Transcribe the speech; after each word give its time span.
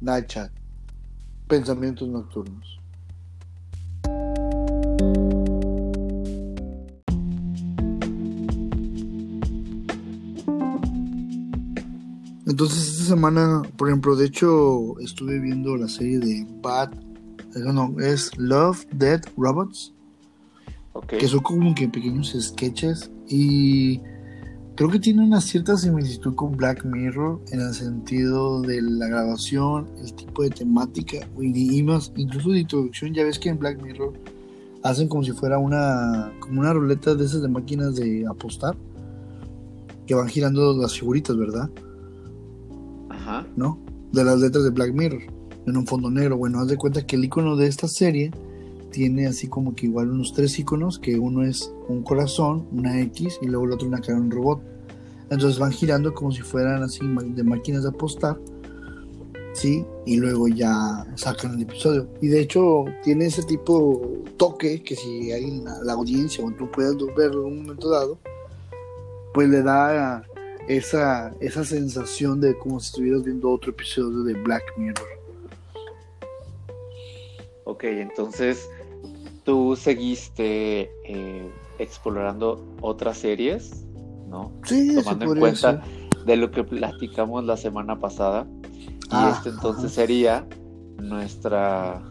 Night 0.00 0.26
Chat. 0.26 0.50
Pensamientos 1.48 2.08
nocturnos. 2.08 2.80
Entonces 12.46 12.88
esta 12.88 13.04
semana, 13.04 13.62
por 13.76 13.88
ejemplo, 13.88 14.16
de 14.16 14.26
hecho 14.26 14.98
estuve 14.98 15.38
viendo 15.38 15.76
la 15.76 15.88
serie 15.88 16.18
de 16.18 16.46
Bad, 16.60 16.92
eh, 17.54 17.60
no, 17.72 17.94
es 18.00 18.36
Love, 18.38 18.86
Dead, 18.92 19.20
Robots, 19.36 19.94
Ok. 20.92 21.06
que 21.18 21.28
son 21.28 21.40
como 21.40 21.74
que 21.74 21.88
pequeños 21.88 22.36
sketches 22.38 23.10
y 23.28 24.00
creo 24.80 24.90
que 24.90 24.98
tiene 24.98 25.22
una 25.22 25.42
cierta 25.42 25.76
similitud 25.76 26.34
con 26.34 26.56
Black 26.56 26.86
Mirror 26.86 27.38
en 27.50 27.60
el 27.60 27.74
sentido 27.74 28.62
de 28.62 28.80
la 28.80 29.08
grabación, 29.08 29.86
el 30.02 30.14
tipo 30.14 30.42
de 30.42 30.48
temática 30.48 31.18
y, 31.38 31.82
más, 31.82 32.10
incluso 32.16 32.48
de 32.48 32.60
introducción. 32.60 33.12
Ya 33.12 33.24
ves 33.24 33.38
que 33.38 33.50
en 33.50 33.58
Black 33.58 33.82
Mirror 33.82 34.14
hacen 34.82 35.06
como 35.08 35.22
si 35.22 35.32
fuera 35.32 35.58
una 35.58 36.32
como 36.40 36.62
una 36.62 36.72
ruleta 36.72 37.14
de 37.14 37.26
esas 37.26 37.42
de 37.42 37.48
máquinas 37.48 37.94
de 37.94 38.24
apostar 38.26 38.74
que 40.06 40.14
van 40.14 40.28
girando 40.28 40.74
las 40.74 40.98
figuritas, 40.98 41.36
¿verdad? 41.36 41.68
Ajá. 43.10 43.46
¿no? 43.56 43.78
De 44.12 44.24
las 44.24 44.40
letras 44.40 44.64
de 44.64 44.70
Black 44.70 44.94
Mirror 44.94 45.20
en 45.66 45.76
un 45.76 45.86
fondo 45.86 46.10
negro. 46.10 46.38
Bueno, 46.38 46.58
haz 46.58 46.68
de 46.68 46.78
cuenta 46.78 47.06
que 47.06 47.16
el 47.16 47.24
icono 47.26 47.54
de 47.54 47.66
esta 47.66 47.86
serie 47.86 48.30
tiene 48.90 49.26
así 49.26 49.48
como 49.48 49.74
que 49.74 49.86
igual 49.86 50.10
unos 50.10 50.32
tres 50.32 50.58
iconos, 50.58 50.98
que 50.98 51.18
uno 51.18 51.44
es 51.44 51.72
un 51.88 52.02
corazón, 52.02 52.66
una 52.72 53.00
X 53.02 53.38
y 53.40 53.46
luego 53.46 53.66
el 53.66 53.72
otro 53.72 53.88
una 53.88 54.00
cara 54.00 54.14
de 54.14 54.20
un 54.20 54.30
robot. 54.30 54.60
Entonces 55.30 55.58
van 55.58 55.72
girando 55.72 56.12
como 56.12 56.32
si 56.32 56.42
fueran 56.42 56.82
así 56.82 57.00
de 57.06 57.44
máquinas 57.44 57.84
de 57.84 57.90
apostar, 57.90 58.36
¿sí? 59.52 59.86
Y 60.04 60.16
luego 60.16 60.48
ya 60.48 61.06
sacan 61.14 61.54
el 61.54 61.62
episodio. 61.62 62.08
Y 62.20 62.28
de 62.28 62.40
hecho 62.40 62.84
tiene 63.04 63.26
ese 63.26 63.44
tipo 63.44 64.02
toque 64.36 64.82
que 64.82 64.96
si 64.96 65.30
hay 65.30 65.44
en 65.44 65.64
la, 65.64 65.92
audiencia 65.92 66.44
o 66.44 66.50
tú 66.50 66.68
puedes 66.70 66.96
verlo 67.16 67.46
en 67.46 67.52
un 67.52 67.62
momento 67.62 67.90
dado, 67.90 68.18
pues 69.32 69.48
le 69.48 69.62
da 69.62 70.24
esa, 70.66 71.32
esa 71.40 71.64
sensación 71.64 72.40
de 72.40 72.58
como 72.58 72.80
si 72.80 72.88
estuvieras 72.88 73.22
viendo 73.22 73.50
otro 73.50 73.70
episodio 73.70 74.24
de 74.24 74.34
Black 74.34 74.64
Mirror. 74.76 75.20
Ok, 77.64 77.84
entonces 77.84 78.68
tú 79.44 79.76
seguiste 79.76 80.90
eh, 81.04 81.52
explorando 81.78 82.76
otras 82.80 83.18
series, 83.18 83.84
¿no? 84.28 84.52
Sí, 84.64 84.94
Tomando 84.94 85.24
en 85.32 85.38
cuenta 85.38 85.82
de 86.24 86.36
lo 86.36 86.50
que 86.50 86.64
platicamos 86.64 87.44
la 87.44 87.56
semana 87.56 87.98
pasada. 87.98 88.46
Y 89.10 89.26
Ah, 89.26 89.30
este 89.32 89.48
entonces 89.48 89.86
ajá. 89.86 89.94
sería 89.94 90.46
nuestra, 90.98 92.02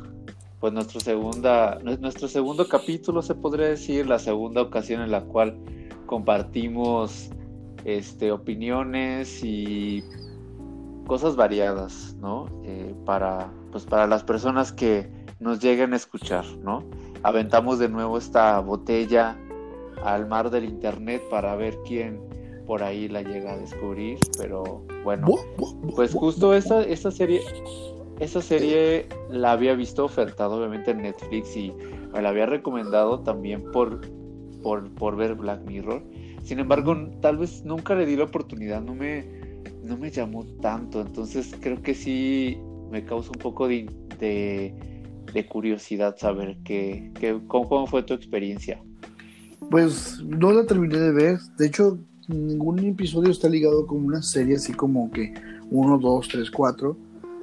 pues 0.59 0.73
nuestro 0.73 0.99
segunda, 0.99 1.79
nue- 1.81 1.99
nuestro 1.99 2.27
segundo 2.27 2.67
capítulo 2.67 3.21
se 3.21 3.35
podría 3.35 3.67
decir, 3.67 4.07
la 4.07 4.19
segunda 4.19 4.61
ocasión 4.61 5.01
en 5.01 5.11
la 5.11 5.21
cual 5.21 5.57
compartimos 6.05 7.29
este, 7.85 8.31
opiniones 8.31 9.43
y 9.43 10.03
cosas 11.07 11.35
variadas, 11.35 12.15
¿no? 12.19 12.45
Eh, 12.65 12.93
para, 13.05 13.51
pues 13.71 13.85
para 13.85 14.05
las 14.07 14.23
personas 14.23 14.71
que 14.71 15.09
nos 15.39 15.59
lleguen 15.61 15.93
a 15.93 15.95
escuchar, 15.95 16.45
¿no? 16.63 16.83
Aventamos 17.23 17.79
de 17.79 17.89
nuevo 17.89 18.17
esta 18.17 18.59
botella 18.59 19.37
al 20.03 20.27
mar 20.27 20.49
del 20.49 20.65
internet 20.65 21.21
para 21.29 21.55
ver 21.55 21.77
quién 21.85 22.19
por 22.65 22.83
ahí 22.83 23.07
la 23.07 23.21
llega 23.23 23.53
a 23.53 23.57
descubrir, 23.57 24.17
pero 24.37 24.85
bueno, 25.03 25.27
Bu- 25.27 25.39
bu- 25.57 25.81
bu- 25.81 25.95
pues 25.95 26.13
justo 26.13 26.53
esta, 26.53 26.83
esta 26.83 27.09
serie, 27.11 27.41
esta 28.19 28.41
serie 28.41 29.07
la 29.29 29.53
había 29.53 29.73
visto 29.73 30.05
ofertada 30.05 30.55
obviamente 30.55 30.91
en 30.91 31.01
Netflix 31.01 31.57
y 31.57 31.73
me 32.13 32.21
la 32.21 32.29
había 32.29 32.45
recomendado 32.45 33.19
también 33.21 33.63
por, 33.71 33.99
por, 34.61 34.89
por 34.95 35.15
ver 35.15 35.35
Black 35.35 35.61
Mirror. 35.65 36.03
Sin 36.43 36.59
embargo, 36.59 36.95
tal 37.21 37.37
vez 37.37 37.63
nunca 37.65 37.95
le 37.95 38.05
di 38.05 38.15
la 38.15 38.25
oportunidad, 38.25 38.81
no 38.81 38.93
me, 38.95 39.25
no 39.83 39.97
me 39.97 40.09
llamó 40.11 40.45
tanto. 40.61 41.01
Entonces 41.01 41.55
creo 41.59 41.81
que 41.81 41.93
sí 41.95 42.57
me 42.91 43.03
causa 43.03 43.31
un 43.31 43.39
poco 43.39 43.67
de, 43.67 43.89
de, 44.19 44.73
de 45.33 45.45
curiosidad 45.47 46.15
saber 46.17 46.57
que, 46.63 47.11
que- 47.19 47.39
cómo, 47.47 47.67
cómo 47.69 47.87
fue 47.87 48.03
tu 48.03 48.13
experiencia. 48.13 48.81
Pues 49.69 50.21
no 50.23 50.51
la 50.51 50.65
terminé 50.65 50.97
de 50.99 51.11
ver. 51.11 51.39
De 51.57 51.67
hecho, 51.67 51.99
ningún 52.27 52.79
episodio 52.79 53.31
está 53.31 53.49
ligado 53.49 53.85
como 53.85 54.07
una 54.07 54.21
serie 54.21 54.55
así 54.55 54.73
como 54.73 55.11
que 55.11 55.33
1, 55.69 55.97
2, 55.99 56.27
3, 56.27 56.49
4. 56.51 56.97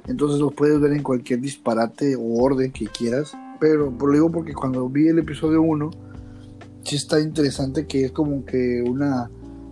Entonces 0.07 0.39
lo 0.39 0.51
puedes 0.51 0.79
ver 0.79 0.93
en 0.93 1.03
cualquier 1.03 1.41
disparate 1.41 2.15
o 2.15 2.41
orden 2.41 2.71
que 2.71 2.87
quieras. 2.87 3.33
Pero 3.59 3.91
lo 3.99 4.13
digo 4.13 4.31
porque 4.31 4.53
cuando 4.53 4.87
vi 4.89 5.07
el 5.07 5.19
episodio 5.19 5.61
1, 5.61 5.89
sí 6.83 6.95
está 6.95 7.19
interesante 7.19 7.85
que 7.87 8.05
es 8.05 8.11
como 8.11 8.45
que 8.45 8.83
una... 8.87 9.29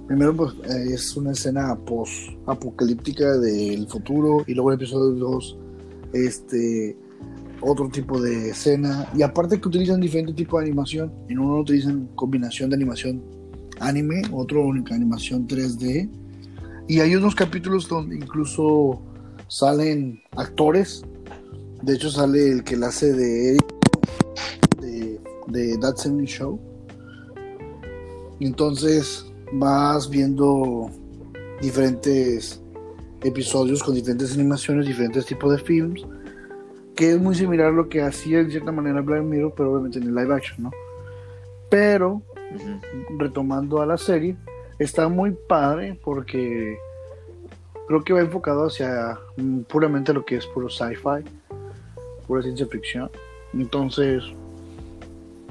Primero 0.08 0.36
pues 0.36 0.53
eh, 0.70 0.94
es 0.94 1.18
una 1.18 1.32
escena 1.32 1.76
post-apocalíptica 1.84 3.38
del 3.38 3.88
futuro 3.88 4.44
y 4.46 4.53
luego 4.53 4.72
el 4.72 4.76
episodio 4.76 5.16
2 5.16 5.58
este 6.14 6.96
otro 7.66 7.90
tipo 7.90 8.22
de 8.22 8.50
escena. 8.50 9.08
Y 9.16 9.24
aparte 9.24 9.59
que 9.59 9.68
utilizan 9.68 10.00
diferente 10.00 10.34
tipo 10.34 10.59
de 10.59 10.66
animación. 10.66 11.12
En 11.28 11.40
uno 11.40 11.59
utilizan 11.59 12.08
combinación 12.16 12.70
de 12.70 12.76
animación 12.76 13.24
anime 13.80 14.22
otro 14.31 14.72
animación 14.72 15.48
3D 15.48 16.09
y 16.88 17.00
hay 17.00 17.16
unos 17.16 17.36
capítulos 17.36 17.88
donde 17.90 18.16
incluso 18.16 19.02
salen 19.48 20.22
actores. 20.38 21.03
De 21.81 21.96
hecho 21.96 22.09
sale 22.09 22.52
el 22.52 22.64
que 22.64 22.78
la 22.78 22.88
hace 22.88 23.12
de 23.12 23.50
Eric 23.50 23.66
de, 24.80 25.20
de 25.47 25.78
That 25.80 25.97
70 25.97 26.26
Show. 26.26 26.59
Entonces 28.40 29.26
vas 29.53 30.09
viendo 30.09 30.90
diferentes 31.62 32.62
episodios 33.24 33.82
con 33.82 33.96
diferentes 33.96 34.34
animaciones 34.34 34.86
diferentes 34.86 35.26
tipos 35.26 35.52
de 35.52 35.58
films 35.58 36.06
que 36.96 37.12
es 37.12 37.20
muy 37.20 37.36
similar 37.36 37.68
a 37.68 37.72
lo 37.72 37.90
que 37.90 38.02
hacía 38.02 38.40
en 38.40 38.50
cierta 38.50 38.72
manera 38.72 39.02
Black 39.02 39.24
Mirror, 39.24 39.54
pero 39.56 39.72
obviamente 39.72 40.00
en 40.00 40.06
el 40.06 40.16
live 40.16 40.34
action, 40.34 40.64
¿no? 40.64 40.72
Pero, 41.70 42.22
retomando 43.18 43.82
a 43.82 43.86
la 43.86 43.98
serie, 43.98 44.38
está 44.80 45.10
muy 45.10 45.32
padre 45.48 46.00
porque 46.04 46.78
creo 47.88 48.04
que 48.04 48.14
va 48.14 48.22
enfocado 48.22 48.68
hacia 48.68 49.20
mm, 49.38 49.62
puramente 49.62 50.14
lo 50.14 50.24
que 50.26 50.38
es 50.38 50.46
puro 50.48 50.70
sci-fi, 50.70 51.24
pura 52.28 52.42
ciencia 52.42 52.66
ficción. 52.68 53.10
Entonces, 53.54 54.24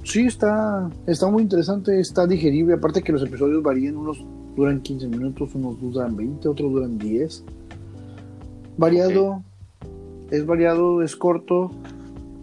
sí, 0.03 0.27
está, 0.27 0.91
está 1.07 1.29
muy 1.29 1.43
interesante, 1.43 2.01
está 2.01 2.27
digerible, 2.27 2.75
aparte 2.75 3.03
que 3.03 3.13
los 3.13 3.23
episodios 3.23 3.63
varían, 3.63 3.97
unos 3.97 4.25
duran 4.57 4.81
15 4.81 5.09
minutos, 5.09 5.55
unos 5.55 5.81
duran 5.81 6.17
20, 6.17 6.49
otros 6.49 6.73
duran 6.73 6.99
10. 6.99 7.45
Variado, 8.77 9.43
es 10.31 10.47
variado, 10.47 11.03
es 11.03 11.17
corto 11.17 11.71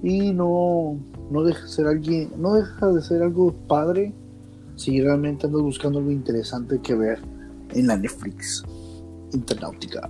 y 0.03 0.31
no, 0.31 0.97
no 1.29 1.43
deja 1.43 1.63
de 1.63 1.69
ser 1.69 1.87
alguien, 1.87 2.29
no 2.37 2.53
deja 2.53 2.87
de 2.87 3.01
ser 3.01 3.21
algo 3.23 3.53
padre 3.67 4.13
si 4.75 5.01
realmente 5.01 5.47
andas 5.47 5.61
buscando 5.61 5.99
algo 5.99 6.11
interesante 6.11 6.79
que 6.81 6.95
ver 6.95 7.19
en 7.73 7.87
la 7.87 7.97
Netflix 7.97 8.63
internautica. 9.33 10.09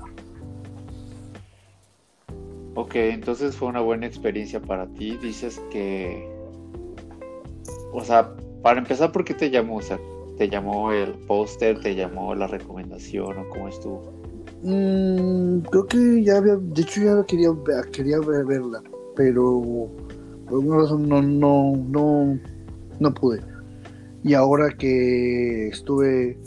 Ok, 2.73 2.95
entonces 2.95 3.55
fue 3.55 3.67
una 3.67 3.81
buena 3.81 4.07
experiencia 4.07 4.61
para 4.61 4.87
ti. 4.87 5.17
Dices 5.21 5.61
que, 5.71 6.25
o 7.91 8.01
sea, 8.03 8.33
para 8.61 8.79
empezar, 8.79 9.11
¿por 9.11 9.25
qué 9.25 9.33
te 9.33 9.49
llamó? 9.49 9.77
O 9.77 9.81
¿te 10.37 10.47
llamó 10.49 10.91
el 10.93 11.11
póster? 11.11 11.81
¿Te 11.81 11.95
llamó 11.95 12.33
la 12.33 12.47
recomendación? 12.47 13.39
¿O 13.39 13.49
cómo 13.49 13.67
estuvo? 13.67 14.20
Mm, 14.63 15.59
creo 15.71 15.85
que 15.87 16.23
ya 16.23 16.37
había, 16.37 16.55
de 16.55 16.81
hecho 16.81 17.01
ya 17.01 17.23
quería, 17.25 17.49
quería 17.91 18.19
ver- 18.19 18.45
verla, 18.45 18.81
pero 19.15 19.89
por 20.47 20.59
alguna 20.59 20.77
razón 20.77 21.09
no, 21.09 21.21
no, 21.21 21.75
no, 21.89 22.39
no 22.99 23.13
pude. 23.13 23.41
Y 24.23 24.35
ahora 24.35 24.69
que 24.69 25.69
estuve, 25.69 26.37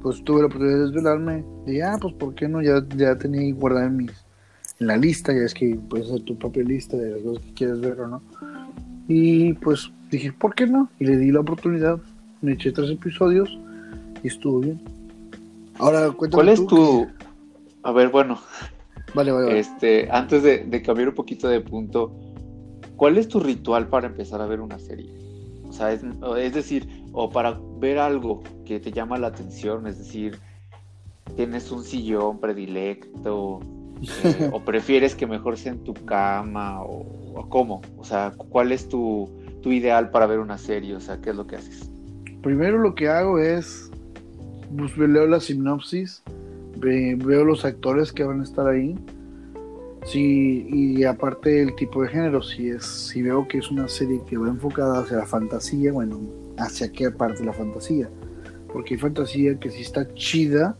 pues 0.00 0.22
tuve 0.22 0.40
la 0.42 0.46
oportunidad 0.46 0.76
de 0.78 0.82
desvelarme, 0.84 1.44
dije, 1.66 1.82
ah, 1.82 1.98
pues 2.00 2.14
por 2.14 2.34
qué 2.36 2.46
no, 2.46 2.62
ya, 2.62 2.84
ya 2.96 3.16
tenía 3.16 3.52
guardada 3.54 3.86
en 3.86 3.96
mis, 3.96 4.12
en 4.78 4.86
la 4.86 4.96
lista, 4.96 5.32
ya 5.32 5.40
es 5.40 5.54
que 5.54 5.76
puedes 5.88 6.06
hacer 6.06 6.22
tu 6.22 6.38
propia 6.38 6.62
lista 6.62 6.96
de 6.96 7.10
las 7.10 7.22
cosas 7.22 7.44
que 7.46 7.54
quieres 7.54 7.80
ver 7.80 8.00
o 8.00 8.06
no. 8.06 8.22
Y 9.08 9.54
pues 9.54 9.90
dije, 10.10 10.32
¿por 10.32 10.54
qué 10.54 10.66
no? 10.68 10.88
Y 11.00 11.04
le 11.06 11.16
di 11.16 11.32
la 11.32 11.40
oportunidad, 11.40 11.98
me 12.42 12.52
eché 12.52 12.70
tres 12.70 12.90
episodios 12.90 13.58
y 14.22 14.28
estuvo 14.28 14.60
bien. 14.60 14.80
Ahora 15.78 16.12
cuéntame 16.12 16.44
¿Cuál 16.44 16.48
es 16.50 16.60
tú 16.60 16.66
tu... 16.66 17.06
A 17.84 17.92
ver, 17.92 18.08
bueno, 18.08 18.40
Vale, 19.14 19.30
vale, 19.30 19.46
vale. 19.46 19.58
este, 19.60 20.08
antes 20.10 20.42
de, 20.42 20.64
de 20.64 20.82
cambiar 20.82 21.10
un 21.10 21.14
poquito 21.14 21.48
de 21.48 21.60
punto, 21.60 22.12
¿cuál 22.96 23.18
es 23.18 23.28
tu 23.28 23.40
ritual 23.40 23.88
para 23.88 24.06
empezar 24.08 24.40
a 24.40 24.46
ver 24.46 24.60
una 24.60 24.78
serie? 24.78 25.12
O 25.68 25.72
sea, 25.72 25.92
es, 25.92 26.02
es 26.38 26.54
decir, 26.54 26.88
o 27.12 27.30
para 27.30 27.58
ver 27.78 27.98
algo 27.98 28.42
que 28.64 28.80
te 28.80 28.90
llama 28.92 29.18
la 29.18 29.28
atención, 29.28 29.86
es 29.86 29.98
decir, 29.98 30.38
tienes 31.36 31.70
un 31.70 31.84
sillón 31.84 32.40
predilecto, 32.40 33.60
Eh, 34.24 34.50
¿O 34.52 34.60
prefieres 34.64 35.14
que 35.14 35.26
mejor 35.26 35.56
sea 35.56 35.72
en 35.72 35.84
tu 35.84 35.94
cama? 35.94 36.82
O, 36.82 37.46
cómo? 37.48 37.80
O 37.96 38.04
sea, 38.04 38.32
¿cuál 38.36 38.72
es 38.72 38.88
tu, 38.88 39.30
tu 39.62 39.70
ideal 39.72 40.10
para 40.10 40.26
ver 40.26 40.40
una 40.40 40.58
serie? 40.58 40.96
O 40.96 41.00
sea, 41.00 41.20
¿qué 41.20 41.30
es 41.30 41.36
lo 41.36 41.46
que 41.46 41.56
haces? 41.56 41.90
Primero 42.42 42.78
lo 42.78 42.94
que 42.94 43.08
hago 43.08 43.38
es, 43.38 43.90
pues, 44.76 44.96
leo 44.98 45.26
la 45.26 45.40
sinopsis, 45.40 46.22
veo 46.76 47.44
los 47.44 47.64
actores 47.64 48.12
que 48.12 48.24
van 48.24 48.40
a 48.40 48.44
estar 48.44 48.66
ahí. 48.66 48.96
Sí, 50.04 50.66
y 50.70 51.04
aparte 51.04 51.62
el 51.62 51.74
tipo 51.76 52.02
de 52.02 52.08
género, 52.08 52.42
si 52.42 52.68
es, 52.68 52.84
si 52.84 53.22
veo 53.22 53.48
que 53.48 53.58
es 53.58 53.70
una 53.70 53.88
serie 53.88 54.20
que 54.26 54.36
va 54.36 54.48
enfocada 54.48 55.00
hacia 55.00 55.16
la 55.16 55.26
fantasía, 55.26 55.92
bueno, 55.92 56.20
hacia 56.58 56.92
qué 56.92 57.10
parte 57.10 57.40
de 57.40 57.46
la 57.46 57.54
fantasía. 57.54 58.10
Porque 58.72 58.94
hay 58.94 59.00
fantasía 59.00 59.58
que 59.58 59.70
sí 59.70 59.80
está 59.80 60.12
chida, 60.14 60.76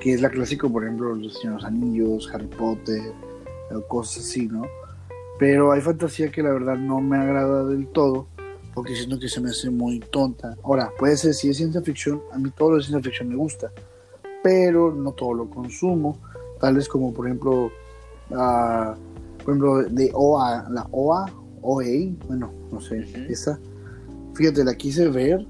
que 0.00 0.14
es 0.14 0.22
la 0.22 0.30
clásica, 0.30 0.68
por 0.68 0.84
ejemplo, 0.84 1.14
Los 1.14 1.40
Señores 1.40 1.64
Anillos, 1.64 2.30
Harry 2.32 2.46
Potter, 2.46 3.12
cosas 3.88 4.24
así, 4.24 4.46
¿no? 4.46 4.62
Pero 5.38 5.72
hay 5.72 5.80
fantasía 5.80 6.30
que 6.30 6.42
la 6.42 6.52
verdad 6.52 6.76
no 6.76 7.00
me 7.00 7.18
agrada 7.18 7.64
del 7.64 7.86
todo, 7.88 8.28
porque 8.74 8.94
siento 8.94 9.18
que 9.18 9.28
se 9.28 9.40
me 9.40 9.50
hace 9.50 9.68
muy 9.68 10.00
tonta. 10.00 10.56
Ahora, 10.62 10.90
puede 10.98 11.16
ser, 11.16 11.34
si 11.34 11.50
es 11.50 11.58
ciencia 11.58 11.82
ficción, 11.82 12.22
a 12.32 12.38
mí 12.38 12.50
todo 12.56 12.70
lo 12.70 12.76
de 12.76 12.82
ciencia 12.84 13.02
ficción 13.02 13.28
me 13.28 13.36
gusta, 13.36 13.72
pero 14.42 14.94
no 14.94 15.12
todo 15.12 15.34
lo 15.34 15.50
consumo, 15.50 16.18
tales 16.60 16.88
como, 16.88 17.12
por 17.12 17.26
ejemplo, 17.26 17.66
uh, 18.30 18.94
por 19.44 19.54
ejemplo, 19.54 19.82
de 19.84 20.10
OA, 20.14 20.68
la 20.70 20.86
OA, 20.90 21.30
OA, 21.62 21.84
bueno, 22.26 22.50
no 22.72 22.80
sé, 22.80 23.06
esa, 23.28 23.58
fíjate, 24.34 24.64
la 24.64 24.74
quise 24.74 25.08
ver, 25.08 25.46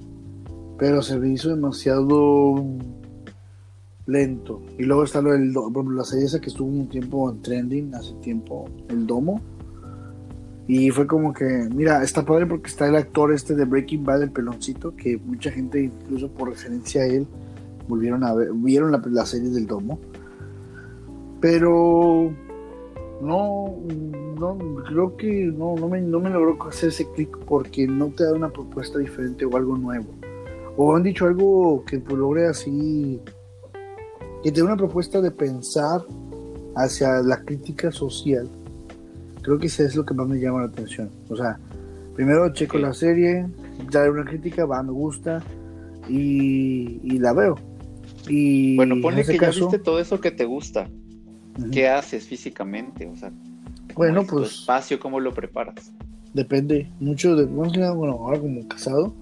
pero 0.78 1.02
se 1.02 1.18
me 1.18 1.28
hizo 1.28 1.50
demasiado 1.50 2.64
lento. 4.06 4.62
Y 4.78 4.84
luego 4.84 5.04
está 5.04 5.20
lo 5.20 5.32
del, 5.32 5.52
la 5.52 6.04
serie 6.04 6.26
esa 6.26 6.40
que 6.40 6.48
estuvo 6.48 6.68
un 6.68 6.88
tiempo 6.88 7.30
en 7.30 7.42
trending, 7.42 7.94
hace 7.94 8.14
tiempo, 8.14 8.68
el 8.88 9.06
Domo. 9.06 9.40
Y 10.66 10.90
fue 10.90 11.06
como 11.06 11.32
que, 11.32 11.68
mira, 11.74 12.02
está 12.02 12.24
padre 12.24 12.46
porque 12.46 12.68
está 12.68 12.88
el 12.88 12.96
actor 12.96 13.32
este 13.32 13.54
de 13.54 13.64
Breaking 13.64 14.04
Bad, 14.04 14.22
el 14.22 14.30
peloncito, 14.30 14.94
que 14.94 15.16
mucha 15.16 15.50
gente, 15.50 15.82
incluso 15.82 16.28
por 16.28 16.50
referencia 16.50 17.02
a 17.02 17.06
él, 17.06 17.26
volvieron 17.88 18.24
a 18.24 18.34
ver, 18.34 18.52
vieron 18.52 18.92
la, 18.92 19.02
la 19.10 19.26
serie 19.26 19.50
del 19.50 19.66
Domo. 19.66 19.98
Pero 21.40 22.32
no, 23.20 23.76
no, 24.38 24.58
creo 24.86 25.16
que 25.16 25.46
no, 25.46 25.76
no 25.76 25.88
me, 25.88 26.00
no 26.00 26.20
me 26.20 26.30
logró 26.30 26.62
hacer 26.68 26.90
ese 26.90 27.10
clic 27.12 27.36
porque 27.46 27.86
no 27.86 28.08
te 28.08 28.24
da 28.24 28.32
una 28.32 28.50
propuesta 28.50 28.98
diferente 28.98 29.44
o 29.44 29.56
algo 29.56 29.76
nuevo. 29.76 30.06
O 30.76 30.94
han 30.94 31.02
dicho 31.02 31.26
algo 31.26 31.84
que 31.84 31.98
pues, 31.98 32.16
logre 32.16 32.46
así 32.46 33.20
que 34.42 34.52
tiene 34.52 34.68
una 34.68 34.76
propuesta 34.76 35.20
de 35.20 35.30
pensar 35.30 36.02
hacia 36.76 37.20
la 37.22 37.40
crítica 37.44 37.90
social. 37.90 38.48
Creo 39.42 39.58
que 39.58 39.66
eso 39.66 39.82
es 39.82 39.96
lo 39.96 40.04
que 40.04 40.14
más 40.14 40.28
me 40.28 40.38
llama 40.38 40.60
la 40.60 40.66
atención. 40.66 41.10
O 41.28 41.36
sea, 41.36 41.58
primero 42.14 42.52
checo 42.52 42.78
la 42.78 42.94
serie, 42.94 43.46
daré 43.90 44.10
una 44.10 44.24
crítica, 44.24 44.64
va, 44.64 44.82
me 44.82 44.92
gusta 44.92 45.42
y, 46.08 47.18
la 47.18 47.32
veo. 47.32 47.56
Y 48.28 48.76
bueno, 48.76 49.00
pone 49.00 49.24
que 49.24 49.38
ya 49.38 49.50
viste 49.50 49.78
todo 49.78 50.00
eso 50.00 50.20
que 50.20 50.30
te 50.30 50.44
gusta. 50.44 50.88
¿Qué 51.72 51.88
haces 51.88 52.26
físicamente? 52.26 53.06
O 53.06 53.16
sea, 53.16 53.32
bueno, 53.94 54.24
pues. 54.24 54.52
espacio, 54.52 55.00
¿cómo 55.00 55.18
lo 55.18 55.32
preparas? 55.34 55.92
Depende 56.32 56.90
mucho 57.00 57.34
de. 57.34 57.46
Bueno, 57.46 58.12
ahora 58.12 58.38
como 58.38 58.66
casado, 58.68 59.12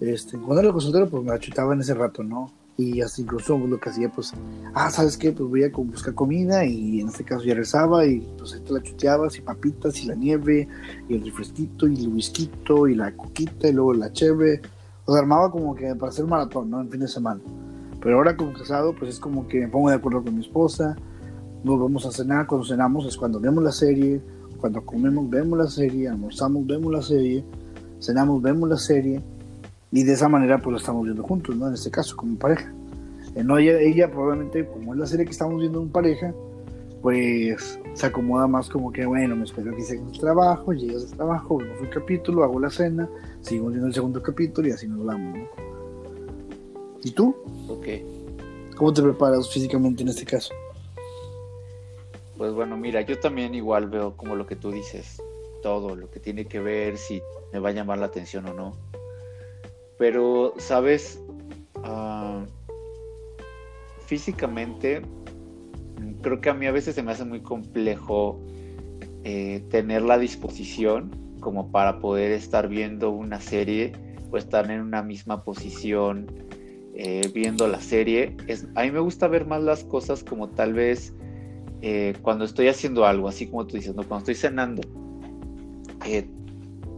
este, 0.00 0.36
cuando 0.38 0.60
era 0.60 0.80
soltero, 0.80 1.08
pues 1.08 1.22
me 1.22 1.32
achutaba 1.32 1.74
en 1.74 1.80
ese 1.80 1.94
rato, 1.94 2.22
¿no? 2.22 2.52
y 2.80 3.00
hasta 3.02 3.20
incluso 3.20 3.58
lo 3.58 3.78
que 3.78 3.90
hacía 3.90 4.10
pues 4.10 4.32
ah 4.74 4.90
sabes 4.90 5.16
qué 5.16 5.32
pues 5.32 5.48
voy 5.48 5.64
a 5.64 5.70
buscar 5.70 6.14
comida 6.14 6.64
y 6.64 7.00
en 7.00 7.08
este 7.08 7.24
caso 7.24 7.44
ya 7.44 7.54
rezaba 7.54 8.06
y 8.06 8.20
pues 8.38 8.54
ahí 8.54 8.60
te 8.60 8.72
la 8.72 8.82
chuteabas 8.82 9.36
y 9.36 9.42
papitas 9.42 10.02
y 10.02 10.06
la 10.06 10.14
nieve 10.14 10.66
y 11.08 11.14
el 11.14 11.24
refresquito 11.24 11.86
y 11.86 11.96
el 11.96 12.08
whisky 12.08 12.50
y 12.88 12.94
la 12.94 13.14
coquita 13.14 13.68
y 13.68 13.72
luego 13.72 13.94
la 13.94 14.12
cheve 14.12 14.62
o 15.04 15.12
sea 15.12 15.20
armaba 15.20 15.50
como 15.50 15.74
que 15.74 15.94
para 15.94 16.10
hacer 16.10 16.24
maratón 16.24 16.70
no 16.70 16.80
en 16.80 16.90
fin 16.90 17.00
de 17.00 17.08
semana 17.08 17.40
pero 18.00 18.16
ahora 18.16 18.36
como 18.36 18.52
casado 18.52 18.94
pues 18.94 19.14
es 19.14 19.20
como 19.20 19.46
que 19.48 19.60
me 19.60 19.68
pongo 19.68 19.90
de 19.90 19.96
acuerdo 19.96 20.22
con 20.22 20.34
mi 20.34 20.40
esposa 20.40 20.96
nos 21.64 21.78
vamos 21.78 22.06
a 22.06 22.10
cenar 22.10 22.46
cuando 22.46 22.66
cenamos 22.66 23.06
es 23.06 23.16
cuando 23.16 23.40
vemos 23.40 23.62
la 23.62 23.72
serie 23.72 24.20
cuando 24.58 24.84
comemos 24.84 25.28
vemos 25.28 25.58
la 25.58 25.68
serie 25.68 26.08
almorzamos 26.08 26.66
vemos 26.66 26.92
la 26.92 27.02
serie 27.02 27.44
cenamos 28.00 28.42
vemos 28.42 28.68
la 28.68 28.76
serie 28.76 29.22
y 29.92 30.04
de 30.04 30.12
esa 30.12 30.28
manera 30.28 30.58
pues 30.58 30.72
lo 30.72 30.78
estamos 30.78 31.04
viendo 31.04 31.22
juntos, 31.22 31.56
¿no? 31.56 31.68
En 31.68 31.74
este 31.74 31.90
caso, 31.90 32.16
como 32.16 32.36
pareja. 32.36 32.72
Eh, 33.34 33.42
no, 33.42 33.58
ella, 33.58 33.80
ella, 33.80 34.10
probablemente, 34.10 34.66
como 34.66 34.94
es 34.94 35.00
la 35.00 35.06
serie 35.06 35.24
que 35.24 35.32
estamos 35.32 35.60
viendo 35.60 35.82
en 35.82 35.88
pareja, 35.88 36.32
pues 37.02 37.80
se 37.94 38.06
acomoda 38.06 38.46
más 38.46 38.68
como 38.68 38.92
que, 38.92 39.06
bueno, 39.06 39.34
me 39.36 39.44
espero 39.44 39.74
que 39.74 39.82
hice 39.82 39.96
el 39.96 40.18
trabajo, 40.18 40.72
llegas 40.72 41.10
al 41.10 41.16
trabajo, 41.16 41.58
vemos 41.58 41.80
un 41.80 41.88
capítulo, 41.88 42.44
hago 42.44 42.60
la 42.60 42.70
cena, 42.70 43.08
seguimos 43.40 43.70
viendo 43.70 43.88
el 43.88 43.94
segundo 43.94 44.22
capítulo 44.22 44.68
y 44.68 44.72
así 44.72 44.86
nos 44.86 45.04
vamos, 45.04 45.38
¿no? 45.38 45.59
¿Y 47.02 47.10
tú? 47.12 47.36
Ok. 47.68 47.86
¿Cómo 48.76 48.92
te 48.92 49.02
preparas 49.02 49.52
físicamente 49.52 50.02
en 50.02 50.08
este 50.08 50.24
caso? 50.24 50.54
Pues 52.36 52.52
bueno, 52.52 52.76
mira, 52.76 53.02
yo 53.02 53.18
también 53.18 53.54
igual 53.54 53.88
veo 53.88 54.16
como 54.16 54.34
lo 54.34 54.46
que 54.46 54.56
tú 54.56 54.70
dices, 54.70 55.22
todo 55.62 55.94
lo 55.94 56.10
que 56.10 56.20
tiene 56.20 56.46
que 56.46 56.60
ver, 56.60 56.96
si 56.96 57.22
me 57.52 57.58
va 57.58 57.68
a 57.68 57.72
llamar 57.72 57.98
la 57.98 58.06
atención 58.06 58.46
o 58.46 58.54
no 58.54 58.90
pero, 60.00 60.54
¿sabes? 60.56 61.20
Ah, 61.84 62.42
físicamente, 64.06 65.02
creo 66.22 66.40
que 66.40 66.48
a 66.48 66.54
mí 66.54 66.64
a 66.64 66.72
veces 66.72 66.94
se 66.94 67.02
me 67.02 67.12
hace 67.12 67.26
muy 67.26 67.40
complejo 67.40 68.40
eh, 69.24 69.62
tener 69.68 70.00
la 70.00 70.16
disposición 70.16 71.10
como 71.40 71.70
para 71.70 72.00
poder 72.00 72.32
estar 72.32 72.66
viendo 72.66 73.10
una 73.10 73.42
serie 73.42 73.92
o 74.30 74.38
estar 74.38 74.70
en 74.70 74.80
una 74.80 75.02
misma 75.02 75.44
posición 75.44 76.26
eh, 77.02 77.30
viendo 77.32 77.66
la 77.66 77.80
serie. 77.80 78.36
Es, 78.46 78.66
a 78.74 78.82
mí 78.82 78.90
me 78.90 79.00
gusta 79.00 79.26
ver 79.26 79.46
más 79.46 79.62
las 79.62 79.84
cosas 79.84 80.22
como 80.22 80.50
tal 80.50 80.74
vez 80.74 81.14
eh, 81.80 82.14
cuando 82.20 82.44
estoy 82.44 82.68
haciendo 82.68 83.06
algo, 83.06 83.28
así 83.28 83.46
como 83.46 83.66
tú 83.66 83.76
dices, 83.76 83.94
¿no? 83.94 84.02
cuando 84.02 84.30
estoy 84.30 84.34
cenando 84.34 84.82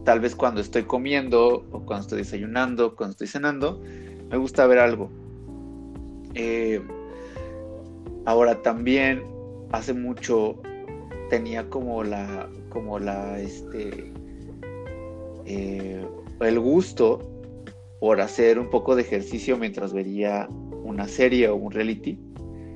tal 0.03 0.19
vez 0.19 0.35
cuando 0.35 0.61
estoy 0.61 0.83
comiendo 0.83 1.65
o 1.71 1.85
cuando 1.85 2.01
estoy 2.01 2.19
desayunando, 2.19 2.95
cuando 2.95 3.11
estoy 3.11 3.27
cenando, 3.27 3.81
me 4.29 4.37
gusta 4.37 4.67
ver 4.67 4.79
algo. 4.79 5.09
Eh, 6.35 6.81
ahora 8.25 8.61
también 8.61 9.23
hace 9.71 9.93
mucho 9.93 10.61
tenía 11.29 11.69
como 11.69 12.03
la 12.03 12.49
como 12.69 12.99
la 12.99 13.39
este 13.39 14.11
eh, 15.45 16.05
el 16.39 16.59
gusto 16.59 17.19
por 18.03 18.19
hacer 18.19 18.59
un 18.59 18.69
poco 18.69 18.97
de 18.97 19.03
ejercicio 19.03 19.55
mientras 19.55 19.93
vería 19.93 20.49
una 20.83 21.07
serie 21.07 21.47
o 21.47 21.55
un 21.55 21.71
reality 21.71 22.19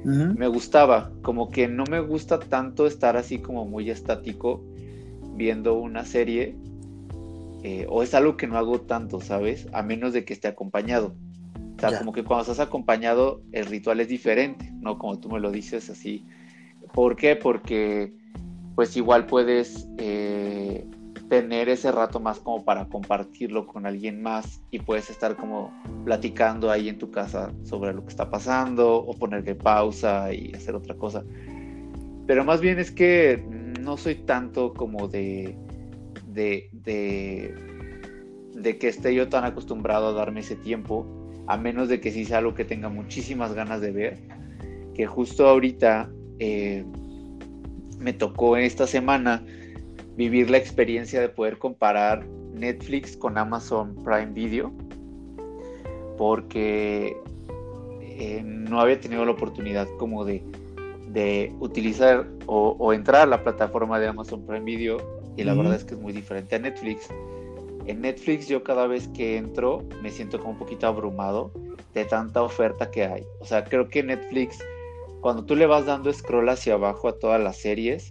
me 0.05 0.47
gustaba 0.47 1.11
como 1.21 1.51
que 1.51 1.67
no 1.67 1.83
me 1.83 1.99
gusta 1.99 2.39
tanto 2.39 2.87
estar 2.87 3.17
así 3.17 3.39
como 3.39 3.65
muy 3.65 3.89
estático 3.89 4.63
viendo 5.35 5.73
una 5.73 6.05
serie 6.05 6.55
eh, 7.61 7.85
o 7.89 8.03
es 8.03 8.13
algo 8.13 8.37
que 8.37 8.47
no 8.47 8.57
hago 8.57 8.79
tanto, 8.79 9.19
¿sabes? 9.19 9.67
A 9.73 9.83
menos 9.83 10.13
de 10.13 10.23
que 10.23 10.31
esté 10.31 10.47
acompañado. 10.47 11.13
O 11.75 11.79
sea, 11.81 11.99
como 11.99 12.13
que 12.13 12.23
cuando 12.23 12.43
estás 12.43 12.65
acompañado, 12.65 13.41
el 13.51 13.65
ritual 13.65 13.99
es 13.99 14.07
diferente, 14.07 14.71
¿no? 14.79 14.97
Como 14.97 15.19
tú 15.19 15.29
me 15.29 15.41
lo 15.41 15.51
dices 15.51 15.89
así. 15.89 16.23
¿Por 16.93 17.17
qué? 17.17 17.35
Porque 17.35 18.13
pues 18.75 18.95
igual 18.95 19.25
puedes 19.25 19.89
eh, 19.97 20.85
tener 21.29 21.69
ese 21.69 21.91
rato 21.91 22.19
más 22.19 22.39
como 22.39 22.63
para 22.63 22.85
compartirlo 22.85 23.67
con 23.67 23.85
alguien 23.85 24.21
más 24.21 24.61
y 24.71 24.79
puedes 24.79 25.09
estar 25.09 25.35
como 25.35 25.73
platicando 26.05 26.71
ahí 26.71 26.87
en 26.87 26.97
tu 26.97 27.11
casa 27.11 27.51
sobre 27.63 27.93
lo 27.93 28.03
que 28.03 28.09
está 28.09 28.29
pasando 28.29 28.95
o 28.95 29.13
ponerle 29.13 29.55
pausa 29.55 30.33
y 30.33 30.53
hacer 30.53 30.75
otra 30.75 30.95
cosa. 30.95 31.23
Pero 32.25 32.45
más 32.45 32.61
bien 32.61 32.79
es 32.79 32.91
que 32.91 33.43
no 33.81 33.97
soy 33.97 34.15
tanto 34.15 34.73
como 34.73 35.07
de 35.07 35.57
de, 36.37 36.69
de, 38.53 38.77
que 38.77 38.87
esté 38.87 39.13
yo 39.13 39.27
tan 39.27 39.43
acostumbrado 39.43 40.07
a 40.07 40.13
darme 40.13 40.41
ese 40.41 40.55
tiempo, 40.55 41.05
a 41.47 41.57
menos 41.57 41.89
de 41.89 41.99
que 41.99 42.11
sí 42.11 42.25
sea 42.25 42.39
algo 42.39 42.53
que 42.53 42.65
tenga 42.65 42.89
muchísimas 42.89 43.53
ganas 43.53 43.81
de 43.81 43.91
ver, 43.91 44.19
que 44.93 45.07
justo 45.07 45.47
ahorita 45.47 46.09
eh, 46.39 46.85
me 47.99 48.13
tocó 48.13 48.57
esta 48.57 48.85
semana 48.87 49.43
vivir 50.17 50.49
la 50.49 50.57
experiencia 50.57 51.21
de 51.21 51.29
poder 51.29 51.57
comparar 51.59 52.25
Netflix 52.53 53.15
con 53.15 53.37
Amazon 53.37 53.95
Prime 54.03 54.33
Video, 54.33 54.73
porque 56.17 57.15
eh, 58.01 58.41
no 58.43 58.81
había 58.81 58.99
tenido 58.99 59.23
la 59.23 59.31
oportunidad 59.31 59.87
como 59.99 60.25
de, 60.25 60.43
de 61.09 61.53
utilizar 61.59 62.27
o, 62.47 62.75
o, 62.79 62.93
entrar 62.93 63.21
a 63.21 63.25
la 63.27 63.43
plataforma 63.43 63.99
de 63.99 64.07
Amazon 64.07 64.45
Prime 64.45 64.65
Video 64.65 64.97
y 65.37 65.43
la 65.43 65.53
verdad 65.53 65.75
es 65.75 65.83
que 65.83 65.93
es 65.93 65.99
muy 65.99 66.13
diferente 66.13 66.55
a 66.55 66.59
Netflix. 66.59 67.07
En 67.85 68.01
Netflix 68.01 68.47
yo 68.47 68.63
cada 68.63 68.87
vez 68.87 69.07
que 69.09 69.37
entro 69.37 69.83
me 70.01 70.09
siento 70.09 70.39
como 70.39 70.53
un 70.53 70.57
poquito 70.57 70.87
abrumado 70.87 71.51
de 71.93 72.05
tanta 72.05 72.41
oferta 72.41 72.89
que 72.89 73.05
hay. 73.05 73.23
O 73.39 73.45
sea, 73.45 73.63
creo 73.63 73.87
que 73.87 74.01
Netflix 74.01 74.57
cuando 75.21 75.45
tú 75.45 75.55
le 75.55 75.65
vas 75.65 75.85
dando 75.85 76.11
scroll 76.11 76.49
hacia 76.49 76.73
abajo 76.73 77.07
a 77.07 77.19
todas 77.19 77.41
las 77.41 77.57
series, 77.57 78.09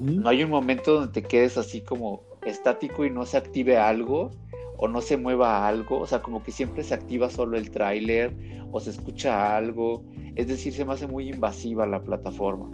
no 0.00 0.28
hay 0.28 0.42
un 0.42 0.50
momento 0.50 0.94
donde 0.94 1.12
te 1.12 1.22
quedes 1.22 1.58
así 1.58 1.80
como 1.80 2.22
estático 2.44 3.04
y 3.04 3.10
no 3.10 3.26
se 3.26 3.36
active 3.36 3.76
algo 3.76 4.30
o 4.78 4.88
no 4.88 5.00
se 5.00 5.16
mueva 5.16 5.66
algo, 5.66 5.98
o 5.98 6.06
sea, 6.06 6.20
como 6.20 6.42
que 6.42 6.52
siempre 6.52 6.82
se 6.84 6.94
activa 6.94 7.30
solo 7.30 7.56
el 7.56 7.70
tráiler 7.70 8.34
o 8.72 8.80
se 8.80 8.90
escucha 8.90 9.56
algo, 9.56 10.04
es 10.34 10.48
decir, 10.48 10.72
se 10.72 10.84
me 10.84 10.92
hace 10.92 11.06
muy 11.06 11.30
invasiva 11.30 11.86
la 11.86 12.02
plataforma. 12.02 12.68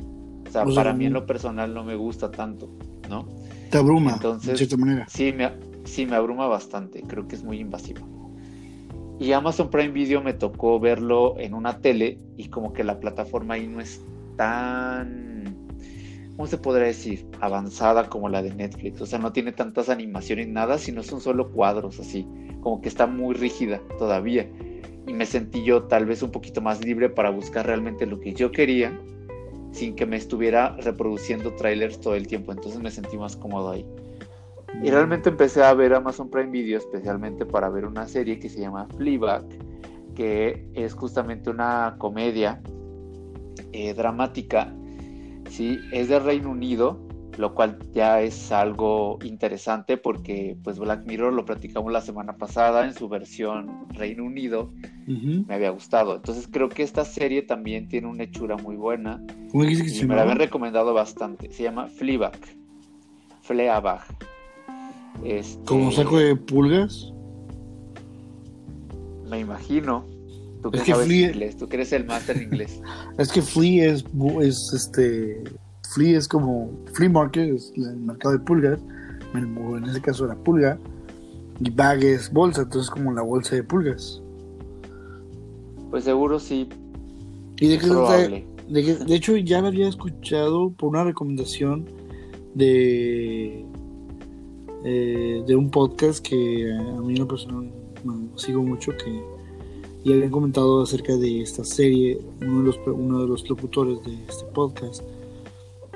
O 0.47 0.51
sea, 0.51 0.65
para 0.75 0.93
mí 0.93 1.07
en 1.07 1.13
lo 1.13 1.27
personal 1.27 1.73
no 1.73 1.85
me 1.85 1.95
gusta 1.95 2.31
tanto, 2.31 2.69
¿no? 3.09 3.27
Te 3.71 3.79
abruma, 3.79 4.15
Entonces, 4.15 4.51
de 4.51 4.57
cierta 4.57 4.77
manera. 4.77 5.07
Sí 5.09 5.33
me, 5.33 5.51
sí, 5.85 6.05
me 6.05 6.17
abruma 6.17 6.47
bastante, 6.47 7.03
creo 7.03 7.27
que 7.29 7.37
es 7.37 7.45
muy 7.45 7.59
invasiva. 7.59 8.03
Y 9.19 9.33
Amazon 9.33 9.71
Prime 9.71 9.91
Video 9.91 10.21
me 10.21 10.33
tocó 10.33 10.81
verlo 10.81 11.39
en 11.39 11.55
una 11.55 11.79
tele 11.79 12.19
y 12.37 12.49
como 12.49 12.73
que 12.73 12.83
la 12.83 12.99
plataforma 12.99 13.55
ahí 13.55 13.69
no 13.69 13.81
es 13.81 14.03
tan, 14.37 15.42
¿cómo 16.37 16.47
se 16.47 16.59
podría 16.59 16.87
decir? 16.87 17.27
Avanzada 17.41 18.09
como 18.09 18.29
la 18.29 18.43
de 18.43 18.55
Netflix. 18.55 19.01
O 19.01 19.07
sea, 19.07 19.19
no 19.19 19.33
tiene 19.33 19.53
tantas 19.53 19.89
animaciones, 19.89 20.49
nada, 20.49 20.79
sino 20.79 21.03
son 21.03 21.21
solo 21.21 21.51
cuadros 21.51 22.01
así. 22.01 22.27
Como 22.61 22.81
que 22.81 22.89
está 22.89 23.07
muy 23.07 23.35
rígida 23.35 23.81
todavía. 23.99 24.49
Y 25.07 25.13
me 25.13 25.27
sentí 25.27 25.65
yo 25.65 25.85
tal 25.85 26.07
vez 26.07 26.23
un 26.23 26.31
poquito 26.31 26.61
más 26.61 26.85
libre 26.85 27.09
para 27.11 27.31
buscar 27.31 27.67
realmente 27.67 28.07
lo 28.07 28.21
que 28.21 28.33
yo 28.33 28.53
quería 28.53 28.99
sin 29.73 29.95
que 29.95 30.05
me 30.07 30.17
estuviera 30.17 30.77
reproduciendo 30.79 31.55
trailers 31.55 32.01
todo 32.01 32.15
el 32.15 32.27
tiempo. 32.27 32.53
Entonces 32.53 32.81
me 32.81 32.91
sentí 32.91 33.17
más 33.17 33.37
cómodo 33.37 33.71
ahí. 33.71 33.87
Y 34.83 34.91
realmente 34.91 35.29
empecé 35.29 35.63
a 35.63 35.75
ver 35.75 35.95
Amazon 35.95 36.31
Prime 36.31 36.51
Video 36.51 36.79
especialmente 36.79 37.45
para 37.45 37.69
ver 37.69 37.85
una 37.85 38.07
serie 38.07 38.39
que 38.39 38.49
se 38.49 38.61
llama 38.61 38.87
Fleabag, 38.97 39.45
que 40.15 40.67
es 40.75 40.95
justamente 40.95 41.51
una 41.51 41.97
comedia 41.99 42.61
eh, 43.73 43.95
dramática, 43.95 44.75
¿sí? 45.53 45.79
Es 45.93 46.09
de 46.09 46.19
Reino 46.19 46.51
Unido, 46.51 46.99
lo 47.37 47.55
cual 47.55 47.79
ya 47.93 48.21
es 48.21 48.53
algo 48.53 49.19
interesante 49.23 49.97
porque 49.97 50.57
pues 50.63 50.79
Black 50.79 51.07
Mirror 51.07 51.33
lo 51.33 51.45
platicamos 51.45 51.93
la 51.93 52.01
semana 52.01 52.37
pasada 52.37 52.85
en 52.87 52.95
su 52.95 53.09
versión 53.09 53.87
Reino 53.91 54.25
Unido, 54.25 54.73
me 55.07 55.55
había 55.55 55.71
gustado. 55.71 56.17
Entonces 56.17 56.49
creo 56.51 56.69
que 56.69 56.83
esta 56.83 57.05
serie 57.05 57.43
también 57.43 57.89
tiene 57.89 58.09
una 58.09 58.25
hechura 58.25 58.57
muy 58.57 58.77
buena. 58.77 59.23
¿Cómo 59.51 59.65
que 59.65 59.77
se 59.77 60.05
y 60.05 60.09
me 60.09 60.17
la 60.17 60.23
habían 60.23 60.39
recomendado 60.39 60.95
bastante. 60.95 61.53
Se 61.53 61.63
llama 61.63 61.87
Fleabag. 61.87 62.39
Fleabag. 63.43 64.03
Este, 65.25 65.63
¿Como 65.65 65.93
saco 65.93 66.19
de 66.19 66.35
pulgas? 66.37 67.13
Me 69.29 69.41
imagino. 69.41 70.12
Tú 70.63 70.71
que, 70.71 70.79
sabes 70.79 71.11
inglés, 71.11 71.57
tú 71.57 71.69
que 71.69 71.77
eres 71.77 71.93
el 71.93 72.05
máster 72.05 72.37
en 72.37 72.45
inglés. 72.45 72.81
es 73.19 73.33
que 73.33 73.43
flea 73.43 73.93
es, 73.93 74.05
es 74.41 74.73
este. 74.73 75.43
Flea 75.95 76.19
es 76.19 76.29
como. 76.29 76.71
Flea 76.95 77.11
market 77.11 77.55
es 77.55 77.73
el 77.77 77.97
mercado 77.97 78.39
de 78.39 78.45
pulgas. 78.45 78.79
En 79.35 79.85
ese 79.85 80.01
caso 80.01 80.27
era 80.27 80.37
pulga. 80.37 80.79
Y 81.61 81.71
bag 81.71 82.03
es 82.05 82.33
bolsa, 82.33 82.63
entonces 82.63 82.91
como 82.91 83.13
la 83.13 83.23
bolsa 83.23 83.57
de 83.57 83.65
pulgas. 83.65 84.23
Pues 85.91 86.05
seguro 86.05 86.39
sí. 86.39 86.69
¿Y 87.59 87.69
de 87.69 87.79
qué 87.79 87.87
de, 88.69 88.97
de 89.05 89.15
hecho, 89.15 89.37
ya 89.37 89.61
me 89.61 89.69
había 89.69 89.89
escuchado 89.89 90.71
por 90.71 90.91
una 90.91 91.05
recomendación 91.05 91.87
de 92.55 93.65
eh, 94.85 95.45
de 95.47 95.55
un 95.55 95.71
podcast 95.71 96.27
que 96.27 96.73
a 96.73 97.01
mí 97.01 97.15
una 97.15 97.29
persona 97.29 97.71
sigo 98.37 98.63
mucho 98.63 98.91
que 98.97 99.23
y 100.05 100.13
habían 100.13 100.31
comentado 100.31 100.83
acerca 100.83 101.17
de 101.17 101.43
esta 101.43 101.65
serie 101.65 102.19
uno 102.41 102.59
de 102.61 102.65
los 102.65 102.79
uno 102.87 103.21
de 103.21 103.29
los 103.29 103.49
locutores 103.49 104.03
de 104.05 104.15
este 104.29 104.45
podcast 104.53 105.03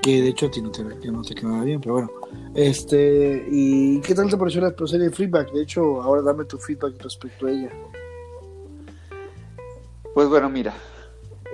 que 0.02 0.22
de 0.22 0.28
hecho 0.28 0.46
a 0.46 0.50
ti 0.50 0.60
no 0.62 0.70
te, 0.70 0.84
no 0.84 1.22
te 1.22 1.34
quedaba 1.34 1.64
bien 1.64 1.80
pero 1.80 1.94
bueno. 1.94 2.10
Este 2.54 3.46
y 3.50 4.00
qué 4.00 4.14
tal 4.14 4.30
te 4.30 4.36
pareció 4.36 4.60
la 4.60 4.74
serie 4.86 5.08
de 5.08 5.14
feedback 5.14 5.52
de 5.52 5.62
hecho 5.62 6.02
ahora 6.02 6.22
dame 6.22 6.44
tu 6.44 6.58
feedback 6.58 7.02
respecto 7.02 7.46
a 7.46 7.50
ella. 7.50 7.70
Pues 10.14 10.28
bueno 10.28 10.48
mira 10.48 10.74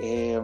eh, 0.01 0.41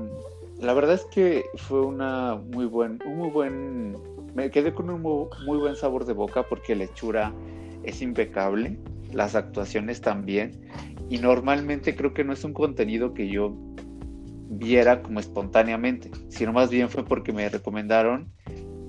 la 0.60 0.74
verdad 0.74 0.96
es 0.96 1.06
que 1.06 1.46
fue 1.58 1.82
una 1.82 2.36
muy 2.36 2.66
buen 2.66 3.00
un 3.06 3.18
muy 3.18 3.30
buen 3.30 3.96
me 4.34 4.50
quedé 4.52 4.74
con 4.74 4.90
un 4.90 5.02
muy, 5.02 5.58
buen 5.58 5.76
sabor 5.76 6.06
de 6.06 6.14
boca 6.14 6.44
porque 6.44 6.76
la 6.76 6.86
hechura 6.86 7.34
es 7.84 8.02
impecable, 8.02 8.78
las 9.12 9.36
actuaciones 9.36 10.02
también, 10.02 10.62
y 11.10 11.18
normalmente 11.18 11.96
creo 11.96 12.14
que 12.14 12.24
no 12.24 12.34
es 12.34 12.44
un 12.44 12.54
contenido 12.54 13.14
que 13.14 13.28
yo 13.28 13.56
viera 14.50 15.02
como 15.02 15.20
espontáneamente, 15.20 16.12
sino 16.30 16.54
más 16.54 16.70
bien 16.70 16.90
fue 16.90 17.06
porque 17.06 17.34
me 17.34 17.48
recomendaron 17.50 18.32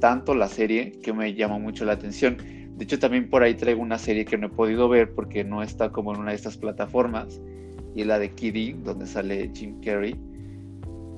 tanto 0.00 0.34
la 0.34 0.48
serie 0.48 0.92
que 1.02 1.12
me 1.12 1.34
llamó 1.34 1.58
mucho 1.58 1.84
la 1.84 1.92
atención. 1.92 2.36
De 2.76 2.84
hecho, 2.84 2.98
también 2.98 3.28
por 3.28 3.42
ahí 3.42 3.54
traigo 3.54 3.82
una 3.82 3.98
serie 3.98 4.24
que 4.24 4.38
no 4.38 4.46
he 4.46 4.50
podido 4.50 4.88
ver 4.88 5.14
porque 5.14 5.44
no 5.44 5.62
está 5.62 5.90
como 5.90 6.14
en 6.14 6.20
una 6.20 6.30
de 6.30 6.36
estas 6.36 6.56
plataformas, 6.56 7.40
y 7.94 8.02
es 8.02 8.06
la 8.06 8.18
de 8.18 8.30
Kiddy, 8.30 8.72
donde 8.72 9.06
sale 9.06 9.50
Jim 9.54 9.80
Carrey. 9.80 10.16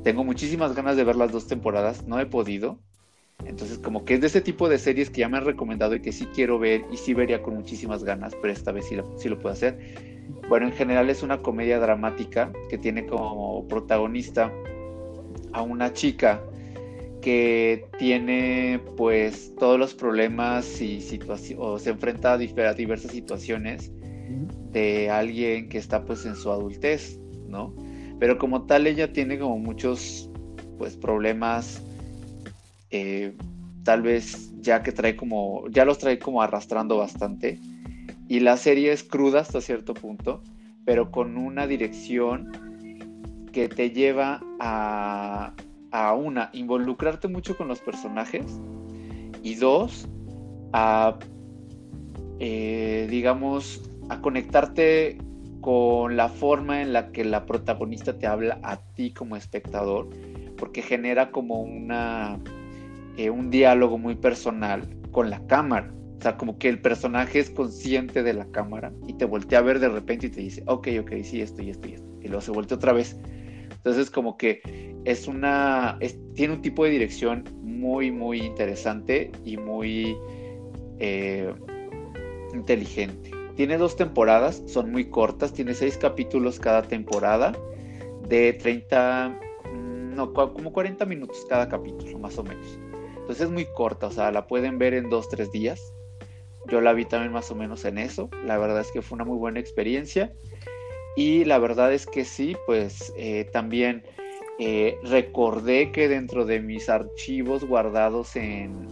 Tengo 0.02 0.24
muchísimas 0.24 0.74
ganas 0.74 0.96
de 0.96 1.04
ver 1.04 1.16
las 1.16 1.30
dos 1.30 1.46
temporadas, 1.46 2.06
no 2.06 2.18
he 2.18 2.26
podido, 2.26 2.78
entonces, 3.44 3.78
como 3.78 4.04
que 4.04 4.14
es 4.14 4.20
de 4.20 4.28
ese 4.28 4.40
tipo 4.40 4.68
de 4.68 4.78
series 4.78 5.10
que 5.10 5.20
ya 5.20 5.28
me 5.28 5.36
han 5.36 5.44
recomendado 5.44 5.94
y 5.94 6.00
que 6.00 6.12
sí 6.12 6.26
quiero 6.32 6.58
ver 6.58 6.84
y 6.92 6.96
sí 6.96 7.12
vería 7.14 7.42
con 7.42 7.54
muchísimas 7.54 8.04
ganas, 8.04 8.34
pero 8.40 8.52
esta 8.52 8.72
vez 8.72 8.86
sí 8.86 8.94
lo, 8.94 9.18
sí 9.18 9.28
lo 9.28 9.38
puedo 9.38 9.52
hacer. 9.52 10.11
Bueno, 10.48 10.66
en 10.66 10.72
general 10.72 11.10
es 11.10 11.22
una 11.22 11.38
comedia 11.38 11.78
dramática 11.78 12.52
que 12.68 12.78
tiene 12.78 13.06
como 13.06 13.66
protagonista 13.68 14.52
a 15.52 15.62
una 15.62 15.92
chica 15.92 16.42
que 17.20 17.86
tiene 17.98 18.80
pues 18.96 19.54
todos 19.58 19.78
los 19.78 19.94
problemas 19.94 20.80
y 20.80 21.00
situaciones, 21.00 21.64
o 21.64 21.78
se 21.78 21.90
enfrenta 21.90 22.32
a, 22.32 22.38
diversas 22.38 23.12
situaciones 23.12 23.92
de 24.72 25.10
alguien 25.10 25.68
que 25.68 25.78
está 25.78 26.04
pues 26.04 26.26
en 26.26 26.34
su 26.34 26.50
adultez, 26.50 27.18
¿no? 27.48 27.74
Pero 28.18 28.38
como 28.38 28.66
tal 28.66 28.86
ella 28.86 29.12
tiene 29.12 29.38
como 29.38 29.58
muchos 29.58 30.30
pues 30.78 30.96
problemas 30.96 31.82
eh, 32.90 33.34
tal 33.84 34.02
vez 34.02 34.52
ya 34.60 34.82
que 34.82 34.92
trae 34.92 35.16
como, 35.16 35.68
ya 35.68 35.84
los 35.84 35.98
trae 35.98 36.18
como 36.18 36.42
arrastrando 36.42 36.98
bastante. 36.98 37.58
Y 38.32 38.40
la 38.40 38.56
serie 38.56 38.92
es 38.92 39.04
cruda 39.04 39.40
hasta 39.40 39.60
cierto 39.60 39.92
punto, 39.92 40.42
pero 40.86 41.10
con 41.10 41.36
una 41.36 41.66
dirección 41.66 42.50
que 43.52 43.68
te 43.68 43.90
lleva 43.90 44.40
a, 44.58 45.52
una, 46.14 46.48
involucrarte 46.54 47.28
mucho 47.28 47.58
con 47.58 47.68
los 47.68 47.80
personajes 47.80 48.46
y 49.42 49.56
dos, 49.56 50.08
a, 50.72 51.18
eh, 52.38 53.06
digamos, 53.10 53.90
a 54.08 54.22
conectarte 54.22 55.18
con 55.60 56.16
la 56.16 56.30
forma 56.30 56.80
en 56.80 56.94
la 56.94 57.12
que 57.12 57.26
la 57.26 57.44
protagonista 57.44 58.18
te 58.18 58.26
habla 58.26 58.58
a 58.62 58.78
ti 58.78 59.10
como 59.10 59.36
espectador, 59.36 60.08
porque 60.56 60.80
genera 60.80 61.32
como 61.32 61.60
una 61.60 62.40
eh, 63.18 63.28
un 63.28 63.50
diálogo 63.50 63.98
muy 63.98 64.14
personal 64.14 64.88
con 65.10 65.28
la 65.28 65.46
cámara. 65.46 65.92
O 66.22 66.24
sea, 66.24 66.36
como 66.36 66.56
que 66.56 66.68
el 66.68 66.80
personaje 66.80 67.40
es 67.40 67.50
consciente 67.50 68.22
de 68.22 68.32
la 68.32 68.44
cámara 68.52 68.92
y 69.08 69.14
te 69.14 69.24
voltea 69.24 69.58
a 69.58 69.62
ver 69.62 69.80
de 69.80 69.88
repente 69.88 70.28
y 70.28 70.30
te 70.30 70.40
dice, 70.40 70.62
ok, 70.68 70.86
ok, 71.00 71.14
sí, 71.24 71.40
esto 71.40 71.62
y 71.62 71.70
esto 71.70 71.88
y 71.88 71.94
esto. 71.94 72.06
Y 72.20 72.28
luego 72.28 72.40
se 72.40 72.52
voltea 72.52 72.76
otra 72.76 72.92
vez. 72.92 73.16
Entonces, 73.72 74.08
como 74.08 74.36
que 74.36 74.62
es 75.04 75.26
una. 75.26 75.98
tiene 76.36 76.54
un 76.54 76.62
tipo 76.62 76.84
de 76.84 76.90
dirección 76.90 77.42
muy, 77.60 78.12
muy 78.12 78.40
interesante 78.40 79.32
y 79.44 79.56
muy 79.56 80.16
eh, 81.00 81.52
inteligente. 82.54 83.32
Tiene 83.56 83.76
dos 83.76 83.96
temporadas, 83.96 84.62
son 84.66 84.92
muy 84.92 85.06
cortas, 85.06 85.52
tiene 85.52 85.74
seis 85.74 85.96
capítulos 85.96 86.60
cada 86.60 86.82
temporada, 86.82 87.52
de 88.28 88.52
30, 88.52 89.40
mm, 89.74 90.14
no, 90.14 90.32
como 90.32 90.72
40 90.72 91.04
minutos 91.04 91.44
cada 91.48 91.68
capítulo, 91.68 92.16
más 92.20 92.38
o 92.38 92.44
menos. 92.44 92.78
Entonces 93.16 93.46
es 93.46 93.50
muy 93.50 93.66
corta, 93.74 94.06
o 94.06 94.12
sea, 94.12 94.30
la 94.30 94.46
pueden 94.46 94.78
ver 94.78 94.94
en 94.94 95.10
dos, 95.10 95.28
tres 95.28 95.50
días. 95.50 95.92
Yo 96.68 96.80
la 96.80 96.92
vi 96.92 97.04
también 97.04 97.32
más 97.32 97.50
o 97.50 97.54
menos 97.54 97.84
en 97.84 97.98
eso. 97.98 98.30
La 98.44 98.58
verdad 98.58 98.80
es 98.80 98.90
que 98.92 99.02
fue 99.02 99.16
una 99.16 99.24
muy 99.24 99.38
buena 99.38 99.60
experiencia. 99.60 100.32
Y 101.16 101.44
la 101.44 101.58
verdad 101.58 101.92
es 101.92 102.06
que 102.06 102.24
sí, 102.24 102.56
pues 102.66 103.12
eh, 103.16 103.48
también 103.52 104.02
eh, 104.58 104.96
recordé 105.02 105.92
que 105.92 106.08
dentro 106.08 106.44
de 106.44 106.60
mis 106.60 106.88
archivos 106.88 107.64
guardados 107.64 108.34
en, 108.36 108.86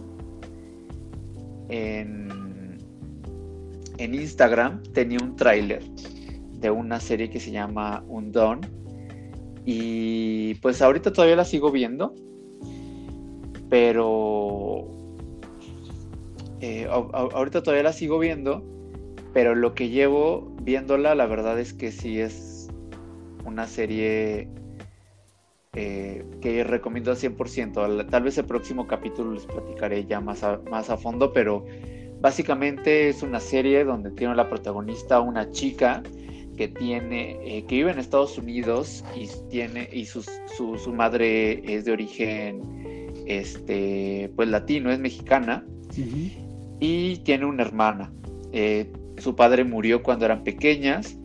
en, 1.69 2.77
en 3.97 4.13
Instagram 4.13 4.83
tenía 4.93 5.17
un 5.23 5.35
tráiler 5.35 5.83
de 6.59 6.69
una 6.69 6.99
serie 6.99 7.29
que 7.29 7.39
se 7.39 7.51
llama 7.51 8.03
Undone. 8.07 8.67
Y 9.65 10.55
pues 10.55 10.81
ahorita 10.81 11.13
todavía 11.13 11.35
la 11.35 11.45
sigo 11.45 11.71
viendo 11.71 12.13
pero 13.71 14.85
eh, 16.61 16.87
ahorita 16.89 17.63
todavía 17.63 17.83
la 17.83 17.93
sigo 17.93 18.19
viendo, 18.19 18.63
pero 19.33 19.55
lo 19.55 19.73
que 19.73 19.89
llevo 19.89 20.55
viéndola, 20.61 21.15
la 21.15 21.25
verdad 21.25 21.59
es 21.59 21.73
que 21.73 21.91
sí 21.91 22.19
es 22.19 22.69
una 23.45 23.65
serie 23.67 24.47
eh, 25.73 26.23
que 26.41 26.63
recomiendo 26.63 27.11
al 27.11 27.17
100%. 27.17 28.09
Tal 28.09 28.23
vez 28.23 28.37
el 28.37 28.45
próximo 28.45 28.87
capítulo 28.87 29.33
les 29.33 29.45
platicaré 29.45 30.05
ya 30.05 30.19
más 30.19 30.43
a, 30.43 30.59
más 30.69 30.89
a 30.89 30.97
fondo, 30.97 31.33
pero 31.33 31.65
básicamente 32.19 33.09
es 33.09 33.23
una 33.23 33.39
serie 33.39 33.83
donde 33.83 34.11
tiene 34.11 34.35
la 34.35 34.47
protagonista 34.47 35.19
una 35.19 35.49
chica 35.51 36.03
que 36.55 36.67
tiene 36.67 37.39
eh, 37.41 37.65
que 37.65 37.75
vive 37.77 37.91
en 37.91 37.97
Estados 37.97 38.37
Unidos 38.37 39.03
y 39.15 39.27
tiene 39.49 39.89
y 39.91 40.05
su, 40.05 40.21
su, 40.21 40.93
madre 40.93 41.63
es 41.73 41.85
de 41.85 41.91
origen 41.91 42.61
este 43.25 44.31
pues 44.35 44.49
latino 44.49 44.91
es 44.91 44.99
mexicana 44.99 45.65
y 46.81 47.17
tiene 47.19 47.45
una 47.45 47.63
hermana 47.63 48.11
eh, 48.51 48.91
su 49.17 49.35
padre 49.35 49.63
murió 49.63 50.03
cuando 50.03 50.25
eran 50.25 50.43
pequeñas 50.43 51.17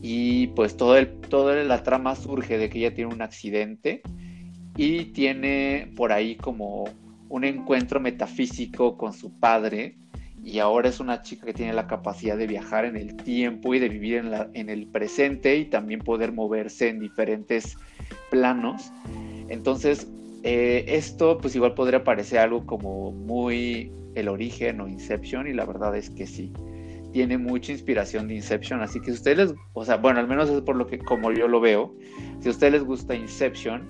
y 0.00 0.48
pues 0.48 0.76
todo 0.76 0.96
el, 0.96 1.08
toda 1.20 1.62
la 1.62 1.82
trama 1.84 2.16
surge 2.16 2.58
de 2.58 2.68
que 2.68 2.78
ella 2.78 2.94
tiene 2.94 3.14
un 3.14 3.22
accidente 3.22 4.02
y 4.76 5.06
tiene 5.06 5.92
por 5.96 6.12
ahí 6.12 6.36
como 6.36 6.84
un 7.28 7.44
encuentro 7.44 8.00
metafísico 8.00 8.96
con 8.96 9.12
su 9.12 9.38
padre 9.38 9.96
y 10.42 10.58
ahora 10.58 10.88
es 10.88 10.98
una 10.98 11.22
chica 11.22 11.46
que 11.46 11.54
tiene 11.54 11.72
la 11.72 11.86
capacidad 11.86 12.36
de 12.36 12.48
viajar 12.48 12.84
en 12.84 12.96
el 12.96 13.16
tiempo 13.16 13.74
y 13.74 13.78
de 13.78 13.88
vivir 13.88 14.16
en, 14.16 14.30
la, 14.32 14.50
en 14.54 14.70
el 14.70 14.88
presente 14.88 15.56
y 15.56 15.66
también 15.66 16.00
poder 16.00 16.32
moverse 16.32 16.88
en 16.88 16.98
diferentes 16.98 17.76
planos. 18.28 18.90
Entonces, 19.48 20.08
eh, 20.42 20.84
esto 20.88 21.38
pues 21.38 21.54
igual 21.54 21.74
podría 21.74 22.02
parecer 22.02 22.40
algo 22.40 22.66
como 22.66 23.12
muy 23.12 23.92
el 24.14 24.28
origen 24.28 24.80
o 24.80 24.88
Inception 24.88 25.46
y 25.46 25.52
la 25.52 25.64
verdad 25.64 25.96
es 25.96 26.10
que 26.10 26.26
sí 26.26 26.52
tiene 27.12 27.38
mucha 27.38 27.72
inspiración 27.72 28.26
de 28.26 28.36
Inception, 28.36 28.80
así 28.80 28.98
que 29.00 29.06
si 29.06 29.12
ustedes 29.12 29.54
o 29.74 29.84
sea, 29.84 29.98
bueno, 29.98 30.18
al 30.18 30.26
menos 30.26 30.48
es 30.48 30.62
por 30.62 30.76
lo 30.76 30.86
que 30.86 30.98
como 30.98 31.30
yo 31.30 31.46
lo 31.46 31.60
veo, 31.60 31.94
si 32.40 32.48
a 32.48 32.50
ustedes 32.50 32.72
les 32.72 32.84
gusta 32.84 33.14
Inception, 33.14 33.82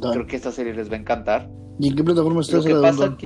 creo 0.00 0.26
que 0.26 0.36
esta 0.36 0.50
serie 0.50 0.74
les 0.74 0.90
va 0.90 0.94
a 0.94 0.98
encantar. 0.98 1.50
¿Y 1.78 1.88
en 1.88 1.96
qué 1.96 2.02
plataforma 2.02 2.40
está 2.40 2.60
¿Qué 2.62 2.74
pasa? 2.74 3.16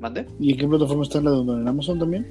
¿Mande? 0.00 0.26
¿Y 0.38 0.52
en 0.52 0.58
qué 0.58 0.66
plataforma 0.66 1.02
está 1.04 1.20
la 1.20 1.30
de 1.30 1.40
¿En 1.40 1.68
Amazon 1.68 1.98
también? 1.98 2.26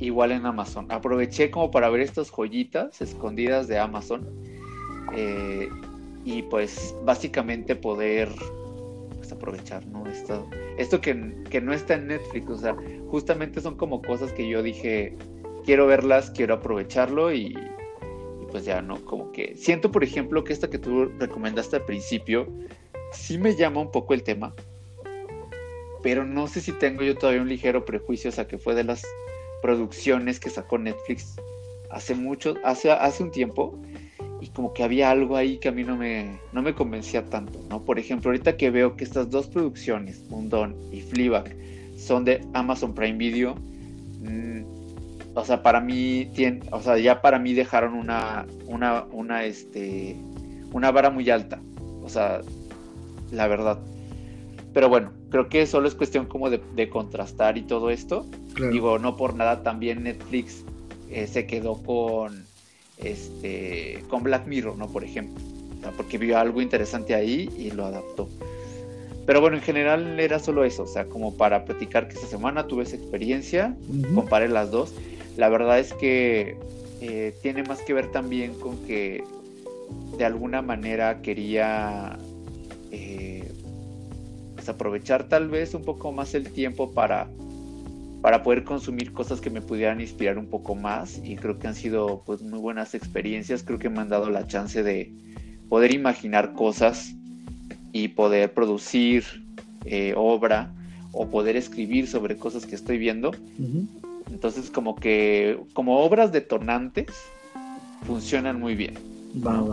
Igual 0.00 0.32
en 0.32 0.44
Amazon. 0.44 0.86
Aproveché 0.90 1.50
como 1.50 1.70
para 1.70 1.88
ver 1.88 2.02
estas 2.02 2.30
joyitas 2.30 3.00
escondidas 3.00 3.68
de 3.68 3.78
Amazon. 3.78 4.26
Eh, 5.16 5.68
y 6.24 6.42
pues 6.42 6.94
básicamente 7.04 7.76
poder 7.76 8.28
aprovechar, 9.34 9.86
¿no? 9.86 10.06
Esto, 10.06 10.48
esto 10.78 11.00
que, 11.00 11.34
que, 11.50 11.60
no 11.60 11.72
está 11.72 11.94
en 11.94 12.08
Netflix, 12.08 12.48
o 12.48 12.56
sea, 12.56 12.76
justamente 13.08 13.60
son 13.60 13.76
como 13.76 14.02
cosas 14.02 14.32
que 14.32 14.48
yo 14.48 14.62
dije, 14.62 15.16
quiero 15.64 15.86
verlas, 15.86 16.30
quiero 16.30 16.54
aprovecharlo 16.54 17.32
y, 17.32 17.56
pues 18.50 18.64
ya, 18.64 18.82
¿no? 18.82 19.04
Como 19.04 19.32
que 19.32 19.54
siento, 19.56 19.90
por 19.90 20.04
ejemplo, 20.04 20.44
que 20.44 20.52
esta 20.52 20.70
que 20.70 20.78
tú 20.78 21.06
recomendaste 21.18 21.76
al 21.76 21.84
principio, 21.84 22.46
sí 23.12 23.38
me 23.38 23.54
llama 23.54 23.80
un 23.80 23.90
poco 23.90 24.14
el 24.14 24.22
tema, 24.22 24.54
pero 26.02 26.24
no 26.24 26.46
sé 26.46 26.60
si 26.60 26.72
tengo 26.72 27.02
yo 27.02 27.16
todavía 27.16 27.42
un 27.42 27.48
ligero 27.48 27.84
prejuicio, 27.84 28.30
o 28.30 28.32
sea, 28.32 28.46
que 28.46 28.58
fue 28.58 28.74
de 28.74 28.84
las 28.84 29.02
producciones 29.62 30.38
que 30.38 30.50
sacó 30.50 30.78
Netflix 30.78 31.36
hace 31.90 32.14
mucho, 32.14 32.54
hace, 32.64 32.90
hace 32.90 33.22
un 33.22 33.30
tiempo, 33.30 33.78
y 34.40 34.48
como 34.48 34.72
que 34.72 34.82
había 34.82 35.10
algo 35.10 35.36
ahí 35.36 35.58
que 35.58 35.68
a 35.68 35.72
mí 35.72 35.84
no 35.84 35.96
me, 35.96 36.38
no 36.52 36.62
me 36.62 36.74
convencía 36.74 37.24
tanto, 37.26 37.60
¿no? 37.70 37.84
Por 37.84 37.98
ejemplo, 37.98 38.30
ahorita 38.30 38.56
que 38.56 38.70
veo 38.70 38.96
que 38.96 39.04
estas 39.04 39.30
dos 39.30 39.46
producciones, 39.46 40.24
Mundon 40.28 40.76
y 40.92 41.00
Fleabag, 41.00 41.54
son 41.96 42.24
de 42.24 42.44
Amazon 42.52 42.94
Prime 42.94 43.16
Video, 43.16 43.54
mm, 44.20 44.62
o 45.34 45.44
sea, 45.44 45.62
para 45.62 45.80
mí, 45.80 46.30
tiene, 46.34 46.60
o 46.70 46.80
sea, 46.80 46.98
ya 46.98 47.20
para 47.20 47.38
mí 47.38 47.54
dejaron 47.54 47.94
una, 47.94 48.46
una, 48.66 49.04
una, 49.10 49.44
este, 49.44 50.16
una 50.72 50.90
vara 50.90 51.10
muy 51.10 51.28
alta, 51.30 51.60
o 52.02 52.08
sea, 52.08 52.40
la 53.30 53.48
verdad. 53.48 53.78
Pero 54.72 54.88
bueno, 54.88 55.12
creo 55.30 55.48
que 55.48 55.66
solo 55.66 55.88
es 55.88 55.94
cuestión 55.94 56.26
como 56.26 56.50
de, 56.50 56.88
contrastar 56.90 57.56
y 57.56 57.62
todo 57.62 57.90
esto. 57.90 58.26
Digo, 58.70 58.98
no 58.98 59.16
por 59.16 59.34
nada 59.34 59.62
también 59.64 60.04
Netflix 60.04 60.64
eh, 61.10 61.26
se 61.26 61.46
quedó 61.46 61.82
con 61.82 62.43
este, 63.04 64.02
con 64.08 64.22
Black 64.22 64.46
Mirror, 64.46 64.76
¿no? 64.76 64.88
Por 64.88 65.04
ejemplo, 65.04 65.42
porque 65.96 66.18
vio 66.18 66.38
algo 66.38 66.60
interesante 66.60 67.14
ahí 67.14 67.50
y 67.56 67.70
lo 67.70 67.84
adaptó. 67.84 68.28
Pero 69.26 69.40
bueno, 69.40 69.56
en 69.56 69.62
general 69.62 70.20
era 70.20 70.38
solo 70.38 70.64
eso, 70.64 70.82
o 70.82 70.86
sea, 70.86 71.06
como 71.06 71.34
para 71.34 71.64
platicar 71.64 72.08
que 72.08 72.14
esta 72.14 72.26
semana 72.26 72.66
tuve 72.66 72.82
esa 72.82 72.96
experiencia, 72.96 73.74
comparé 74.14 74.48
las 74.48 74.70
dos. 74.70 74.92
La 75.36 75.48
verdad 75.48 75.78
es 75.78 75.94
que 75.94 76.56
eh, 77.00 77.34
tiene 77.42 77.62
más 77.62 77.80
que 77.80 77.94
ver 77.94 78.12
también 78.12 78.54
con 78.54 78.76
que 78.86 79.24
de 80.18 80.24
alguna 80.24 80.62
manera 80.62 81.22
quería 81.22 82.18
eh, 82.90 83.50
pues 84.54 84.68
aprovechar 84.68 85.28
tal 85.28 85.48
vez 85.48 85.74
un 85.74 85.84
poco 85.84 86.12
más 86.12 86.34
el 86.34 86.50
tiempo 86.50 86.92
para 86.92 87.26
para 88.24 88.42
poder 88.42 88.64
consumir 88.64 89.12
cosas 89.12 89.42
que 89.42 89.50
me 89.50 89.60
pudieran 89.60 90.00
inspirar 90.00 90.38
un 90.38 90.46
poco 90.46 90.74
más 90.74 91.20
y 91.22 91.36
creo 91.36 91.58
que 91.58 91.66
han 91.66 91.74
sido 91.74 92.22
pues 92.24 92.40
muy 92.40 92.58
buenas 92.58 92.94
experiencias, 92.94 93.62
creo 93.62 93.78
que 93.78 93.90
me 93.90 94.00
han 94.00 94.08
dado 94.08 94.30
la 94.30 94.46
chance 94.46 94.82
de 94.82 95.12
poder 95.68 95.92
imaginar 95.92 96.54
cosas 96.54 97.14
y 97.92 98.08
poder 98.08 98.54
producir 98.54 99.24
eh, 99.84 100.14
obra 100.16 100.72
o 101.12 101.28
poder 101.28 101.54
escribir 101.56 102.06
sobre 102.06 102.38
cosas 102.38 102.64
que 102.64 102.74
estoy 102.74 102.96
viendo. 102.96 103.32
Entonces 104.32 104.70
como 104.70 104.96
que 104.96 105.60
como 105.74 105.98
obras 105.98 106.32
detonantes 106.32 107.08
funcionan 108.06 108.58
muy 108.58 108.74
bien. 108.74 108.94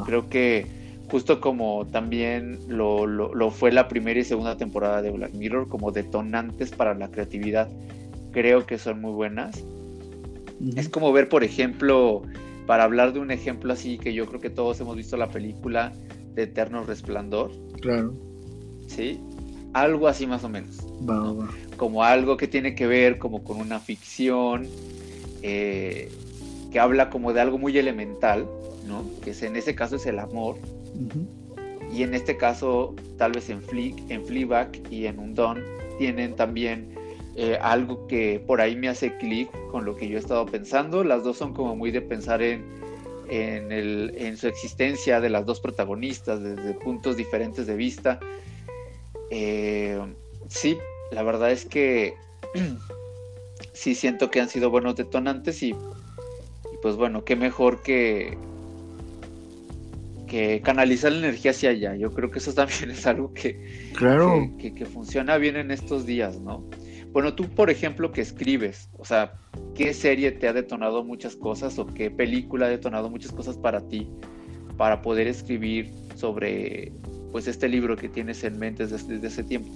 Creo 0.05 0.27
que 0.27 0.67
justo 1.09 1.39
como 1.39 1.85
también 1.85 2.59
lo, 2.67 3.07
lo, 3.07 3.51
fue 3.51 3.71
la 3.71 3.87
primera 3.87 4.19
y 4.19 4.25
segunda 4.25 4.57
temporada 4.57 5.01
de 5.01 5.09
Black 5.09 5.35
Mirror, 5.35 5.69
como 5.69 5.93
detonantes 5.93 6.71
para 6.71 6.93
la 6.95 7.07
creatividad 7.07 7.69
creo 8.31 8.65
que 8.65 8.77
son 8.77 9.01
muy 9.01 9.11
buenas. 9.11 9.63
Es 10.75 10.89
como 10.89 11.11
ver, 11.11 11.27
por 11.27 11.43
ejemplo, 11.43 12.21
para 12.67 12.83
hablar 12.83 13.13
de 13.13 13.19
un 13.19 13.31
ejemplo 13.31 13.73
así, 13.73 13.97
que 13.97 14.13
yo 14.13 14.25
creo 14.27 14.39
que 14.39 14.49
todos 14.49 14.79
hemos 14.79 14.95
visto 14.95 15.17
la 15.17 15.29
película 15.29 15.91
de 16.35 16.43
Eterno 16.43 16.83
Resplandor. 16.83 17.51
Claro. 17.81 18.13
¿Sí? 18.87 19.19
Algo 19.73 20.07
así 20.07 20.27
más 20.27 20.43
o 20.43 20.49
menos. 20.49 20.77
Como 21.77 22.03
algo 22.03 22.37
que 22.37 22.47
tiene 22.47 22.75
que 22.75 22.85
ver 22.87 23.17
como 23.17 23.43
con 23.43 23.57
una 23.57 23.79
ficción, 23.79 24.67
eh, 25.41 26.11
que 26.71 26.79
habla 26.79 27.09
como 27.09 27.33
de 27.33 27.41
algo 27.41 27.57
muy 27.57 27.77
elemental, 27.77 28.45
¿no? 28.87 29.03
Que 29.23 29.31
es, 29.31 29.41
en 29.43 29.55
ese 29.55 29.73
caso 29.75 29.95
es 29.95 30.05
el 30.05 30.19
amor. 30.19 30.57
Y 31.91 32.03
en 32.03 32.13
este 32.13 32.37
caso, 32.37 32.95
tal 33.17 33.31
vez 33.33 33.49
en, 33.49 33.61
Flick, 33.61 34.09
en 34.09 34.23
Fleabag 34.25 34.69
y 34.89 35.07
en 35.07 35.19
Undone 35.19 35.61
tienen 35.97 36.35
también 36.35 36.95
eh, 37.35 37.57
algo 37.61 38.07
que 38.07 38.43
por 38.45 38.59
ahí 38.59 38.75
me 38.75 38.89
hace 38.89 39.15
clic 39.17 39.49
con 39.69 39.85
lo 39.85 39.95
que 39.95 40.07
yo 40.07 40.17
he 40.17 40.19
estado 40.19 40.45
pensando. 40.45 41.03
Las 41.03 41.23
dos 41.23 41.37
son 41.37 41.53
como 41.53 41.75
muy 41.75 41.91
de 41.91 42.01
pensar 42.01 42.41
en, 42.41 42.65
en, 43.29 44.37
su 44.37 44.47
existencia 44.47 45.21
de 45.21 45.29
las 45.29 45.45
dos 45.45 45.61
protagonistas 45.61 46.43
desde 46.43 46.73
puntos 46.73 47.15
diferentes 47.15 47.67
de 47.67 47.75
vista. 47.75 48.19
Eh, 49.29 49.97
sí, 50.49 50.77
la 51.11 51.23
verdad 51.23 51.51
es 51.51 51.63
que 51.63 52.15
sí 53.73 53.95
siento 53.95 54.29
que 54.29 54.41
han 54.41 54.49
sido 54.49 54.69
buenos 54.69 54.97
detonantes 54.97 55.63
y, 55.63 55.73
pues 56.81 56.97
bueno, 56.97 57.23
qué 57.23 57.37
mejor 57.37 57.81
que, 57.81 58.37
que 60.27 60.59
canalizar 60.61 61.13
la 61.13 61.19
energía 61.19 61.51
hacia 61.51 61.69
allá. 61.69 61.95
Yo 61.95 62.11
creo 62.11 62.29
que 62.29 62.39
eso 62.39 62.53
también 62.55 62.91
es 62.91 63.07
algo 63.07 63.33
que, 63.33 63.91
claro. 63.95 64.51
que 64.59 64.85
funciona 64.85 65.37
bien 65.37 65.55
en 65.55 65.71
estos 65.71 66.05
días, 66.05 66.37
¿no? 66.41 66.65
Bueno, 67.11 67.33
tú, 67.33 67.49
por 67.49 67.69
ejemplo, 67.69 68.11
que 68.11 68.21
escribes, 68.21 68.89
o 68.97 69.03
sea, 69.03 69.33
¿qué 69.75 69.93
serie 69.93 70.31
te 70.31 70.47
ha 70.47 70.53
detonado 70.53 71.03
muchas 71.03 71.35
cosas 71.35 71.77
o 71.77 71.85
qué 71.85 72.09
película 72.09 72.67
ha 72.67 72.69
detonado 72.69 73.09
muchas 73.09 73.31
cosas 73.31 73.57
para 73.57 73.81
ti 73.81 74.07
para 74.77 75.01
poder 75.01 75.27
escribir 75.27 75.91
sobre 76.15 76.93
pues 77.31 77.47
este 77.47 77.67
libro 77.67 77.95
que 77.95 78.09
tienes 78.09 78.43
en 78.43 78.57
mente 78.59 78.87
desde, 78.87 79.25
ese 79.25 79.43
tiempo? 79.43 79.69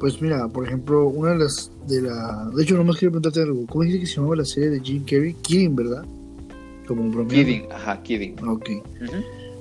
Pues 0.00 0.20
mira, 0.20 0.48
por 0.48 0.66
ejemplo, 0.66 1.06
una 1.06 1.30
de 1.30 1.38
las 1.38 1.70
de 1.86 2.02
la, 2.02 2.50
de 2.54 2.62
hecho, 2.62 2.76
nomás 2.76 2.96
quiero 2.96 3.12
preguntarte 3.12 3.42
algo. 3.42 3.64
¿Cómo 3.66 3.84
dice 3.84 4.00
que 4.00 4.06
se 4.06 4.16
llamaba 4.16 4.36
la 4.36 4.44
serie 4.44 4.70
de 4.70 4.80
Jim 4.80 5.04
Carrey? 5.04 5.32
Kidding, 5.34 5.76
¿verdad? 5.76 6.04
Como 6.86 7.02
un 7.02 7.12
bromeo. 7.12 7.30
Kidding, 7.30 7.66
ajá, 7.70 8.02
Kidding. 8.02 8.48
Ok. 8.48 8.70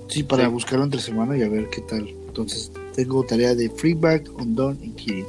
Sí, 0.07 0.23
para 0.23 0.47
buscarlo 0.47 0.85
entre 0.85 0.99
semana 0.99 1.37
y 1.37 1.43
a 1.43 1.49
ver 1.49 1.69
qué 1.69 1.81
tal. 1.81 2.07
Entonces, 2.27 2.71
tengo 2.95 3.23
tarea 3.23 3.55
de 3.55 3.69
Freeback, 3.69 4.29
Undone 4.37 4.77
y 4.81 4.89
Kidding. 4.89 5.25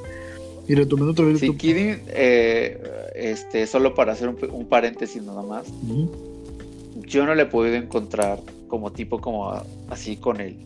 Y 0.68 0.74
retomando 0.74 1.12
otra 1.12 1.24
vez. 1.24 1.40
Sí, 1.40 1.55
Kidding, 1.55 2.02
eh, 2.09 3.12
este, 3.14 3.66
solo 3.66 3.94
para 3.94 4.12
hacer 4.12 4.29
un, 4.29 4.66
paréntesis 4.66 5.22
nada 5.22 5.42
más. 5.42 5.66
Yo 6.96 7.24
no 7.24 7.35
le 7.35 7.44
he 7.44 7.46
podido 7.46 7.76
encontrar 7.76 8.40
como 8.68 8.92
tipo 8.92 9.20
como 9.20 9.52
así 9.90 10.16
con 10.16 10.40
él. 10.40 10.57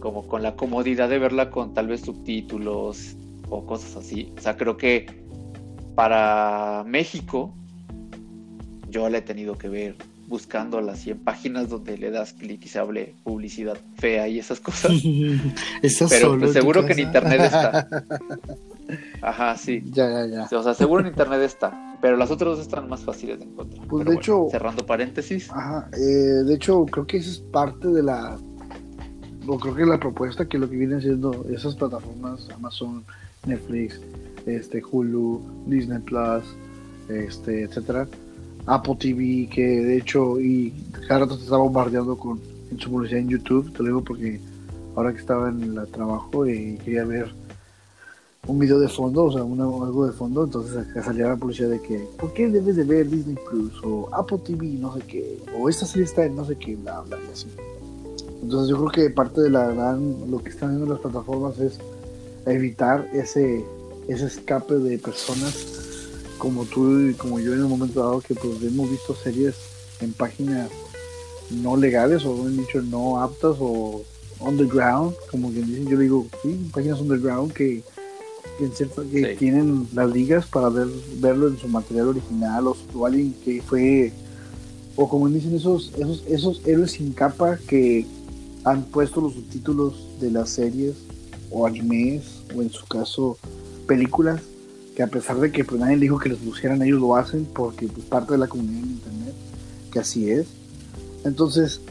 Como 0.00 0.26
con 0.26 0.42
la 0.42 0.56
comodidad 0.56 1.08
de 1.08 1.18
verla 1.18 1.50
con 1.50 1.72
tal 1.72 1.88
vez 1.88 2.00
subtítulos 2.02 3.14
o 3.48 3.64
cosas 3.64 3.96
así. 3.96 4.32
O 4.38 4.40
sea, 4.40 4.56
creo 4.56 4.76
que 4.76 5.06
para 5.94 6.84
México 6.86 7.54
yo 8.90 9.08
la 9.08 9.18
he 9.18 9.22
tenido 9.22 9.56
que 9.56 9.68
ver 9.68 9.96
buscando 10.26 10.80
las 10.80 11.00
100 11.00 11.20
páginas 11.20 11.68
donde 11.68 11.96
le 11.96 12.10
das 12.10 12.32
clic 12.32 12.64
y 12.64 12.68
se 12.68 12.78
hable 12.78 13.14
publicidad 13.22 13.78
fea 13.96 14.28
y 14.28 14.38
esas 14.38 14.60
cosas. 14.60 14.92
Pero 16.10 16.38
pues, 16.38 16.52
seguro 16.52 16.84
que 16.84 16.94
en 16.94 16.98
internet 17.00 17.40
está. 17.42 17.88
Ajá, 19.22 19.56
sí. 19.56 19.82
Ya, 19.86 20.08
ya, 20.08 20.26
ya. 20.26 20.58
O 20.58 20.62
sea, 20.62 20.74
seguro 20.74 21.02
en 21.02 21.08
internet 21.08 21.40
está. 21.42 21.96
Pero 22.00 22.16
las 22.16 22.30
otras 22.30 22.56
dos 22.56 22.60
están 22.60 22.88
más 22.88 23.04
fáciles 23.04 23.38
de 23.38 23.46
encontrar. 23.46 23.86
Pues 23.86 24.04
de 24.06 24.14
hecho. 24.14 24.48
Cerrando 24.50 24.84
paréntesis. 24.84 25.50
Ajá. 25.50 25.88
Eh, 25.92 26.44
de 26.44 26.54
hecho, 26.54 26.84
creo 26.86 27.06
que 27.06 27.18
esa 27.18 27.30
es 27.30 27.38
parte 27.38 27.88
de 27.88 28.02
la. 28.02 28.36
O 29.46 29.58
creo 29.58 29.74
que 29.74 29.86
la 29.86 29.98
propuesta 29.98 30.46
que 30.46 30.58
lo 30.58 30.68
que 30.68 30.76
vienen 30.76 31.00
siendo 31.00 31.46
esas 31.48 31.76
plataformas, 31.76 32.48
Amazon, 32.54 33.04
Netflix, 33.46 34.00
este, 34.44 34.82
Hulu, 34.82 35.40
Disney 35.66 36.00
Plus, 36.00 36.44
este, 37.08 37.62
etcétera 37.62 38.08
Apple 38.66 38.96
TV, 38.98 39.48
que 39.48 39.62
de 39.64 39.98
hecho, 39.98 40.40
y 40.40 40.72
cada 41.06 41.20
rato 41.20 41.36
te 41.36 41.44
estaba 41.44 41.62
bombardeando 41.62 42.18
con 42.18 42.40
en 42.70 42.80
su 42.80 42.90
publicidad 42.90 43.20
en 43.20 43.28
YouTube, 43.28 43.72
te 43.72 43.78
lo 43.78 43.84
digo 43.84 44.04
porque 44.04 44.40
ahora 44.96 45.12
que 45.12 45.18
estaba 45.18 45.48
en 45.50 45.78
el 45.78 45.86
trabajo 45.88 46.46
y 46.48 46.76
quería 46.78 47.04
ver 47.04 47.32
un 48.46 48.58
video 48.58 48.78
de 48.78 48.88
fondo, 48.88 49.24
o 49.24 49.32
sea, 49.32 49.42
algo 49.42 50.06
de 50.06 50.12
fondo, 50.12 50.44
entonces 50.44 50.86
salía 51.04 51.28
la 51.28 51.36
publicidad 51.36 51.70
de 51.70 51.80
que, 51.80 51.98
¿por 52.18 52.32
qué 52.32 52.48
debes 52.48 52.76
de 52.76 52.84
ver 52.84 53.08
Disney 53.08 53.36
Plus? 53.48 53.72
O 53.82 54.08
Apple 54.12 54.38
TV, 54.38 54.66
no 54.78 54.94
sé 54.94 55.00
qué, 55.00 55.38
o 55.58 55.68
esta 55.68 55.84
serie 55.86 56.04
está 56.04 56.24
en 56.24 56.36
no 56.36 56.44
sé 56.44 56.56
qué, 56.56 56.76
bla, 56.76 57.00
bla, 57.02 57.18
y 57.28 57.32
así. 57.32 57.48
Entonces 58.42 58.68
yo 58.68 58.76
creo 58.76 58.90
que 59.08 59.14
parte 59.14 59.40
de 59.40 59.50
la 59.50 59.66
gran, 59.72 60.30
lo 60.30 60.42
que 60.42 60.50
están 60.50 60.70
haciendo 60.70 60.92
las 60.92 61.00
plataformas 61.00 61.58
es 61.58 61.78
evitar 62.46 63.08
ese, 63.12 63.64
ese 64.06 64.26
escape 64.26 64.74
de 64.74 64.98
personas 64.98 65.66
como 66.38 66.64
tú 66.64 67.08
y 67.08 67.14
como 67.14 67.40
yo 67.40 67.54
en 67.54 67.64
un 67.64 67.70
momento 67.70 68.00
dado 68.00 68.20
que 68.20 68.34
pues 68.34 68.62
hemos 68.62 68.90
visto 68.90 69.14
series 69.14 69.56
en 70.00 70.12
páginas 70.12 70.70
no 71.50 71.76
legales 71.76 72.24
o 72.24 72.42
han 72.42 72.56
dicho 72.56 72.82
no 72.82 73.20
aptas 73.20 73.56
o 73.58 74.04
underground, 74.40 75.14
como 75.30 75.50
quien 75.50 75.66
dice, 75.66 75.90
yo 75.90 75.98
digo, 75.98 76.26
sí, 76.42 76.70
páginas 76.72 77.00
underground 77.00 77.52
que, 77.52 77.82
que, 78.58 78.70
que 79.10 79.36
tienen 79.36 79.86
las 79.94 80.10
ligas 80.10 80.46
para 80.46 80.68
ver, 80.68 80.88
verlo 81.18 81.48
en 81.48 81.58
su 81.58 81.68
material 81.68 82.08
original 82.08 82.66
o, 82.66 83.06
alguien 83.06 83.34
que 83.44 83.62
fue, 83.62 84.12
o 84.94 85.08
como 85.08 85.28
dicen 85.28 85.54
esos, 85.54 85.92
esos, 85.96 86.24
esos 86.28 86.62
héroes 86.66 86.92
sin 86.92 87.12
capa 87.12 87.58
que 87.66 88.06
han 88.64 88.82
puesto 88.84 89.20
los 89.20 89.34
subtítulos 89.34 90.08
de 90.20 90.30
las 90.30 90.50
series 90.50 90.94
o 91.50 91.66
animes 91.66 92.42
o 92.56 92.62
en 92.62 92.70
su 92.70 92.86
caso 92.86 93.38
películas 93.86 94.40
que 94.96 95.02
a 95.02 95.06
pesar 95.06 95.38
de 95.38 95.52
que 95.52 95.62
pues, 95.62 95.78
nadie 95.78 95.98
dijo 95.98 96.18
que 96.18 96.30
les 96.30 96.38
pusieran, 96.38 96.82
ellos 96.82 97.00
lo 97.00 97.16
hacen 97.16 97.44
porque 97.44 97.86
pues 97.86 98.06
parte 98.06 98.32
de 98.32 98.38
la 98.38 98.48
comunidad 98.48 98.82
en 98.82 98.90
internet, 98.90 99.34
que 99.92 99.98
así 99.98 100.30
es. 100.30 100.46
Entonces, 101.24 101.82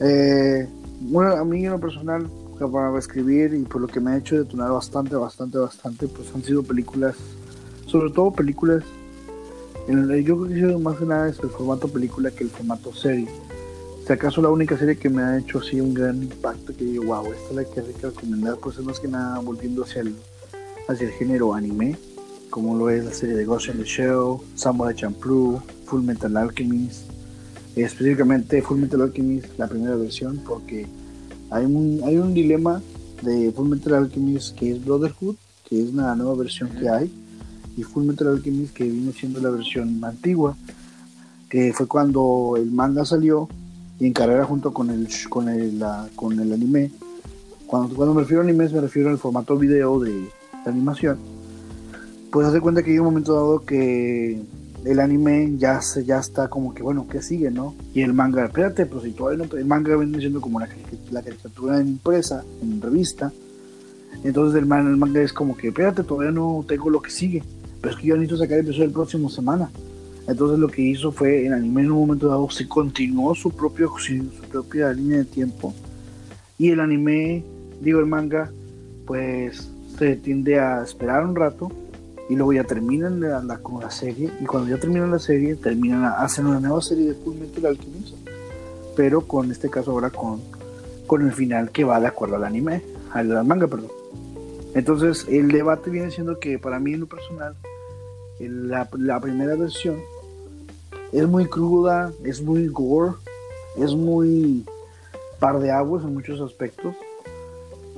eh, 0.00 0.68
bueno, 1.00 1.32
a 1.32 1.44
mí 1.44 1.64
en 1.64 1.72
lo 1.72 1.80
personal, 1.80 2.28
para 2.70 2.96
escribir 2.98 3.54
y 3.54 3.62
por 3.62 3.80
lo 3.80 3.88
que 3.88 4.00
me 4.00 4.12
ha 4.12 4.16
hecho 4.16 4.36
detonar 4.36 4.70
bastante, 4.70 5.16
bastante, 5.16 5.58
bastante, 5.58 6.08
pues 6.08 6.34
han 6.34 6.42
sido 6.42 6.62
películas, 6.62 7.16
sobre 7.86 8.10
todo 8.10 8.30
películas, 8.30 8.84
yo 9.88 10.36
creo 10.36 10.48
que 10.48 10.54
sido 10.54 10.78
más 10.78 10.96
que 10.96 11.06
nada 11.06 11.28
es 11.28 11.38
el 11.40 11.50
formato 11.50 11.88
película 11.88 12.30
que 12.30 12.44
el 12.44 12.50
formato 12.50 12.92
serie. 12.94 13.28
Si 14.06 14.12
acaso 14.12 14.42
la 14.42 14.50
única 14.50 14.76
serie 14.76 14.96
que 14.96 15.08
me 15.08 15.22
ha 15.22 15.38
hecho 15.38 15.58
así 15.58 15.80
un 15.80 15.94
gran 15.94 16.22
impacto, 16.22 16.74
que 16.76 16.84
digo, 16.84 17.04
wow, 17.04 17.32
esta 17.32 17.50
es 17.50 17.54
la 17.54 17.64
que 17.64 17.80
hay 17.80 17.94
que 17.94 18.06
recomendar, 18.06 18.56
pues 18.58 18.78
es 18.78 18.84
más 18.84 19.00
que 19.00 19.08
nada 19.08 19.38
volviendo 19.38 19.84
hacia 19.84 20.02
el, 20.02 20.14
hacia 20.88 21.06
el 21.06 21.12
género 21.12 21.54
anime 21.54 21.96
como 22.52 22.76
lo 22.76 22.90
es 22.90 23.02
la 23.02 23.14
serie 23.14 23.34
de 23.34 23.46
Ghost 23.46 23.70
in 23.70 23.78
the 23.78 23.84
Shell, 23.84 24.36
Samurai 24.56 24.94
Champloo, 24.94 25.58
Full 25.86 26.02
Metal 26.02 26.36
Alchemist, 26.36 27.04
específicamente 27.74 28.60
Full 28.60 28.78
Metal 28.78 29.00
Alchemist, 29.00 29.58
la 29.58 29.66
primera 29.66 29.96
versión, 29.96 30.36
porque 30.46 30.86
hay 31.52 31.64
un, 31.64 32.00
hay 32.04 32.16
un 32.16 32.34
dilema 32.34 32.82
de 33.22 33.52
Full 33.52 33.68
Metal 33.68 33.94
Alchemist 33.94 34.56
que 34.56 34.72
es 34.72 34.84
Brotherhood, 34.84 35.36
que 35.68 35.82
es 35.82 35.90
una 35.90 36.14
nueva 36.14 36.34
versión 36.34 36.70
que 36.70 36.88
hay, 36.88 37.12
y 37.76 37.82
Full 37.82 38.04
Metal 38.04 38.28
Alchemist 38.28 38.74
que 38.74 38.84
viene 38.84 39.12
siendo 39.12 39.40
la 39.40 39.50
versión 39.50 40.04
antigua, 40.04 40.56
que 41.48 41.72
fue 41.72 41.86
cuando 41.86 42.54
el 42.56 42.70
manga 42.70 43.04
salió 43.04 43.48
y 44.00 44.06
en 44.06 44.12
carrera 44.12 44.44
junto 44.44 44.72
con 44.72 44.90
el, 44.90 45.08
con 45.28 45.48
el, 45.48 45.82
con 46.16 46.40
el 46.40 46.52
anime. 46.52 46.90
Cuando, 47.66 47.94
cuando 47.94 48.14
me 48.14 48.22
refiero 48.22 48.42
a 48.42 48.44
anime 48.44 48.68
me 48.68 48.80
refiero 48.80 49.10
al 49.10 49.18
formato 49.18 49.56
video 49.56 50.00
de, 50.00 50.12
de 50.12 50.28
animación 50.66 51.18
pues 52.32 52.46
hace 52.46 52.60
cuenta 52.62 52.82
que 52.82 52.90
hay 52.90 52.98
un 52.98 53.04
momento 53.04 53.34
dado 53.34 53.64
que 53.64 54.40
el 54.84 55.00
anime 55.00 55.54
ya 55.58 55.80
se, 55.80 56.04
ya 56.04 56.18
está 56.18 56.48
como 56.48 56.74
que 56.74 56.82
bueno, 56.82 57.06
¿qué 57.08 57.22
sigue, 57.22 57.50
no? 57.50 57.74
Y 57.94 58.02
el 58.02 58.12
manga, 58.12 58.44
espérate, 58.44 58.86
pero 58.86 59.00
si 59.00 59.12
todavía 59.12 59.46
no, 59.46 59.56
el 59.56 59.64
manga 59.64 59.96
viene 59.96 60.18
siendo 60.18 60.40
como 60.40 60.58
la, 60.60 60.68
la 61.10 61.22
caricatura 61.22 61.80
en 61.80 61.88
impresa, 61.88 62.44
en 62.60 62.80
revista. 62.80 63.32
Entonces 64.24 64.62
el, 64.62 64.64
el 64.64 64.96
manga 64.96 65.22
es 65.22 65.32
como 65.32 65.56
que, 65.56 65.68
espérate, 65.68 66.02
todavía 66.02 66.32
no 66.32 66.64
tengo 66.66 66.90
lo 66.90 67.00
que 67.00 67.10
sigue. 67.10 67.42
Pero 67.80 67.94
es 67.94 68.00
que 68.00 68.08
yo 68.08 68.16
necesito 68.16 68.38
sacar 68.38 68.58
el 68.58 68.64
episodio 68.64 68.86
el 68.86 68.92
próximo 68.92 69.30
semana. 69.30 69.70
Entonces 70.26 70.58
lo 70.58 70.68
que 70.68 70.82
hizo 70.82 71.12
fue, 71.12 71.46
el 71.46 71.52
anime 71.52 71.82
en 71.82 71.92
un 71.92 71.98
momento 72.00 72.28
dado 72.28 72.48
se 72.50 72.68
continuó 72.68 73.34
su, 73.34 73.50
propio, 73.50 73.90
su 73.98 74.24
propia 74.50 74.92
línea 74.92 75.18
de 75.18 75.24
tiempo. 75.24 75.74
Y 76.58 76.70
el 76.70 76.80
anime, 76.80 77.44
digo 77.80 78.00
el 78.00 78.06
manga, 78.06 78.50
pues 79.06 79.68
se 79.98 80.16
tiende 80.16 80.58
a 80.58 80.82
esperar 80.82 81.24
un 81.24 81.34
rato 81.34 81.70
y 82.32 82.34
luego 82.34 82.54
ya 82.54 82.64
terminan 82.64 83.20
la, 83.20 83.58
con 83.58 83.82
la 83.82 83.90
serie 83.90 84.30
y 84.40 84.46
cuando 84.46 84.70
ya 84.70 84.80
terminan 84.80 85.10
la 85.10 85.18
serie 85.18 85.54
terminan 85.54 86.04
hacen 86.04 86.46
una 86.46 86.60
nueva 86.60 86.80
serie 86.80 87.08
de 87.08 87.14
Full 87.14 87.36
Metal 87.36 87.66
Alchemist 87.66 88.14
pero 88.96 89.20
con 89.26 89.50
este 89.50 89.68
caso 89.68 89.90
ahora 89.90 90.08
con 90.08 90.40
con 91.06 91.26
el 91.26 91.32
final 91.34 91.70
que 91.70 91.84
va 91.84 92.00
de 92.00 92.06
acuerdo 92.06 92.36
al 92.36 92.44
anime 92.44 92.80
al 93.12 93.44
manga 93.44 93.66
perdón. 93.66 93.90
Entonces 94.74 95.26
el 95.28 95.48
debate 95.48 95.90
viene 95.90 96.10
siendo 96.10 96.40
que 96.40 96.58
para 96.58 96.78
mí 96.78 96.94
en 96.94 97.00
lo 97.00 97.06
personal 97.06 97.54
la, 98.40 98.88
la 98.96 99.20
primera 99.20 99.54
versión 99.54 99.96
es 101.12 101.28
muy 101.28 101.44
cruda 101.44 102.12
es 102.24 102.40
muy 102.40 102.66
gore 102.68 103.12
es 103.76 103.94
muy 103.94 104.64
par 105.38 105.58
de 105.58 105.70
aguas 105.70 106.02
en 106.04 106.14
muchos 106.14 106.40
aspectos 106.40 106.96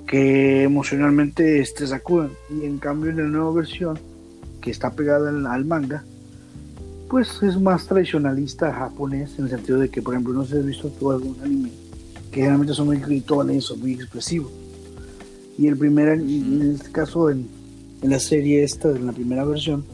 que 0.08 0.64
emocionalmente 0.64 1.64
te 1.76 1.86
sacuden 1.86 2.32
y 2.50 2.64
en 2.64 2.78
cambio 2.78 3.12
en 3.12 3.18
la 3.18 3.22
nueva 3.24 3.52
versión 3.52 3.96
que 4.64 4.70
está 4.70 4.92
pegada 4.92 5.28
al, 5.28 5.64
manga, 5.66 6.04
pues 7.10 7.42
es 7.42 7.60
más 7.60 7.86
tradicionalista 7.86 8.72
japonés 8.72 9.38
en 9.38 9.44
el 9.44 9.50
sentido 9.50 9.78
de 9.78 9.90
que, 9.90 10.00
por 10.00 10.14
ejemplo, 10.14 10.32
no 10.32 10.46
se 10.46 10.56
ha 10.56 10.62
visto 10.62 10.88
todo 10.88 11.10
algún 11.10 11.36
anime 11.42 11.70
que 12.30 12.40
generalmente 12.40 12.72
son 12.72 12.86
muy 12.86 12.96
gritones 12.96 13.70
o 13.70 13.76
muy 13.76 13.92
expresivos. 13.92 14.50
Y 15.58 15.66
el 15.66 15.76
primer, 15.76 16.08
en 16.08 16.72
este 16.74 16.90
caso, 16.90 17.28
en, 17.28 17.46
en 18.00 18.08
la 18.10 18.18
serie 18.18 18.64
esta, 18.64 18.88
en 18.88 19.04
la 19.04 19.12
primera 19.12 19.44
versión, 19.44 19.84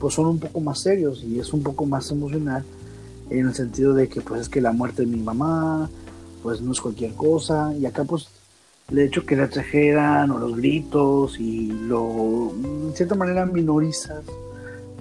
pues 0.00 0.14
son 0.14 0.26
un 0.26 0.40
poco 0.40 0.60
más 0.60 0.80
serios 0.80 1.22
y 1.22 1.38
es 1.38 1.52
un 1.52 1.62
poco 1.62 1.86
más 1.86 2.10
emocional 2.10 2.64
en 3.30 3.46
el 3.46 3.54
sentido 3.54 3.94
de 3.94 4.08
que 4.08 4.20
pues 4.22 4.40
es 4.40 4.48
que 4.48 4.60
la 4.60 4.72
muerte 4.72 5.02
de 5.02 5.06
mi 5.06 5.22
mamá, 5.22 5.88
pues 6.42 6.60
no 6.60 6.72
es 6.72 6.80
cualquier 6.80 7.14
cosa, 7.14 7.72
y 7.78 7.86
acá 7.86 8.02
pues 8.02 8.26
el 8.90 8.98
hecho 9.00 9.26
que 9.26 9.34
la 9.34 9.48
trajeran 9.48 10.30
o 10.30 10.38
los 10.38 10.56
gritos 10.56 11.40
y 11.40 11.66
lo 11.66 12.52
en 12.52 12.92
cierta 12.94 13.16
manera 13.16 13.44
minorizas 13.44 14.24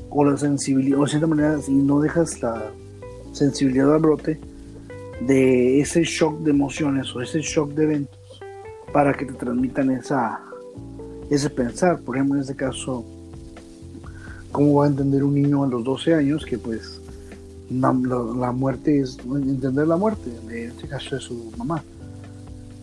o 0.09 0.25
la 0.25 0.35
sensibilidad 0.37 0.99
o 0.99 1.03
de 1.03 1.09
cierta 1.09 1.27
manera 1.27 1.61
si 1.61 1.71
no 1.71 1.99
dejas 1.99 2.41
la 2.41 2.71
sensibilidad 3.31 3.93
al 3.93 4.01
brote 4.01 4.39
de 5.21 5.79
ese 5.79 6.03
shock 6.03 6.39
de 6.39 6.51
emociones 6.51 7.15
o 7.15 7.21
ese 7.21 7.41
shock 7.41 7.73
de 7.73 7.83
eventos 7.83 8.41
para 8.91 9.13
que 9.13 9.25
te 9.25 9.33
transmitan 9.33 9.91
esa 9.91 10.41
ese 11.29 11.49
pensar. 11.49 11.99
Por 11.99 12.15
ejemplo 12.15 12.37
en 12.37 12.41
este 12.41 12.55
caso 12.55 13.05
cómo 14.51 14.79
va 14.79 14.85
a 14.85 14.87
entender 14.87 15.23
un 15.23 15.35
niño 15.35 15.63
a 15.63 15.67
los 15.67 15.83
12 15.83 16.15
años 16.15 16.43
que 16.43 16.57
pues 16.57 17.01
la, 17.69 17.93
la 17.93 18.51
muerte 18.51 18.99
es 18.99 19.19
entender 19.19 19.87
la 19.87 19.97
muerte 19.97 20.31
en 20.43 20.69
este 20.69 20.87
caso 20.87 21.15
de 21.15 21.21
su 21.21 21.51
mamá 21.55 21.83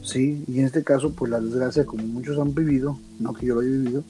¿sí? 0.02 0.44
Y 0.46 0.58
en 0.58 0.66
este 0.66 0.82
caso, 0.82 1.12
pues 1.12 1.30
la 1.30 1.40
desgracia, 1.40 1.86
como 1.86 2.04
muchos 2.04 2.38
han 2.38 2.54
vivido, 2.54 2.98
no 3.18 3.32
que 3.32 3.46
yo 3.46 3.54
lo 3.54 3.60
haya 3.60 3.70
vivido, 3.70 4.04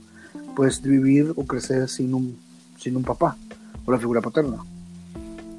pues 0.57 0.83
vivir 0.83 1.33
o 1.37 1.45
crecer 1.45 1.89
sin 1.89 2.15
un, 2.15 2.37
sin 2.79 2.97
un 2.97 3.03
papá 3.03 3.37
o 3.85 3.93
la 3.93 3.99
figura 3.99 4.21
paterna. 4.21 4.65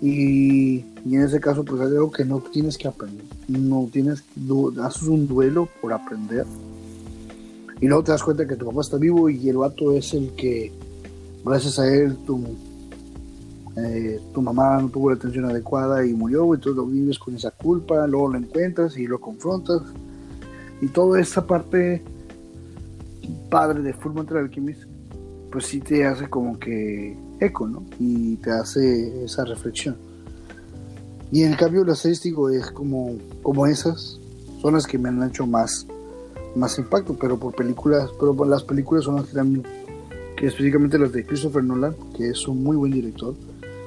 Y, 0.02 0.84
y 1.06 1.16
en 1.16 1.22
ese 1.22 1.40
caso, 1.40 1.64
pues 1.64 1.82
es 1.82 1.88
algo 1.88 2.12
que 2.12 2.26
no 2.26 2.40
tienes 2.40 2.78
que 2.78 2.88
aprender, 2.88 3.26
no 3.48 3.88
tienes, 3.92 4.24
haces 4.82 5.04
un 5.04 5.28
duelo 5.28 5.70
por 5.82 5.94
aprender. 5.94 6.46
Y 7.80 7.88
luego 7.88 8.04
te 8.04 8.12
das 8.12 8.24
cuenta 8.24 8.48
que 8.48 8.56
tu 8.56 8.66
papá 8.66 8.82
está 8.82 8.98
vivo 8.98 9.30
y 9.30 9.48
el 9.50 9.58
vato 9.58 9.94
es 9.94 10.14
el 10.14 10.32
que, 10.32 10.72
gracias 11.46 11.80
a 11.80 11.88
él, 11.88 12.18
tu, 12.26 12.44
eh, 13.78 14.20
tu 14.34 14.42
mamá 14.42 14.82
no 14.82 14.90
tuvo 14.90 15.10
la 15.10 15.16
atención 15.16 15.46
adecuada 15.46 16.06
y 16.06 16.14
murió, 16.14 16.54
y 16.54 16.58
tú 16.58 16.74
lo 16.74 16.86
vives 16.86 17.18
con 17.18 17.36
esa 17.36 17.52
culpa, 17.52 18.06
luego 18.08 18.30
lo 18.30 18.38
encuentras 18.38 18.98
y 18.98 19.08
lo 19.08 19.20
confrontas 19.20 19.82
y 20.84 20.90
toda 20.90 21.22
esa 21.22 21.48
parte 21.48 22.04
padre 23.50 23.82
de 23.82 23.94
Full 23.94 24.16
Metal 24.16 24.36
Alchemist, 24.36 24.84
pues 25.50 25.68
sí 25.68 25.80
te 25.80 26.06
hace 26.06 26.30
como 26.30 26.60
que 26.60 27.18
eco, 27.40 27.66
¿no? 27.68 27.86
Y 28.02 28.36
te 28.38 28.52
hace 28.52 29.24
esa 29.24 29.46
reflexión. 29.46 29.96
Y 31.32 31.44
en 31.44 31.54
cambio 31.54 31.86
las 31.86 32.00
series, 32.00 32.26
es 32.26 32.70
como, 32.72 33.16
como 33.42 33.66
esas, 33.66 34.20
son 34.62 34.74
las 34.74 34.86
que 34.86 34.98
me 34.98 35.08
han 35.08 35.24
hecho 35.24 35.48
más, 35.48 35.88
más 36.54 36.78
impacto, 36.78 37.16
pero 37.18 37.40
por 37.40 37.56
películas, 37.56 38.10
pero 38.20 38.36
por 38.36 38.48
las 38.48 38.64
películas 38.64 39.06
son 39.06 39.16
las 39.16 39.28
que 39.28 39.36
también, 39.36 39.64
que 40.36 40.48
específicamente 40.48 41.00
las 41.00 41.14
de 41.14 41.26
Christopher 41.26 41.64
Nolan, 41.64 41.96
que 42.18 42.28
es 42.28 42.46
un 42.46 42.62
muy 42.62 42.76
buen 42.76 42.92
director, 42.92 43.36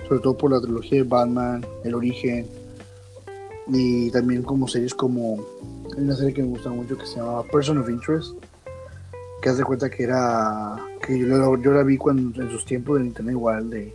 sobre 0.09 0.21
todo 0.23 0.39
por 0.39 0.51
la 0.51 0.63
trilogía 0.63 1.03
de 1.03 1.09
Batman, 1.09 1.63
El 1.85 1.95
Origen, 1.95 2.47
y 3.69 4.11
también 4.13 4.43
como 4.43 4.67
series 4.67 4.95
como, 4.95 5.45
hay 5.97 6.03
una 6.05 6.15
serie 6.17 6.35
que 6.35 6.43
me 6.43 6.49
gusta 6.49 6.71
mucho 6.71 6.97
que 6.97 7.07
se 7.07 7.17
llama 7.17 7.43
Person 7.45 7.79
of 7.79 7.89
Interest, 7.89 8.33
que 9.43 9.49
hace 9.49 9.65
cuenta 9.65 9.89
que 9.91 10.03
era, 10.05 10.77
que 11.05 11.19
yo, 11.19 11.27
la- 11.27 11.83
vi 11.83 11.97
cuando 11.97 12.43
en 12.43 12.51
sus 12.51 12.65
tiempos 12.65 12.99
del 12.99 13.07
internet 13.09 13.33
igual, 13.33 13.71
de 13.71 13.95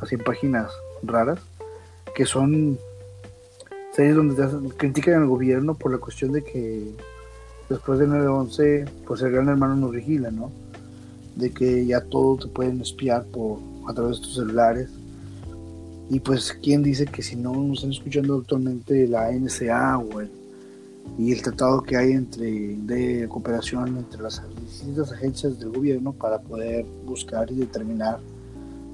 así 0.00 0.14
en 0.16 0.22
páginas 0.22 0.70
raras, 1.02 1.40
que 2.14 2.24
son 2.26 2.78
series 3.94 4.16
donde 4.16 4.34
te 4.34 4.42
hacen- 4.42 4.68
critican 4.76 5.14
al 5.22 5.26
gobierno 5.28 5.74
por 5.74 5.92
la 5.92 5.98
cuestión 5.98 6.32
de 6.32 6.42
que 6.42 6.92
después 7.68 7.98
del 7.98 8.10
9-11, 8.10 8.84
pues 9.06 9.22
el 9.22 9.30
gran 9.32 9.48
hermano 9.48 9.76
nos 9.76 9.92
vigila, 9.92 10.30
¿no? 10.30 10.50
De 11.36 11.50
que 11.50 11.86
ya 11.86 12.00
todo 12.02 12.36
te 12.36 12.48
pueden 12.48 12.80
espiar 12.80 13.24
por, 13.26 13.58
a 13.88 13.94
través 13.94 14.16
de 14.16 14.22
tus 14.24 14.34
celulares. 14.34 14.90
Y 16.10 16.18
pues, 16.20 16.52
¿quién 16.60 16.82
dice 16.82 17.06
que 17.06 17.22
si 17.22 17.36
no 17.36 17.52
nos 17.54 17.78
están 17.78 17.92
escuchando 17.92 18.38
actualmente 18.38 19.06
la 19.06 19.30
NSA 19.30 19.98
o 19.98 20.20
el, 20.20 20.30
y 21.18 21.32
el 21.32 21.42
tratado 21.42 21.82
que 21.82 21.96
hay 21.96 22.12
entre 22.12 22.76
de 22.76 23.28
cooperación 23.28 23.96
entre 23.96 24.22
las 24.22 24.42
distintas 24.60 25.12
agencias 25.12 25.58
del 25.58 25.70
gobierno 25.70 26.12
para 26.12 26.38
poder 26.40 26.84
buscar 27.04 27.50
y 27.50 27.56
determinar 27.56 28.20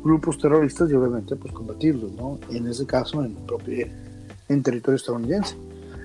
grupos 0.02 0.38
terroristas 0.38 0.90
y 0.90 0.94
obviamente 0.94 1.36
pues 1.36 1.52
combatirlos, 1.52 2.12
¿no? 2.12 2.38
En 2.50 2.66
ese 2.66 2.86
caso 2.86 3.24
en 3.24 3.34
propio 3.34 3.86
en 4.48 4.62
territorio 4.62 4.96
estadounidense, 4.96 5.56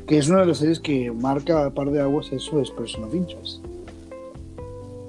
que 0.07 0.17
es 0.17 0.27
una 0.27 0.39
de 0.39 0.47
las 0.47 0.57
series 0.57 0.79
que 0.79 1.11
marca 1.11 1.65
a 1.65 1.69
par 1.69 1.91
de 1.91 2.01
aguas 2.01 2.31
eso 2.31 2.59
es 2.59 2.71
Person 2.71 3.03
of 3.03 3.13
Interest. 3.13 3.63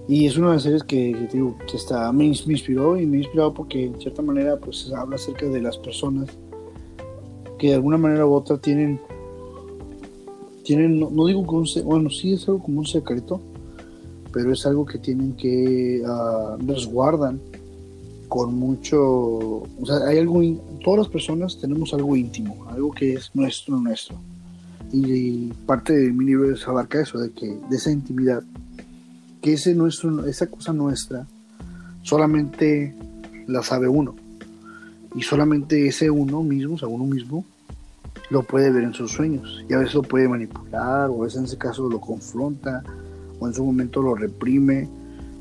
Y 0.08 0.26
es 0.26 0.36
una 0.36 0.48
de 0.48 0.54
las 0.54 0.62
series 0.64 0.82
que, 0.82 1.12
que, 1.12 1.28
digo, 1.32 1.56
que 1.70 1.76
está, 1.76 2.12
me, 2.12 2.24
me 2.24 2.52
inspiró 2.52 2.98
y 2.98 3.06
me 3.06 3.16
ha 3.16 3.20
inspirado 3.20 3.54
porque 3.54 3.86
en 3.86 4.00
cierta 4.00 4.20
manera 4.20 4.56
pues 4.56 4.92
habla 4.94 5.16
acerca 5.16 5.46
de 5.46 5.62
las 5.62 5.78
personas 5.78 6.28
que 7.58 7.68
de 7.68 7.74
alguna 7.74 7.96
manera 7.96 8.26
u 8.26 8.34
otra 8.34 8.58
tienen, 8.58 9.00
tienen 10.64 11.00
no, 11.00 11.26
digo 11.26 11.44
como 11.46 11.60
un, 11.60 11.68
bueno, 11.84 12.10
sí 12.10 12.34
es 12.34 12.48
algo 12.48 12.62
como 12.62 12.80
un 12.80 12.86
secreto, 12.86 13.40
pero 14.32 14.52
es 14.52 14.64
algo 14.66 14.86
que 14.86 14.98
tienen 14.98 15.34
que 15.34 16.02
ah, 16.06 16.56
resguardan 16.66 17.40
con 18.28 18.54
mucho, 18.54 18.98
o 18.98 19.84
sea, 19.84 20.08
hay 20.08 20.16
algo, 20.16 20.40
todas 20.82 21.00
las 21.00 21.08
personas 21.08 21.60
tenemos 21.60 21.92
algo 21.92 22.16
íntimo, 22.16 22.66
algo 22.70 22.90
que 22.90 23.12
es 23.12 23.30
nuestro, 23.34 23.78
nuestro. 23.78 24.16
Y, 24.90 25.48
parte 25.66 25.92
de 25.92 26.10
mi 26.12 26.24
libro 26.24 26.50
es 26.50 26.66
abarca 26.66 27.02
eso, 27.02 27.18
de 27.18 27.30
que, 27.30 27.46
de 27.46 27.76
esa 27.76 27.90
intimidad, 27.90 28.42
que 29.42 29.52
ese 29.52 29.74
nuestro, 29.74 30.26
esa 30.26 30.46
cosa 30.46 30.72
nuestra, 30.72 31.26
solamente 32.00 32.94
la 33.48 33.62
sabe 33.62 33.88
uno. 33.88 34.14
Y 35.14 35.22
solamente 35.22 35.86
ese 35.86 36.10
uno 36.10 36.42
mismo, 36.42 36.76
o 36.76 36.78
sea, 36.78 36.88
uno 36.88 37.04
mismo, 37.04 37.44
lo 38.32 38.42
puede 38.42 38.70
ver 38.70 38.84
en 38.84 38.94
sus 38.94 39.12
sueños. 39.12 39.64
Y 39.68 39.74
a 39.74 39.78
veces 39.78 39.94
lo 39.94 40.02
puede 40.02 40.26
manipular, 40.26 41.10
o 41.10 41.20
a 41.20 41.24
veces 41.24 41.38
en 41.38 41.44
ese 41.44 41.58
caso 41.58 41.88
lo 41.88 42.00
confronta, 42.00 42.82
o 43.38 43.46
en 43.46 43.54
su 43.54 43.64
momento 43.64 44.02
lo 44.02 44.14
reprime, 44.14 44.88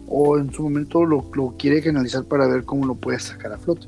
o 0.07 0.37
en 0.37 0.51
su 0.51 0.63
momento 0.63 1.05
lo, 1.05 1.25
lo 1.33 1.55
quiere 1.57 1.81
canalizar 1.81 2.25
para 2.25 2.47
ver 2.47 2.65
cómo 2.65 2.85
lo 2.85 2.95
puede 2.95 3.19
sacar 3.19 3.53
a 3.53 3.57
flote. 3.57 3.87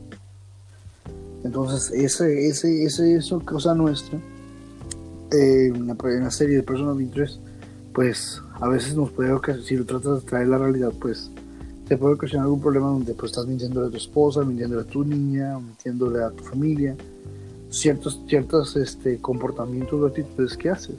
Entonces, 1.44 1.92
ese, 1.92 2.48
ese, 2.48 2.86
ese, 2.86 3.16
eso 3.16 3.42
cosa 3.42 3.76
nuestra, 3.76 4.18
eh, 5.32 5.72
en, 5.76 5.88
la, 5.88 5.96
la 5.96 6.32
serie 6.32 6.56
de 6.56 6.64
Person 6.64 6.88
of 6.88 7.02
Interest, 7.02 7.40
pues 7.94 8.42
a 8.62 8.70
veces 8.70 8.96
nos 8.96 9.12
puede 9.12 9.34
ocasionar, 9.34 9.68
si 9.68 9.76
lo 9.76 9.86
tratas 9.86 10.24
de 10.24 10.30
traer 10.30 10.48
la 10.48 10.58
realidad, 10.58 10.94
pues 11.00 11.30
te 11.88 11.98
puede 11.98 12.14
ocasionar 12.14 12.46
algún 12.46 12.62
problema 12.62 12.88
donde 12.88 13.14
pues 13.14 13.32
estás 13.32 13.46
mintiéndole 13.46 13.88
a 13.88 13.92
tu 13.92 13.98
esposa, 13.98 14.44
mintiéndole 14.46 14.84
a 14.84 14.86
tu 14.86 15.04
niña, 15.04 15.60
mintiéndole 15.60 16.24
a 16.24 16.30
tu 16.30 16.44
familia, 16.46 16.96
ciertos, 17.74 18.22
ciertos 18.28 18.76
este, 18.76 19.18
comportamientos 19.18 20.00
o 20.00 20.06
actitudes 20.06 20.56
que 20.56 20.70
haces. 20.70 20.96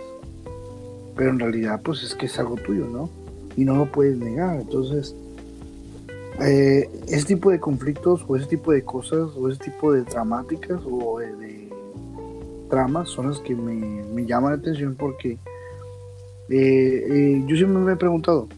Pero 1.16 1.30
en 1.30 1.38
realidad 1.38 1.80
pues 1.82 2.02
es 2.02 2.14
que 2.14 2.26
es 2.26 2.38
algo 2.38 2.56
tuyo, 2.56 2.86
¿no? 2.86 3.08
Y 3.56 3.64
no 3.64 3.76
lo 3.76 3.90
puedes 3.90 4.18
negar. 4.18 4.60
Entonces, 4.60 5.14
eh, 6.40 6.90
ese 7.06 7.26
tipo 7.26 7.50
de 7.50 7.60
conflictos 7.60 8.24
o 8.26 8.36
ese 8.36 8.46
tipo 8.46 8.72
de 8.72 8.82
cosas 8.82 9.30
o 9.36 9.48
ese 9.48 9.60
tipo 9.60 9.92
de 9.92 10.02
dramáticas 10.02 10.80
o 10.84 11.20
de, 11.20 11.68
tramas 12.68 13.08
son 13.08 13.28
las 13.28 13.38
que 13.38 13.54
me, 13.54 14.02
me 14.12 14.26
llaman 14.26 14.52
la 14.52 14.58
atención 14.58 14.96
porque 14.96 15.38
eh, 16.48 17.06
eh, 17.08 17.44
yo 17.46 17.56
siempre 17.56 17.80
me 17.80 17.92
he 17.92 17.96
preguntado 17.96 18.48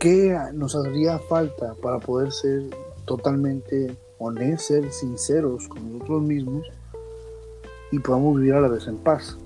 qué 0.00 0.36
nos 0.54 0.74
haría 0.74 1.18
falta 1.20 1.74
para 1.80 1.98
poder 2.00 2.32
ser 2.32 2.62
totalmente 3.04 3.94
honestos, 4.20 4.66
ser 4.66 4.92
sinceros 4.92 5.66
con 5.66 5.92
nosotros 5.92 6.22
mismos 6.22 6.66
y 7.90 7.98
podamos 7.98 8.36
vivir 8.36 8.54
a 8.54 8.60
la 8.60 8.68
vez 8.68 8.86
en 8.86 8.98
paz. 8.98 9.36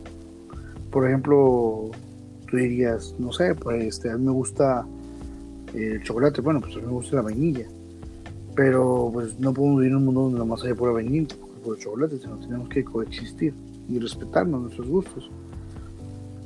Por 0.91 1.07
ejemplo, 1.07 1.91
tú 2.51 2.57
dirías, 2.57 3.15
no 3.19 3.33
sé, 3.33 3.55
pues 3.55 3.85
este, 3.85 4.11
a 4.11 4.17
mí 4.17 4.27
me 4.27 4.33
gusta 4.33 4.87
el 5.73 6.03
chocolate, 6.03 6.41
bueno, 6.41 6.61
pues 6.61 6.75
a 6.75 6.81
mí 6.81 6.87
me 6.87 6.93
gusta 6.93 7.17
la 7.17 7.23
vainilla, 7.23 7.67
pero 8.55 9.11
pues 9.13 9.39
no 9.39 9.55
podemos 9.55 9.79
vivir 9.79 9.93
en 9.93 9.97
un 9.97 10.05
mundo 10.05 10.23
donde 10.23 10.39
nomás 10.39 10.63
haya 10.65 10.75
pura 10.75 10.93
vainilla, 10.93 11.35
el 11.67 11.79
chocolate, 11.79 12.19
sino 12.19 12.37
tenemos 12.37 12.69
que 12.69 12.85
coexistir 12.85 13.55
y 13.89 13.99
respetarnos 13.99 14.61
nuestros 14.61 14.87
gustos. 14.89 15.31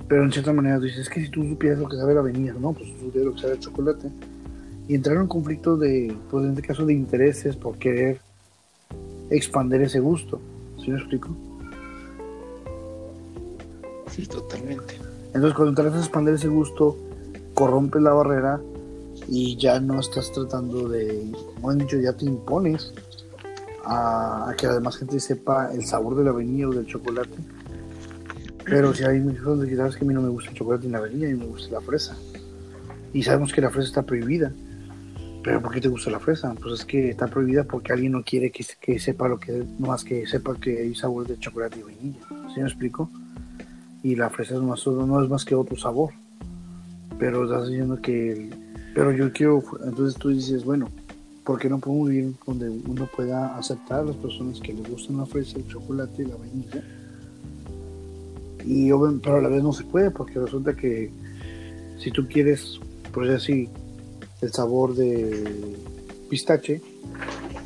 Pero 0.06 0.22
en 0.24 0.32
cierta 0.32 0.52
manera 0.52 0.78
tú 0.78 0.84
dices, 0.84 1.00
es 1.00 1.08
que 1.08 1.20
si 1.20 1.30
tú 1.30 1.42
supieras 1.42 1.78
lo 1.78 1.88
que 1.88 1.96
sabe 1.96 2.14
la 2.14 2.22
vainilla, 2.22 2.54
no, 2.54 2.72
pues 2.72 2.94
tú 2.94 3.06
supieras 3.06 3.26
lo 3.26 3.34
que 3.34 3.40
sabe 3.40 3.52
el 3.54 3.60
chocolate. 3.60 4.10
Y 4.88 4.94
entrar 4.94 5.16
en 5.16 5.22
un 5.22 5.28
conflicto 5.28 5.76
de, 5.76 6.16
pues 6.30 6.44
en 6.44 6.50
este 6.50 6.62
caso, 6.62 6.86
de 6.86 6.94
intereses 6.94 7.56
por 7.56 7.76
querer 7.76 8.20
expandir 9.30 9.82
ese 9.82 10.00
gusto. 10.00 10.40
¿Sí 10.82 10.90
me 10.90 10.98
explico? 10.98 11.28
Sí, 14.10 14.26
totalmente. 14.26 14.94
Entonces 15.26 15.54
cuando 15.54 15.74
tratas 15.74 15.94
de 15.94 16.00
expandir 16.00 16.34
ese 16.34 16.48
gusto, 16.48 16.96
corrompes 17.54 18.00
la 18.00 18.12
barrera 18.12 18.60
y 19.28 19.56
ya 19.56 19.78
no 19.78 20.00
estás 20.00 20.32
tratando 20.32 20.88
de, 20.88 21.32
como 21.54 21.70
han 21.70 21.78
dicho, 21.78 21.98
ya 21.98 22.14
te 22.14 22.24
impones 22.24 22.94
a, 23.84 24.48
a 24.48 24.56
que 24.56 24.66
además 24.66 24.96
gente 24.96 25.20
sepa 25.20 25.70
el 25.72 25.84
sabor 25.84 26.16
de 26.16 26.24
la 26.24 26.32
vainilla 26.32 26.68
o 26.68 26.72
del 26.72 26.86
chocolate. 26.86 27.36
Pero 28.64 28.94
si 28.94 29.04
hay 29.04 29.20
muchos 29.20 29.44
donde 29.44 29.74
sabes 29.76 29.96
que 29.96 30.04
a 30.04 30.08
mí 30.08 30.14
no 30.14 30.22
me 30.22 30.28
gusta 30.28 30.50
el 30.50 30.56
chocolate 30.56 30.86
ni 30.86 30.92
la 30.92 31.00
vainilla, 31.00 31.26
a 31.26 31.30
mí 31.30 31.36
me 31.36 31.46
gusta 31.46 31.72
la 31.72 31.80
fresa. 31.80 32.16
Y 33.12 33.22
sabemos 33.22 33.52
que 33.52 33.60
la 33.60 33.70
fresa 33.70 33.88
está 33.88 34.02
prohibida. 34.02 34.52
Pero 35.42 35.62
¿por 35.62 35.72
qué 35.72 35.80
te 35.80 35.88
gusta 35.88 36.10
la 36.10 36.18
fresa? 36.20 36.54
Pues 36.60 36.80
es 36.80 36.84
que 36.84 37.10
está 37.10 37.26
prohibida 37.26 37.64
porque 37.64 37.92
alguien 37.92 38.12
no 38.12 38.22
quiere 38.22 38.50
que, 38.50 38.64
que 38.80 38.98
sepa 38.98 39.28
lo 39.28 39.38
que 39.38 39.64
no 39.78 39.86
más 39.88 40.04
que 40.04 40.26
sepa 40.26 40.54
que 40.56 40.78
hay 40.78 40.94
sabor 40.94 41.26
de 41.26 41.38
chocolate 41.38 41.78
y 41.78 41.82
vainilla. 41.82 42.18
¿Sí 42.54 42.60
me 42.60 42.66
explico? 42.66 43.10
Y 44.02 44.16
la 44.16 44.30
fresa 44.30 44.54
es 44.54 44.60
más, 44.60 44.86
no 44.86 45.22
es 45.22 45.30
más 45.30 45.44
que 45.44 45.54
otro 45.54 45.76
sabor. 45.76 46.10
Pero 47.18 47.44
estás 47.44 47.68
diciendo 47.68 48.00
que 48.00 48.50
pero 48.94 49.12
yo 49.12 49.32
quiero, 49.32 49.62
entonces 49.84 50.18
tú 50.18 50.30
dices, 50.30 50.64
bueno, 50.64 50.88
¿por 51.44 51.58
qué 51.60 51.68
no 51.68 51.78
podemos 51.78 52.08
vivir 52.08 52.34
donde 52.44 52.68
uno 52.68 53.08
pueda 53.14 53.56
aceptar 53.56 54.00
a 54.00 54.04
las 54.04 54.16
personas 54.16 54.58
que 54.60 54.72
les 54.72 54.90
gustan 54.90 55.18
la 55.18 55.26
fresa, 55.26 55.56
el 55.58 55.68
chocolate 55.68 56.22
y 56.22 56.26
la 56.26 56.34
vainilla? 56.36 56.82
Y 58.64 58.90
obvio- 58.90 59.20
pero 59.22 59.36
a 59.36 59.40
la 59.40 59.48
vez 59.48 59.62
no 59.62 59.72
se 59.72 59.84
puede 59.84 60.10
porque 60.10 60.38
resulta 60.40 60.74
que 60.74 61.10
si 61.98 62.10
tú 62.10 62.26
quieres, 62.28 62.80
decir 63.14 63.30
así, 63.34 63.68
el 64.40 64.52
sabor 64.52 64.94
de 64.94 65.76
pistache, 66.28 66.80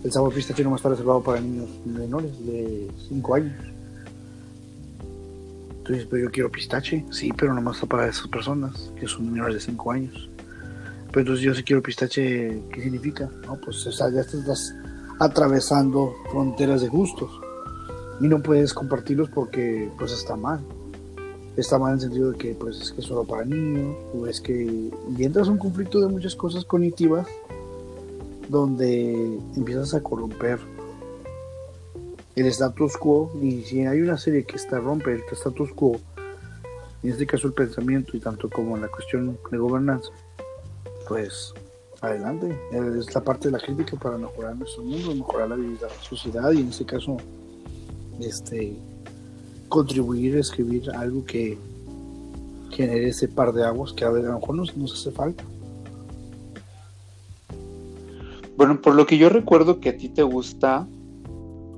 el 0.05 0.13
sabor 0.13 0.33
pistache 0.33 0.65
no 0.65 0.75
está 0.75 0.89
reservado 0.89 1.23
para 1.23 1.41
niños 1.41 1.69
menores 1.85 2.33
de 2.45 2.91
5 3.09 3.35
años. 3.35 3.55
Dices, 5.89 6.07
pero 6.09 6.25
yo 6.25 6.31
quiero 6.31 6.51
pistache, 6.51 7.05
sí, 7.11 7.33
pero 7.37 7.53
nomás 7.53 7.77
está 7.77 7.87
para 7.87 8.09
esas 8.09 8.29
personas 8.29 8.91
que 8.99 9.07
son 9.07 9.31
menores 9.31 9.55
de 9.55 9.61
5 9.61 9.93
años. 9.93 10.31
Pero 11.09 11.21
entonces 11.21 11.45
yo 11.45 11.55
si 11.55 11.63
quiero 11.63 11.83
pistache, 11.83 12.63
¿qué 12.73 12.83
significa? 12.83 13.29
No, 13.47 13.61
pues 13.61 13.87
o 13.87 13.93
sea, 13.93 14.11
ya 14.11 14.21
estás 14.23 14.75
atravesando 15.19 16.15
fronteras 16.31 16.81
de 16.81 16.89
gustos 16.89 17.31
y 18.21 18.29
no 18.29 18.43
puedes 18.43 18.73
compartirlos 18.73 19.29
porque 19.29 19.91
pues 19.99 20.13
está 20.13 20.37
mal. 20.37 20.65
Está 21.57 21.79
mal 21.79 21.91
en 21.91 21.95
el 21.95 22.01
sentido 22.01 22.33
de 22.33 22.39
que 22.39 22.55
pues 22.55 22.81
es 22.81 22.93
que 22.93 23.01
es 23.01 23.07
solo 23.07 23.25
para 23.25 23.45
niños 23.45 23.97
o 24.15 24.27
es 24.27 24.41
que 24.41 24.91
y 25.17 25.25
entras 25.25 25.49
a 25.49 25.51
un 25.51 25.59
conflicto 25.59 26.01
de 26.01 26.09
muchas 26.09 26.35
cosas 26.35 26.65
cognitivas 26.65 27.27
donde 28.49 29.39
empiezas 29.57 29.95
a 29.95 30.03
corromper 30.03 30.59
el 32.35 32.47
status 32.47 32.97
quo 32.97 33.31
y 33.43 33.63
si 33.63 33.85
hay 33.85 34.01
una 34.01 34.17
serie 34.17 34.45
que 34.45 34.57
está 34.57 34.79
rompe 34.79 35.13
el 35.13 35.23
status 35.31 35.73
quo 35.73 36.01
en 37.03 37.11
este 37.11 37.27
caso 37.27 37.49
el 37.49 37.53
pensamiento 37.53 38.17
y 38.17 38.21
tanto 38.21 38.49
como 38.49 38.77
la 38.79 38.89
cuestión 38.89 39.39
de 39.51 39.59
gobernanza 39.59 40.11
pues 41.07 41.53
adelante. 42.03 42.59
Es 42.73 43.15
la 43.15 43.23
parte 43.23 43.49
de 43.49 43.53
la 43.53 43.59
crítica 43.59 43.97
para 43.97 44.19
mejorar 44.19 44.57
nuestro 44.57 44.83
mundo, 44.83 45.15
mejorar 45.15 45.49
la 45.51 45.57
vida 45.57 45.89
la 45.89 46.03
sociedad 46.03 46.51
y 46.53 46.61
en 46.61 46.69
este 46.69 46.85
caso 46.85 47.17
este, 48.21 48.77
contribuir 49.73 50.37
a 50.37 50.41
escribir 50.41 50.91
algo 50.91 51.25
que 51.25 51.57
genere 52.73 53.09
ese 53.09 53.27
par 53.27 53.55
de 53.55 53.65
aguas 53.65 53.95
que 53.95 54.05
a, 54.05 54.11
lo 54.11 54.35
mejor 54.35 54.55
nos, 54.55 54.77
nos 54.77 54.93
hace 54.93 55.11
falta. 55.11 55.43
Bueno, 58.59 58.83
por 58.83 58.95
lo 58.95 59.07
que 59.07 59.17
yo 59.17 59.31
recuerdo 59.31 59.81
que 59.81 59.89
a 59.89 59.97
ti 59.97 60.11
te 60.11 60.23
gusta, 60.23 60.87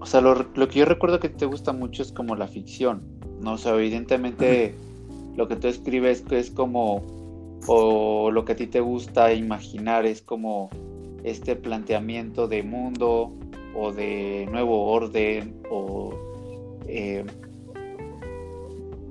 o 0.01 0.07
sea, 0.07 0.21
lo, 0.21 0.35
que 0.69 0.81
yo 0.81 0.87
recuerdo 0.87 1.21
que 1.21 1.29
te 1.29 1.47
gusta 1.47 1.73
mucho 1.73 2.03
es 2.03 2.11
como 2.11 2.35
la 2.35 2.49
ficción, 2.49 3.01
¿no? 3.41 3.53
O 3.53 3.59
sea, 3.59 3.77
evidentemente 3.77 4.75
lo 5.37 5.47
que 5.47 5.55
tú 5.55 5.69
escribes 5.69 6.25
es 6.33 6.51
como, 6.51 7.01
o 7.69 8.33
lo 8.33 8.45
que 8.45 8.55
a 8.55 8.57
ti 8.57 8.67
te 8.67 8.81
gusta 8.81 9.33
imaginar 9.33 10.05
es 10.05 10.21
como 10.21 10.69
este 11.23 11.55
planteamiento 11.55 12.49
de 12.49 12.65
mundo 12.65 13.33
o 13.77 13.93
de 13.93 14.49
nuevo 14.51 14.87
orden 14.87 15.63
o 15.71 16.13
eh, 16.89 17.25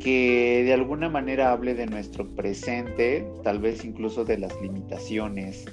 que 0.04 0.64
de 0.66 0.74
alguna 0.74 1.08
manera 1.08 1.54
hable 1.54 1.76
de 1.76 1.86
nuestro 1.86 2.28
presente, 2.28 3.26
tal 3.42 3.60
vez 3.60 3.86
incluso 3.86 4.26
de 4.26 4.38
las 4.38 4.62
limitaciones 4.62 5.64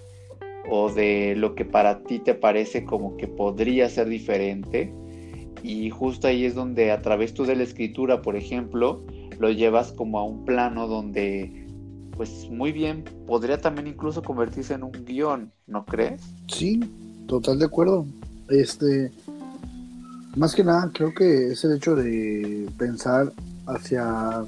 o 0.70 0.88
de 0.92 1.34
lo 1.36 1.56
que 1.56 1.64
para 1.64 2.04
ti 2.04 2.20
te 2.20 2.34
parece 2.34 2.84
como 2.84 3.16
que 3.16 3.26
podría 3.26 3.88
ser 3.88 4.08
diferente. 4.08 4.94
Y 5.64 5.90
justo 5.90 6.28
ahí 6.28 6.44
es 6.44 6.54
donde 6.54 6.92
a 6.92 7.02
través 7.02 7.34
tú 7.34 7.44
de 7.44 7.56
la 7.56 7.64
escritura, 7.64 8.22
por 8.22 8.36
ejemplo, 8.36 9.04
lo 9.40 9.50
llevas 9.50 9.90
como 9.92 10.20
a 10.20 10.24
un 10.24 10.44
plano 10.44 10.86
donde, 10.86 11.66
pues 12.16 12.48
muy 12.50 12.70
bien, 12.70 13.02
podría 13.26 13.60
también 13.60 13.88
incluso 13.88 14.22
convertirse 14.22 14.74
en 14.74 14.84
un 14.84 14.92
guion, 15.04 15.50
¿no 15.66 15.84
crees? 15.84 16.22
Sí, 16.46 16.78
total 17.26 17.58
de 17.58 17.64
acuerdo. 17.64 18.06
Este, 18.48 19.10
más 20.36 20.54
que 20.54 20.62
nada, 20.62 20.88
creo 20.94 21.12
que 21.12 21.48
es 21.48 21.64
el 21.64 21.76
hecho 21.76 21.96
de 21.96 22.68
pensar 22.78 23.32
hacia 23.74 24.44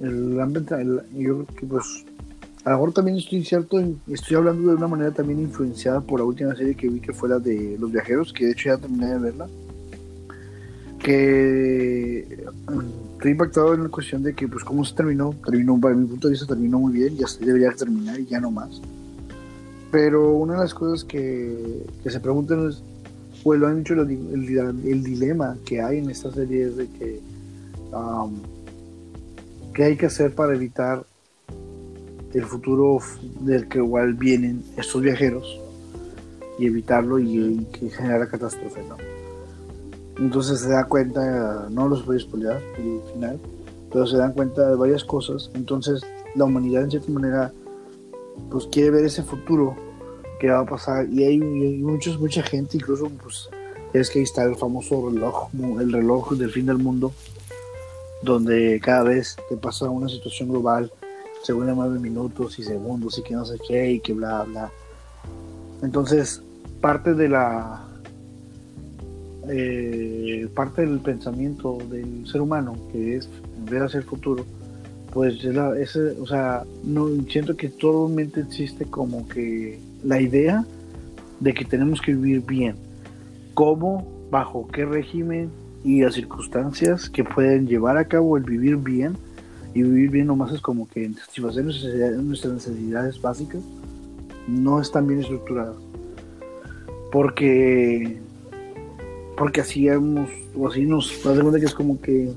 el 0.00 0.40
ambiente, 0.40 0.74
yo 1.14 1.44
creo 1.44 1.46
que 1.46 1.66
pues 1.66 2.04
a 2.66 2.70
lo 2.70 2.76
mejor 2.78 2.92
también 2.94 3.16
estoy 3.16 3.44
cierto, 3.44 3.78
estoy 4.08 4.36
hablando 4.36 4.70
de 4.70 4.74
una 4.74 4.88
manera 4.88 5.12
también 5.12 5.40
influenciada 5.40 6.00
por 6.00 6.18
la 6.18 6.26
última 6.26 6.52
serie 6.56 6.74
que 6.74 6.88
vi 6.88 6.98
que 6.98 7.12
fue 7.12 7.28
la 7.28 7.38
de 7.38 7.76
Los 7.78 7.92
Viajeros, 7.92 8.32
que 8.32 8.46
de 8.46 8.52
hecho 8.52 8.70
ya 8.70 8.76
terminé 8.76 9.06
de 9.06 9.18
verla. 9.18 9.46
Que 10.98 12.26
estoy 13.12 13.30
impactado 13.30 13.74
en 13.74 13.84
la 13.84 13.88
cuestión 13.88 14.24
de 14.24 14.34
que, 14.34 14.48
pues, 14.48 14.64
cómo 14.64 14.84
se 14.84 14.96
terminó. 14.96 15.32
Terminó, 15.44 15.80
para 15.80 15.94
mi 15.94 16.08
punto 16.08 16.26
de 16.26 16.32
vista, 16.32 16.46
terminó 16.46 16.80
muy 16.80 16.92
bien, 16.92 17.16
ya 17.16 17.26
debería 17.38 17.70
terminar 17.70 18.18
y 18.18 18.26
ya 18.26 18.40
no 18.40 18.50
más. 18.50 18.82
Pero 19.92 20.32
una 20.32 20.54
de 20.54 20.60
las 20.60 20.74
cosas 20.74 21.04
que, 21.04 21.86
que 22.02 22.10
se 22.10 22.18
preguntan 22.18 22.68
es, 22.68 22.82
pues 23.44 23.60
lo 23.60 23.68
han 23.68 23.78
dicho, 23.78 23.94
el, 23.94 24.10
el, 24.10 25.04
dilema 25.04 25.56
que 25.64 25.80
hay 25.80 25.98
en 25.98 26.10
esta 26.10 26.32
serie 26.32 26.64
es 26.64 26.76
de 26.76 26.88
que, 26.88 27.20
um, 27.96 28.42
¿qué 29.74 29.84
hay 29.84 29.96
que 29.96 30.06
hacer 30.06 30.34
para 30.34 30.54
evitar 30.54 31.04
el 32.34 32.44
futuro 32.44 32.98
del 33.40 33.68
que 33.68 33.78
igual 33.78 34.14
vienen 34.14 34.62
estos 34.76 35.02
viajeros 35.02 35.60
y 36.58 36.66
evitarlo 36.66 37.18
y, 37.18 37.66
que 37.72 37.90
genera 37.90 38.28
catástrofe, 38.28 38.82
¿no? 38.88 38.96
Entonces 40.18 40.60
se 40.60 40.68
da 40.68 40.84
cuenta, 40.84 41.68
no 41.70 41.88
los 41.88 42.04
voy 42.04 42.16
a 42.16 42.20
spoilear 42.20 42.62
el 42.78 43.00
final, 43.12 43.38
pero 43.92 44.06
se 44.06 44.16
dan 44.16 44.32
cuenta 44.32 44.68
de 44.68 44.76
varias 44.76 45.04
cosas. 45.04 45.50
Entonces 45.54 46.02
la 46.34 46.44
humanidad 46.44 46.84
en 46.84 46.90
cierta 46.90 47.10
manera 47.10 47.52
pues 48.50 48.66
quiere 48.66 48.90
ver 48.90 49.04
ese 49.04 49.22
futuro 49.22 49.76
que 50.38 50.50
va 50.50 50.60
a 50.60 50.66
pasar 50.66 51.08
y 51.10 51.24
hay, 51.24 51.38
muchos, 51.38 52.18
mucha 52.18 52.42
gente, 52.42 52.76
incluso 52.76 53.08
pues 53.22 53.48
es 53.92 54.10
que 54.10 54.18
ahí 54.18 54.24
está 54.24 54.44
el 54.44 54.56
famoso 54.56 55.08
reloj, 55.08 55.48
el 55.80 55.92
reloj 55.92 56.32
del 56.32 56.50
fin 56.50 56.66
del 56.66 56.78
mundo, 56.78 57.12
donde 58.26 58.80
cada 58.82 59.04
vez 59.04 59.36
que 59.48 59.56
pasa 59.56 59.88
una 59.88 60.08
situación 60.08 60.50
global 60.50 60.92
según 61.42 61.66
nueve 61.74 61.98
minutos 61.98 62.58
y 62.58 62.64
segundos 62.64 63.18
y 63.18 63.22
que 63.22 63.34
no 63.34 63.44
sé 63.46 63.56
qué 63.66 63.92
y 63.92 64.00
que 64.00 64.12
bla 64.12 64.42
bla. 64.42 64.70
Entonces, 65.82 66.42
parte 66.80 67.14
de 67.14 67.28
la 67.28 67.86
eh, 69.48 70.48
parte 70.54 70.82
del 70.84 70.98
pensamiento 70.98 71.78
del 71.90 72.26
ser 72.26 72.40
humano, 72.40 72.76
que 72.90 73.16
es 73.16 73.28
ver 73.70 73.84
hacia 73.84 73.98
el 73.98 74.04
futuro, 74.04 74.44
pues 75.12 75.42
es 75.44 75.96
o 75.96 76.26
sea, 76.26 76.64
siento 77.28 77.56
que 77.56 77.68
totalmente 77.68 78.40
existe 78.40 78.84
como 78.86 79.28
que 79.28 79.78
la 80.02 80.20
idea 80.20 80.64
de 81.40 81.54
que 81.54 81.64
tenemos 81.64 82.00
que 82.00 82.12
vivir 82.12 82.40
bien. 82.40 82.76
¿Cómo? 83.54 84.06
¿Bajo 84.30 84.66
qué 84.66 84.84
régimen? 84.84 85.50
Y 85.86 86.00
las 86.00 86.14
circunstancias 86.14 87.08
que 87.08 87.22
pueden 87.22 87.68
llevar 87.68 87.96
a 87.96 88.06
cabo 88.06 88.36
el 88.36 88.42
vivir 88.42 88.74
bien 88.76 89.16
y 89.72 89.84
vivir 89.84 90.10
bien 90.10 90.26
nomás 90.26 90.52
es 90.52 90.60
como 90.60 90.88
que 90.88 91.08
satisfacer 91.14 91.64
nuestras 91.64 92.54
necesidades 92.54 93.22
básicas 93.22 93.62
no 94.48 94.80
están 94.80 95.06
bien 95.06 95.20
estructuradas. 95.20 95.76
Porque 97.12 98.18
porque 99.36 99.60
así 99.60 99.86
hemos, 99.86 100.28
o 100.56 100.66
así 100.66 100.82
nos 100.86 101.22
das 101.22 101.38
cuenta 101.38 101.60
que 101.60 101.66
es 101.66 101.74
como 101.74 102.00
que 102.00 102.32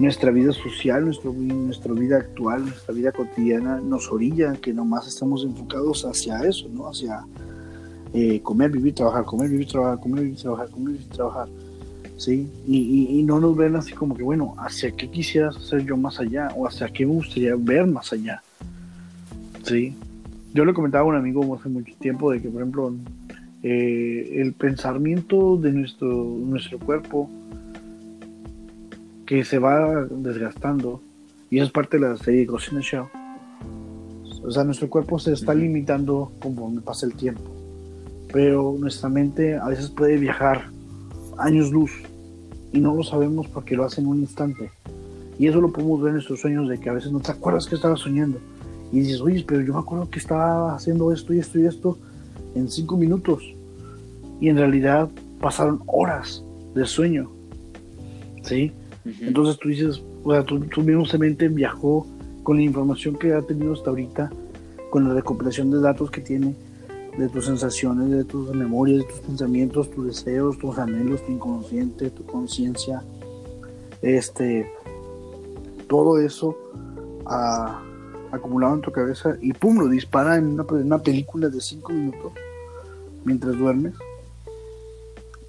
nuestra 0.00 0.32
vida 0.32 0.50
social, 0.52 1.04
nuestro, 1.04 1.32
nuestra 1.32 1.92
vida 1.92 2.16
actual, 2.16 2.62
nuestra 2.64 2.92
vida 2.92 3.12
cotidiana 3.12 3.80
nos 3.80 4.10
orilla 4.10 4.54
que 4.54 4.72
nomás 4.72 5.06
estamos 5.06 5.44
enfocados 5.44 6.04
hacia 6.04 6.40
eso, 6.40 6.68
¿no? 6.68 6.88
Hacia 6.88 7.24
eh, 8.12 8.40
comer, 8.42 8.72
vivir, 8.72 8.92
trabajar, 8.92 9.24
comer, 9.24 9.50
vivir, 9.50 9.68
trabajar, 9.68 10.00
comer, 10.00 10.24
vivir, 10.24 10.38
trabajar, 10.40 10.68
comer, 10.70 10.92
vivir, 10.94 11.08
trabajar. 11.10 11.48
¿Sí? 12.18 12.50
Y, 12.66 13.22
no 13.22 13.40
nos 13.40 13.56
ven 13.56 13.76
así 13.76 13.92
como 13.92 14.14
que, 14.14 14.22
bueno, 14.22 14.54
¿hacia 14.58 14.90
qué 14.90 15.08
quisieras 15.08 15.56
hacer 15.56 15.84
yo 15.84 15.96
más 15.96 16.20
allá? 16.20 16.48
¿O 16.56 16.66
hacia 16.66 16.88
qué 16.88 17.06
me 17.06 17.14
gustaría 17.14 17.54
ver 17.56 17.86
más 17.86 18.12
allá? 18.12 18.42
¿Sí? 19.62 19.94
Yo 20.52 20.64
le 20.64 20.74
comentaba 20.74 21.04
a 21.04 21.08
un 21.08 21.16
amigo 21.16 21.54
hace 21.54 21.68
mucho 21.68 21.94
tiempo 21.98 22.30
de 22.32 22.42
que, 22.42 22.48
por 22.48 22.60
ejemplo, 22.60 22.94
eh, 23.62 24.40
el 24.40 24.52
pensamiento 24.52 25.56
de 25.56 25.72
nuestro, 25.72 26.08
nuestro 26.08 26.78
cuerpo 26.78 27.30
que 29.24 29.44
se 29.44 29.58
va 29.58 30.06
desgastando, 30.10 31.02
y 31.50 31.60
es 31.60 31.70
parte 31.70 31.98
de 31.98 32.08
la 32.08 32.16
serie 32.16 32.46
the 32.46 32.80
Shell, 32.80 33.04
o 34.42 34.50
sea, 34.50 34.64
nuestro 34.64 34.88
cuerpo 34.88 35.18
se 35.18 35.34
está 35.34 35.54
limitando 35.54 36.32
conforme 36.40 36.80
pasa 36.80 37.06
el 37.06 37.14
tiempo, 37.14 37.44
pero 38.32 38.74
nuestra 38.78 39.10
mente 39.10 39.56
a 39.56 39.66
veces 39.68 39.90
puede 39.90 40.16
viajar 40.16 40.70
años 41.36 41.70
luz 41.70 41.90
y 42.72 42.80
no 42.80 42.94
lo 42.94 43.02
sabemos 43.02 43.46
porque 43.48 43.76
lo 43.76 43.84
hace 43.84 44.00
en 44.00 44.08
un 44.08 44.20
instante. 44.20 44.70
Y 45.38 45.46
eso 45.46 45.60
lo 45.60 45.72
podemos 45.72 46.00
ver 46.00 46.08
en 46.10 46.14
nuestros 46.14 46.40
sueños 46.40 46.68
de 46.68 46.78
que 46.78 46.90
a 46.90 46.92
veces 46.92 47.12
no 47.12 47.20
te 47.20 47.32
acuerdas 47.32 47.66
que 47.66 47.76
estabas 47.76 48.00
soñando. 48.00 48.38
Y 48.92 49.00
dices, 49.00 49.20
oye, 49.20 49.44
pero 49.46 49.60
yo 49.60 49.72
me 49.72 49.80
acuerdo 49.80 50.10
que 50.10 50.18
estaba 50.18 50.74
haciendo 50.74 51.12
esto 51.12 51.32
y 51.32 51.38
esto 51.38 51.58
y 51.58 51.66
esto 51.66 51.98
en 52.54 52.68
cinco 52.68 52.96
minutos. 52.96 53.42
Y 54.40 54.48
en 54.48 54.56
realidad 54.56 55.08
pasaron 55.40 55.80
horas 55.86 56.42
de 56.74 56.86
sueño. 56.86 57.30
¿Sí? 58.42 58.72
Entonces 59.20 59.58
tú 59.58 59.68
dices, 59.68 60.02
o 60.24 60.32
sea, 60.32 60.42
tu, 60.44 60.60
tu 60.60 60.82
mismo 60.82 61.04
mente 61.18 61.48
viajó 61.48 62.06
con 62.42 62.56
la 62.56 62.62
información 62.62 63.16
que 63.16 63.32
ha 63.32 63.42
tenido 63.42 63.72
hasta 63.72 63.90
ahorita, 63.90 64.30
con 64.90 65.08
la 65.08 65.14
recopilación 65.14 65.70
de 65.70 65.80
datos 65.80 66.10
que 66.10 66.20
tiene 66.20 66.54
de 67.18 67.28
tus 67.28 67.46
sensaciones, 67.46 68.10
de 68.10 68.24
tus 68.24 68.54
memorias, 68.54 68.98
de 68.98 69.12
tus 69.12 69.20
pensamientos, 69.20 69.90
tus 69.90 70.06
deseos, 70.06 70.56
tus 70.56 70.78
anhelos, 70.78 71.24
tu 71.26 71.32
inconsciente, 71.32 72.10
tu 72.10 72.24
conciencia, 72.24 73.02
este, 74.02 74.70
todo 75.88 76.20
eso 76.20 76.56
acumulado 78.30 78.74
en 78.74 78.80
tu 78.82 78.92
cabeza 78.92 79.36
y 79.40 79.52
pum, 79.52 79.78
lo 79.80 79.88
dispara 79.88 80.36
en 80.36 80.60
una, 80.60 80.98
película 80.98 81.48
de 81.48 81.60
5 81.60 81.92
minutos 81.92 82.32
mientras 83.24 83.58
duermes. 83.58 83.94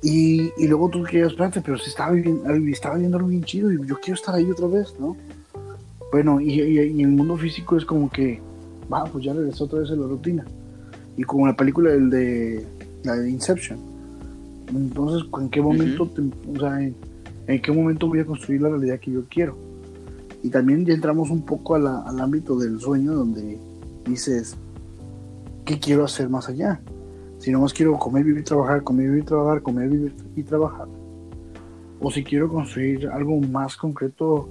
Y, 0.02 0.52
luego 0.66 0.90
tú 0.90 1.04
quieres, 1.04 1.32
espérate, 1.32 1.62
pero 1.62 1.78
si 1.78 1.90
estaba 1.90 2.14
viendo, 2.14 2.50
estaba 2.72 2.96
algo 2.96 3.28
bien 3.28 3.44
chido 3.44 3.72
y 3.72 3.86
yo 3.86 4.00
quiero 4.00 4.16
estar 4.16 4.34
ahí 4.34 4.50
otra 4.50 4.68
vez, 4.68 4.96
¿no? 5.00 5.16
Bueno, 6.12 6.42
y 6.42 6.80
el 6.80 7.10
mundo 7.10 7.38
físico 7.38 7.78
es 7.78 7.86
como 7.86 8.10
que, 8.10 8.42
va, 8.92 9.04
pues 9.04 9.24
ya 9.24 9.34
regresó 9.34 9.66
otra 9.66 9.80
vez 9.80 9.92
a 9.92 9.96
la 9.96 10.08
rutina 10.08 10.46
y 11.20 11.24
como 11.26 11.46
la 11.46 11.54
película 11.54 11.92
del 11.92 12.10
de 12.10 12.66
la 13.04 13.18
de 13.18 13.30
Inception. 13.30 13.78
Entonces, 14.74 15.28
¿en 15.38 15.50
qué 15.50 15.62
momento, 15.62 16.10
o 16.56 16.60
sea, 16.60 16.82
en, 16.82 16.96
qué 17.62 17.72
momento 17.74 18.08
voy 18.08 18.22
a 18.22 18.26
construir 18.26 18.62
la 18.62 18.70
realidad 18.70 19.02
que 19.02 19.12
yo 19.12 19.24
quiero? 19.30 19.58
Y 20.44 20.50
también 20.50 20.86
ya 20.86 20.94
entramos 20.94 21.30
un 21.30 21.42
poco 21.42 21.76
al 21.76 22.20
ámbito 22.22 22.58
del 22.58 22.80
sueño 22.80 23.14
donde 23.14 23.60
dices, 24.06 24.56
¿qué 25.66 25.78
quiero 25.78 26.06
hacer 26.06 26.30
más 26.30 26.48
allá? 26.48 26.80
Si 27.40 27.52
no 27.52 27.60
más 27.60 27.74
quiero 27.74 27.98
comer, 27.98 28.24
vivir, 28.24 28.46
trabajar, 28.46 28.82
comer, 28.82 29.10
vivir, 29.10 29.26
trabajar, 29.26 29.62
comer, 29.62 29.90
vivir 29.90 30.14
y 30.38 30.44
trabajar. 30.44 30.88
O 32.00 32.10
si 32.10 32.24
quiero 32.24 32.48
construir 32.48 33.10
algo 33.10 33.38
más 33.42 33.76
concreto 33.76 34.48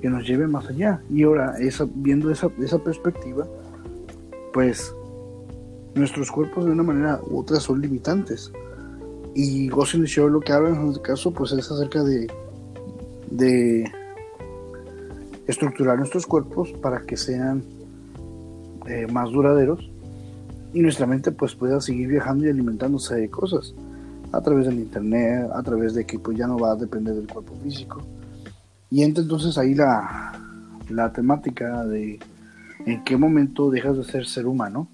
que 0.00 0.08
nos 0.08 0.24
lleve 0.24 0.46
más 0.46 0.68
allá. 0.68 1.02
Y 1.10 1.24
ahora, 1.24 1.56
esa, 1.58 1.84
viendo 1.92 2.30
esa, 2.30 2.48
esa 2.60 2.78
perspectiva, 2.78 3.44
pues 4.52 4.94
nuestros 5.94 6.30
cuerpos 6.30 6.64
de 6.64 6.72
una 6.72 6.82
manera 6.82 7.20
u 7.28 7.40
otra 7.40 7.60
son 7.60 7.80
limitantes. 7.80 8.52
Y 9.34 9.68
Ghost 9.68 9.94
in 9.94 10.04
the 10.04 10.20
lo 10.28 10.40
que 10.40 10.52
habla 10.52 10.70
en 10.70 10.88
este 10.88 11.00
caso 11.00 11.32
pues 11.32 11.52
es 11.52 11.70
acerca 11.70 12.02
de 12.04 12.28
de 13.32 13.90
estructurar 15.46 15.98
nuestros 15.98 16.26
cuerpos 16.26 16.72
para 16.82 17.00
que 17.02 17.16
sean 17.16 17.64
eh, 18.86 19.06
más 19.10 19.30
duraderos 19.30 19.90
y 20.74 20.80
nuestra 20.80 21.06
mente 21.06 21.32
pues 21.32 21.54
pueda 21.54 21.80
seguir 21.80 22.08
viajando 22.08 22.44
y 22.44 22.50
alimentándose 22.50 23.14
de 23.14 23.30
cosas 23.30 23.74
a 24.32 24.40
través 24.40 24.66
del 24.66 24.78
internet, 24.78 25.50
a 25.52 25.62
través 25.62 25.94
de 25.94 26.04
que 26.04 26.18
pues 26.18 26.38
ya 26.38 26.46
no 26.46 26.58
va 26.58 26.72
a 26.72 26.76
depender 26.76 27.14
del 27.14 27.26
cuerpo 27.26 27.54
físico. 27.62 28.02
Y 28.90 29.02
entra 29.02 29.22
entonces 29.22 29.56
ahí 29.58 29.74
la, 29.74 30.32
la 30.88 31.12
temática 31.12 31.84
de 31.84 32.18
en 32.86 33.04
qué 33.04 33.16
momento 33.16 33.70
dejas 33.70 33.96
de 33.96 34.04
ser 34.04 34.26
ser 34.26 34.46
humano 34.46 34.88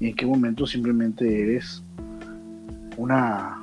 y 0.00 0.08
en 0.08 0.16
qué 0.16 0.26
momento 0.26 0.66
simplemente 0.66 1.42
eres 1.42 1.84
una 2.96 3.60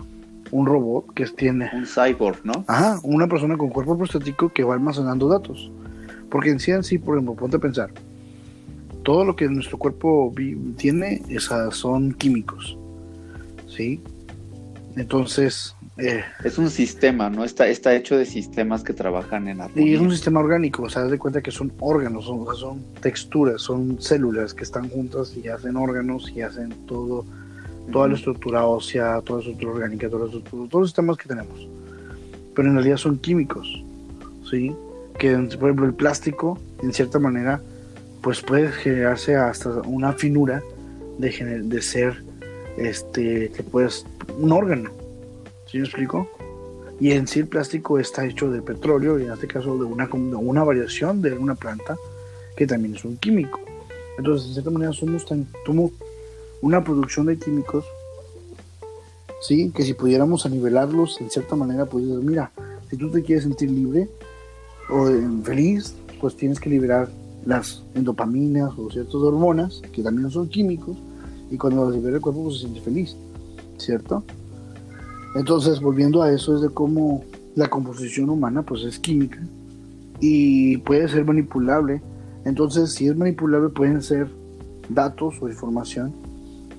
un 0.51 0.65
robot 0.65 1.13
que 1.13 1.25
tiene 1.25 1.69
un 1.73 1.85
cyborg, 1.85 2.39
¿no? 2.45 2.63
Ajá, 2.67 2.99
una 3.03 3.27
persona 3.27 3.57
con 3.57 3.69
cuerpo 3.69 3.97
prostático 3.97 4.49
que 4.49 4.63
va 4.63 4.75
almacenando 4.75 5.27
datos. 5.27 5.71
Porque 6.29 6.49
en 6.49 6.59
sí 6.59 6.71
en 6.71 6.83
sí, 6.83 6.97
por 6.97 7.15
ejemplo, 7.15 7.35
ponte 7.35 7.57
a 7.57 7.59
pensar, 7.59 7.91
todo 9.03 9.25
lo 9.25 9.35
que 9.35 9.47
nuestro 9.47 9.77
cuerpo 9.77 10.33
tiene 10.77 11.21
esas 11.29 11.75
son 11.75 12.13
químicos. 12.13 12.77
¿Sí? 13.67 14.01
Entonces, 14.95 15.76
eh, 15.99 16.23
es 16.43 16.59
un 16.59 16.69
sistema, 16.69 17.29
¿no? 17.29 17.43
Está, 17.43 17.67
está 17.67 17.95
hecho 17.95 18.17
de 18.17 18.25
sistemas 18.25 18.83
que 18.83 18.93
trabajan 18.93 19.47
en 19.47 19.61
armonía. 19.61 19.91
Y 19.91 19.95
es 19.95 19.99
un 19.99 20.11
sistema 20.11 20.39
orgánico, 20.41 20.83
o 20.83 20.89
sea, 20.89 21.03
haz 21.03 21.11
de 21.11 21.17
cuenta 21.17 21.41
que 21.41 21.49
son 21.49 21.73
órganos, 21.79 22.25
son, 22.25 22.45
son 22.55 22.83
texturas, 23.01 23.61
son 23.63 23.99
células 23.99 24.53
que 24.53 24.63
están 24.63 24.89
juntas 24.89 25.35
y 25.35 25.47
hacen 25.47 25.75
órganos 25.75 26.31
y 26.35 26.41
hacen 26.41 26.69
todo, 26.85 27.25
toda 27.91 28.09
la 28.09 28.15
estructura 28.15 28.65
ósea, 28.65 29.19
toda 29.21 29.39
la 29.39 29.45
estructura 29.45 29.71
orgánica, 29.73 30.07
todos 30.07 30.43
los 30.61 30.87
sistemas 30.87 31.17
que 31.17 31.27
tenemos. 31.27 31.67
Pero 32.53 32.67
en 32.67 32.75
realidad 32.75 32.97
son 32.97 33.17
químicos, 33.17 33.83
¿sí? 34.49 34.75
Que, 35.17 35.35
por 35.35 35.69
ejemplo, 35.69 35.87
el 35.87 35.95
plástico, 35.95 36.59
en 36.83 36.93
cierta 36.93 37.17
manera, 37.17 37.59
pues 38.21 38.41
puede 38.41 38.71
generarse 38.71 39.35
hasta 39.35 39.69
una 39.81 40.13
finura 40.13 40.61
de, 41.17 41.61
de 41.63 41.81
ser, 41.81 42.23
este, 42.77 43.49
que 43.49 43.63
puedes, 43.63 44.05
un 44.37 44.51
órgano, 44.51 44.91
¿Sí 45.69 45.77
me 45.77 45.83
explico? 45.83 46.27
Y 46.99 47.11
en 47.11 47.27
sí 47.27 47.39
el 47.39 47.47
plástico 47.47 47.99
está 47.99 48.25
hecho 48.25 48.49
de 48.49 48.61
petróleo 48.61 49.19
y 49.19 49.23
en 49.23 49.31
este 49.31 49.47
caso 49.47 49.77
de 49.77 49.83
una, 49.83 50.09
una 50.11 50.63
variación 50.63 51.21
de 51.21 51.33
una 51.33 51.55
planta 51.55 51.95
que 52.55 52.65
también 52.65 52.95
es 52.95 53.05
un 53.05 53.17
químico. 53.17 53.59
Entonces, 54.17 54.47
de 54.47 54.53
cierta 54.53 54.71
manera, 54.71 54.93
somos, 54.93 55.25
tan, 55.25 55.47
somos 55.65 55.91
una 56.61 56.83
producción 56.83 57.27
de 57.27 57.37
químicos, 57.37 57.85
¿sí? 59.41 59.71
Que 59.75 59.83
si 59.83 59.93
pudiéramos 59.93 60.45
anivelarlos 60.45 61.21
en 61.21 61.29
cierta 61.29 61.55
manera, 61.55 61.85
pues 61.85 62.03
mira, 62.03 62.51
si 62.89 62.97
tú 62.97 63.11
te 63.11 63.21
quieres 63.21 63.43
sentir 63.43 63.69
libre 63.69 64.09
o 64.89 65.07
feliz, 65.43 65.93
pues 66.19 66.35
tienes 66.35 66.59
que 66.59 66.69
liberar 66.69 67.09
las 67.45 67.83
endopaminas 67.93 68.71
o 68.77 68.89
ciertas 68.89 69.15
hormonas, 69.15 69.81
que 69.93 70.01
también 70.01 70.31
son 70.31 70.49
químicos, 70.49 70.97
y 71.51 71.57
cuando 71.57 71.85
las 71.85 71.93
libera 71.93 72.15
el 72.15 72.21
cuerpo, 72.21 72.45
pues 72.45 72.55
se 72.55 72.61
siente 72.61 72.81
feliz, 72.81 73.15
¿cierto? 73.77 74.23
Entonces, 75.37 75.79
volviendo 75.79 76.23
a 76.23 76.31
eso, 76.31 76.55
es 76.55 76.63
de 76.63 76.69
cómo 76.69 77.23
la 77.53 77.69
composición 77.69 78.31
humana 78.31 78.63
pues 78.63 78.81
es 78.81 78.97
química 78.97 79.39
y 80.19 80.77
puede 80.77 81.07
ser 81.07 81.25
manipulable. 81.25 82.01
Entonces, 82.43 82.91
si 82.91 83.07
es 83.07 83.15
manipulable, 83.15 83.69
pueden 83.69 84.01
ser 84.01 84.31
datos 84.89 85.35
o 85.39 85.47
información 85.47 86.11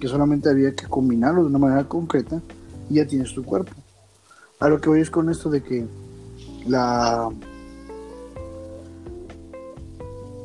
que 0.00 0.08
solamente 0.08 0.48
había 0.48 0.74
que 0.74 0.86
combinarlo 0.86 1.42
de 1.42 1.50
una 1.50 1.58
manera 1.60 1.84
concreta 1.84 2.42
y 2.90 2.94
ya 2.94 3.06
tienes 3.06 3.32
tu 3.32 3.44
cuerpo. 3.44 3.72
A 4.58 4.68
lo 4.68 4.80
que 4.80 4.88
voy 4.88 5.02
es 5.02 5.10
con 5.10 5.30
esto 5.30 5.50
de 5.50 5.62
que 5.62 5.86
la 6.66 7.28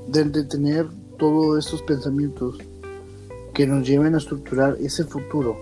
de, 0.08 0.24
de 0.26 0.88
todos 1.18 1.66
estos 1.66 1.82
pensamientos 1.82 2.60
que 3.56 3.66
nos 3.66 3.88
lleven 3.88 4.14
a 4.14 4.20
estructurar 4.20 4.78
ese 4.80 5.04
futuro 5.04 5.58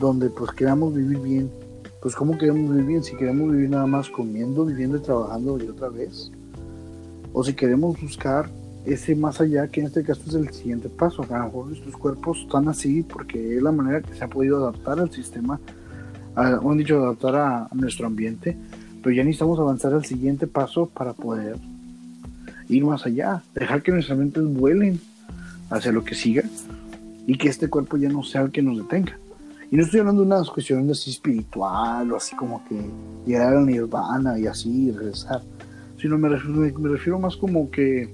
donde 0.00 0.30
pues 0.30 0.52
queramos 0.52 0.94
vivir 0.94 1.18
bien 1.18 1.65
pues 2.00 2.14
¿cómo 2.14 2.36
queremos 2.38 2.74
vivir? 2.74 3.02
Si 3.02 3.16
queremos 3.16 3.50
vivir 3.52 3.70
nada 3.70 3.86
más 3.86 4.08
comiendo, 4.08 4.64
viviendo 4.64 4.96
y 4.98 5.00
trabajando 5.00 5.58
de 5.58 5.70
otra 5.70 5.88
vez. 5.88 6.30
O 7.32 7.42
si 7.42 7.54
queremos 7.54 8.00
buscar 8.00 8.48
ese 8.84 9.16
más 9.16 9.40
allá, 9.40 9.66
que 9.68 9.80
en 9.80 9.86
este 9.86 10.04
caso 10.04 10.22
es 10.26 10.34
el 10.34 10.50
siguiente 10.50 10.88
paso. 10.88 11.22
A 11.22 11.38
lo 11.38 11.44
mejor 11.44 11.66
nuestros 11.66 11.96
cuerpos 11.96 12.38
están 12.42 12.68
así 12.68 13.02
porque 13.02 13.56
es 13.56 13.62
la 13.62 13.72
manera 13.72 14.00
que 14.00 14.14
se 14.14 14.24
ha 14.24 14.28
podido 14.28 14.58
adaptar 14.58 15.00
al 15.00 15.10
sistema, 15.10 15.60
han 16.34 16.76
dicho, 16.76 17.02
adaptar 17.02 17.34
a, 17.36 17.68
nuestro 17.72 18.06
ambiente, 18.06 18.56
pero 19.02 19.14
ya 19.14 19.24
necesitamos 19.24 19.58
avanzar 19.58 19.94
al 19.94 20.04
siguiente 20.04 20.46
paso 20.46 20.86
para 20.86 21.14
poder 21.14 21.56
ir 22.68 22.84
más 22.84 23.06
allá, 23.06 23.42
dejar 23.54 23.82
que 23.82 23.92
nuestras 23.92 24.18
mentes 24.18 24.44
vuelen 24.44 25.00
hacia 25.70 25.92
lo 25.92 26.04
que 26.04 26.14
siga 26.14 26.42
y 27.26 27.38
que 27.38 27.48
este 27.48 27.68
cuerpo 27.68 27.96
ya 27.96 28.08
no 28.08 28.22
sea 28.22 28.42
el 28.42 28.50
que 28.50 28.62
nos 28.62 28.76
detenga. 28.76 29.18
Y 29.70 29.76
no 29.76 29.82
estoy 29.82 30.00
hablando 30.00 30.22
de 30.22 30.28
una 30.28 30.44
cuestión 30.44 30.88
así 30.90 31.10
espiritual 31.10 32.12
o 32.12 32.16
así 32.16 32.36
como 32.36 32.64
que 32.68 32.88
llegar 33.26 33.56
al 33.56 33.66
nirvana 33.66 34.38
y 34.38 34.46
así 34.46 34.92
regresar, 34.92 35.42
sino 36.00 36.16
me 36.18 36.28
refiero, 36.28 36.78
me, 36.78 36.88
refiero 36.88 37.18
más 37.18 37.36
como 37.36 37.70
que 37.70 38.08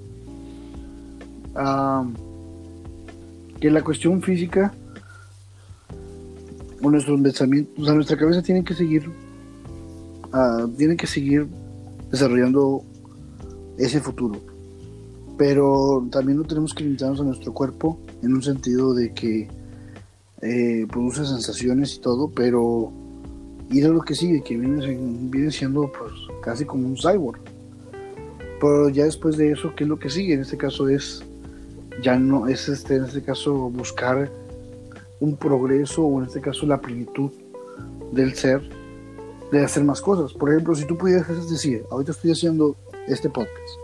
que 3.61 3.71
la 3.71 3.85
cuestión 3.85 4.23
física 4.23 4.73
o 6.83 6.91
nuestros 6.91 7.21
pensamientos, 7.21 7.75
o 7.79 7.85
sea, 7.85 7.95
nuestra 7.95 8.17
cabeza 8.17 8.43
tiene 8.43 8.65
que 8.65 8.75
seguir, 8.75 9.09
uh, 10.33 10.67
tiene 10.77 10.97
que 10.97 11.07
seguir 11.07 11.47
desarrollando 12.11 12.83
ese 13.79 14.01
futuro. 14.01 14.41
Pero 15.39 16.07
también 16.11 16.39
no 16.39 16.45
tenemos 16.45 16.75
que 16.75 16.85
limitarnos 16.85 17.21
a 17.21 17.25
nuestro 17.25 17.53
cuerpo 17.53 18.01
en 18.23 18.35
un 18.35 18.43
sentido 18.43 18.95
de 18.95 19.13
que 19.13 19.49
eh, 20.43 20.87
produce 20.91 21.25
sensaciones 21.25 21.95
y 21.95 22.01
todo, 22.01 22.31
pero 22.31 22.93
y 23.71 23.81
es 23.81 23.87
lo 23.87 24.03
que 24.03 24.15
sigue, 24.15 24.43
que 24.43 24.57
viene, 24.57 24.99
viene 25.31 25.51
siendo 25.51 25.91
pues 25.91 26.13
casi 26.43 26.65
como 26.65 26.87
un 26.87 26.97
cyborg. 26.97 27.41
Pero 28.61 28.89
ya 28.91 29.05
después 29.05 29.37
de 29.37 29.53
eso, 29.53 29.73
¿qué 29.75 29.85
es 29.85 29.89
lo 29.89 29.99
que 29.99 30.11
sigue? 30.11 30.35
En 30.35 30.41
este 30.41 30.57
caso 30.57 30.89
es, 30.89 31.25
ya 32.03 32.19
no, 32.19 32.49
es 32.49 32.69
este, 32.69 32.97
en 32.97 33.05
este 33.05 33.23
caso 33.23 33.71
buscar 33.71 34.31
un 35.21 35.37
progreso 35.37 36.03
o 36.03 36.21
en 36.21 36.27
este 36.27 36.41
caso 36.41 36.67
la 36.67 36.81
plenitud 36.81 37.31
del 38.13 38.35
ser, 38.35 38.63
de 39.51 39.65
hacer 39.65 39.85
más 39.85 40.01
cosas. 40.01 40.33
Por 40.33 40.51
ejemplo, 40.51 40.75
si 40.75 40.85
tú 40.85 40.99
pudieras 40.99 41.49
decir, 41.49 41.85
ahorita 41.91 42.13
estoy 42.13 42.33
haciendo 42.33 42.77
este 43.07 43.31
podcast, 43.31 43.79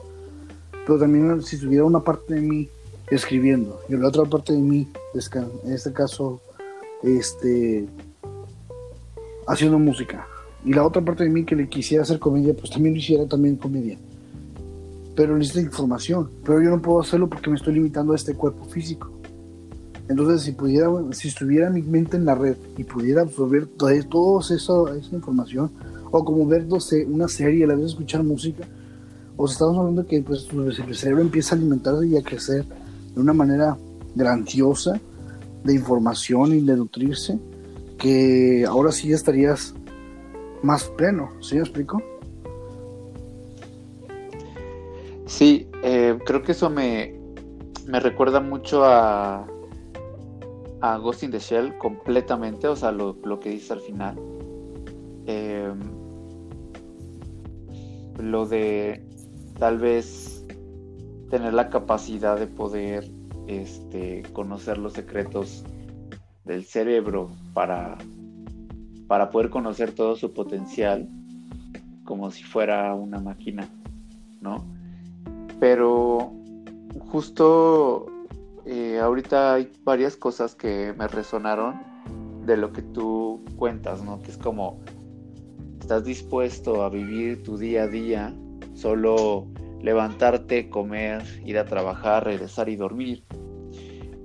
pero 0.86 0.98
también 0.98 1.42
si 1.42 1.59
tuviera 1.59 1.84
una 1.84 2.00
parte 2.00 2.34
de 2.34 2.40
mí 2.40 2.68
escribiendo 3.11 3.80
y 3.88 3.96
la 3.96 4.09
otra 4.09 4.24
parte 4.24 4.52
de 4.52 4.59
mí, 4.59 4.86
en 5.14 5.72
este 5.72 5.92
caso 5.92 6.42
este, 7.03 7.86
haciendo 9.46 9.78
música. 9.78 10.26
Y 10.64 10.72
la 10.72 10.84
otra 10.84 11.03
parte 11.03 11.24
de 11.24 11.30
mí 11.30 11.44
que 11.44 11.57
le 11.57 11.68
quisiera 11.68 12.03
hacer 12.03 12.18
comedia, 12.18 12.55
pues 12.55 12.70
también 12.70 12.94
lo 12.94 13.01
hiciera 13.01 13.26
también 13.26 13.57
comedia. 13.57 13.99
Pero 15.14 15.36
necesita 15.36 15.61
información. 15.61 16.30
Pero 16.44 16.62
yo 16.62 16.70
no 16.70 16.82
puedo 16.82 17.01
hacerlo 17.01 17.28
porque 17.28 17.51
me 17.51 17.57
estoy 17.57 17.74
limitando 17.74 18.12
a 18.12 18.16
este 18.16 18.34
cuerpo 18.34 18.64
físico. 18.66 19.11
Entonces, 20.09 20.42
si 20.42 20.53
pudiera, 20.53 20.88
si 21.12 21.28
estuviera 21.28 21.68
mi 21.70 21.82
mente 21.82 22.16
en 22.16 22.24
la 22.24 22.34
red 22.34 22.57
y 22.76 22.84
pudiera 22.84 23.22
absorber 23.22 23.66
toda, 23.66 23.92
esa, 23.94 24.55
esa 24.57 25.14
información, 25.14 25.70
o 26.11 26.24
como 26.24 26.46
ver 26.46 26.66
una 27.09 27.28
serie, 27.28 27.64
a 27.64 27.68
la 27.68 27.74
vez 27.74 27.86
escuchar 27.86 28.22
música, 28.22 28.64
o 29.36 29.46
si 29.46 29.53
estamos 29.53 29.76
hablando 29.76 30.07
que 30.07 30.22
pues, 30.22 30.49
el 30.53 30.94
cerebro 30.94 31.22
empieza 31.22 31.55
a 31.55 31.59
alimentarse 31.59 32.07
y 32.07 32.16
a 32.16 32.22
crecer 32.22 32.64
de 33.14 33.20
una 33.20 33.34
manera 33.34 33.76
grandiosa, 34.14 34.99
de 35.69 35.75
información 35.75 36.55
y 36.55 36.61
de 36.62 36.77
nutrirse, 36.77 37.39
que 37.99 38.64
ahora 38.66 38.91
sí 38.91 39.12
estarías 39.12 39.75
más 40.62 40.85
pleno, 40.97 41.31
¿sí 41.41 41.57
me 41.57 41.61
explico? 41.61 42.03
Sí, 45.27 45.69
eh, 45.85 46.19
creo 46.25 46.43
que 46.43 46.53
eso 46.53 46.71
me, 46.71 47.21
me 47.87 48.01
recuerda 48.01 48.41
mucho 48.41 48.83
a, 48.83 49.47
a 50.81 50.97
Ghost 50.97 51.23
in 51.25 51.31
the 51.33 51.39
Shell 51.39 51.77
completamente, 51.77 52.66
o 52.66 52.75
sea, 52.75 52.93
lo, 52.93 53.39
que 53.39 53.51
dice 53.51 53.75
al 53.75 53.81
final. 53.83 54.19
Em, 55.27 55.79
lo 58.19 58.47
de 58.47 59.05
tal 59.59 59.79
vez 59.79 60.47
tener 61.29 61.53
la 61.53 61.69
capacidad 61.69 62.39
de 62.39 62.47
poder 62.47 63.18
este, 63.49 64.22
conocer 64.32 64.78
los 64.78 64.92
secretos 64.92 65.64
del 66.44 66.64
cerebro 66.64 67.30
para, 67.55 67.99
para 69.07 69.30
poder 69.30 69.51
conocer 69.51 69.92
todo 69.92 70.16
su 70.16 70.32
potencial 70.32 71.09
como 72.05 72.30
si 72.30 72.42
fuera 72.44 72.94
una 72.94 73.18
máquina, 73.18 73.68
¿no? 74.40 74.64
Pero 75.61 76.32
justo 77.11 78.07
eh, 78.64 78.99
ahorita 78.99 79.55
hay 79.55 79.72
varias 79.84 80.16
cosas 80.16 80.55
que 80.55 80.94
me 80.96 81.09
resonaron 81.09 81.80
de 82.46 82.57
lo 82.57 82.72
que 82.72 82.82
tú 82.82 83.42
cuentas, 83.57 84.03
¿no? 84.03 84.20
Que 84.22 84.30
es 84.30 84.38
como 84.38 84.80
estás 85.80 86.05
dispuesto 86.05 86.82
a 86.82 86.90
vivir 86.90 87.42
tu 87.42 87.57
día 87.57 87.84
a 87.84 87.88
día, 87.88 88.34
solo 88.74 89.46
levantarte, 89.80 90.68
comer, 90.68 91.22
ir 91.44 91.59
a 91.59 91.64
trabajar, 91.64 92.24
regresar 92.24 92.68
y 92.68 92.76
dormir, 92.76 93.24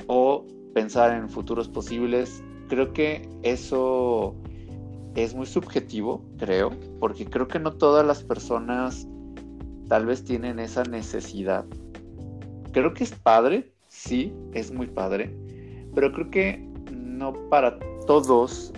o 0.08 0.46
pensar 0.74 1.16
en 1.16 1.30
futuros 1.30 1.68
posibles, 1.68 2.44
creo 2.68 2.94
que 2.94 3.28
eso 3.44 4.36
es 5.16 5.36
muy 5.36 5.46
subjetivo, 5.46 6.24
creo, 6.38 6.72
porque 7.00 7.26
creo 7.26 7.48
que 7.48 7.60
no 7.60 7.74
todas 7.74 8.06
las 8.06 8.24
personas 8.24 9.08
tal 9.88 10.06
vez 10.06 10.24
tienen 10.24 10.60
esa 10.60 10.84
necesidad. 10.84 11.66
Creo 12.72 12.94
que 12.94 13.04
es 13.04 13.12
padre, 13.12 13.72
sí, 13.90 14.34
es 14.54 14.72
muy 14.72 14.88
padre, 14.88 15.36
pero 15.94 16.12
creo 16.12 16.32
que 16.32 16.68
no 16.92 17.34
para 17.50 17.78
todos, 18.08 18.74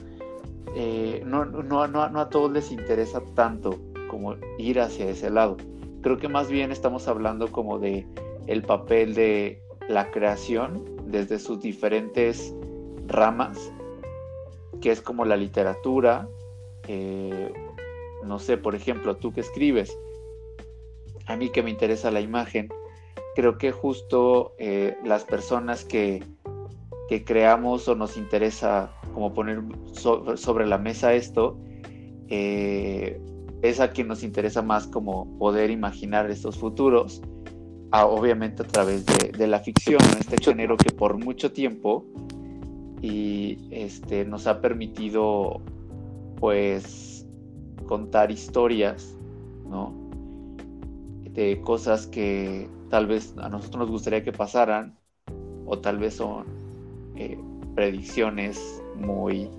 eh, 0.75 1.23
no, 1.25 1.45
no, 1.45 1.81
a 1.81 2.29
todos 2.29 2.51
les 2.51 2.71
interesa 2.71 3.21
tanto 3.33 3.79
como 4.09 4.35
ir 4.57 4.79
hacia 4.79 5.09
ese 5.09 5.29
lado. 5.29 5.55
Creo 6.01 6.17
que 6.17 6.27
más 6.27 6.49
bien 6.49 6.71
estamos 6.71 7.07
hablando 7.07 7.51
como 7.51 7.79
de 7.79 8.05
el 8.47 8.61
papel 8.61 9.15
de 9.15 9.61
la 9.87 10.11
creación 10.11 10.94
desde 11.05 11.39
sus 11.39 11.61
diferentes 11.61 12.53
ramas, 13.07 13.71
que 14.81 14.91
es 14.91 15.01
como 15.01 15.25
la 15.25 15.37
literatura, 15.37 16.27
eh, 16.87 17.51
no 18.23 18.39
sé, 18.39 18.57
por 18.57 18.75
ejemplo, 18.75 19.15
tú 19.17 19.31
que 19.31 19.41
escribes, 19.41 19.97
a 21.27 21.35
mí 21.35 21.49
que 21.49 21.63
me 21.63 21.69
interesa 21.69 22.11
la 22.11 22.21
imagen, 22.21 22.69
creo 23.35 23.57
que 23.57 23.71
justo 23.71 24.53
eh, 24.57 24.97
las 25.03 25.23
personas 25.23 25.85
que, 25.85 26.23
que, 27.09 27.23
creamos 27.23 27.87
o 27.87 27.95
nos 27.95 28.17
interesa 28.17 28.91
como 29.13 29.33
poner 29.33 29.61
sobre 29.93 30.65
la 30.65 30.77
mesa 30.77 31.13
esto, 31.13 31.57
eh, 32.29 33.19
es 33.61 33.79
a 33.79 33.91
quien 33.91 34.07
nos 34.07 34.23
interesa 34.23 34.61
más 34.61 34.87
como 34.87 35.37
poder 35.37 35.71
imaginar 35.71 36.29
estos 36.29 36.57
futuros, 36.57 37.21
obviamente 38.03 38.63
a 38.63 38.67
través 38.67 39.05
de, 39.05 39.47
la 39.47 39.59
ficción, 39.59 40.01
este 40.19 40.37
género 40.43 40.75
que 40.75 40.91
por 40.91 41.17
mucho 41.17 41.51
tiempo 41.51 42.05
y 43.01 43.59
este, 43.71 44.25
nos 44.25 44.47
ha 44.47 44.59
permitido 44.59 45.61
pues 46.39 47.25
contar 47.87 48.31
historias, 48.31 49.15
¿no? 49.69 49.93
De 51.31 51.61
cosas 51.61 52.07
que 52.07 52.67
tal 52.89 53.07
vez 53.07 53.33
a 53.37 53.49
nosotros 53.49 53.81
nos 53.81 53.91
gustaría 53.91 54.23
que 54.23 54.31
pasaran 54.31 54.97
o 55.65 55.79
tal 55.79 55.97
vez 55.97 56.15
son 56.15 56.45
eh, 57.15 57.37
predicciones 57.75 58.81
muy 58.95 59.49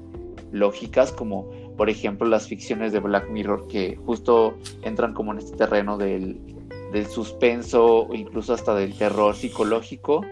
lógicas 0.52 1.12
como 1.12 1.50
por 1.76 1.90
ejemplo 1.90 2.26
las 2.26 2.48
ficciones 2.48 2.92
de 2.92 3.00
Black 3.00 3.28
Mirror 3.30 3.66
que 3.68 3.96
justo 4.06 4.56
entran 4.82 5.12
como 5.12 5.32
en 5.32 5.38
este 5.38 5.56
terreno 5.56 5.98
del, 5.98 6.55
del 6.96 7.06
suspenso 7.06 8.08
incluso 8.14 8.54
hasta 8.54 8.74
del 8.74 8.96
terror 8.96 9.34
psicológico 9.34 10.24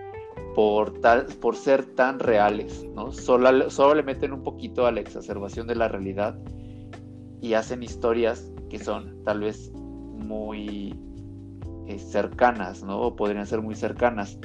por, 0.54 0.98
tal, 1.00 1.26
por 1.26 1.56
ser 1.56 1.84
tan 1.84 2.18
reales, 2.18 2.86
¿no? 2.94 3.12
Solo, 3.12 3.68
solo 3.70 3.94
le 3.94 4.02
meten 4.02 4.32
un 4.32 4.42
poquito 4.42 4.86
a 4.86 4.92
la 4.92 5.00
exacerbación 5.00 5.66
de 5.66 5.74
la 5.74 5.88
realidad 5.88 6.38
y 7.42 7.52
hacen 7.52 7.82
historias 7.82 8.50
que 8.70 8.78
son 8.78 9.22
tal 9.24 9.40
vez 9.40 9.72
muy 9.74 10.94
eh, 11.86 11.98
cercanas, 11.98 12.82
¿no? 12.82 12.98
O 12.98 13.14
podrían 13.14 13.46
ser 13.46 13.60
muy 13.60 13.74
cercanas. 13.74 14.38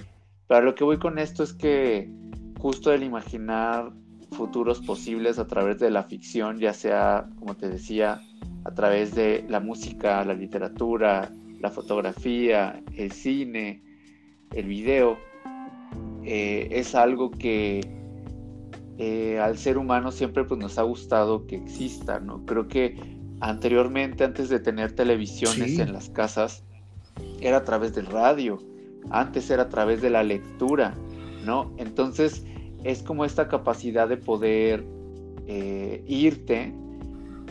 Pero 0.48 0.62
lo 0.62 0.76
que 0.76 0.84
voy 0.84 0.98
con 0.98 1.20
esto 1.20 1.44
es 1.44 1.54
que 1.54 2.12
justo 2.60 2.92
el 2.92 3.04
imaginar 3.04 3.94
futuros 4.32 4.82
posibles 4.82 5.40
a 5.40 5.48
través 5.48 5.80
de 5.80 5.90
la 5.90 6.04
ficción, 6.04 6.60
ya 6.60 6.74
sea, 6.74 7.30
como 7.40 7.56
te 7.56 7.70
decía, 7.70 8.20
a 8.66 8.72
través 8.72 9.16
de 9.16 9.46
la 9.48 9.62
música, 9.62 10.26
la 10.26 10.34
literatura, 10.34 11.32
la 11.60 11.70
fotografía, 11.70 12.82
el 12.96 13.12
cine, 13.12 13.82
el 14.54 14.66
video, 14.66 15.18
eh, 16.24 16.68
es 16.72 16.96
algo 16.96 17.32
que 17.32 17.82
eh, 18.98 19.40
al 19.40 19.58
ser 19.58 19.78
humano 19.78 20.12
siempre 20.12 20.44
pues, 20.44 20.60
nos 20.60 20.78
ha 20.78 20.84
gustado 20.84 21.46
que 21.48 21.56
exista, 21.56 22.20
¿no? 22.20 22.46
Creo 22.46 22.68
que 22.68 22.98
anteriormente, 23.42 24.24
antes 24.24 24.50
de 24.50 24.60
tener 24.60 24.94
televisiones 24.94 25.80
en 25.80 25.94
las 25.94 26.10
casas, 26.10 26.64
era 27.42 27.58
a 27.58 27.64
través 27.64 27.94
del 27.94 28.06
radio, 28.06 28.58
antes 29.10 29.50
era 29.50 29.64
a 29.64 29.70
través 29.70 30.02
de 30.02 30.10
la 30.10 30.24
lectura, 30.24 30.94
¿no? 31.46 31.74
Entonces 31.78 32.44
es 32.84 33.04
como 33.04 33.26
esta 33.26 33.48
capacidad 33.48 34.08
de 34.08 34.18
poder 34.18 34.86
eh, 35.48 36.04
irte 36.08 36.74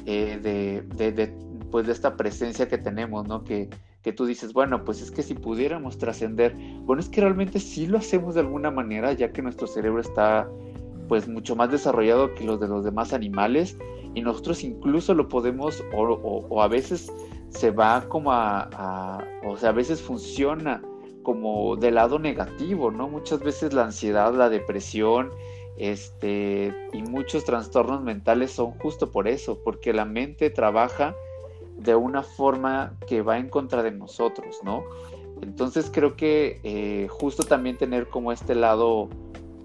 de, 0.04 0.82
de, 0.96 1.34
pues 1.70 1.86
de 1.86 1.92
esta 1.92 2.16
presencia 2.16 2.66
que 2.68 2.78
tenemos, 2.78 3.26
¿no? 3.26 3.44
Que, 3.44 3.68
tú 4.12 4.26
dices, 4.26 4.52
bueno, 4.52 4.84
pues 4.84 5.00
es 5.00 5.11
que 5.11 5.22
si 5.22 5.34
pudiéramos 5.34 5.98
trascender, 5.98 6.54
bueno, 6.82 7.00
es 7.00 7.09
que 7.09 7.20
realmente 7.20 7.61
sí 7.61 7.86
lo 7.86 7.98
hacemos 7.98 8.34
de 8.34 8.40
alguna 8.40 8.70
manera, 8.70 9.12
ya 9.12 9.32
que 9.32 9.42
nuestro 9.42 9.66
cerebro 9.66 10.00
está 10.00 10.48
pues 11.09 11.26
mucho 11.26 11.56
más 11.56 11.70
desarrollado 11.70 12.34
que 12.34 12.44
los 12.44 12.61
de 12.61 12.68
los 12.68 12.84
demás 12.84 13.12
animales 13.12 13.78
y 14.14 14.20
nosotros 14.20 14.62
incluso 14.62 15.14
lo 15.14 15.28
podemos 15.28 15.82
o, 15.92 16.62
a 16.62 16.68
veces 16.68 17.11
se 17.50 17.70
va 17.70 18.04
como 18.09 18.32
a, 18.32 19.24
o 19.46 19.56
sea, 19.56 19.70
a 19.70 19.72
veces 19.72 20.02
funciona 20.02 20.82
como 21.22 21.76
del 21.76 21.94
lado 21.94 22.18
negativo, 22.18 22.90
¿no? 22.90 23.09
Muchas 23.09 23.40
veces 23.40 23.72
la 23.72 23.84
ansiedad, 23.84 24.32
la 24.34 24.48
depresión, 24.48 25.30
este, 25.76 26.74
y 26.92 27.02
muchos 27.02 27.44
trastornos 27.44 28.02
mentales 28.02 28.50
son 28.50 28.72
justo 28.72 29.11
por 29.11 29.28
eso, 29.28 29.61
porque 29.62 29.92
la 29.92 30.04
mente 30.04 30.50
trabaja 30.50 31.14
de 31.79 31.95
una 31.95 32.22
forma 32.22 32.95
que 33.07 33.22
va 33.22 33.39
en 33.39 33.49
contra 33.49 33.83
de 33.83 33.93
nosotros, 33.93 34.59
¿no? 34.64 34.83
Entonces 35.43 35.91
creo 35.93 36.16
que 36.16 36.61
eh, 36.64 37.07
justo 37.09 37.45
también 37.45 37.76
tener 37.76 38.09
como 38.09 38.33
este 38.33 38.55
lado 38.55 39.09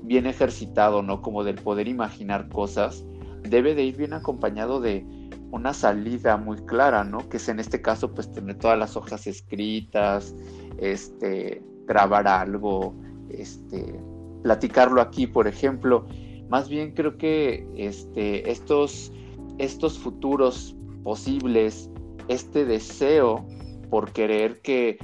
bien 0.04 0.28
ejercitado, 0.28 1.02
¿no? 1.02 1.22
Como 1.22 1.44
del 1.44 1.56
poder 1.56 1.88
imaginar 1.88 2.50
cosas, 2.50 3.04
debe 3.42 3.74
de 3.74 3.84
ir 3.84 3.98
bien 3.98 4.14
acompañado 4.14 4.80
de 4.80 5.06
una 5.52 5.74
salida 5.74 6.38
muy 6.38 6.58
clara, 6.58 7.04
¿no? 7.04 7.28
Que 7.30 7.38
es 7.38 7.48
en 7.50 7.60
este 7.60 7.82
caso 7.82 8.14
pues 8.14 8.32
tener 8.32 8.58
todas 8.58 8.78
las 8.78 8.96
hojas 8.96 9.28
escritas, 9.28 10.36
este, 10.78 11.62
grabar 11.86 12.28
algo, 12.28 12.96
este, 13.30 14.00
platicarlo 14.44 15.02
aquí, 15.02 15.28
por 15.28 15.48
ejemplo. 15.48 16.06
Más 16.50 16.70
bien 16.70 16.94
creo 16.94 17.18
que 17.18 17.68
este, 17.76 18.52
estos, 18.52 19.12
estos 19.58 19.98
futuros 19.98 20.76
posibles 21.04 21.90
este 22.28 22.66
deseo 22.66 23.46
por 23.90 24.12
querer 24.12 24.62
que 24.62 24.98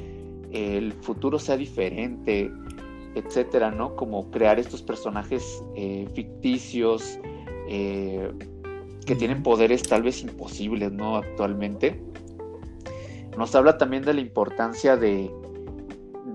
el 0.52 0.94
futuro 0.94 1.40
sea 1.40 1.58
diferente, 1.58 2.52
etcétera, 3.16 3.72
¿no? 3.72 3.96
Como 3.96 4.30
crear 4.32 4.60
estos 4.60 4.82
personajes 4.82 5.64
eh, 5.76 6.08
ficticios 6.14 7.20
eh, 7.68 8.32
que 9.06 9.16
tienen 9.16 9.44
poderes 9.44 9.84
tal 9.84 10.04
vez 10.04 10.22
imposibles, 10.22 10.92
¿no? 10.92 11.18
Actualmente. 11.18 12.02
Nos 13.38 13.56
habla 13.56 13.78
también 13.78 14.04
de 14.04 14.14
la 14.14 14.22
importancia 14.22 14.98
de, 14.98 15.32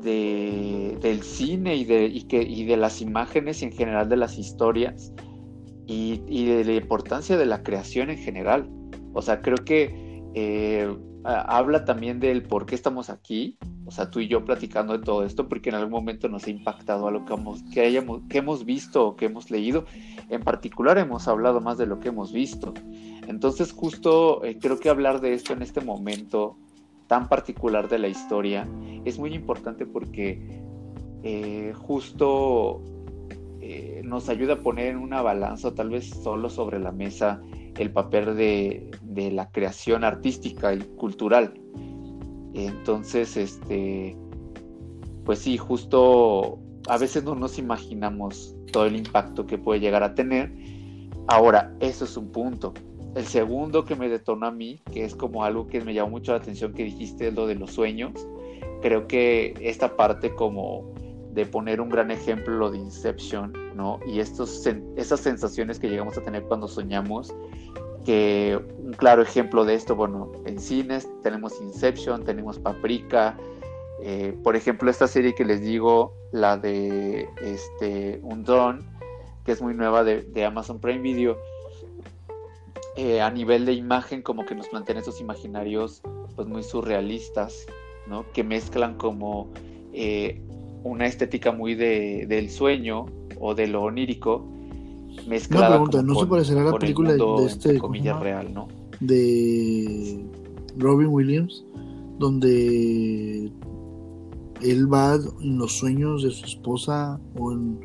del 0.02 1.22
cine 1.22 1.76
y 1.76 1.84
de, 1.84 2.24
que, 2.28 2.42
y 2.42 2.64
de 2.64 2.76
las 2.76 3.00
imágenes 3.00 3.62
y 3.62 3.66
en 3.66 3.72
general 3.72 4.08
de 4.08 4.16
las 4.16 4.38
historias 4.38 5.12
y, 5.86 6.22
y 6.28 6.46
de 6.46 6.64
la 6.64 6.74
importancia 6.74 7.36
de 7.36 7.46
la 7.46 7.62
creación 7.62 8.10
en 8.10 8.18
general. 8.18 8.68
O 9.12 9.22
sea, 9.22 9.42
creo 9.42 9.58
que 9.64 10.13
eh, 10.34 10.92
habla 11.22 11.84
también 11.84 12.18
del 12.18 12.42
por 12.42 12.66
qué 12.66 12.74
estamos 12.74 13.08
aquí, 13.08 13.56
o 13.86 13.92
sea, 13.92 14.10
tú 14.10 14.18
y 14.18 14.26
yo 14.26 14.44
platicando 14.44 14.98
de 14.98 15.04
todo 15.04 15.24
esto, 15.24 15.48
porque 15.48 15.68
en 15.68 15.76
algún 15.76 15.92
momento 15.92 16.28
nos 16.28 16.46
ha 16.46 16.50
impactado 16.50 17.06
a 17.06 17.24
que 17.24 17.34
hemos, 17.34 17.62
que 17.72 17.80
hayamos, 17.82 18.22
que 18.28 18.38
hemos 18.38 18.64
visto 18.64 19.06
o 19.06 19.16
que 19.16 19.26
hemos 19.26 19.50
leído. 19.52 19.84
En 20.30 20.42
particular 20.42 20.98
hemos 20.98 21.28
hablado 21.28 21.60
más 21.60 21.78
de 21.78 21.86
lo 21.86 22.00
que 22.00 22.08
hemos 22.08 22.32
visto. 22.32 22.74
Entonces, 23.28 23.72
justo 23.72 24.44
eh, 24.44 24.58
creo 24.60 24.80
que 24.80 24.88
hablar 24.88 25.20
de 25.20 25.34
esto 25.34 25.52
en 25.52 25.62
este 25.62 25.80
momento 25.80 26.56
tan 27.06 27.28
particular 27.28 27.88
de 27.88 27.98
la 27.98 28.08
historia 28.08 28.66
es 29.04 29.18
muy 29.18 29.34
importante 29.34 29.86
porque 29.86 30.62
eh, 31.22 31.72
justo 31.76 32.82
nos 34.02 34.28
ayuda 34.28 34.54
a 34.54 34.56
poner 34.58 34.88
en 34.88 34.98
una 34.98 35.22
balanza, 35.22 35.74
tal 35.74 35.88
vez 35.88 36.10
solo 36.10 36.50
sobre 36.50 36.78
la 36.78 36.92
mesa, 36.92 37.40
el 37.78 37.90
papel 37.90 38.36
de, 38.36 39.30
la 39.32 39.50
creación 39.50 40.04
artística 40.04 40.74
y 40.74 40.80
cultural. 40.96 41.54
Entonces, 42.54 43.36
este, 43.36 44.16
pues 45.24 45.40
sí, 45.40 45.56
justo 45.56 46.58
a 46.88 46.98
veces 46.98 47.24
no 47.24 47.34
nos 47.34 47.58
imaginamos 47.58 48.54
todo 48.72 48.86
el 48.86 48.96
impacto 48.96 49.46
que 49.46 49.58
puede 49.58 49.80
llegar 49.80 50.02
a 50.02 50.14
tener. 50.14 50.52
Ahora, 51.26 51.74
eso 51.80 52.04
es 52.04 52.16
un 52.16 52.30
punto. 52.30 52.74
El 53.14 53.26
segundo 53.26 53.84
que 53.84 53.94
me 53.94 54.08
detonó 54.08 54.46
a 54.46 54.50
mí, 54.50 54.80
que 54.92 55.04
es 55.04 55.14
como 55.14 55.44
algo 55.44 55.66
que 55.66 55.80
me 55.80 55.94
llamó 55.94 56.10
mucho 56.10 56.32
la 56.32 56.38
atención 56.38 56.72
que 56.72 56.84
dijiste, 56.84 57.28
es 57.28 57.34
lo 57.34 57.46
de 57.46 57.54
los 57.54 57.72
sueños. 57.72 58.12
Creo 58.82 59.06
que 59.06 59.54
esta 59.60 59.96
parte 59.96 60.34
como 60.34 60.92
de 61.32 61.46
poner 61.46 61.80
un 61.80 61.88
gran 61.88 62.10
ejemplo 62.10 62.54
lo 62.56 62.70
de 62.70 62.78
Inception, 62.78 63.52
¿no? 63.74 64.00
Y 64.06 64.20
estos, 64.20 64.66
esas 64.96 65.20
sensaciones 65.20 65.78
que 65.78 65.88
llegamos 65.88 66.16
a 66.18 66.22
tener 66.22 66.44
cuando 66.44 66.68
soñamos 66.68 67.34
que 68.04 68.60
un 68.78 68.92
claro 68.92 69.22
ejemplo 69.22 69.64
de 69.64 69.74
esto, 69.74 69.96
bueno, 69.96 70.30
en 70.44 70.60
cines 70.60 71.08
tenemos 71.22 71.60
Inception, 71.60 72.24
tenemos 72.24 72.58
Paprika, 72.58 73.36
eh, 74.00 74.36
por 74.42 74.54
ejemplo, 74.56 74.90
esta 74.90 75.08
serie 75.08 75.34
que 75.34 75.44
les 75.44 75.62
digo, 75.62 76.12
la 76.30 76.58
de 76.58 77.28
este, 77.42 78.20
Un 78.22 78.44
Don, 78.44 78.84
que 79.44 79.52
es 79.52 79.62
muy 79.62 79.74
nueva 79.74 80.04
de, 80.04 80.44
Amazon 80.44 80.78
Prime 80.78 81.00
Video, 81.00 81.38
eh, 82.96 83.20
a 83.20 83.30
nivel 83.30 83.64
de 83.64 83.72
imagen 83.72 84.22
como 84.22 84.44
que 84.44 84.54
nos 84.54 84.68
plantean 84.68 84.98
estos 84.98 85.20
imaginarios 85.20 86.02
pues 86.36 86.46
muy 86.46 86.62
surrealistas, 86.62 87.66
¿no? 88.06 88.26
Que 88.32 88.44
mezclan 88.44 88.96
como 88.96 89.50
eh, 89.92 90.40
una 90.82 91.06
estética 91.06 91.52
muy 91.52 91.74
de, 91.74 92.26
del 92.28 92.50
sueño 92.50 93.06
o 93.46 93.54
de 93.54 93.66
lo 93.66 93.82
onírico, 93.82 94.42
mezclada 95.28 95.68
pregunta, 95.68 96.02
¿no 96.02 96.14
se 96.14 96.24
parecerá 96.24 96.62
a 96.62 96.64
la 96.64 96.78
película 96.78 97.12
de 97.12 97.44
este 97.44 97.76
comillas 97.76 98.18
real, 98.18 98.54
¿no? 98.54 98.68
De 99.00 100.24
Robin 100.78 101.08
Williams, 101.08 101.62
donde 102.18 103.52
él 104.62 104.90
va 104.90 105.16
en 105.42 105.58
los 105.58 105.72
sueños 105.76 106.22
de 106.22 106.30
su 106.30 106.46
esposa 106.46 107.20
o 107.38 107.52
en, 107.52 107.80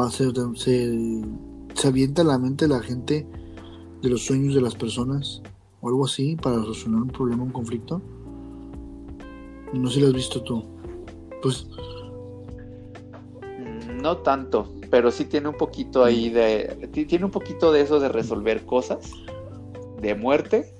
va 0.00 0.06
a 0.06 0.10
ser, 0.10 0.32
se, 0.54 1.22
se 1.74 1.88
avienta 1.88 2.24
la 2.24 2.38
mente 2.38 2.66
de 2.66 2.74
la 2.74 2.80
gente 2.80 3.26
de 4.00 4.08
los 4.08 4.24
sueños 4.24 4.54
de 4.54 4.62
las 4.62 4.74
personas 4.74 5.42
o 5.82 5.88
algo 5.90 6.06
así 6.06 6.36
para 6.36 6.56
solucionar 6.56 7.02
un 7.02 7.08
problema, 7.08 7.42
un 7.42 7.52
conflicto. 7.52 8.00
No 9.74 9.88
sé 9.88 9.96
si 9.96 10.00
lo 10.00 10.06
has 10.06 10.14
visto 10.14 10.42
tú. 10.42 10.64
Pues 11.42 11.66
mm, 13.42 14.00
no 14.00 14.16
tanto, 14.18 14.75
pero 14.90 15.10
sí 15.10 15.24
tiene 15.24 15.48
un 15.48 15.56
poquito 15.56 16.04
ahí 16.04 16.30
de 16.30 16.88
tiene 16.92 17.24
un 17.24 17.30
poquito 17.30 17.72
de 17.72 17.82
eso 17.82 18.00
de 18.00 18.08
resolver 18.08 18.64
cosas, 18.64 19.12
de 20.00 20.14
muerte 20.14 20.72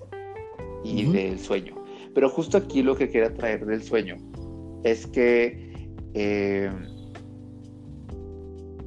y 0.85 1.05
del 1.05 1.39
sueño. 1.39 1.75
Pero 2.15 2.29
justo 2.31 2.57
aquí 2.57 2.83
lo 2.83 2.97
que 2.97 3.11
quería 3.11 3.35
traer 3.35 3.67
del 3.67 3.83
sueño 3.83 4.17
es 4.85 5.07
que 5.07 5.91
eh, 6.15 6.71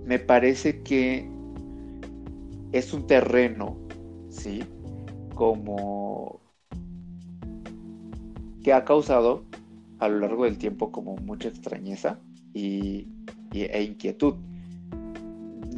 me 0.05 0.17
parece 0.17 0.81
que 0.81 1.29
es 2.71 2.93
un 2.93 3.05
terreno, 3.05 3.77
¿sí? 4.29 4.63
Como 5.35 6.39
que 8.63 8.73
ha 8.73 8.83
causado 8.83 9.43
a 9.99 10.07
lo 10.07 10.19
largo 10.19 10.45
del 10.45 10.57
tiempo 10.57 10.91
como 10.91 11.15
mucha 11.17 11.49
extrañeza 11.49 12.19
y, 12.53 13.07
e 13.53 13.83
inquietud. 13.83 14.35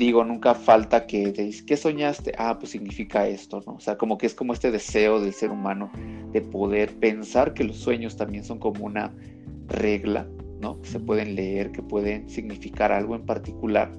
Digo, 0.02 0.24
nunca 0.24 0.56
falta 0.56 1.06
que 1.06 1.32
te 1.32 1.52
¿qué 1.64 1.78
soñaste? 1.78 2.32
Ah, 2.40 2.58
pues 2.58 2.72
significa 2.72 3.28
esto, 3.28 3.62
¿no? 3.68 3.74
O 3.74 3.80
sea, 3.80 4.00
como 4.00 4.18
que 4.18 4.26
es 4.26 4.34
como 4.34 4.52
este 4.52 4.72
deseo 4.72 5.20
del 5.22 5.32
ser 5.32 5.52
humano 5.52 5.92
de 6.32 6.42
poder 6.42 6.96
pensar 6.96 7.54
que 7.54 7.64
los 7.64 7.78
sueños 7.78 8.18
también 8.18 8.44
son 8.44 8.58
como 8.58 8.84
una 8.84 9.14
regla, 9.68 10.28
¿no? 10.60 10.82
Que 10.82 10.90
se 10.90 11.00
pueden 11.00 11.36
leer, 11.36 11.72
que 11.72 11.84
pueden 11.84 12.28
significar 12.28 12.92
algo 12.92 13.14
en 13.14 13.28
particular. 13.28 13.92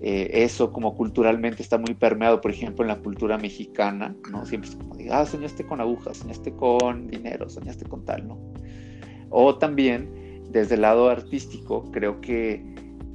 Eh, 0.00 0.30
eso 0.32 0.72
como 0.72 0.96
culturalmente 0.96 1.62
está 1.62 1.76
muy 1.76 1.92
permeado, 1.92 2.40
por 2.40 2.50
ejemplo, 2.50 2.82
en 2.82 2.88
la 2.88 2.96
cultura 2.96 3.36
mexicana, 3.36 4.16
¿no? 4.32 4.46
Siempre 4.46 4.70
es 4.70 4.76
como, 4.76 4.94
ah, 5.10 5.26
soñaste 5.26 5.66
con 5.66 5.82
agujas, 5.82 6.16
soñaste 6.16 6.54
con 6.54 7.06
dinero, 7.06 7.50
soñaste 7.50 7.84
con 7.84 8.02
tal, 8.06 8.28
¿no? 8.28 8.38
O 9.28 9.58
también, 9.58 10.08
desde 10.50 10.76
el 10.76 10.80
lado 10.80 11.10
artístico, 11.10 11.84
creo 11.92 12.18
que, 12.22 12.64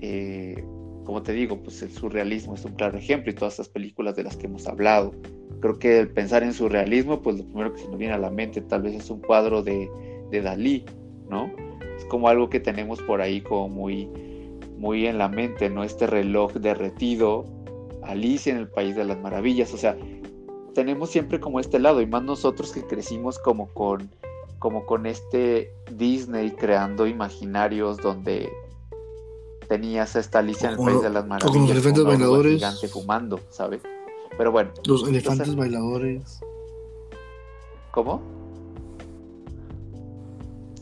eh, 0.01 0.63
como 1.03 1.23
te 1.23 1.33
digo, 1.33 1.61
pues 1.61 1.81
el 1.81 1.91
surrealismo 1.91 2.55
es 2.55 2.65
un 2.65 2.73
claro 2.73 2.97
ejemplo 2.97 3.31
y 3.31 3.35
todas 3.35 3.53
estas 3.53 3.69
películas 3.69 4.15
de 4.15 4.23
las 4.23 4.37
que 4.37 4.47
hemos 4.47 4.67
hablado. 4.67 5.11
Creo 5.59 5.79
que 5.79 6.05
pensar 6.05 6.43
en 6.43 6.53
surrealismo, 6.53 7.21
pues 7.21 7.37
lo 7.37 7.45
primero 7.45 7.73
que 7.73 7.81
se 7.81 7.87
nos 7.87 7.97
viene 7.97 8.13
a 8.13 8.17
la 8.17 8.29
mente 8.29 8.61
tal 8.61 8.81
vez 8.81 8.95
es 8.95 9.09
un 9.09 9.21
cuadro 9.21 9.63
de, 9.63 9.89
de 10.31 10.41
Dalí, 10.41 10.85
¿no? 11.29 11.49
como 12.13 12.29
algo 12.29 12.49
que 12.49 12.59
tenemos 12.59 13.01
por 13.01 13.21
ahí 13.21 13.41
como 13.41 13.69
muy, 13.69 14.07
muy 14.77 15.07
en 15.07 15.17
la 15.17 15.29
mente, 15.29 15.69
¿no? 15.69 15.83
Este 15.83 16.07
reloj 16.07 16.53
derretido, 16.53 17.45
Alicia 18.03 18.51
en 18.51 18.59
el 18.59 18.67
País 18.67 18.95
de 18.95 19.05
las 19.05 19.19
Maravillas, 19.19 19.73
o 19.73 19.77
sea, 19.77 19.97
tenemos 20.73 21.09
siempre 21.09 21.39
como 21.39 21.59
este 21.59 21.79
lado, 21.79 22.01
y 22.01 22.05
más 22.05 22.23
nosotros 22.23 22.71
que 22.71 22.83
crecimos 22.83 23.39
como 23.39 23.67
con, 23.73 24.09
como 24.59 24.85
con 24.85 25.05
este 25.05 25.71
Disney 25.91 26.51
creando 26.51 27.07
imaginarios 27.07 27.97
donde 27.97 28.51
tenías 29.73 30.15
a 30.15 30.19
esta 30.19 30.37
Alicia 30.37 30.69
en 30.69 30.77
el 30.77 30.85
País 30.85 31.01
de 31.01 31.09
las 31.09 31.25
Maravillas. 31.25 31.51
con 31.51 31.61
los 31.61 31.71
elefantes 31.71 32.03
bailadores. 32.03 32.53
Gigante 32.53 32.87
fumando, 32.89 33.39
¿sabes? 33.49 33.81
Pero 34.37 34.51
bueno. 34.51 34.69
Los 34.85 35.07
elefantes 35.07 35.55
bailadores. 35.55 36.41
¿Cómo? 37.89 38.21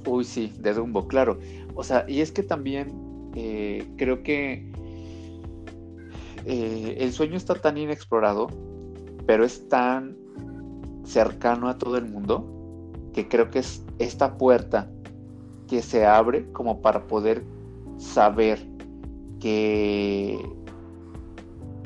Uy, 0.06 0.26
sí, 0.26 0.54
de 0.60 0.74
Dumbo, 0.74 1.08
claro. 1.08 1.40
O 1.74 1.86
sea, 1.86 2.04
y 2.06 2.20
es 2.20 2.34
que 2.34 2.44
también 2.44 3.32
eh, 3.34 3.88
creo 3.96 4.24
que 4.24 4.70
eh, 6.44 6.98
el 7.00 7.14
sueño 7.14 7.38
está 7.38 7.56
tan 7.56 7.78
inexplorado, 7.78 8.48
pero 9.26 9.46
es 9.46 9.70
tan 9.70 10.18
cercano 11.06 11.70
a 11.70 11.78
todo 11.78 11.96
el 11.96 12.10
mundo, 12.10 12.46
que 13.14 13.30
creo 13.30 13.50
que 13.52 13.60
es 13.60 13.86
esta 14.00 14.38
puerta 14.38 14.92
que 15.70 15.82
se 15.82 16.06
abre 16.06 16.52
como 16.52 16.82
para 16.82 17.08
poder 17.08 17.46
saber 17.98 18.71
que, 19.42 20.40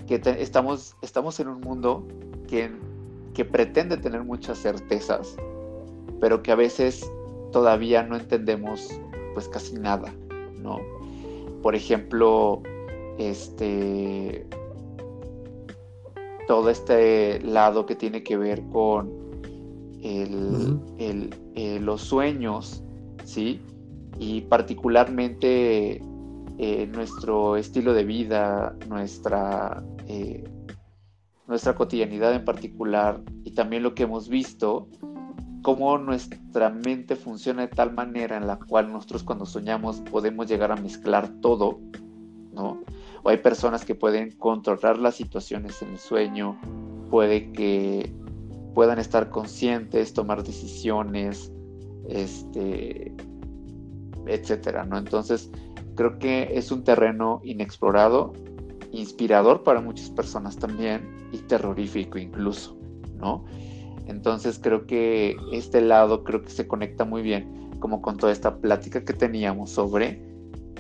que 0.08 0.22
estamos, 0.40 0.96
estamos 1.02 1.40
en 1.40 1.48
un 1.48 1.62
mundo 1.62 2.06
que, 2.48 2.70
que 3.34 3.46
pretende 3.46 3.98
tener 3.98 4.24
muchas 4.24 4.60
certezas, 4.60 5.36
pero 6.20 6.44
que 6.44 6.52
a 6.52 6.56
veces 6.56 7.10
todavía 7.52 8.04
no 8.04 8.18
entendemos 8.18 8.90
pues 9.34 9.48
casi 9.48 9.76
nada, 9.76 10.14
¿no? 10.62 10.80
Por 11.64 11.74
ejemplo, 11.74 12.62
este 13.18 14.46
todo 16.48 16.70
este 16.70 17.42
lado 17.42 17.88
que 17.88 17.96
tiene 17.96 18.22
que 18.22 18.38
ver 18.38 18.62
con 18.72 19.12
el, 20.04 20.80
eh, 21.56 21.80
los 21.82 22.02
sueños, 22.02 22.84
¿sí? 23.24 23.60
Y 24.20 24.42
particularmente 24.42 26.02
eh, 26.58 26.88
nuestro 26.88 27.58
estilo 27.58 27.94
de 27.94 28.06
vida, 28.06 28.76
nuestra, 28.88 29.84
eh, 30.08 30.44
nuestra 31.48 31.76
cotidianidad 31.76 32.34
en 32.34 32.46
particular 32.46 33.22
y 33.44 33.52
también 33.52 33.84
lo 33.84 33.94
que 33.94 34.04
hemos 34.04 34.30
visto 34.30 34.88
cómo 35.66 35.98
nuestra 35.98 36.70
mente 36.70 37.16
funciona 37.16 37.64
de 37.64 37.70
tal 37.70 37.92
manera 37.92 38.38
en 38.38 38.46
la 38.46 38.60
cual 38.60 38.92
nosotros 38.92 39.24
cuando 39.24 39.48
soñamos 39.48 40.00
podemos 40.12 40.46
llegar 40.46 40.72
a 40.72 40.76
mezclar 40.76 41.28
todo, 41.42 41.80
¿no? 42.54 42.84
O 43.24 43.30
hay 43.30 43.38
personas 43.38 43.84
que 43.84 43.96
pueden 43.96 44.30
controlar 44.34 45.00
las 45.00 45.16
situaciones 45.16 45.82
en 45.82 45.94
el 45.94 45.98
sueño, 45.98 46.62
puede 47.10 47.52
que 47.52 48.14
puedan 48.76 49.00
estar 49.00 49.32
conscientes, 49.32 50.14
tomar 50.14 50.44
decisiones, 50.44 51.52
este, 52.10 53.16
etcétera, 54.28 54.86
¿no? 54.86 55.00
Entonces, 55.00 55.50
creo 55.96 56.20
que 56.20 56.58
es 56.58 56.72
un 56.72 56.84
terreno 56.84 57.42
inexplorado, 57.44 58.34
inspirador 58.92 59.64
para 59.64 59.82
muchas 59.82 60.10
personas 60.10 60.58
también 60.58 61.30
y 61.32 61.40
terrorífico 61.40 62.18
incluso, 62.18 62.78
¿no? 63.18 63.46
Entonces 64.08 64.60
creo 64.62 64.86
que 64.86 65.36
este 65.52 65.82
lado 65.82 66.24
creo 66.24 66.44
que 66.44 66.52
se 66.52 66.68
conecta 66.68 67.06
muy 67.06 67.22
bien 67.22 67.70
como 67.80 68.02
con 68.02 68.18
toda 68.18 68.32
esta 68.32 68.58
plática 68.58 69.04
que 69.04 69.14
teníamos 69.14 69.72
sobre 69.72 70.22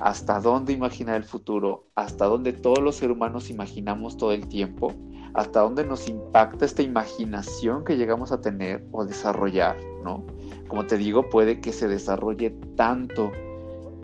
hasta 0.02 0.40
dónde 0.40 0.74
imaginar 0.74 1.16
el 1.16 1.24
futuro, 1.24 1.88
hasta 1.96 2.26
dónde 2.26 2.54
todos 2.54 2.80
los 2.80 2.98
seres 2.98 3.16
humanos 3.16 3.50
imaginamos 3.50 4.18
todo 4.18 4.32
el 4.34 4.48
tiempo, 4.48 4.94
hasta 5.34 5.62
dónde 5.62 5.86
nos 5.86 6.08
impacta 6.08 6.66
esta 6.66 6.82
imaginación 6.82 7.84
que 7.86 7.98
llegamos 7.98 8.32
a 8.32 8.42
tener 8.42 8.86
o 8.92 9.06
desarrollar, 9.06 9.78
¿no? 10.04 10.26
Como 10.68 10.86
te 10.86 10.98
digo, 10.98 11.30
puede 11.30 11.62
que 11.62 11.72
se 11.72 11.88
desarrolle 11.88 12.52
tanto 12.76 13.32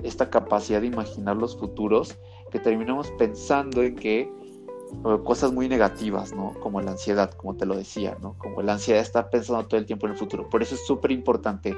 esta 0.04 0.30
capacidad 0.30 0.82
de 0.82 0.88
imaginar 0.88 1.38
los 1.38 1.58
futuros 1.58 2.18
que 2.52 2.60
terminamos 2.60 3.12
pensando 3.12 3.84
en 3.84 3.96
que 3.96 4.30
cosas 5.24 5.52
muy 5.52 5.70
negativas, 5.70 6.34
¿no? 6.34 6.54
Como 6.60 6.82
la 6.82 6.92
ansiedad, 6.92 7.32
como 7.32 7.56
te 7.56 7.66
lo 7.66 7.76
decía, 7.76 8.18
¿no? 8.22 8.38
Como 8.38 8.62
la 8.62 8.74
ansiedad 8.74 9.02
estar 9.02 9.30
pensando 9.30 9.66
todo 9.68 9.80
el 9.80 9.86
tiempo 9.86 10.06
en 10.06 10.14
el 10.14 10.18
futuro. 10.18 10.50
Por 10.50 10.62
eso 10.62 10.76
es 10.76 10.86
súper 10.86 11.12
importante 11.12 11.78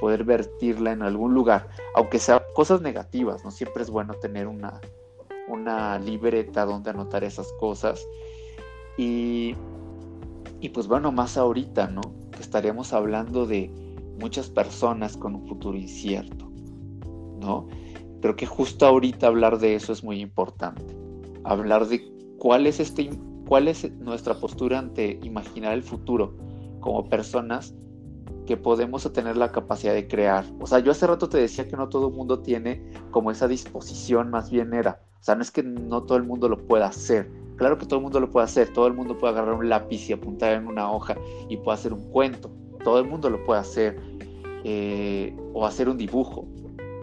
poder 0.00 0.24
vertirla 0.24 0.92
en 0.92 1.02
algún 1.02 1.34
lugar, 1.34 1.68
aunque 1.94 2.18
sea 2.18 2.42
cosas 2.54 2.80
negativas, 2.80 3.44
¿no? 3.44 3.50
Siempre 3.50 3.82
es 3.82 3.90
bueno 3.90 4.14
tener 4.14 4.46
una, 4.46 4.80
una 5.48 5.98
libreta 5.98 6.64
donde 6.64 6.90
anotar 6.90 7.22
esas 7.22 7.52
cosas. 7.60 8.06
Y, 8.96 9.54
y 10.60 10.70
pues 10.70 10.88
bueno, 10.88 11.12
más 11.12 11.36
ahorita, 11.36 11.88
¿no? 11.88 12.00
Que 12.32 12.42
estaríamos 12.42 12.92
hablando 12.92 13.46
de 13.46 13.70
muchas 14.18 14.48
personas 14.48 15.16
con 15.16 15.34
un 15.34 15.46
futuro 15.46 15.76
incierto, 15.76 16.50
¿no? 17.44 17.68
Creo 18.20 18.36
que 18.36 18.46
justo 18.46 18.86
ahorita 18.86 19.26
hablar 19.26 19.58
de 19.58 19.74
eso 19.74 19.92
es 19.92 20.02
muy 20.02 20.20
importante. 20.20 20.82
Hablar 21.44 21.86
de 21.86 22.02
cuál 22.38 22.66
es 22.66 22.80
este, 22.80 23.10
cuál 23.46 23.68
es 23.68 23.90
nuestra 23.98 24.34
postura 24.34 24.78
ante 24.78 25.18
imaginar 25.22 25.74
el 25.74 25.82
futuro 25.82 26.34
como 26.80 27.08
personas 27.08 27.74
que 28.46 28.56
podemos 28.56 29.10
tener 29.12 29.36
la 29.36 29.52
capacidad 29.52 29.94
de 29.94 30.06
crear. 30.06 30.44
O 30.60 30.66
sea, 30.66 30.78
yo 30.78 30.90
hace 30.90 31.06
rato 31.06 31.28
te 31.28 31.38
decía 31.38 31.68
que 31.68 31.76
no 31.76 31.88
todo 31.88 32.08
el 32.08 32.14
mundo 32.14 32.40
tiene 32.40 32.82
como 33.10 33.30
esa 33.30 33.48
disposición, 33.48 34.30
más 34.30 34.50
bien 34.50 34.74
era. 34.74 35.00
O 35.20 35.22
sea, 35.22 35.34
no 35.34 35.42
es 35.42 35.50
que 35.50 35.62
no 35.62 36.02
todo 36.02 36.18
el 36.18 36.24
mundo 36.24 36.48
lo 36.48 36.58
pueda 36.66 36.86
hacer. 36.86 37.30
Claro 37.56 37.78
que 37.78 37.86
todo 37.86 37.98
el 37.98 38.02
mundo 38.02 38.20
lo 38.20 38.30
puede 38.30 38.44
hacer. 38.44 38.72
Todo 38.72 38.86
el 38.86 38.94
mundo 38.94 39.16
puede 39.16 39.32
agarrar 39.32 39.54
un 39.54 39.68
lápiz 39.68 40.08
y 40.08 40.12
apuntar 40.12 40.52
en 40.52 40.66
una 40.66 40.90
hoja 40.90 41.16
y 41.48 41.56
puede 41.56 41.78
hacer 41.78 41.92
un 41.92 42.10
cuento. 42.10 42.50
Todo 42.82 42.98
el 42.98 43.08
mundo 43.08 43.30
lo 43.30 43.42
puede 43.44 43.60
hacer. 43.60 43.98
Eh, 44.64 45.34
o 45.52 45.66
hacer 45.66 45.88
un 45.88 45.96
dibujo. 45.96 46.46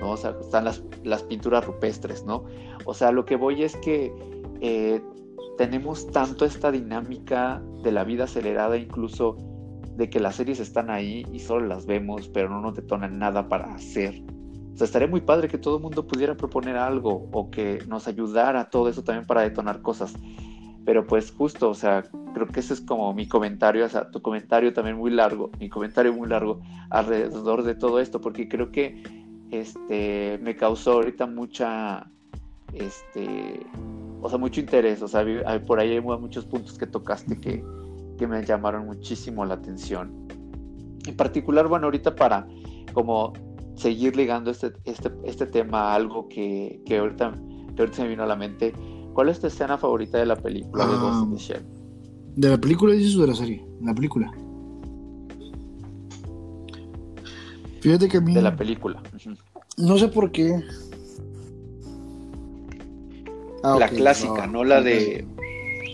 ¿No? 0.02 0.12
O 0.12 0.18
sea, 0.18 0.36
están 0.42 0.66
las, 0.66 0.84
las, 1.04 1.24
pinturas 1.24 1.66
rupestres, 1.66 2.26
¿no? 2.26 2.44
O 2.86 2.94
sea, 2.94 3.12
lo 3.12 3.24
que 3.24 3.38
voy 3.38 3.64
es 3.64 3.78
que 3.78 4.12
eh, 4.60 5.02
tenemos 5.58 6.08
tanto 6.12 6.44
esta 6.44 6.72
dinámica 6.72 7.62
de 7.84 7.92
la 7.92 8.04
vida 8.04 8.26
acelerada, 8.26 8.78
incluso 8.78 9.38
de 9.96 10.10
que 10.10 10.20
las 10.20 10.36
series 10.36 10.60
están 10.60 10.90
ahí 10.90 11.26
y 11.32 11.40
solo 11.40 11.68
las 11.68 11.86
vemos, 11.86 12.28
pero 12.28 12.50
no 12.50 12.60
nos 12.62 12.76
detonan 12.76 13.20
nada 13.20 13.48
para 13.48 13.74
hacer. 13.74 14.24
O 14.74 14.78
sea, 14.78 14.86
estaría 14.86 15.08
muy 15.08 15.22
padre 15.22 15.48
que 15.48 15.58
todo 15.58 15.78
el 15.78 15.84
mundo 15.84 16.08
pudiera 16.08 16.36
proponer 16.36 16.78
algo 16.78 17.30
o 17.32 17.52
que 17.52 17.84
nos 17.88 18.08
ayudara 18.08 18.70
todo 18.70 18.90
eso 18.90 19.04
también 19.04 19.28
para 19.28 19.42
detonar 19.42 19.82
cosas. 19.82 20.14
Pero 20.86 21.06
pues 21.06 21.32
justo, 21.32 21.70
o 21.70 21.76
sea, 21.76 22.04
creo 22.34 22.48
que 22.48 22.62
ese 22.62 22.74
es 22.74 22.82
como 22.82 23.14
mi 23.14 23.28
comentario, 23.28 23.86
o 23.86 23.90
sea, 23.90 24.10
tu 24.10 24.22
comentario 24.22 24.74
también 24.74 24.98
muy 24.98 25.12
largo, 25.12 25.52
mi 25.60 25.70
comentario 25.70 26.12
muy 26.14 26.28
largo 26.28 26.60
alrededor 26.90 27.62
de 27.64 27.76
todo 27.76 28.00
esto, 28.00 28.20
porque 28.20 28.48
creo 28.48 28.72
que 28.72 29.04
este 29.52 30.40
me 30.42 30.56
causó 30.56 30.94
ahorita 30.94 31.28
mucha 31.28 32.10
este 32.74 33.66
o 34.22 34.30
sea, 34.30 34.38
mucho 34.38 34.60
interés, 34.60 35.02
o 35.02 35.08
sea, 35.08 35.26
por 35.66 35.80
ahí 35.80 35.94
hay 35.94 36.02
muchos 36.02 36.46
puntos 36.46 36.78
que 36.78 36.86
tocaste 36.86 37.40
que, 37.40 37.64
que 38.18 38.28
me 38.28 38.46
llamaron 38.46 38.86
muchísimo 38.86 39.44
la 39.46 39.56
atención. 39.56 40.28
En 41.08 41.18
particular, 41.18 41.68
bueno, 41.68 41.86
ahorita 41.86 42.16
para 42.16 42.48
como 42.94 43.34
seguir 43.76 44.16
ligando 44.16 44.52
este, 44.52 44.74
este, 44.84 45.12
este 45.24 45.48
tema 45.48 45.92
a 45.92 45.96
algo 45.96 46.30
que, 46.30 46.82
que, 46.86 47.00
ahorita, 47.00 47.34
que 47.76 47.82
ahorita 47.82 47.98
se 47.98 48.04
me 48.04 48.10
vino 48.10 48.24
a 48.24 48.28
la 48.28 48.36
mente, 48.36 48.74
¿cuál 49.14 49.30
es 49.30 49.40
tu 49.40 49.48
escena 49.48 49.78
favorita 49.78 50.20
de 50.20 50.28
la 50.28 50.36
película 50.36 50.86
de 50.86 50.98
Ghost 50.98 51.24
in 51.24 51.32
the 51.32 51.38
Shell? 51.38 51.66
¿De 52.36 52.50
la 52.50 52.58
película 52.60 52.94
dices 52.94 53.16
o 53.16 53.22
de 53.22 53.28
la 53.28 53.36
serie? 53.36 53.66
La 53.82 53.96
película. 53.96 54.32
Fíjate 57.82 58.08
que 58.08 58.18
a 58.18 58.22
mí... 58.22 58.34
De 58.34 58.42
la 58.42 58.56
película. 58.56 59.02
No 59.78 59.98
sé 59.98 60.08
por 60.08 60.32
qué. 60.32 60.64
Ah, 63.64 63.78
la 63.80 63.90
clásica, 63.90 64.48
no, 64.48 64.64
la 64.64 64.82
de 64.82 65.26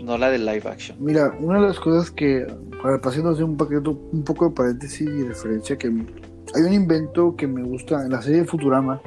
no 0.04 0.18
la 0.18 0.30
de 0.30 0.40
live 0.40 0.64
action. 0.66 0.98
Mira, 1.00 1.36
una 1.40 1.60
de 1.60 1.68
las 1.68 1.80
cosas 1.80 2.12
que, 2.12 2.48
para 2.82 2.96
haciendo 2.96 3.34
un, 3.46 3.58
paquete, 3.58 3.90
un 3.90 4.24
poco 4.24 4.50
de 4.50 4.56
paréntesis 4.56 5.02
y 5.02 5.24
referencia, 5.24 5.78
que 5.78 5.88
hay 5.88 6.62
un 6.62 6.74
invento 6.74 7.36
que 7.36 7.46
me 7.46 7.64
gusta 7.64 8.04
en 8.04 8.12
la 8.12 8.22
serie 8.22 8.42
de 8.42 8.46
Futurama. 8.46 9.02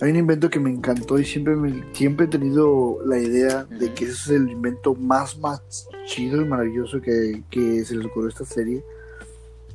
Hay 0.00 0.10
un 0.10 0.16
invento 0.16 0.50
que 0.50 0.58
me 0.58 0.70
encantó 0.70 1.18
y 1.18 1.24
siempre, 1.24 1.54
me, 1.54 1.84
siempre 1.92 2.26
he 2.26 2.28
tenido 2.28 2.98
la 3.06 3.18
idea 3.18 3.64
de 3.64 3.92
que 3.92 4.04
ese 4.04 4.12
es 4.12 4.28
el 4.30 4.50
invento 4.50 4.94
más, 4.94 5.38
más 5.38 5.86
chido 6.06 6.40
y 6.40 6.44
maravilloso 6.44 7.00
que, 7.00 7.44
que 7.50 7.84
se 7.84 7.94
les 7.94 8.06
ocurrió 8.06 8.28
a 8.28 8.30
esta 8.30 8.44
serie. 8.44 8.82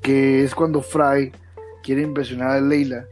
Que 0.01 0.43
es 0.43 0.53
cuando 0.53 0.81
Fry 0.81 1.31
quiere 1.87 2.01
impresionar 2.01 2.49
a 2.49 2.59
Leila 2.59 3.07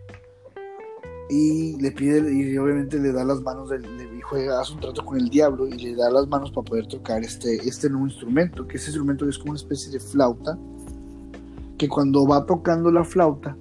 y 1.29 1.77
le 1.81 1.91
pide 1.93 2.19
y 2.29 2.57
obviamente 2.57 2.99
le 2.99 3.13
da 3.13 3.23
las 3.23 3.41
manos 3.41 3.69
le, 3.69 4.21
juega 4.21 4.59
hace 4.59 4.73
un 4.73 4.81
trato 4.81 5.05
con 5.05 5.17
el 5.17 5.29
diablo 5.29 5.65
y 5.65 5.77
le 5.77 5.95
da 5.95 6.09
las 6.09 6.27
manos 6.27 6.51
para 6.51 6.65
poder 6.65 6.85
tocar 6.87 7.23
este 7.23 7.55
este 7.65 7.89
nuevo 7.89 8.05
instrumento 8.05 8.67
que 8.67 8.75
ese 8.75 8.87
instrumento 8.87 9.29
es 9.29 9.37
como 9.37 9.51
una 9.51 9.59
especie 9.59 9.89
de 9.93 10.01
flauta 10.01 10.59
que 11.77 11.87
cuando 11.87 12.27
va 12.27 12.45
tocando 12.45 12.91
la 12.91 13.05
flauta 13.05 13.55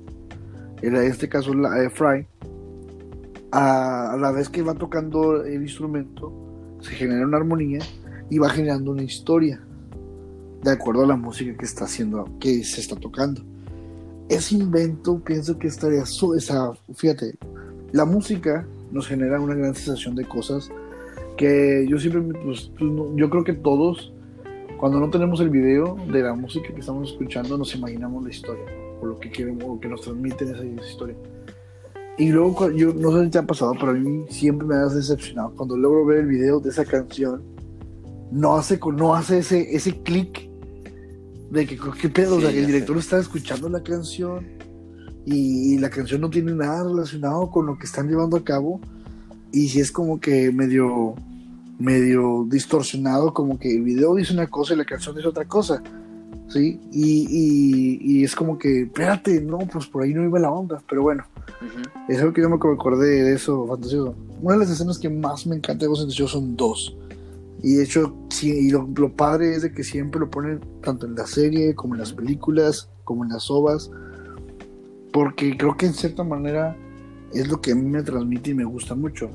en 0.82 0.96
este 0.96 1.28
caso 1.28 1.54
la 1.54 1.70
de 1.70 1.90
Fry 1.90 2.26
a, 3.52 4.16
la 4.18 4.32
vez 4.32 4.48
que 4.48 4.62
va 4.62 4.74
tocando 4.74 5.44
el 5.44 5.62
instrumento 5.62 6.32
se 6.80 6.90
genera 6.90 7.24
una 7.24 7.36
armonía 7.36 7.78
y 8.30 8.38
va 8.38 8.48
generando 8.48 8.90
una 8.90 9.04
historia 9.04 9.64
de 10.60 10.72
acuerdo 10.72 11.04
a 11.04 11.06
la 11.06 11.16
música 11.16 11.56
que 11.56 11.66
está 11.66 11.84
haciendo 11.84 12.28
que 12.40 12.64
se 12.64 12.80
está 12.80 12.96
tocando 12.96 13.53
ese 14.28 14.56
invento 14.56 15.20
pienso 15.20 15.58
que 15.58 15.68
estaría 15.68 16.02
esa, 16.02 16.72
fíjate 16.94 17.34
la 17.92 18.04
música 18.04 18.66
nos 18.90 19.06
genera 19.06 19.40
una 19.40 19.54
gran 19.54 19.74
sensación 19.74 20.14
de 20.14 20.24
cosas 20.24 20.70
que 21.36 21.86
yo 21.88 21.98
siempre 21.98 22.22
pues, 22.44 22.70
pues 22.78 22.90
yo 23.16 23.30
creo 23.30 23.44
que 23.44 23.52
todos 23.52 24.12
cuando 24.78 24.98
no 25.00 25.10
tenemos 25.10 25.40
el 25.40 25.50
video 25.50 25.96
de 26.12 26.22
la 26.22 26.34
música 26.34 26.72
que 26.72 26.80
estamos 26.80 27.10
escuchando 27.10 27.58
nos 27.58 27.74
imaginamos 27.74 28.24
la 28.24 28.30
historia 28.30 28.64
o 29.00 29.06
lo 29.06 29.18
que 29.18 29.30
queremos 29.30 29.64
o 29.64 29.78
que 29.78 29.88
nos 29.88 30.02
transmiten 30.02 30.54
esa, 30.54 30.64
historia. 30.64 31.16
Y 32.16 32.30
luego 32.30 32.70
yo 32.70 32.94
no 32.94 33.12
sé 33.12 33.24
si 33.24 33.30
te 33.30 33.38
ha 33.38 33.46
pasado 33.46 33.74
pero 33.78 33.90
a 33.90 33.94
mí 33.94 34.24
siempre 34.28 34.66
me 34.66 34.76
ha 34.76 34.86
decepcionado 34.86 35.52
cuando 35.56 35.76
logro 35.76 36.06
ver 36.06 36.18
el 36.18 36.26
video 36.26 36.60
de 36.60 36.70
esa 36.70 36.84
canción 36.84 37.42
no 38.30 38.56
hace 38.56 38.78
no 38.96 39.14
hace 39.14 39.38
ese 39.38 39.74
ese 39.74 40.00
clic 40.02 40.48
de 41.50 41.66
que 41.66 41.78
qué 42.00 42.08
pedo, 42.08 42.36
o 42.36 42.40
sea, 42.40 42.50
que 42.50 42.60
el 42.60 42.66
director 42.66 42.96
está 42.96 43.18
escuchando 43.18 43.68
la 43.68 43.82
canción 43.82 44.46
y, 45.26 45.78
la 45.78 45.90
canción 45.90 46.20
no 46.20 46.30
tiene 46.30 46.52
nada 46.52 46.84
relacionado 46.84 47.50
con 47.50 47.66
lo 47.66 47.78
que 47.78 47.86
están 47.86 48.08
llevando 48.08 48.36
a 48.36 48.44
cabo 48.44 48.80
y 49.52 49.68
si 49.68 49.80
es 49.80 49.90
como 49.90 50.20
que 50.20 50.50
medio 50.52 51.14
medio 51.78 52.46
distorsionado, 52.48 53.34
como 53.34 53.58
que 53.58 53.74
el 53.74 53.82
video 53.82 54.14
dice 54.14 54.32
una 54.32 54.46
cosa 54.46 54.74
y 54.74 54.76
la 54.76 54.84
canción 54.84 55.16
dice 55.16 55.28
otra 55.28 55.44
cosa, 55.44 55.82
¿sí? 56.48 56.80
Y, 56.92 57.98
y, 58.00 58.24
es 58.24 58.34
como 58.34 58.58
que, 58.58 58.82
espérate, 58.82 59.40
no, 59.40 59.58
pues 59.58 59.86
por 59.86 60.04
ahí 60.04 60.14
no 60.14 60.22
iba 60.22 60.38
la 60.38 60.50
onda, 60.50 60.80
pero 60.88 61.02
bueno, 61.02 61.24
es 62.08 62.20
algo 62.20 62.32
que 62.32 62.42
yo 62.42 62.48
me 62.48 62.56
acordé 62.56 63.24
de 63.24 63.34
eso, 63.34 63.66
fantasioso. 63.66 64.14
Una 64.40 64.54
de 64.54 64.60
las 64.60 64.70
escenas 64.70 64.98
que 64.98 65.10
más 65.10 65.46
me 65.46 65.56
encanta 65.56 65.84
de 65.84 65.88
Ghost 65.88 66.10
son 66.12 66.56
dos. 66.56 66.96
Y 67.62 67.76
de 67.76 67.84
hecho, 67.84 68.14
sí, 68.28 68.50
y 68.50 68.70
lo, 68.70 68.86
padre 69.16 69.54
es 69.54 69.62
de 69.62 69.72
que 69.72 69.84
siempre 69.84 70.20
lo 70.20 70.30
ponen 70.30 70.60
tanto 70.82 71.06
en 71.06 71.14
la 71.14 71.26
serie 71.26 71.74
como 71.74 71.94
en 71.94 72.00
las 72.00 72.12
películas, 72.12 72.90
como 73.04 73.24
en 73.24 73.30
las 73.30 73.50
ovas, 73.50 73.90
porque 75.12 75.56
creo 75.56 75.76
que 75.76 75.86
en 75.86 75.94
cierta 75.94 76.24
manera 76.24 76.76
es 77.32 77.48
lo 77.48 77.60
que 77.60 77.72
a 77.72 77.74
mí 77.74 77.88
me 77.88 78.02
transmite 78.02 78.50
y 78.50 78.54
me 78.54 78.64
gusta 78.64 78.94
mucho. 78.94 79.30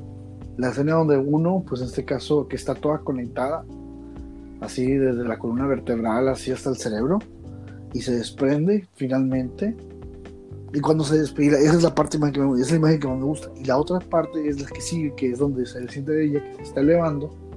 La 0.58 0.70
escena 0.70 0.96
donde 0.96 1.18
uno, 1.18 1.64
pues 1.68 1.82
en 1.82 1.88
este 1.88 2.06
caso, 2.06 2.48
que 2.48 2.56
está 2.56 2.76
toda 2.76 3.00
conectada, 3.00 3.66
así 4.62 4.86
desde 4.86 5.24
la 5.24 5.40
columna 5.40 5.66
vertebral, 5.66 6.28
así 6.28 6.52
hasta 6.52 6.70
el 6.70 6.76
cerebro, 6.76 7.20
y 7.94 8.02
se 8.02 8.14
desprende 8.16 8.88
finalmente. 8.96 9.76
Y 10.72 10.82
cuando 10.82 11.04
se 11.04 11.18
despide, 11.18 11.64
esa 11.64 11.78
es 11.78 11.84
la 11.84 11.96
parte 11.96 12.20
que 12.20 12.40
me, 12.40 12.54
esa 12.56 12.62
es 12.62 12.72
la 12.72 12.78
imagen 12.78 13.00
que 13.00 13.08
más 13.08 13.18
me 13.18 13.24
gusta. 13.24 13.50
Y 13.56 13.66
la 13.66 13.78
otra 13.78 14.00
parte 14.00 14.48
es 14.48 14.62
la 14.62 14.68
que 14.68 14.82
sigue, 14.82 15.16
que 15.16 15.32
es 15.32 15.40
donde 15.40 15.66
se 15.66 15.88
siente 15.88 16.24
ella 16.24 16.44
que 16.44 16.58
se 16.58 16.62
está 16.62 16.82
elevando 16.82 17.49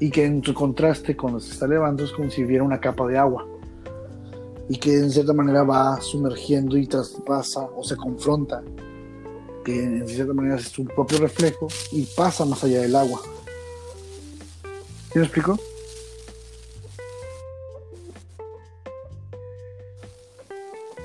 y 0.00 0.10
que 0.10 0.24
en 0.24 0.42
su 0.42 0.54
contraste 0.54 1.16
cuando 1.16 1.40
se 1.40 1.52
está 1.52 1.66
elevando 1.66 2.04
es 2.04 2.12
como 2.12 2.30
si 2.30 2.44
hubiera 2.44 2.64
una 2.64 2.80
capa 2.80 3.06
de 3.06 3.18
agua 3.18 3.46
y 4.68 4.76
que 4.76 4.94
en 4.94 5.10
cierta 5.10 5.32
manera 5.32 5.62
va 5.62 6.00
sumergiendo 6.00 6.76
y 6.76 6.86
traspasa 6.86 7.68
o 7.76 7.84
se 7.84 7.96
confronta 7.96 8.62
que 9.64 9.82
en 9.82 10.08
cierta 10.08 10.32
manera 10.32 10.56
es 10.56 10.68
su 10.68 10.84
propio 10.84 11.18
reflejo 11.18 11.68
y 11.92 12.02
pasa 12.16 12.44
más 12.44 12.64
allá 12.64 12.80
del 12.80 12.96
agua 12.96 13.20
¿Sí 15.14 15.20
me 15.20 15.26
explico? 15.26 15.56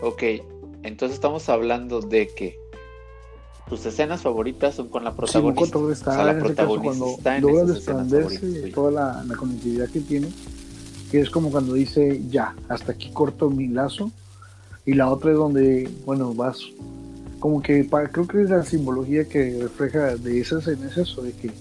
Ok, 0.01 0.23
entonces 0.81 1.13
estamos 1.13 1.47
hablando 1.47 2.01
de 2.01 2.27
que 2.27 2.59
tus 3.69 3.85
escenas 3.85 4.21
favoritas 4.21 4.75
son 4.75 4.89
con 4.89 5.03
la 5.03 5.13
protagonista. 5.15 5.65
Sí, 5.65 5.71
todo 5.71 5.91
está, 5.91 6.11
o 6.11 6.13
sea, 6.15 6.23
la 6.25 6.39
protagonista 6.39 6.83
cuando 6.83 7.17
está 7.17 7.37
en 7.37 7.41
logra 7.43 7.65
desprenderse 7.65 8.71
toda 8.73 8.91
la, 8.91 9.23
la, 9.23 9.35
conectividad 9.35 9.87
que 9.89 10.01
tiene, 10.01 10.29
que 11.11 11.21
es 11.21 11.29
como 11.29 11.51
cuando 11.51 11.73
dice, 11.73 12.21
ya, 12.29 12.55
hasta 12.67 12.93
aquí 12.93 13.11
corto 13.11 13.49
mi 13.49 13.67
lazo, 13.67 14.11
y 14.85 14.93
la 14.93 15.11
otra 15.11 15.31
es 15.31 15.37
donde, 15.37 15.89
bueno, 16.05 16.33
vas, 16.33 16.59
como 17.39 17.61
que 17.61 17.87
creo 18.11 18.27
que 18.27 18.41
es 18.41 18.49
la 18.49 18.63
simbología 18.63 19.25
que 19.25 19.59
refleja 19.61 20.15
de 20.15 20.39
esas 20.39 20.67
escenas 20.67 20.97
eso, 20.97 21.21
de 21.21 21.33
que 21.33 21.51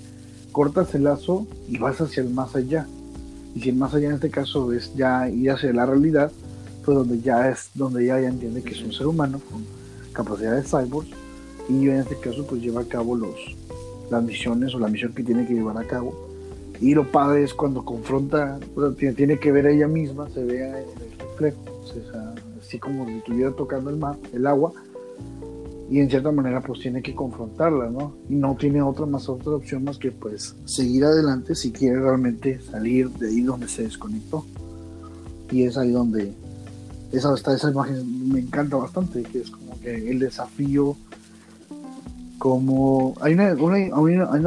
cortas 0.51 0.95
el 0.95 1.05
lazo 1.05 1.47
y 1.69 1.79
vas 1.79 2.01
hacia 2.01 2.23
el 2.23 2.31
más 2.31 2.57
allá. 2.57 2.87
Y 3.55 3.61
si 3.61 3.69
el 3.69 3.77
más 3.77 3.95
allá 3.95 4.09
en 4.09 4.15
este 4.15 4.31
caso 4.31 4.73
es 4.73 4.95
ya 4.95 5.29
ir 5.29 5.51
hacia 5.51 5.73
la 5.73 5.85
realidad, 5.87 6.33
pues 6.85 6.97
donde 6.97 7.21
ya 7.21 7.51
es, 7.51 7.71
donde 7.75 8.07
ya, 8.07 8.19
ya 8.21 8.29
entiende 8.29 8.63
que 8.63 8.75
es 8.75 8.83
un 8.83 8.93
ser 8.93 9.07
humano 9.07 9.41
con 9.51 9.65
capacidades 10.13 10.71
cyborg 10.71 11.07
y 11.69 11.89
en 11.89 11.97
este 11.97 12.17
caso 12.17 12.47
pues 12.47 12.63
lleva 12.63 12.81
a 12.81 12.85
cabo 12.85 13.15
los, 13.17 13.37
las 14.11 14.23
misiones 14.23 14.75
o 14.75 14.79
la 14.79 14.89
misión 14.89 15.13
que 15.13 15.23
tiene 15.23 15.47
que 15.47 15.55
llevar 15.55 15.77
a 15.79 15.85
cabo. 15.85 16.29
Y 16.81 16.95
lo 16.95 17.11
padre 17.11 17.43
es 17.43 17.55
cuando 17.55 17.85
confronta, 17.85 18.59
tiene, 18.97 19.39
que 19.39 19.51
ver 19.51 19.67
a 19.67 19.71
ella 19.71 19.89
misma, 19.89 20.29
se 20.31 20.45
ve 20.45 20.69
en 20.69 20.75
el 20.77 21.19
reflejo, 21.19 21.59
así 22.61 22.79
como 22.79 23.07
si 23.07 23.19
estuviera 23.19 23.51
tocando 23.53 23.91
el 23.91 23.97
mar, 23.97 24.17
el 24.33 24.47
agua, 24.47 24.73
y 25.91 26.01
en 26.01 26.11
cierta 26.11 26.31
manera 26.31 26.61
pues 26.61 26.81
tiene 26.81 27.03
que 27.03 27.15
confrontarla, 27.15 27.91
¿no? 27.91 28.13
Y 28.29 28.35
no 28.35 28.55
tiene 28.57 28.83
otra 28.83 29.07
más 29.07 29.29
otra 29.29 29.53
opción 29.53 29.85
más 29.85 29.99
que 29.99 30.13
pues 30.13 30.55
seguir 30.67 31.05
adelante 31.05 31.55
si 31.55 31.73
quiere 31.73 31.99
realmente 31.99 32.61
salir 32.61 33.09
de 33.11 33.29
ahí 33.29 33.41
donde 33.41 33.69
se 33.69 33.83
desconectó. 33.83 34.45
Y 35.51 35.63
es 35.63 35.79
ahí 35.79 35.91
donde 35.91 36.35
esa, 37.11 37.35
esa 37.35 37.71
imagen 37.71 38.31
me 38.31 38.41
encanta 38.41 38.77
bastante, 38.77 39.23
que 39.23 39.41
es 39.41 39.51
como 39.51 39.81
que 39.81 40.11
el 40.11 40.19
desafío, 40.19 40.95
como 42.39 43.15
hay 43.21 43.35
una, 43.35 43.55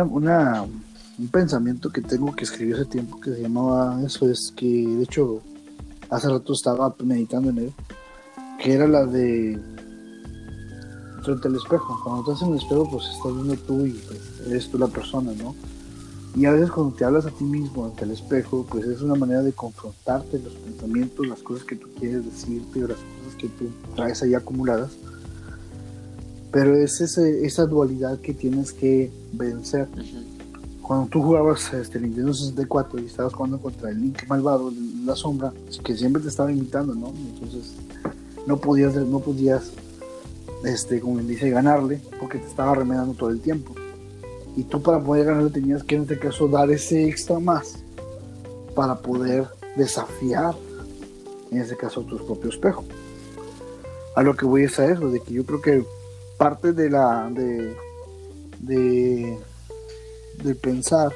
una, 0.04 0.64
un 0.64 1.28
pensamiento 1.28 1.92
que 1.92 2.02
tengo 2.02 2.34
que 2.36 2.46
escribí 2.46 2.74
hace 2.74 2.86
tiempo 2.86 3.20
que 3.20 3.34
se 3.36 3.42
llamaba 3.42 4.02
eso, 4.06 4.30
es 4.30 4.54
que 4.56 4.66
de 4.66 5.04
hecho 5.04 5.42
hace 6.10 6.30
rato 6.30 6.54
estaba 6.54 6.96
meditando 7.04 7.50
en 7.50 7.58
él, 7.60 7.74
que 8.60 8.74
era 8.74 8.88
la 8.88 9.06
de 9.06 9.60
frente 11.24 11.48
al 11.48 11.56
espejo. 11.56 12.00
Cuando 12.04 12.32
estás 12.32 12.48
en 12.48 12.54
el 12.54 12.60
espejo, 12.60 12.90
pues 12.90 13.06
estás 13.08 13.34
viendo 13.34 13.56
tú 13.56 13.86
y 13.86 13.92
pues, 13.92 14.48
eres 14.48 14.70
tú 14.70 14.78
la 14.78 14.88
persona, 14.88 15.32
¿no? 15.34 15.56
Y 16.36 16.46
a 16.46 16.52
veces 16.52 16.72
cuando 16.72 16.96
te 16.96 17.04
hablas 17.04 17.26
a 17.26 17.32
ti 17.32 17.44
mismo 17.44 17.86
ante 17.86 18.06
el 18.06 18.12
espejo, 18.12 18.66
pues 18.70 18.86
es 18.86 19.02
una 19.02 19.16
manera 19.16 19.42
de 19.42 19.52
confrontarte 19.52 20.40
los 20.40 20.54
pensamientos, 20.54 21.28
las 21.28 21.42
cosas 21.42 21.66
que 21.66 21.76
tú 21.76 21.90
quieres 22.00 22.26
decirte 22.26 22.84
o 22.84 22.88
las 22.88 22.98
cosas 22.98 23.36
que 23.38 23.50
tú 23.50 23.70
traes 23.96 24.24
ahí 24.24 24.34
acumuladas. 24.34 24.92
Pero 26.52 26.76
es 26.76 27.00
ese, 27.00 27.46
esa 27.46 27.66
dualidad 27.66 28.20
que 28.20 28.34
tienes 28.34 28.74
que 28.74 29.12
vencer. 29.32 29.88
Cuando 30.82 31.08
tú 31.08 31.22
jugabas 31.22 31.74
este, 31.74 32.00
Nintendo 32.00 32.34
64 32.34 33.00
y 33.00 33.06
estabas 33.06 33.34
jugando 33.34 33.60
contra 33.60 33.90
el 33.90 34.02
Link 34.02 34.28
malvado, 34.28 34.72
la 35.06 35.16
sombra, 35.16 35.54
que 35.84 35.96
siempre 35.96 36.22
te 36.22 36.28
estaba 36.28 36.52
imitando, 36.52 36.94
¿no? 36.94 37.14
Entonces 37.34 37.76
no 38.46 38.58
podías, 38.58 38.96
no 38.96 39.20
podías 39.20 39.72
este, 40.66 41.00
como 41.00 41.20
dice, 41.20 41.50
ganarle, 41.50 42.02
porque 42.20 42.38
te 42.38 42.48
estaba 42.48 42.76
remedando 42.76 43.14
todo 43.14 43.30
el 43.30 43.40
tiempo. 43.40 43.74
Y 44.56 44.64
tú 44.64 44.82
para 44.82 45.02
poder 45.02 45.26
ganarle 45.26 45.50
tenías 45.50 45.84
que 45.84 45.96
en 45.96 46.02
este 46.04 46.20
caso 46.20 46.48
dar 46.48 46.70
ese 46.72 47.08
extra 47.08 47.40
más 47.40 47.78
para 48.76 49.00
poder 49.00 49.48
desafiar, 49.76 50.56
en 51.52 51.60
ese 51.60 51.76
caso, 51.78 52.02
tu 52.02 52.18
propio 52.26 52.50
espejo. 52.50 52.84
A 54.16 54.24
lo 54.24 54.36
que 54.36 54.46
voy 54.46 54.64
es 54.64 54.78
a 54.80 54.92
eso, 54.92 55.10
de 55.10 55.20
que 55.20 55.34
yo 55.34 55.46
creo 55.46 55.62
que 55.62 55.86
parte 56.42 56.74
de 56.74 56.90
la 56.90 57.30
de, 57.30 57.76
de, 58.62 59.38
de 60.44 60.56
pensar, 60.56 61.14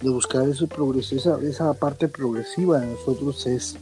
de 0.00 0.08
buscar 0.08 0.48
ese 0.48 0.68
progreso, 0.68 1.16
esa, 1.16 1.40
esa 1.40 1.74
parte 1.74 2.06
progresiva 2.06 2.78
de 2.78 2.86
nosotros 2.86 3.44
es 3.48 3.76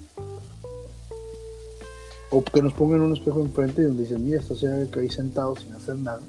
o 2.31 2.43
que 2.43 2.63
nos 2.63 2.73
pongan 2.73 3.03
un 3.03 3.13
espejo 3.13 3.43
enfrente 3.43 3.83
y 3.83 3.85
donde 3.85 4.05
dicen, 4.05 4.25
mira, 4.25 4.41
estás 4.41 4.65
ahí 4.65 5.11
sentado 5.11 5.55
sin 5.55 5.71
hacer 5.75 5.97
nada. 5.97 6.23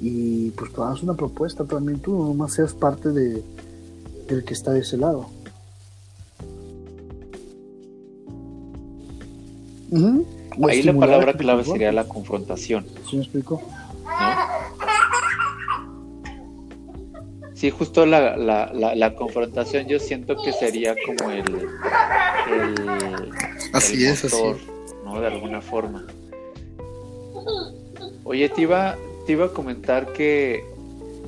Y 0.00 0.48
pues 0.52 0.72
tú 0.72 0.82
una 1.02 1.12
propuesta 1.12 1.66
también 1.66 2.00
tú, 2.00 2.16
no 2.16 2.28
nomás 2.28 2.54
seas 2.54 2.72
parte 2.72 3.10
de, 3.10 3.44
del 4.28 4.44
que 4.44 4.54
está 4.54 4.72
de 4.72 4.80
ese 4.80 4.96
lado. 4.96 5.26
Ahí 10.68 10.82
la 10.82 10.92
palabra 10.92 11.34
clave 11.34 11.64
sería 11.64 11.92
la 11.92 12.04
confrontación. 12.04 12.86
¿Sí 13.08 13.16
me 13.16 13.22
explico? 13.22 13.62
Sí, 17.54 17.70
justo 17.70 18.06
la, 18.06 18.36
la, 18.36 18.72
la, 18.72 19.14
confrontación 19.14 19.86
yo 19.86 20.00
siento 20.00 20.34
que 20.42 20.52
sería 20.52 20.96
como 21.06 21.30
el, 21.30 21.68
así 23.72 24.04
es, 24.04 24.24
así. 24.24 24.42
¿no? 25.04 25.20
De 25.20 25.28
alguna 25.28 25.60
forma. 25.60 26.04
Oye, 28.24 28.48
te 28.48 28.62
iba, 28.62 28.96
te 29.26 29.32
iba 29.32 29.46
a 29.46 29.48
comentar 29.50 30.12
que 30.12 30.64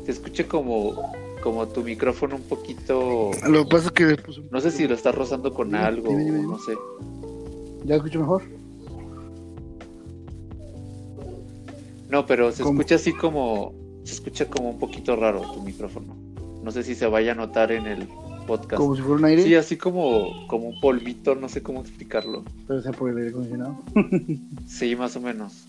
te 0.05 0.11
escuché 0.11 0.47
como, 0.47 1.13
como 1.41 1.69
tu 1.69 1.85
micrófono 1.85 2.35
un 2.35 2.43
poquito. 2.43 3.31
Lo 3.47 3.63
que 3.63 3.71
pasa 3.71 3.87
es 3.87 3.93
que. 3.93 4.17
no 4.51 4.61
sé 4.61 4.73
si 4.73 4.89
lo 4.89 4.95
estás 4.97 5.15
rozando 5.15 5.55
con 5.55 5.77
algo, 5.77 6.11
no 6.13 6.59
sé. 6.59 6.73
¿Ya 7.85 7.95
escucho 7.95 8.19
mejor? 8.19 8.43
No, 12.15 12.27
pero 12.27 12.53
se 12.53 12.63
escucha 12.63 12.95
así 12.95 13.13
como. 13.13 13.75
Se 14.05 14.13
escucha 14.15 14.47
como 14.47 14.71
un 14.71 14.79
poquito 14.79 15.17
raro 15.17 15.41
tu 15.53 15.61
micrófono. 15.63 16.17
No 16.63 16.71
sé 16.71 16.85
si 16.85 16.95
se 16.95 17.09
vaya 17.09 17.33
a 17.33 17.35
notar 17.35 17.73
en 17.73 17.89
el 17.89 18.07
podcast. 18.47 18.77
Como 18.77 18.95
si 18.95 19.03
fuera 19.03 19.17
un 19.17 19.25
aire. 19.25 19.43
Sí, 19.43 19.57
así 19.57 19.77
como, 19.77 20.47
como 20.47 20.69
un 20.69 20.81
polvito, 20.81 21.35
no 21.35 21.49
sé 21.49 21.61
cómo 21.61 21.81
explicarlo. 21.81 22.45
Pero 22.69 22.83
sea 22.83 22.93
por 22.93 23.11
el 23.11 23.17
aire 23.17 23.31
acondicionado. 23.31 23.83
sí, 24.69 24.95
más 24.95 25.17
o 25.17 25.21
menos. 25.23 25.67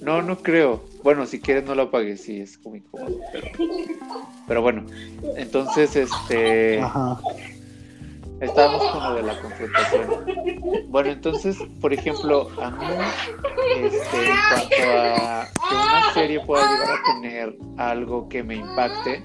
No, 0.00 0.22
no 0.22 0.38
creo. 0.38 0.84
Bueno, 1.02 1.26
si 1.26 1.40
quieres 1.40 1.64
no 1.64 1.74
lo 1.74 1.82
apagues, 1.82 2.20
sí, 2.20 2.40
es 2.40 2.58
como 2.58 2.76
incómodo. 2.76 3.18
Pero, 3.32 3.48
pero 4.46 4.62
bueno, 4.62 4.86
entonces, 5.36 5.96
este... 5.96 6.78
Ajá. 6.78 7.20
Estábamos 8.40 8.82
con 8.90 9.02
lo 9.02 9.14
de 9.16 9.22
la 9.22 9.40
confrontación. 9.40 10.24
Bueno, 10.88 11.10
entonces, 11.10 11.58
por 11.80 11.92
ejemplo, 11.92 12.48
a 12.60 12.70
mí, 12.70 12.86
este, 13.76 14.30
en 14.30 14.36
cuanto 14.48 14.76
a 14.98 15.46
que 15.68 15.74
una 15.74 16.14
serie 16.14 16.40
pueda 16.46 16.62
llegar 16.62 16.96
a 16.96 17.20
tener 17.20 17.56
algo 17.76 18.28
que 18.28 18.42
me 18.42 18.56
impacte, 18.56 19.22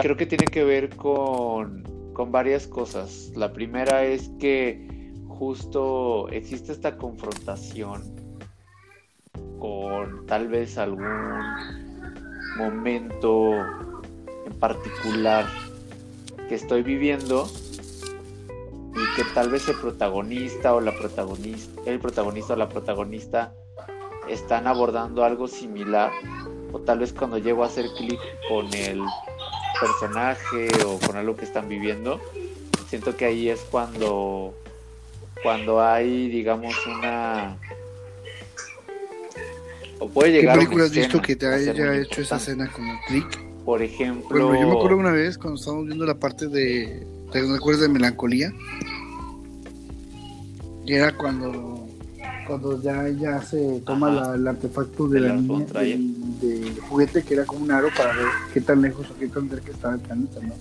creo 0.00 0.16
que 0.16 0.26
tiene 0.26 0.46
que 0.46 0.62
ver 0.64 0.94
con, 0.96 1.82
con 2.12 2.30
varias 2.30 2.66
cosas. 2.68 3.32
La 3.34 3.52
primera 3.52 4.04
es 4.04 4.30
que 4.38 5.12
justo 5.26 6.28
existe 6.28 6.70
esta 6.70 6.96
confrontación 6.96 8.14
con 9.58 10.24
tal 10.26 10.48
vez 10.48 10.78
algún 10.78 11.40
momento 12.56 13.54
en 14.46 14.58
particular 14.60 15.46
que 16.52 16.56
estoy 16.56 16.82
viviendo 16.82 17.50
y 18.94 19.16
que 19.16 19.24
tal 19.32 19.48
vez 19.48 19.66
el 19.70 19.76
protagonista 19.76 20.74
o 20.74 20.82
la 20.82 20.94
protagonista, 20.94 21.80
el 21.86 21.98
protagonista 21.98 22.52
o 22.52 22.56
la 22.56 22.68
protagonista 22.68 23.54
están 24.28 24.66
abordando 24.66 25.24
algo 25.24 25.48
similar 25.48 26.12
o 26.70 26.78
tal 26.80 26.98
vez 26.98 27.14
cuando 27.14 27.38
llego 27.38 27.64
a 27.64 27.68
hacer 27.68 27.86
clic 27.96 28.20
con 28.50 28.66
el 28.74 29.00
personaje 29.80 30.68
o 30.84 30.98
con 30.98 31.16
algo 31.16 31.36
que 31.36 31.46
están 31.46 31.70
viviendo, 31.70 32.20
siento 32.86 33.16
que 33.16 33.24
ahí 33.24 33.48
es 33.48 33.60
cuando 33.70 34.52
cuando 35.42 35.80
hay 35.80 36.28
digamos 36.28 36.74
una 36.86 37.56
o 40.00 40.06
puede 40.06 40.32
llegar 40.32 40.58
¿Qué 40.58 40.66
película 40.66 40.84
has 40.84 40.90
visto 40.90 41.22
que 41.22 41.34
te 41.34 41.46
haya 41.46 41.94
hecho 41.96 42.20
esa 42.20 42.36
escena 42.36 42.70
como 42.70 42.92
clic? 43.06 43.51
Por 43.64 43.82
ejemplo. 43.82 44.54
yo 44.54 44.66
me 44.68 44.72
acuerdo 44.72 44.96
una 44.96 45.12
vez 45.12 45.38
cuando 45.38 45.58
estábamos 45.58 45.86
viendo 45.86 46.04
la 46.06 46.14
parte 46.14 46.48
de. 46.48 47.06
¿Te 47.30 47.38
acuerdas 47.40 47.82
de 47.82 47.88
melancolía? 47.88 48.52
Y 50.84 50.94
era 50.94 51.16
cuando. 51.16 51.86
Cuando 52.46 52.82
ya, 52.82 53.08
ya 53.08 53.40
se 53.40 53.80
toma 53.86 54.34
el 54.34 54.48
artefacto 54.48 55.06
de 55.06 55.20
la 55.20 55.34
niña 55.34 55.64
de, 56.40 56.72
juguete 56.88 57.22
que 57.22 57.34
era 57.34 57.44
como 57.46 57.62
un 57.62 57.70
aro 57.70 57.88
para 57.96 58.12
ver 58.16 58.26
qué 58.52 58.60
tan 58.60 58.82
lejos 58.82 59.08
o 59.10 59.16
qué 59.16 59.28
tan 59.28 59.48
cerca 59.48 59.70
estaba 59.70 59.94
el 59.94 60.00
planeta, 60.00 60.40
¿no? 60.42 60.52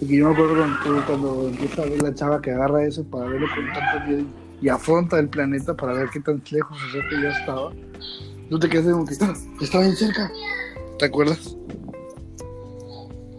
Y 0.00 0.06
que 0.06 0.16
yo 0.16 0.28
me 0.28 0.32
acuerdo 0.32 0.54
cuando, 0.56 1.06
cuando 1.06 1.48
empieza 1.48 1.82
a 1.82 1.84
ver 1.84 2.02
la 2.02 2.14
chava 2.14 2.40
que 2.40 2.52
agarra 2.52 2.84
eso 2.84 3.04
para 3.04 3.26
verlo 3.26 3.48
con 3.54 3.66
tanto 3.66 4.06
miedo 4.06 4.24
y 4.60 4.68
afronta 4.68 5.18
el 5.18 5.28
planeta 5.28 5.74
para 5.74 5.92
ver 5.92 6.08
qué 6.10 6.20
tan 6.20 6.42
lejos 6.50 6.76
o 6.76 6.92
cerca 6.92 7.20
ya 7.20 7.28
estaba. 7.30 7.72
Tú 8.48 8.58
te 8.58 8.68
quedas 8.68 8.92
como 8.92 9.04
que 9.04 9.14
ah, 9.20 9.34
estaba 9.60 9.84
bien 9.84 9.96
cerca. 9.96 10.32
¿Te 10.98 11.04
acuerdas? 11.04 11.56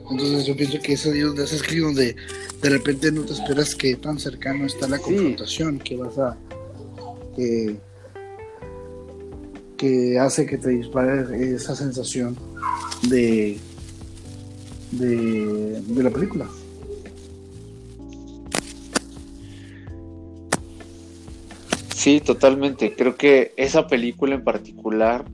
Entonces 0.10 0.46
yo 0.46 0.56
pienso 0.56 0.80
que 0.82 0.94
ese 0.94 1.12
día 1.12 1.26
es 1.44 1.54
escrito 1.54 1.88
donde 1.88 2.16
de 2.62 2.70
repente 2.70 3.12
no 3.12 3.24
te 3.24 3.34
esperas 3.34 3.76
que 3.76 3.96
tan 3.96 4.18
cercano 4.18 4.66
está 4.66 4.88
la 4.88 4.98
confrontación 4.98 5.78
que 5.78 5.98
vas 5.98 6.18
a 6.18 6.38
que, 7.36 7.78
que 9.78 10.20
hace 10.20 10.46
que 10.46 10.58
te 10.58 10.70
dispare 10.70 11.54
esa 11.54 11.76
sensación 11.76 12.38
de 13.10 13.60
de, 14.92 15.82
de 15.82 16.04
la 16.04 16.10
película. 16.10 16.50
Sí, 21.94 22.22
totalmente. 22.22 22.96
Creo 22.96 23.16
que 23.18 23.54
esa 23.58 23.88
película 23.88 24.34
en 24.34 24.44
particular 24.44 25.26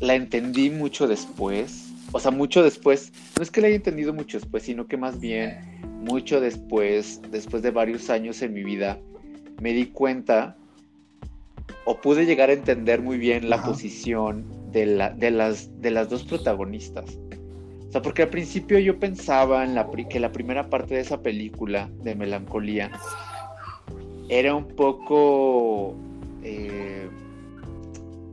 la 0.00 0.14
entendí 0.14 0.70
mucho 0.70 1.06
después. 1.06 1.92
O 2.12 2.18
sea, 2.18 2.30
mucho 2.30 2.62
después. 2.62 3.12
No 3.36 3.42
es 3.42 3.50
que 3.50 3.60
la 3.60 3.68
haya 3.68 3.76
entendido 3.76 4.12
mucho 4.12 4.38
después, 4.38 4.64
sino 4.64 4.86
que 4.86 4.96
más 4.96 5.20
bien 5.20 5.58
mucho 6.00 6.40
después, 6.40 7.20
después 7.30 7.62
de 7.62 7.70
varios 7.70 8.10
años 8.10 8.42
en 8.42 8.54
mi 8.54 8.64
vida, 8.64 8.98
me 9.60 9.72
di 9.72 9.86
cuenta 9.86 10.56
o 11.84 12.00
pude 12.00 12.26
llegar 12.26 12.50
a 12.50 12.54
entender 12.54 13.00
muy 13.00 13.18
bien 13.18 13.48
la 13.48 13.62
posición 13.62 14.44
de, 14.72 14.86
la, 14.86 15.10
de, 15.10 15.30
las, 15.30 15.70
de 15.80 15.90
las 15.90 16.08
dos 16.08 16.24
protagonistas. 16.24 17.18
O 17.88 17.92
sea, 17.92 18.02
porque 18.02 18.22
al 18.22 18.28
principio 18.28 18.78
yo 18.78 18.98
pensaba 18.98 19.64
en 19.64 19.74
la, 19.74 19.88
que 20.08 20.20
la 20.20 20.32
primera 20.32 20.70
parte 20.70 20.94
de 20.94 21.00
esa 21.00 21.22
película 21.22 21.90
de 22.02 22.14
melancolía 22.14 22.90
era 24.28 24.54
un 24.54 24.68
poco... 24.68 25.96
Eh, 26.42 27.09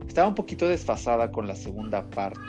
estaba 0.08 0.28
un 0.28 0.34
poquito 0.34 0.68
desfasada 0.68 1.30
con 1.30 1.46
la 1.46 1.54
segunda 1.54 2.02
parte. 2.10 2.40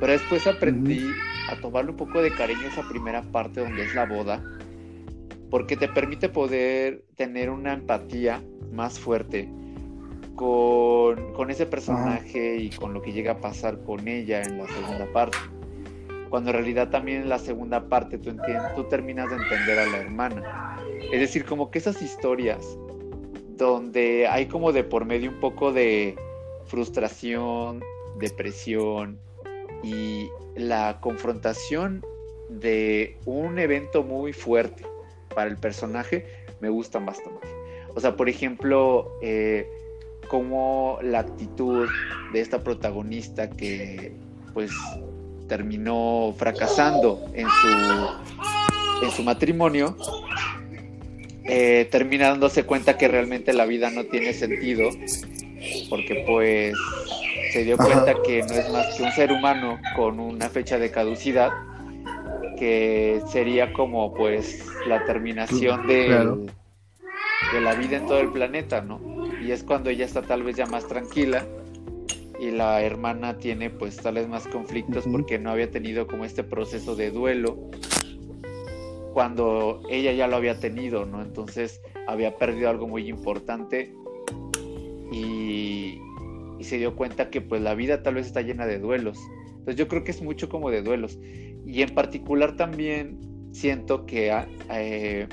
Pero 0.00 0.12
después 0.12 0.46
aprendí 0.46 1.06
a 1.50 1.56
tomarle 1.60 1.90
un 1.90 1.96
poco 1.96 2.22
de 2.22 2.32
cariño 2.34 2.62
a 2.62 2.68
esa 2.68 2.88
primera 2.88 3.22
parte 3.22 3.60
donde 3.60 3.84
es 3.84 3.94
la 3.94 4.06
boda, 4.06 4.42
porque 5.50 5.76
te 5.76 5.88
permite 5.88 6.28
poder 6.28 7.04
tener 7.16 7.50
una 7.50 7.74
empatía 7.74 8.42
más 8.72 8.98
fuerte 8.98 9.48
con, 10.34 11.50
ese 11.50 11.66
personaje 11.66 12.56
y 12.56 12.70
con 12.70 12.92
lo 12.92 13.02
que 13.02 13.12
llega 13.12 13.32
a 13.32 13.40
pasar 13.40 13.78
con 13.82 14.08
ella 14.08 14.42
en 14.42 14.58
la 14.58 14.66
segunda 14.66 15.06
parte. 15.12 15.38
Cuando 16.28 16.50
en 16.50 16.56
realidad 16.56 16.90
también 16.90 17.22
en 17.22 17.28
la 17.28 17.38
segunda 17.38 17.88
parte 17.88 18.18
tú, 18.18 18.34
tú 18.74 18.84
terminas 18.84 19.30
de 19.30 19.36
entender 19.36 19.78
a 19.78 19.86
la 19.86 19.98
hermana. 19.98 20.76
Es 21.12 21.20
decir, 21.20 21.44
como 21.44 21.70
que 21.70 21.78
esas 21.78 22.02
historias 22.02 22.76
donde 23.56 24.26
hay 24.26 24.46
como 24.46 24.72
de 24.72 24.82
por 24.82 25.04
medio 25.04 25.30
un 25.30 25.38
poco 25.38 25.72
de 25.72 26.16
frustración, 26.66 27.82
depresión 28.18 29.18
y 29.82 30.28
la 30.56 30.98
confrontación 31.00 32.04
de 32.48 33.16
un 33.24 33.58
evento 33.58 34.02
muy 34.02 34.32
fuerte 34.32 34.84
para 35.34 35.50
el 35.50 35.56
personaje 35.56 36.26
me 36.60 36.68
gustan 36.68 37.06
bastante. 37.06 37.48
O 37.94 38.00
sea, 38.00 38.16
por 38.16 38.28
ejemplo, 38.28 39.12
eh, 39.22 39.68
como 40.28 40.98
la 41.02 41.20
actitud 41.20 41.88
de 42.32 42.40
esta 42.40 42.62
protagonista 42.62 43.50
que 43.50 44.12
pues 44.52 44.70
terminó 45.48 46.34
fracasando 46.36 47.24
en 47.34 47.46
su, 47.48 49.04
en 49.04 49.10
su 49.10 49.22
matrimonio, 49.22 49.96
eh, 51.44 51.86
termina 51.90 52.28
dándose 52.28 52.64
cuenta 52.64 52.96
que 52.96 53.08
realmente 53.08 53.52
la 53.52 53.66
vida 53.66 53.90
no 53.90 54.04
tiene 54.04 54.32
sentido, 54.32 54.88
porque 55.88 56.24
pues 56.26 56.74
se 57.52 57.64
dio 57.64 57.76
cuenta 57.76 58.14
que 58.22 58.42
no 58.42 58.54
es 58.54 58.70
más 58.70 58.94
que 58.96 59.02
un 59.02 59.12
ser 59.12 59.32
humano 59.32 59.78
con 59.96 60.20
una 60.20 60.48
fecha 60.48 60.78
de 60.78 60.90
caducidad, 60.90 61.50
que 62.58 63.22
sería 63.28 63.72
como 63.72 64.14
pues 64.14 64.66
la 64.86 65.04
terminación 65.04 65.86
de, 65.86 66.08
de 67.52 67.60
la 67.60 67.74
vida 67.74 67.98
en 67.98 68.06
todo 68.06 68.20
el 68.20 68.30
planeta, 68.30 68.80
¿no? 68.80 69.00
Y 69.42 69.52
es 69.52 69.62
cuando 69.62 69.90
ella 69.90 70.04
está 70.04 70.22
tal 70.22 70.42
vez 70.42 70.56
ya 70.56 70.66
más 70.66 70.86
tranquila 70.86 71.44
y 72.40 72.50
la 72.50 72.82
hermana 72.82 73.38
tiene 73.38 73.70
pues 73.70 73.96
tal 73.96 74.14
vez 74.14 74.28
más 74.28 74.46
conflictos 74.46 75.04
porque 75.10 75.38
no 75.38 75.50
había 75.50 75.70
tenido 75.70 76.06
como 76.06 76.24
este 76.24 76.42
proceso 76.42 76.96
de 76.96 77.10
duelo 77.10 77.56
cuando 79.14 79.80
ella 79.88 80.12
ya 80.12 80.26
lo 80.26 80.36
había 80.36 80.58
tenido, 80.58 81.06
¿no? 81.06 81.22
Entonces 81.22 81.80
había 82.08 82.36
perdido 82.36 82.68
algo 82.68 82.88
muy 82.88 83.08
importante 83.08 83.94
y, 85.12 85.53
se 86.64 86.78
dio 86.78 86.96
cuenta 86.96 87.30
que 87.30 87.40
pues 87.40 87.62
la 87.62 87.74
vida 87.74 88.02
tal 88.02 88.14
vez 88.14 88.26
está 88.26 88.42
llena 88.42 88.66
de 88.66 88.78
duelos. 88.78 89.18
Entonces 89.50 89.76
yo 89.76 89.88
creo 89.88 90.04
que 90.04 90.10
es 90.10 90.22
mucho 90.22 90.48
como 90.48 90.70
de 90.70 90.82
duelos. 90.82 91.18
Y 91.66 91.82
en 91.82 91.94
particular 91.94 92.56
también 92.56 93.18
siento 93.52 94.04
que 94.04 94.30
ah, 94.30 94.46
eh, 94.70 95.26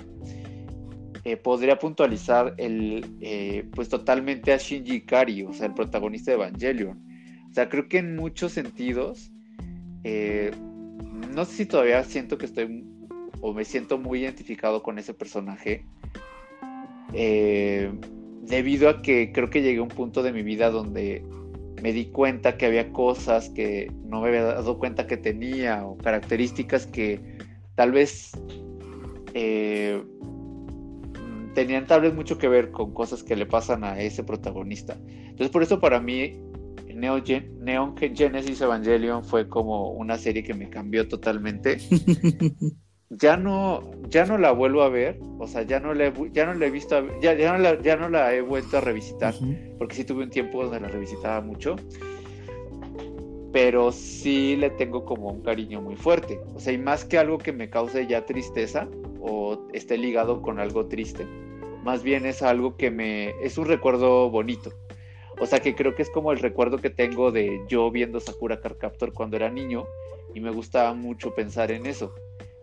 eh, 1.23 1.37
podría 1.37 1.77
puntualizar 1.77 2.53
el, 2.57 3.05
eh, 3.19 3.65
pues 3.73 3.89
totalmente 3.89 4.53
a 4.53 4.57
Shinji 4.57 4.97
Ikari, 4.97 5.43
o 5.43 5.53
sea, 5.53 5.67
el 5.67 5.73
protagonista 5.73 6.31
de 6.31 6.35
Evangelion. 6.35 6.97
O 7.49 7.53
sea, 7.53 7.67
creo 7.67 7.89
que 7.89 7.97
en 7.97 8.15
muchos 8.15 8.53
sentidos, 8.53 9.31
no 10.03 11.45
sé 11.45 11.53
si 11.53 11.65
todavía 11.65 12.03
siento 12.05 12.37
que 12.37 12.45
estoy 12.45 12.85
o 13.41 13.53
me 13.53 13.65
siento 13.65 13.97
muy 13.97 14.21
identificado 14.21 14.81
con 14.83 14.97
ese 14.99 15.13
personaje, 15.13 15.85
debido 18.41 18.89
a 18.89 19.01
que 19.01 19.31
creo 19.31 19.49
que 19.49 19.61
llegué 19.61 19.79
a 19.79 19.83
un 19.83 19.89
punto 19.89 20.23
de 20.23 20.33
mi 20.33 20.43
vida 20.43 20.71
donde 20.71 21.23
me 21.81 21.93
di 21.93 22.05
cuenta 22.05 22.57
que 22.57 22.65
había 22.65 22.91
cosas 22.91 23.49
que 23.49 23.91
no 24.05 24.21
me 24.21 24.29
había 24.29 24.43
dado 24.43 24.77
cuenta 24.77 25.07
que 25.07 25.17
tenía 25.17 25.85
o 25.85 25.97
características 25.97 26.85
que 26.85 27.19
tal 27.75 27.91
vez 27.91 28.31
eh, 29.33 30.03
tenían 31.55 31.87
tal 31.87 32.01
vez 32.01 32.13
mucho 32.13 32.37
que 32.37 32.47
ver 32.47 32.71
con 32.71 32.93
cosas 32.93 33.23
que 33.23 33.35
le 33.35 33.45
pasan 33.45 33.83
a 33.83 33.99
ese 33.99 34.23
protagonista. 34.23 34.97
Entonces 35.07 35.49
por 35.49 35.63
eso 35.63 35.79
para 35.79 35.99
mí 35.99 36.39
Neon, 36.93 37.23
Neon 37.59 37.95
Genesis 37.97 38.61
Evangelion 38.61 39.23
fue 39.23 39.47
como 39.47 39.91
una 39.91 40.17
serie 40.17 40.43
que 40.43 40.53
me 40.53 40.69
cambió 40.69 41.07
totalmente. 41.07 41.77
ya 43.19 43.35
no, 43.35 43.81
ya 44.09 44.25
no 44.25 44.37
la 44.37 44.51
vuelvo 44.51 44.83
a 44.83 44.89
ver, 44.89 45.19
o 45.37 45.45
sea, 45.45 45.63
ya 45.63 45.79
no 45.81 45.93
la 45.93 46.07
he, 46.07 46.13
ya 46.31 46.45
no 46.45 46.53
la 46.53 46.65
he 46.65 46.71
visto, 46.71 47.05
ya, 47.19 47.33
ya, 47.33 47.51
no 47.51 47.57
la, 47.57 47.81
ya 47.81 47.97
no 47.97 48.07
la 48.07 48.33
he 48.33 48.41
vuelto 48.41 48.77
a 48.77 48.81
revisitar, 48.81 49.33
porque 49.77 49.95
sí 49.95 50.05
tuve 50.05 50.23
un 50.23 50.29
tiempo 50.29 50.63
donde 50.63 50.79
la 50.79 50.87
revisitaba 50.87 51.41
mucho, 51.41 51.75
pero 53.51 53.91
sí 53.91 54.55
le 54.55 54.69
tengo 54.69 55.03
como 55.03 55.29
un 55.29 55.41
cariño 55.41 55.81
muy 55.81 55.97
fuerte, 55.97 56.39
o 56.55 56.59
sea, 56.59 56.71
y 56.71 56.77
más 56.77 57.03
que 57.03 57.17
algo 57.17 57.37
que 57.37 57.51
me 57.51 57.69
cause 57.69 58.07
ya 58.07 58.25
tristeza 58.25 58.87
o 59.19 59.67
esté 59.73 59.97
ligado 59.97 60.41
con 60.41 60.59
algo 60.59 60.85
triste, 60.85 61.25
más 61.83 62.03
bien 62.03 62.25
es 62.25 62.41
algo 62.41 62.77
que 62.77 62.91
me, 62.91 63.31
es 63.43 63.57
un 63.57 63.65
recuerdo 63.65 64.29
bonito, 64.29 64.71
o 65.37 65.45
sea, 65.45 65.59
que 65.59 65.75
creo 65.75 65.95
que 65.95 66.03
es 66.03 66.09
como 66.09 66.31
el 66.31 66.39
recuerdo 66.39 66.77
que 66.77 66.89
tengo 66.89 67.33
de 67.33 67.59
yo 67.67 67.91
viendo 67.91 68.21
Sakura 68.21 68.61
Car 68.61 68.77
Captor 68.77 69.11
cuando 69.11 69.35
era 69.35 69.49
niño, 69.49 69.85
y 70.33 70.39
me 70.39 70.49
gustaba 70.49 70.93
mucho 70.93 71.35
pensar 71.35 71.71
en 71.71 71.85
eso 71.85 72.15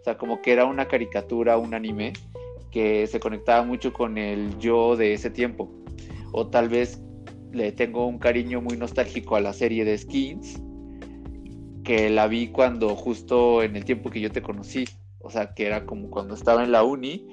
sea, 0.09 0.17
como 0.17 0.41
que 0.41 0.53
era 0.53 0.65
una 0.65 0.89
caricatura, 0.89 1.59
un 1.59 1.75
anime 1.75 2.15
que 2.71 3.07
se 3.07 3.21
conectaba 3.21 3.63
mucho 3.63 3.93
con 3.93 4.17
el 4.17 4.59
yo 4.59 4.97
de 4.97 5.13
ese 5.13 5.29
tiempo. 5.29 5.71
O 6.33 6.47
tal 6.47 6.69
vez 6.69 7.03
le 7.53 7.73
tengo 7.73 8.07
un 8.07 8.19
cariño 8.19 8.63
muy 8.63 8.77
nostálgico 8.77 9.37
a 9.37 9.41
la 9.41 9.53
serie 9.53 9.85
de 9.85 9.99
Skins, 9.99 10.63
que 11.85 12.09
la 12.09 12.27
vi 12.27 12.49
cuando 12.49 12.97
justo 12.97 13.63
en 13.63 13.77
el 13.77 13.85
tiempo 13.85 14.11
que 14.11 14.21
yo 14.21 14.31
te 14.31 14.41
conocí, 14.41 14.85
o 15.21 15.31
sea, 15.31 15.55
que 15.55 15.67
era 15.67 15.85
como 15.85 16.11
cuando 16.11 16.35
estaba 16.35 16.65
en 16.65 16.73
la 16.73 16.83
uni, 16.83 17.27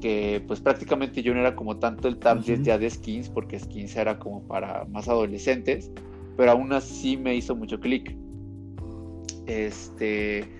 que 0.00 0.42
pues 0.46 0.60
prácticamente 0.60 1.22
yo 1.22 1.34
no 1.34 1.40
era 1.40 1.56
como 1.56 1.78
tanto 1.78 2.06
el 2.06 2.18
target 2.18 2.62
ya 2.62 2.78
de 2.78 2.88
Skins, 2.88 3.28
porque 3.28 3.58
Skins 3.58 3.96
era 3.96 4.18
como 4.18 4.42
para 4.42 4.84
más 4.86 5.08
adolescentes, 5.08 5.90
pero 6.36 6.52
aún 6.52 6.72
así 6.72 7.16
me 7.16 7.34
hizo 7.34 7.56
mucho 7.56 7.80
clic. 7.80 8.16
Este, 9.46 10.59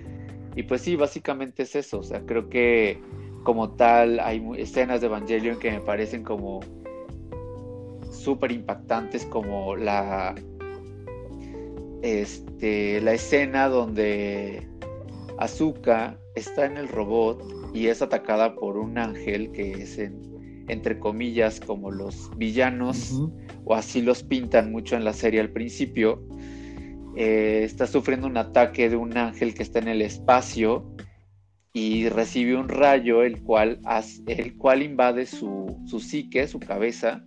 y 0.57 0.63
pues 0.65 0.83
sí, 0.83 0.97
básicamente 0.97 1.63
es 1.63 1.77
eso. 1.77 2.01
O 2.01 2.03
sea, 2.03 2.21
creo 2.27 2.49
que 2.49 3.01
como 3.45 3.71
tal 3.71 4.21
hay 4.21 4.43
escenas 4.57 5.01
de 5.01 5.07
Evangelion 5.07 5.59
que 5.59 5.71
me 5.71 5.81
parecen 5.81 6.23
como 6.23 6.61
súper 8.11 8.53
impactantes, 8.53 9.25
como 9.27 9.77
la, 9.77 10.35
este, 12.03 13.01
la 13.01 13.15
escena 13.15 13.69
donde 13.69 14.69
Azuka 15.39 16.19
está 16.35 16.67
en 16.67 16.77
el 16.77 16.89
robot 16.89 17.43
y 17.73 17.87
es 17.87 18.03
atacada 18.03 18.55
por 18.55 18.77
un 18.77 18.99
ángel 18.99 19.53
que 19.53 19.73
es 19.73 19.99
entre 20.69 20.99
comillas 20.99 21.61
como 21.61 21.91
los 21.91 22.31
villanos 22.37 23.21
o 23.65 23.75
así 23.75 24.03
los 24.03 24.23
pintan 24.23 24.71
mucho 24.71 24.97
en 24.97 25.05
la 25.05 25.13
serie 25.13 25.41
al 25.41 25.51
principio 25.51 26.23
eh, 27.17 27.63
está 27.65 27.87
sufriendo 27.87 28.27
un 28.27 28.37
ataque 28.37 28.89
de 28.89 28.97
un 28.97 29.17
ángel 29.17 29.55
que 29.55 29.63
está 29.63 29.79
en 29.79 29.89
el 29.89 30.03
espacio 30.03 30.95
y 31.73 32.09
recibe 32.09 32.57
un 32.57 32.69
rayo 32.69 33.23
el 33.23 33.43
cual, 33.43 33.81
el 34.27 34.57
cual 34.57 34.83
invade 34.83 35.27
su, 35.27 35.81
su 35.87 36.01
psique, 36.01 36.49
su 36.49 36.59
cabeza, 36.59 37.25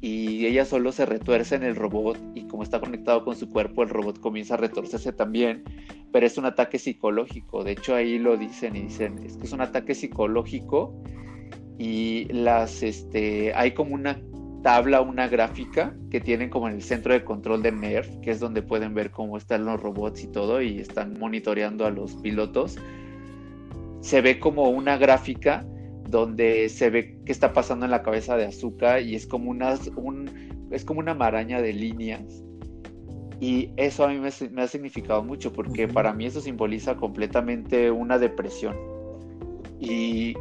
y 0.00 0.46
ella 0.46 0.64
solo 0.64 0.92
se 0.92 1.06
retuerce 1.06 1.56
en 1.56 1.64
el 1.64 1.74
robot 1.74 2.18
y 2.34 2.46
como 2.46 2.62
está 2.62 2.78
conectado 2.78 3.24
con 3.24 3.36
su 3.36 3.48
cuerpo, 3.48 3.82
el 3.82 3.88
robot 3.88 4.20
comienza 4.20 4.54
a 4.54 4.56
retorcerse 4.58 5.12
también, 5.12 5.64
pero 6.12 6.24
es 6.26 6.38
un 6.38 6.44
ataque 6.44 6.78
psicológico. 6.78 7.64
De 7.64 7.72
hecho, 7.72 7.96
ahí 7.96 8.18
lo 8.18 8.36
dicen 8.36 8.76
y 8.76 8.82
dicen, 8.82 9.18
es 9.24 9.36
que 9.36 9.46
es 9.46 9.52
un 9.52 9.60
ataque 9.60 9.94
psicológico 9.94 10.94
y 11.78 12.26
las, 12.32 12.82
este, 12.82 13.52
hay 13.54 13.72
como 13.72 13.94
una 13.94 14.20
tabla, 14.62 15.00
una 15.00 15.28
gráfica 15.28 15.94
que 16.10 16.20
tienen 16.20 16.50
como 16.50 16.68
en 16.68 16.74
el 16.74 16.82
centro 16.82 17.12
de 17.12 17.24
control 17.24 17.62
de 17.62 17.72
NERF, 17.72 18.08
que 18.20 18.30
es 18.30 18.40
donde 18.40 18.62
pueden 18.62 18.94
ver 18.94 19.10
cómo 19.10 19.36
están 19.36 19.64
los 19.64 19.80
robots 19.80 20.24
y 20.24 20.28
todo, 20.28 20.60
y 20.62 20.78
están 20.78 21.18
monitoreando 21.18 21.86
a 21.86 21.90
los 21.90 22.14
pilotos. 22.16 22.76
Se 24.00 24.20
ve 24.20 24.38
como 24.38 24.70
una 24.70 24.96
gráfica 24.96 25.66
donde 26.08 26.68
se 26.68 26.90
ve 26.90 27.18
qué 27.24 27.32
está 27.32 27.52
pasando 27.52 27.84
en 27.84 27.90
la 27.90 28.02
cabeza 28.02 28.36
de 28.36 28.46
Azuka 28.46 29.00
y 29.00 29.14
es 29.14 29.26
como 29.26 29.50
una, 29.50 29.74
un, 29.96 30.68
es 30.70 30.84
como 30.84 31.00
una 31.00 31.14
maraña 31.14 31.60
de 31.60 31.72
líneas. 31.72 32.42
Y 33.40 33.70
eso 33.76 34.04
a 34.04 34.08
mí 34.08 34.18
me, 34.18 34.30
me 34.50 34.62
ha 34.62 34.68
significado 34.68 35.22
mucho 35.22 35.52
porque 35.52 35.86
para 35.86 36.12
mí 36.12 36.26
eso 36.26 36.40
simboliza 36.40 36.96
completamente 36.96 37.90
una 37.90 38.18
depresión. 38.18 38.76
Y 39.78 40.34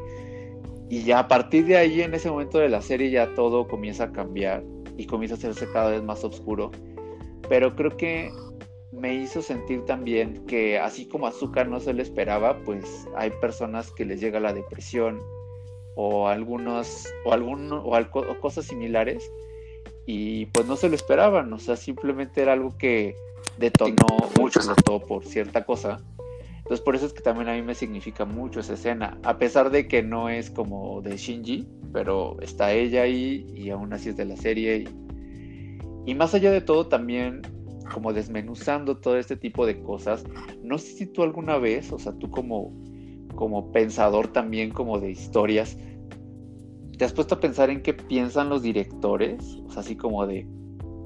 y 0.90 1.04
ya 1.04 1.20
a 1.20 1.28
partir 1.28 1.66
de 1.66 1.78
ahí, 1.78 2.02
en 2.02 2.14
ese 2.14 2.30
momento 2.30 2.60
de 2.60 2.70
la 2.70 2.82
serie, 2.82 3.10
ya 3.10 3.34
todo 3.36 3.68
comienza 3.68 4.06
a 4.06 4.12
cambiar 4.12 4.64
y 4.98 5.06
comienza 5.06 5.36
a 5.36 5.38
hacerse 5.38 5.72
cada 5.72 5.92
vez 5.92 6.04
más 6.04 6.24
oscuro. 6.24 6.72
Pero 7.50 7.76
creo 7.76 7.96
que 7.98 8.32
me 8.92 9.16
hizo 9.16 9.42
sentir 9.42 9.84
también 9.86 10.46
que 10.48 10.80
así 10.80 11.08
como 11.08 11.28
azúcar 11.28 11.68
no 11.68 11.80
se 11.80 11.94
le 11.94 12.04
esperaba, 12.04 12.58
pues 12.64 13.08
hay 13.16 13.32
personas 13.42 13.92
que 13.92 14.06
les 14.06 14.22
llega 14.22 14.40
la 14.40 14.54
depresión 14.54 15.22
o 15.96 16.28
algunos 16.28 17.08
o 17.26 17.34
algún 17.34 17.72
o, 17.72 17.80
o 17.80 18.40
cosas 18.40 18.66
similares 18.66 19.30
y 20.06 20.46
pues 20.48 20.66
no 20.68 20.78
se 20.78 20.90
lo 20.90 20.96
esperaban, 20.96 21.52
o 21.52 21.60
sea, 21.60 21.76
simplemente 21.76 22.42
era 22.42 22.54
algo 22.54 22.78
que 22.78 23.16
detonó 23.58 24.08
mucho, 24.40 24.60
explotó 24.60 25.00
por 25.06 25.26
cierta 25.26 25.66
cosa. 25.66 26.02
Entonces 26.68 26.84
por 26.84 26.98
eso 26.98 27.06
es 27.06 27.14
que 27.14 27.22
también 27.22 27.48
a 27.48 27.54
mí 27.54 27.62
me 27.62 27.74
significa 27.74 28.26
mucho 28.26 28.60
esa 28.60 28.74
escena, 28.74 29.18
a 29.24 29.38
pesar 29.38 29.72
de 29.72 29.88
que 29.88 30.04
no 30.04 30.28
es 30.28 30.50
como 30.50 31.02
de 31.02 31.16
Shinji, 31.16 31.66
pero 31.94 32.36
está 32.42 32.74
ella 32.74 33.04
ahí 33.04 33.48
y 33.56 33.70
aún 33.70 33.94
así 33.94 34.10
es 34.10 34.18
de 34.18 34.26
la 34.26 34.36
serie. 34.36 34.84
Y, 36.06 36.14
más 36.14 36.34
allá 36.34 36.52
de 36.52 36.60
todo 36.60 36.88
también 36.88 37.42
como 37.94 38.12
desmenuzando 38.12 38.98
todo 38.98 39.18
este 39.18 39.38
tipo 39.38 39.66
de 39.66 39.82
cosas, 39.82 40.26
no 40.62 40.78
sé 40.78 40.88
si 40.88 41.06
tú 41.06 41.24
alguna 41.24 41.58
vez, 41.58 41.94
o 41.94 42.00
sea, 42.00 42.12
tú 42.12 42.30
como, 42.30 42.74
como 43.36 43.72
pensador 43.72 44.28
también 44.28 44.72
como 44.72 45.00
de 45.00 45.12
historias, 45.12 45.78
¿Te 46.98 47.06
has 47.06 47.14
puesto 47.14 47.36
a 47.36 47.40
pensar 47.40 47.70
en 47.70 47.82
qué 47.82 47.94
piensan 47.94 48.50
los 48.50 48.64
directores? 48.64 49.62
O 49.68 49.72
sea, 49.72 49.82
así 49.82 49.96
como 49.96 50.26
de, 50.26 50.48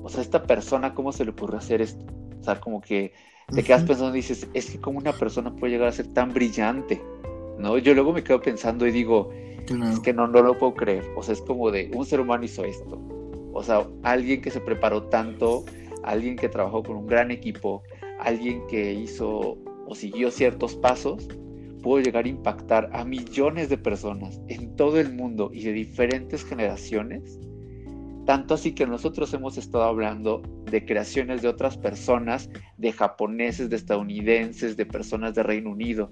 o 0.01 0.07
sea, 0.07 0.21
esta 0.21 0.41
persona, 0.43 0.95
¿cómo 0.95 1.11
se 1.11 1.25
le 1.25 1.31
ocurre 1.31 1.57
hacer 1.57 1.81
esto? 1.81 2.05
O 2.39 2.43
sea, 2.43 2.59
como 2.61 2.79
que 2.79 3.11
te 3.53 3.63
quedas 3.63 3.83
pensando 3.83 4.15
y 4.15 4.19
dices, 4.19 4.47
es 4.53 4.69
que 4.69 4.79
como 4.79 4.99
una 4.99 5.13
persona 5.13 5.53
puede 5.55 5.73
llegar 5.73 5.89
a 5.89 5.91
ser 5.91 6.07
tan 6.13 6.33
brillante, 6.33 7.01
¿no? 7.57 7.77
Yo 7.77 7.93
luego 7.93 8.13
me 8.13 8.23
quedo 8.23 8.41
pensando 8.41 8.87
y 8.87 8.91
digo, 8.91 9.29
es 9.91 9.99
que 9.99 10.13
no, 10.13 10.27
no 10.27 10.41
lo 10.41 10.57
puedo 10.57 10.73
creer. 10.73 11.03
O 11.15 11.23
sea, 11.23 11.33
es 11.33 11.41
como 11.41 11.71
de, 11.71 11.91
un 11.93 12.05
ser 12.05 12.19
humano 12.19 12.43
hizo 12.43 12.63
esto. 12.63 12.99
O 13.53 13.63
sea, 13.63 13.87
alguien 14.03 14.41
que 14.41 14.51
se 14.51 14.61
preparó 14.61 15.03
tanto, 15.03 15.65
alguien 16.03 16.35
que 16.35 16.49
trabajó 16.49 16.83
con 16.83 16.95
un 16.95 17.07
gran 17.07 17.31
equipo, 17.31 17.83
alguien 18.19 18.65
que 18.67 18.93
hizo 18.93 19.57
o 19.87 19.95
siguió 19.95 20.31
ciertos 20.31 20.75
pasos 20.75 21.27
pudo 21.81 21.99
llegar 21.99 22.25
a 22.25 22.29
impactar 22.29 22.89
a 22.93 23.03
millones 23.03 23.69
de 23.69 23.77
personas 23.77 24.39
en 24.47 24.75
todo 24.75 24.99
el 24.99 25.13
mundo 25.13 25.49
y 25.53 25.63
de 25.63 25.73
diferentes 25.73 26.45
generaciones. 26.45 27.39
Tanto 28.25 28.53
así 28.53 28.73
que 28.73 28.85
nosotros 28.85 29.33
hemos 29.33 29.57
estado 29.57 29.83
hablando 29.83 30.41
de 30.69 30.85
creaciones 30.85 31.41
de 31.41 31.47
otras 31.47 31.77
personas, 31.77 32.49
de 32.77 32.91
japoneses, 32.91 33.69
de 33.69 33.75
estadounidenses, 33.75 34.77
de 34.77 34.85
personas 34.85 35.33
de 35.33 35.43
Reino 35.43 35.71
Unido. 35.71 36.11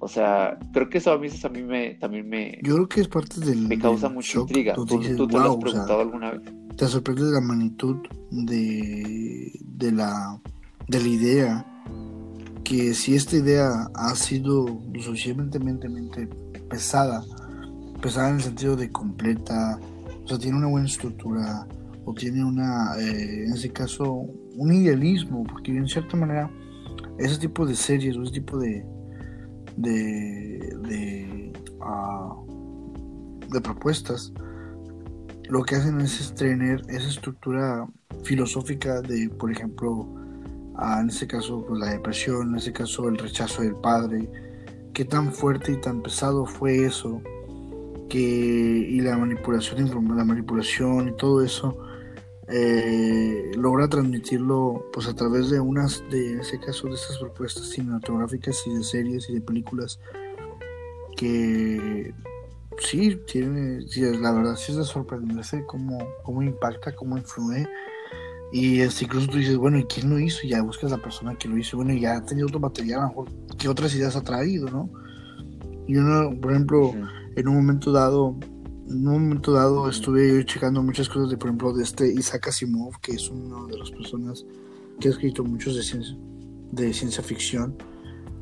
O 0.00 0.06
sea, 0.06 0.58
creo 0.72 0.88
que 0.88 0.98
eso 0.98 1.12
a 1.12 1.18
mí, 1.18 1.28
a 1.42 1.48
mí 1.48 1.62
me, 1.62 1.94
también 1.94 2.28
me... 2.28 2.58
Yo 2.62 2.74
creo 2.74 2.88
que 2.88 3.00
es 3.00 3.08
parte 3.08 3.40
del... 3.40 3.66
Me 3.66 3.78
causa 3.78 4.08
mucha 4.08 4.38
intriga. 4.38 4.74
¿Tú, 4.74 4.86
te 4.86 4.96
lo 5.14 5.52
has 5.52 5.56
preguntado 5.56 6.00
alguna 6.00 6.30
vez? 6.32 6.42
Te 6.76 6.86
sorprende 6.86 7.32
la 7.32 7.40
magnitud 7.40 7.96
de, 8.30 9.50
de, 9.64 9.92
la, 9.92 10.40
de 10.86 11.00
la 11.00 11.08
idea 11.08 11.66
que 12.62 12.94
si 12.94 13.16
esta 13.16 13.36
idea 13.36 13.88
ha 13.94 14.14
sido 14.14 14.66
suficientemente 15.00 15.88
pesada, 16.68 17.24
pesada 18.00 18.28
en 18.28 18.36
el 18.36 18.42
sentido 18.42 18.76
de 18.76 18.92
completa, 18.92 19.80
o 20.28 20.32
sea, 20.32 20.38
tiene 20.38 20.58
una 20.58 20.66
buena 20.66 20.86
estructura, 20.86 21.66
o 22.04 22.12
tiene 22.12 22.44
una, 22.44 22.94
eh, 22.98 23.46
en 23.46 23.52
ese 23.54 23.72
caso, 23.72 24.26
un 24.56 24.70
idealismo, 24.70 25.42
porque 25.44 25.74
en 25.74 25.88
cierta 25.88 26.18
manera, 26.18 26.50
ese 27.18 27.38
tipo 27.38 27.64
de 27.64 27.74
series 27.74 28.14
o 28.14 28.22
ese 28.24 28.32
tipo 28.32 28.58
de, 28.58 28.84
de, 29.78 30.76
de, 30.86 31.52
ah, 31.80 32.36
de 33.48 33.60
propuestas, 33.62 34.30
lo 35.48 35.62
que 35.62 35.76
hacen 35.76 35.98
es 36.02 36.34
tener 36.34 36.82
esa 36.90 37.08
estructura 37.08 37.88
filosófica 38.22 39.00
de, 39.00 39.30
por 39.30 39.50
ejemplo, 39.50 40.14
en 41.00 41.08
ese 41.08 41.26
caso 41.26 41.64
pues, 41.66 41.80
la 41.80 41.92
depresión, 41.92 42.50
en 42.50 42.56
ese 42.56 42.74
caso 42.74 43.08
el 43.08 43.16
rechazo 43.16 43.62
del 43.62 43.76
padre, 43.76 44.30
qué 44.92 45.06
tan 45.06 45.32
fuerte 45.32 45.72
y 45.72 45.80
tan 45.80 46.02
pesado 46.02 46.44
fue 46.44 46.84
eso, 46.84 47.22
que, 48.08 48.18
y 48.18 49.00
la 49.00 49.16
manipulación, 49.16 49.90
la 50.16 50.24
manipulación 50.24 51.08
y 51.08 51.16
todo 51.16 51.42
eso, 51.42 51.78
eh, 52.48 53.50
logra 53.56 53.88
transmitirlo 53.88 54.86
pues 54.92 55.06
a 55.06 55.14
través 55.14 55.50
de 55.50 55.60
unas, 55.60 56.02
de 56.10 56.32
en 56.32 56.40
ese 56.40 56.58
caso, 56.58 56.88
de 56.88 56.94
estas 56.94 57.18
propuestas 57.18 57.68
cinematográficas 57.68 58.62
y 58.66 58.74
de 58.74 58.82
series 58.82 59.28
y 59.28 59.34
de 59.34 59.40
películas 59.40 60.00
que 61.16 62.14
sí, 62.78 63.20
tiene, 63.26 63.80
la 64.20 64.32
verdad 64.32 64.56
sí 64.56 64.72
es 64.72 64.78
de 64.78 64.84
sorprenderse 64.84 65.64
cómo, 65.66 65.98
cómo 66.22 66.42
impacta, 66.42 66.94
cómo 66.94 67.18
influye 67.18 67.68
y 68.50 68.80
este, 68.80 69.04
incluso 69.04 69.28
tú 69.28 69.38
dices, 69.38 69.56
bueno, 69.56 69.78
¿y 69.78 69.84
quién 69.84 70.08
lo 70.08 70.18
hizo? 70.18 70.46
Y 70.46 70.50
ya 70.50 70.62
buscas 70.62 70.90
la 70.90 70.98
persona 70.98 71.36
que 71.36 71.48
lo 71.48 71.58
hizo. 71.58 71.76
Bueno, 71.76 71.92
y 71.92 72.00
ya 72.00 72.16
ha 72.16 72.24
tenido 72.24 72.46
otro 72.46 72.60
material, 72.60 73.00
a 73.00 73.02
lo 73.02 73.08
mejor, 73.08 73.28
¿qué 73.58 73.68
otras 73.68 73.94
ideas 73.94 74.16
ha 74.16 74.22
traído, 74.22 74.70
no? 74.70 74.90
Y 75.86 75.96
uno, 75.96 76.38
por 76.40 76.52
ejemplo, 76.52 76.94
en 77.38 77.48
un 77.48 77.54
momento 77.54 77.92
dado, 77.92 78.36
en 78.88 79.06
un 79.06 79.28
momento 79.28 79.52
dado 79.52 79.88
estuve 79.88 80.34
yo 80.34 80.42
checando 80.42 80.82
muchas 80.82 81.08
cosas 81.08 81.30
de, 81.30 81.36
por 81.36 81.48
ejemplo, 81.48 81.72
de 81.72 81.84
este 81.84 82.12
Isaac 82.12 82.48
Asimov, 82.48 82.98
que 83.00 83.12
es 83.12 83.30
una 83.30 83.64
de 83.66 83.78
las 83.78 83.90
personas 83.90 84.44
que 84.98 85.08
ha 85.08 85.10
escrito 85.12 85.44
muchos 85.44 85.76
de 85.76 85.82
ciencia, 85.82 86.16
de 86.72 86.92
ciencia 86.92 87.22
ficción. 87.22 87.76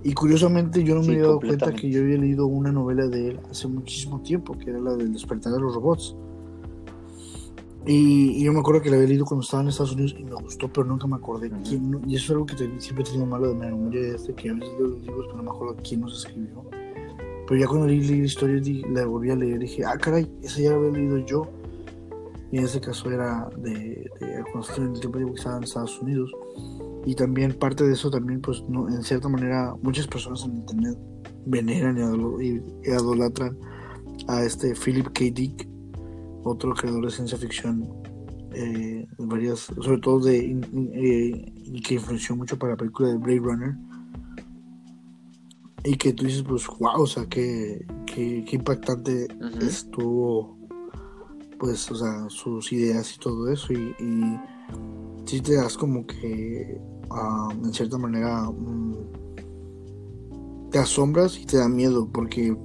Y 0.02 0.12
curiosamente 0.12 0.82
yo 0.82 0.94
no 0.94 1.02
me 1.02 1.08
había 1.08 1.22
dado 1.22 1.40
cuenta 1.40 1.72
que 1.74 1.90
yo 1.90 2.00
había 2.00 2.16
leído 2.16 2.46
una 2.46 2.72
novela 2.72 3.06
de 3.06 3.30
él 3.30 3.40
hace 3.50 3.68
muchísimo 3.68 4.22
tiempo, 4.22 4.56
que 4.56 4.70
era 4.70 4.78
la 4.78 4.94
del 4.94 5.12
despertar 5.12 5.52
de 5.52 5.60
los 5.60 5.74
robots. 5.74 6.16
Y, 7.86 8.42
yo 8.42 8.52
me 8.52 8.60
acuerdo 8.60 8.80
que 8.80 8.90
la 8.90 8.96
había 8.96 9.08
leído 9.08 9.26
cuando 9.26 9.44
estaba 9.44 9.62
en 9.62 9.68
Estados 9.68 9.92
Unidos 9.92 10.16
y 10.18 10.24
me 10.24 10.34
gustó, 10.34 10.72
pero 10.72 10.86
nunca 10.86 11.06
me 11.06 11.16
acordé 11.16 11.50
quién. 11.68 12.00
Y 12.06 12.16
eso 12.16 12.24
es 12.24 12.30
algo 12.30 12.46
que 12.46 12.56
siempre 12.56 13.04
he 13.04 13.06
tenido 13.06 13.26
malo 13.26 13.48
de 13.48 13.54
memoria, 13.54 14.14
este, 14.14 14.32
que 14.34 14.50
a 14.50 14.54
veces 14.54 14.70
leo 14.78 14.88
los 14.88 15.00
libros, 15.02 15.26
pero 15.26 15.36
no 15.36 15.42
me 15.42 15.50
acuerdo 15.50 15.76
quién 15.82 16.00
nos 16.00 16.24
escribió. 16.24 16.64
Pero 17.46 17.60
ya 17.60 17.66
cuando 17.66 17.86
leí, 17.86 18.00
la 18.00 18.24
historia, 18.24 18.60
la 18.90 19.06
volví 19.06 19.30
a 19.30 19.36
leer, 19.36 19.60
dije, 19.60 19.84
ah, 19.84 19.96
caray, 19.96 20.30
esa 20.42 20.60
ya 20.60 20.70
la 20.70 20.76
había 20.76 20.90
leído 20.90 21.18
yo. 21.18 21.42
Y 22.52 22.58
en 22.58 22.64
ese 22.64 22.80
caso 22.80 23.10
era 23.10 23.48
de, 23.58 24.10
de 24.20 24.44
cuando 24.52 24.92
el 24.92 25.00
tiempo 25.00 25.18
que 25.18 25.32
estaba 25.34 25.58
en 25.58 25.64
Estados 25.64 26.00
Unidos. 26.00 26.32
Y 27.04 27.14
también 27.14 27.52
parte 27.52 27.84
de 27.84 27.92
eso 27.92 28.10
también, 28.10 28.40
pues, 28.40 28.62
no, 28.68 28.88
en 28.88 29.02
cierta 29.02 29.28
manera, 29.28 29.74
muchas 29.82 30.06
personas 30.06 30.44
en 30.44 30.56
internet 30.56 30.98
veneran 31.46 31.96
y, 32.40 32.46
y 32.46 32.62
idolatran 32.84 33.56
a 34.28 34.42
este 34.42 34.74
Philip 34.74 35.06
K. 35.12 35.24
Dick 35.32 35.68
otro 36.46 36.74
creador 36.74 37.04
de 37.04 37.10
ciencia 37.10 37.36
ficción, 37.36 37.88
eh, 38.52 39.06
varias, 39.18 39.60
sobre 39.80 39.98
todo 39.98 40.20
de 40.20 40.38
eh, 40.94 41.80
que 41.84 41.94
influenció 41.94 42.36
mucho 42.36 42.58
para 42.58 42.72
la 42.72 42.76
película 42.76 43.08
de 43.08 43.18
Blade 43.18 43.40
Runner. 43.40 43.74
Y 45.86 45.96
que 45.96 46.12
tú 46.12 46.24
dices, 46.24 46.42
pues, 46.42 46.66
wow, 46.80 47.02
o 47.02 47.06
sea, 47.06 47.24
qué, 47.26 47.86
qué, 48.06 48.44
impactante 48.50 49.28
estuvo, 49.60 50.58
pues, 51.60 51.88
o 51.92 51.94
sea, 51.94 52.28
sus 52.28 52.72
ideas 52.72 53.14
y 53.14 53.18
todo 53.20 53.48
eso. 53.52 53.72
Y, 53.72 53.94
y 54.00 54.40
sí 55.26 55.40
te 55.40 55.54
das 55.54 55.76
como 55.76 56.04
que, 56.04 56.80
ah, 57.10 57.48
en 57.62 57.72
cierta 57.72 57.98
manera, 57.98 58.50
mm, 58.50 58.96
te 60.72 60.78
asombras 60.80 61.38
y 61.38 61.46
te 61.46 61.58
da 61.58 61.68
miedo, 61.68 62.08
porque 62.12 62.56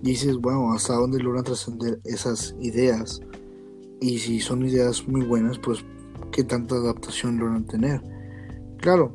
dices, 0.00 0.38
bueno, 0.38 0.72
¿hasta 0.72 0.94
dónde 0.94 1.18
logran 1.18 1.44
trascender 1.44 2.00
esas 2.04 2.56
ideas? 2.60 3.20
Y 4.00 4.18
si 4.18 4.40
son 4.40 4.64
ideas 4.66 5.06
muy 5.06 5.26
buenas, 5.26 5.58
pues, 5.58 5.84
¿qué 6.32 6.44
tanta 6.44 6.76
adaptación 6.76 7.36
logran 7.36 7.66
tener? 7.66 8.00
Claro, 8.78 9.12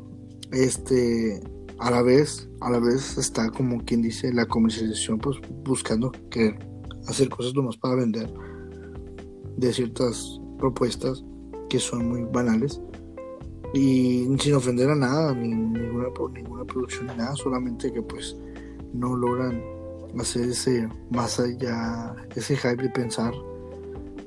este, 0.52 1.42
a 1.80 1.90
la 1.92 2.04
vez, 2.04 2.47
a 2.62 2.70
la 2.70 2.80
vez 2.80 3.18
está 3.18 3.50
como 3.50 3.84
quien 3.84 4.02
dice 4.02 4.34
la 4.34 4.46
comercialización, 4.46 5.20
pues, 5.20 5.38
buscando 5.64 6.12
que 6.30 6.58
hacer 7.08 7.30
cosas 7.30 7.54
nomás 7.54 7.78
para 7.78 7.96
vender 7.96 8.32
de 9.58 9.74
ciertas 9.74 10.40
propuestas 10.58 11.24
que 11.70 11.80
son 11.80 12.10
muy 12.10 12.24
banales 12.24 12.82
y 13.74 14.28
sin 14.40 14.54
ofender 14.54 14.90
a 14.90 14.96
nada, 14.96 15.34
ni, 15.34 15.50
ninguna, 15.50 16.08
ninguna 16.34 16.66
producción 16.66 17.08
ni 17.08 17.16
nada, 17.16 17.36
solamente 17.36 17.92
que 17.92 18.02
pues 18.02 18.38
no 18.94 19.16
logran 19.16 19.62
hacer 20.20 20.50
ese 20.50 20.88
más 21.12 21.40
allá, 21.40 22.16
ese 22.36 22.56
hype 22.56 22.84
de 22.84 22.90
pensar, 22.90 23.34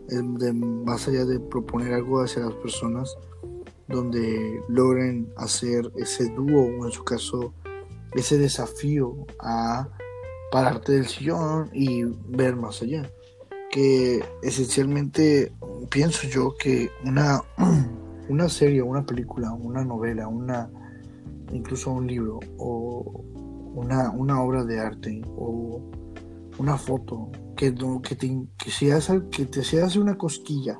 de, 0.09 0.52
más 0.52 1.09
allá 1.09 1.24
de 1.24 1.40
proponer 1.40 1.94
algo 1.94 2.20
hacia 2.20 2.43
las 2.43 2.55
personas, 2.55 3.16
donde 3.89 4.62
logren 4.69 5.32
hacer 5.36 5.90
ese 5.97 6.28
dúo 6.35 6.62
o 6.62 6.86
en 6.86 6.93
su 6.93 7.02
caso 7.02 7.52
ese 8.15 8.39
desafío 8.39 9.27
a 9.41 9.89
pararte 10.51 10.93
del 10.93 11.07
sillón 11.07 11.70
y 11.73 12.05
ver 12.05 12.57
más 12.57 12.82
allá. 12.82 13.09
Que 13.70 14.24
esencialmente 14.43 15.53
pienso 15.91 16.27
yo 16.27 16.55
que 16.57 16.91
una, 17.05 17.41
una 18.28 18.49
serie, 18.49 18.82
una 18.82 19.07
película, 19.07 19.53
una 19.53 19.85
novela, 19.85 20.27
una 20.28 20.70
incluso 21.53 21.91
un 21.91 22.07
libro 22.07 22.41
o 22.59 23.24
una, 23.74 24.11
una 24.11 24.43
obra 24.43 24.65
de 24.65 24.78
arte 24.81 25.23
o 25.37 25.81
una 26.59 26.77
foto 26.77 27.31
que, 27.57 27.74
que, 28.03 28.16
te, 28.16 28.47
que, 28.57 28.93
hace, 28.93 29.23
que 29.31 29.47
te 29.47 29.62
una 29.99 30.16
cosquilla 30.16 30.78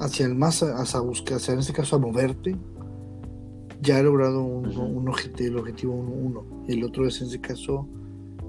hacia 0.00 0.26
el 0.26 0.34
más, 0.34 0.62
hacia 0.62 1.00
buscar, 1.00 1.38
hacia 1.38 1.54
en 1.54 1.60
este 1.60 1.72
caso 1.72 1.96
a 1.96 1.98
moverte, 1.98 2.56
ya 3.86 3.98
ha 3.98 4.02
logrado 4.02 4.42
un, 4.42 4.66
un 4.76 5.08
objetivo, 5.08 5.48
el 5.48 5.56
objetivo 5.58 5.94
1-1. 5.94 6.64
El 6.68 6.84
otro 6.84 7.06
es, 7.06 7.20
en 7.20 7.28
ese 7.28 7.40
caso, 7.40 7.88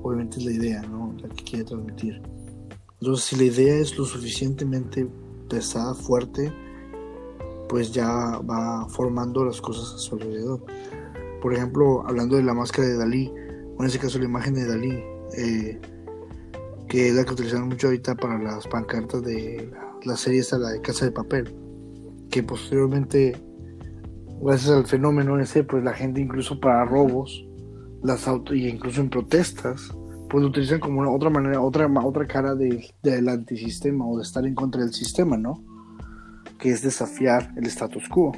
obviamente 0.01 0.39
es 0.39 0.45
la 0.45 0.51
idea, 0.51 0.81
¿no? 0.81 1.15
La 1.21 1.29
que 1.29 1.43
quiere 1.43 1.63
transmitir. 1.63 2.21
Entonces, 2.99 3.25
si 3.25 3.35
la 3.35 3.43
idea 3.43 3.75
es 3.75 3.97
lo 3.97 4.05
suficientemente 4.05 5.07
pesada, 5.47 5.93
fuerte, 5.93 6.51
pues 7.69 7.91
ya 7.91 8.39
va 8.39 8.87
formando 8.89 9.45
las 9.45 9.61
cosas 9.61 9.93
a 9.93 9.97
su 9.97 10.15
alrededor. 10.15 10.63
Por 11.41 11.53
ejemplo, 11.53 12.03
hablando 12.07 12.35
de 12.37 12.43
la 12.43 12.53
máscara 12.53 12.87
de 12.87 12.97
Dalí, 12.97 13.31
o 13.77 13.83
en 13.83 13.87
ese 13.87 13.99
caso 13.99 14.17
la 14.17 14.25
imagen 14.25 14.55
de 14.55 14.65
Dalí, 14.65 15.03
eh, 15.37 15.79
que 16.87 17.09
es 17.09 17.15
la 17.15 17.23
que 17.23 17.33
utilizaron 17.33 17.67
mucho 17.67 17.87
ahorita 17.87 18.15
para 18.15 18.39
las 18.39 18.65
pancartas 18.67 19.21
de 19.21 19.71
la, 20.03 20.17
serie 20.17 20.39
esta, 20.39 20.57
la 20.57 20.69
de 20.69 20.81
Casa 20.81 21.05
de 21.05 21.11
Papel, 21.11 21.53
que 22.31 22.41
posteriormente, 22.41 23.39
gracias 24.41 24.71
al 24.71 24.85
fenómeno 24.85 25.39
ese, 25.39 25.63
pues 25.63 25.83
la 25.83 25.93
gente 25.93 26.21
incluso 26.21 26.59
para 26.59 26.85
robos, 26.85 27.45
las 28.03 28.27
auto 28.27 28.53
y 28.53 28.67
incluso 28.67 29.01
en 29.01 29.09
protestas, 29.09 29.93
pues 30.29 30.41
lo 30.41 30.49
utilizan 30.49 30.79
como 30.79 30.99
una 30.99 31.09
otra 31.09 31.29
manera, 31.29 31.61
otra, 31.61 31.87
otra 32.03 32.27
cara 32.27 32.55
de, 32.55 32.93
del 33.01 33.29
antisistema 33.29 34.05
o 34.07 34.17
de 34.17 34.23
estar 34.23 34.45
en 34.45 34.55
contra 34.55 34.81
del 34.81 34.93
sistema, 34.93 35.37
¿no? 35.37 35.63
Que 36.59 36.69
es 36.69 36.81
desafiar 36.81 37.53
el 37.55 37.65
status 37.67 38.07
quo. 38.09 38.33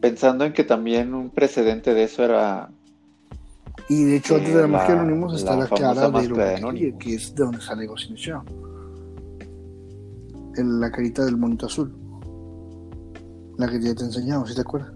Pensando 0.00 0.44
en 0.44 0.52
que 0.52 0.64
también 0.64 1.14
un 1.14 1.30
precedente 1.30 1.94
de 1.94 2.04
eso 2.04 2.24
era. 2.24 2.70
Y 3.88 4.04
de 4.04 4.16
hecho, 4.16 4.36
antes 4.36 4.54
de 4.54 4.62
la, 4.62 4.68
magia 4.68 4.94
de 4.94 5.00
Anonymous 5.00 5.34
está 5.34 5.56
la, 5.56 5.68
cara 5.68 6.10
de, 6.10 6.94
que 6.98 7.14
es 7.14 7.34
de 7.34 7.44
donde 7.44 7.60
sale 7.60 7.86
Ghost 7.86 8.10
En 10.56 10.80
la 10.80 10.90
carita 10.90 11.24
del 11.24 11.36
monito 11.36 11.66
azul. 11.66 11.92
La 13.58 13.68
que 13.68 13.80
ya 13.80 13.94
te 13.94 14.02
he 14.02 14.06
enseñado, 14.06 14.46
si 14.46 14.54
te 14.54 14.60
acuerdas. 14.60 14.92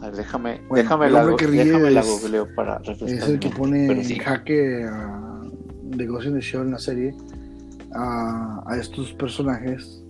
A 0.00 0.06
ver, 0.06 0.16
déjame, 0.16 0.60
déjame, 0.70 1.10
la, 1.10 1.26
déjame 1.26 1.90
la 1.90 2.02
googleo 2.02 2.54
para 2.54 2.78
refrescar. 2.78 3.18
Es 3.18 3.28
el 3.28 3.38
que 3.38 3.48
pone 3.48 3.86
en 3.86 4.18
jaque 4.18 4.84
a, 4.84 5.42
de 5.82 6.06
Ghost 6.06 6.26
in 6.26 6.34
the 6.34 6.40
Shell 6.40 6.62
en 6.62 6.72
la 6.72 6.78
serie 6.78 7.14
a, 7.92 8.62
a 8.66 8.76
estos 8.76 9.12
personajes 9.14 10.02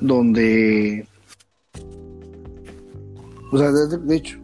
donde 0.00 1.06
o 3.52 3.58
sea 3.58 3.70
de, 3.70 4.16
hecho 4.16 4.38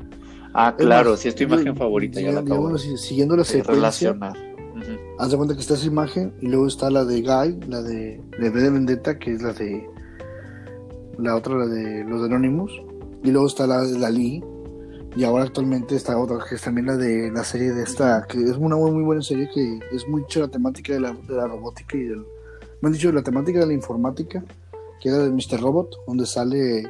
ah 0.55 0.75
claro 0.77 1.17
si 1.17 1.29
es 1.29 1.35
tu 1.35 1.43
imagen 1.43 1.77
favorita 1.77 2.21
ya, 2.21 2.33
la 2.33 2.41
acabo 2.41 2.77
siguiendo 2.79 3.37
la 3.37 3.45
secuencia 3.45 4.17
haz 5.19 5.31
de 5.31 5.37
cuenta 5.37 5.55
que 5.55 5.61
está 5.61 5.75
esa 5.75 5.87
imagen 5.87 6.35
y 6.41 6.49
luego 6.49 6.67
está 6.67 6.91
la 6.91 7.05
de 7.05 7.23
Guy 7.23 7.61
la 7.69 7.83
de 7.83 8.21
de 8.39 8.51
de 8.51 8.71
Vendetta 8.71 9.19
que 9.19 9.35
es 9.35 9.43
la 9.43 9.53
de 9.53 9.89
la 11.19 11.37
otra 11.37 11.57
la 11.57 11.67
de 11.67 12.05
los 12.05 12.23
Anonymous 12.23 12.73
y 13.23 13.31
luego 13.31 13.47
está 13.47 13.67
la 13.67 13.83
de 13.83 13.99
Dalí 13.99 14.43
y 15.17 15.25
ahora 15.25 15.45
actualmente 15.45 15.97
está 15.97 16.19
otra 16.19 16.39
que 16.49 16.55
es 16.55 16.63
también 16.63 16.87
la 16.87 16.97
de 16.97 17.31
la 17.33 17.45
serie 17.45 17.73
de 17.73 17.83
esta 17.83 18.27
que 18.29 18.43
es 18.43 18.57
una 18.57 18.77
muy, 18.77 19.03
buena 19.03 19.23
serie 19.23 19.49
que 19.53 19.81
es 19.93 20.07
muy 20.09 20.25
la 20.35 20.49
temática 20.49 20.93
de 20.93 21.01
la, 21.01 21.13
de 21.13 21.35
la 21.35 21.47
robótica 21.47 21.97
y 21.97 22.05
del 22.05 22.25
me 22.81 22.89
han 22.89 22.93
dicho 22.93 23.11
la 23.11 23.23
temática 23.23 23.61
de 23.61 23.67
la 23.67 23.73
informática 23.73 24.45
que 25.01 25.09
era 25.09 25.19
de 25.19 25.31
Mr. 25.31 25.61
Robot, 25.61 25.95
donde 26.07 26.27
sale 26.27 26.85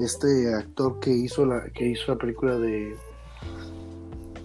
este 0.00 0.54
actor 0.54 1.00
que 1.00 1.10
hizo 1.10 1.44
la, 1.44 1.64
que 1.70 1.88
hizo 1.88 2.12
la 2.12 2.18
película 2.18 2.58
de 2.58 2.96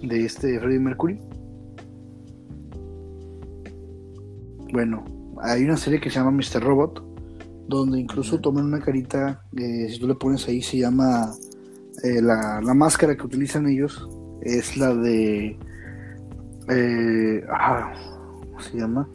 de 0.01 0.25
este 0.25 0.59
Freddie 0.59 0.79
Mercury. 0.79 1.19
Bueno, 4.71 5.03
hay 5.41 5.63
una 5.63 5.77
serie 5.77 5.99
que 5.99 6.09
se 6.09 6.19
llama 6.19 6.31
Mr. 6.31 6.61
Robot, 6.61 7.03
donde 7.67 7.99
incluso 7.99 8.39
toman 8.39 8.65
una 8.65 8.79
carita, 8.79 9.43
eh, 9.55 9.87
si 9.89 9.99
tú 9.99 10.07
le 10.07 10.15
pones 10.15 10.47
ahí, 10.47 10.61
se 10.61 10.77
llama 10.77 11.31
eh, 12.03 12.21
la, 12.21 12.61
máscara 12.73 13.15
que 13.15 13.25
utilizan 13.25 13.67
ellos, 13.67 14.07
es 14.41 14.77
la 14.77 14.93
de. 14.93 15.57
Eh, 16.69 17.43
ah, 17.51 17.93
¿Cómo 18.41 18.59
se 18.59 18.77
llama? 18.77 19.07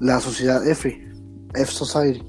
La 0.00 0.20
sociedad 0.20 0.66
F, 0.66 1.02
F 1.54 1.72
Society. 1.72 2.22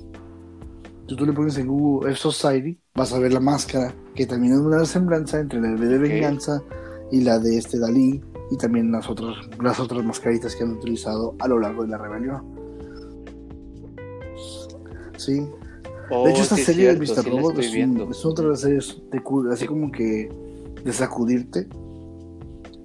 Si 1.07 1.15
tú 1.15 1.25
le 1.25 1.33
pones 1.33 1.57
en 1.57 1.67
Google 1.67 2.11
F 2.11 2.19
Society, 2.19 2.77
vas 2.95 3.13
a 3.13 3.19
ver 3.19 3.33
la 3.33 3.39
máscara, 3.39 3.93
que 4.15 4.25
también 4.25 4.53
es 4.53 4.59
una 4.59 4.85
semblanza 4.85 5.39
entre 5.39 5.59
la 5.59 5.69
de 5.69 5.97
Venganza 5.97 6.61
y 7.11 7.21
la 7.21 7.39
de 7.39 7.57
este 7.57 7.79
Dalí, 7.79 8.21
y 8.51 8.57
también 8.57 8.91
las 8.91 9.09
otras, 9.09 9.35
las 9.61 9.79
otras 9.79 10.03
mascaritas 10.03 10.55
que 10.55 10.63
han 10.63 10.71
utilizado 10.71 11.35
a 11.39 11.47
lo 11.47 11.59
largo 11.59 11.83
de 11.83 11.89
la 11.89 11.97
rebelión. 11.97 12.43
Sí. 15.17 15.39
de 15.39 15.45
hecho, 15.45 16.11
oh, 16.11 16.27
esta 16.27 16.57
serie 16.57 16.93
de 16.93 16.99
Mr. 16.99 17.29
Robot 17.29 17.59
es, 17.59 18.25
otra 18.25 18.45
de 18.45 18.51
las 18.51 18.61
series 18.61 19.01
de, 19.11 19.21
así 19.51 19.65
como 19.65 19.91
que 19.91 20.29
de 20.83 20.93
sacudirte, 20.93 21.67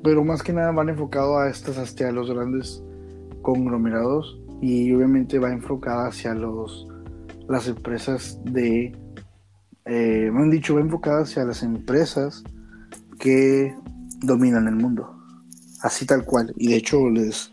pero 0.03 0.25
más 0.25 0.43
que 0.43 0.53
nada 0.53 0.71
van 0.71 0.89
enfocado 0.89 1.39
a 1.39 1.49
estas, 1.49 1.79
hacia 1.79 2.13
los 2.13 2.31
grandes 2.31 2.83
conglomerados 3.43 4.41
y 4.61 4.93
obviamente 4.93 5.39
va 5.39 5.53
enfocada 5.53 6.09
hacia 6.09 6.35
los 6.35 6.87
las 7.49 7.67
empresas 7.67 8.39
de, 8.45 8.93
eh, 9.87 10.31
me 10.31 10.43
han 10.43 10.51
dicho, 10.51 10.75
va 10.75 10.81
enfocada 10.83 11.23
hacia 11.23 11.45
las 11.45 11.63
empresas 11.63 12.45
que 13.19 13.75
dominan 14.21 14.69
el 14.69 14.77
mundo. 14.77 15.18
Así 15.83 16.07
tal 16.07 16.25
cual. 16.25 16.53
Y 16.57 16.69
de 16.69 16.77
hecho 16.77 17.09
les 17.09 17.53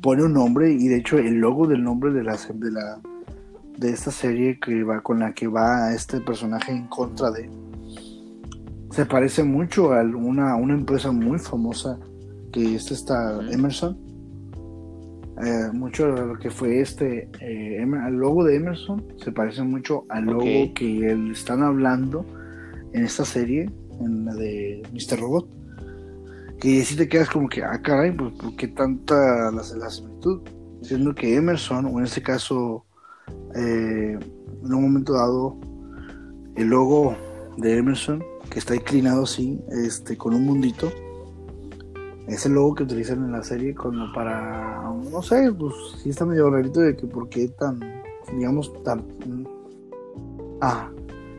pone 0.00 0.24
un 0.24 0.32
nombre 0.32 0.72
y 0.72 0.88
de 0.88 0.96
hecho 0.96 1.18
el 1.18 1.34
logo 1.34 1.66
del 1.66 1.82
nombre 1.82 2.12
de 2.12 2.22
la, 2.22 2.36
de 2.36 2.70
la 2.70 3.00
de 3.76 3.90
esta 3.90 4.10
serie 4.10 4.58
que 4.58 4.82
va 4.82 5.00
con 5.00 5.20
la 5.20 5.32
que 5.32 5.46
va 5.46 5.92
este 5.94 6.20
personaje 6.20 6.72
en 6.72 6.86
contra 6.88 7.30
de 7.30 7.50
se 8.90 9.06
parece 9.06 9.44
mucho 9.44 9.92
a 9.92 10.02
una, 10.02 10.56
una 10.56 10.74
empresa 10.74 11.12
muy 11.12 11.38
famosa 11.38 11.98
que 12.52 12.74
es 12.74 12.90
esta 12.90 13.40
Emerson 13.50 13.96
eh, 15.42 15.70
mucho 15.72 16.12
de 16.12 16.26
lo 16.26 16.38
que 16.38 16.50
fue 16.50 16.80
este 16.80 17.28
eh, 17.40 17.82
el 17.82 18.14
logo 18.14 18.44
de 18.44 18.56
Emerson 18.56 19.02
se 19.16 19.32
parece 19.32 19.62
mucho 19.62 20.04
al 20.08 20.24
logo 20.24 20.74
que 20.74 21.30
están 21.32 21.62
hablando 21.62 22.26
en 22.92 23.04
esta 23.04 23.24
serie 23.24 23.70
en 24.00 24.24
la 24.24 24.34
de 24.34 24.82
Mr. 24.92 25.20
Robot 25.20 25.59
que 26.60 26.84
si 26.84 26.96
te 26.96 27.08
quedas 27.08 27.30
como 27.30 27.48
que 27.48 27.64
ah 27.64 27.80
caray 27.82 28.12
pues 28.12 28.32
por 28.34 28.54
qué 28.56 28.68
tanta 28.68 29.50
la, 29.50 29.62
similitud 29.62 30.42
siendo 30.82 31.14
que 31.14 31.36
Emerson 31.36 31.86
o 31.86 31.98
en 31.98 32.04
este 32.04 32.22
caso 32.22 32.84
eh, 33.54 34.18
en 34.64 34.74
un 34.74 34.82
momento 34.82 35.14
dado 35.14 35.58
el 36.56 36.68
logo 36.68 37.16
de 37.56 37.78
Emerson 37.78 38.22
que 38.50 38.58
está 38.58 38.74
inclinado 38.74 39.24
así 39.24 39.60
este 39.70 40.16
con 40.16 40.34
un 40.34 40.44
mundito 40.44 40.92
ese 42.30 42.48
logo 42.48 42.74
que 42.74 42.84
utilizan 42.84 43.24
en 43.24 43.32
la 43.32 43.42
serie 43.42 43.74
como 43.74 44.12
para, 44.12 44.82
no 45.10 45.22
sé, 45.22 45.52
pues 45.52 45.74
sí 46.02 46.10
está 46.10 46.24
medio 46.24 46.48
rarito 46.48 46.80
de 46.80 46.96
que 46.96 47.06
por 47.06 47.28
qué 47.28 47.48
tan, 47.48 47.80
digamos, 48.32 48.72
tan... 48.84 49.04
Ah, 50.60 50.88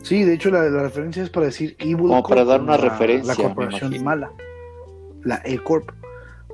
sí, 0.02 0.23
de 0.23 0.34
hecho 0.34 0.49
la, 0.49 0.64
la 0.69 0.84
referencia 0.84 1.23
es 1.23 1.30
para 1.30 1.45
decir 1.45 1.76
Evil 1.80 1.98
Como 1.98 2.23
para 2.23 2.43
dar 2.43 2.61
una 2.61 2.76
referencia. 2.76 3.34
La 3.34 3.41
corporación 3.41 4.03
mala, 4.03 4.31
la 5.23 5.41
E-Corp. 5.45 5.91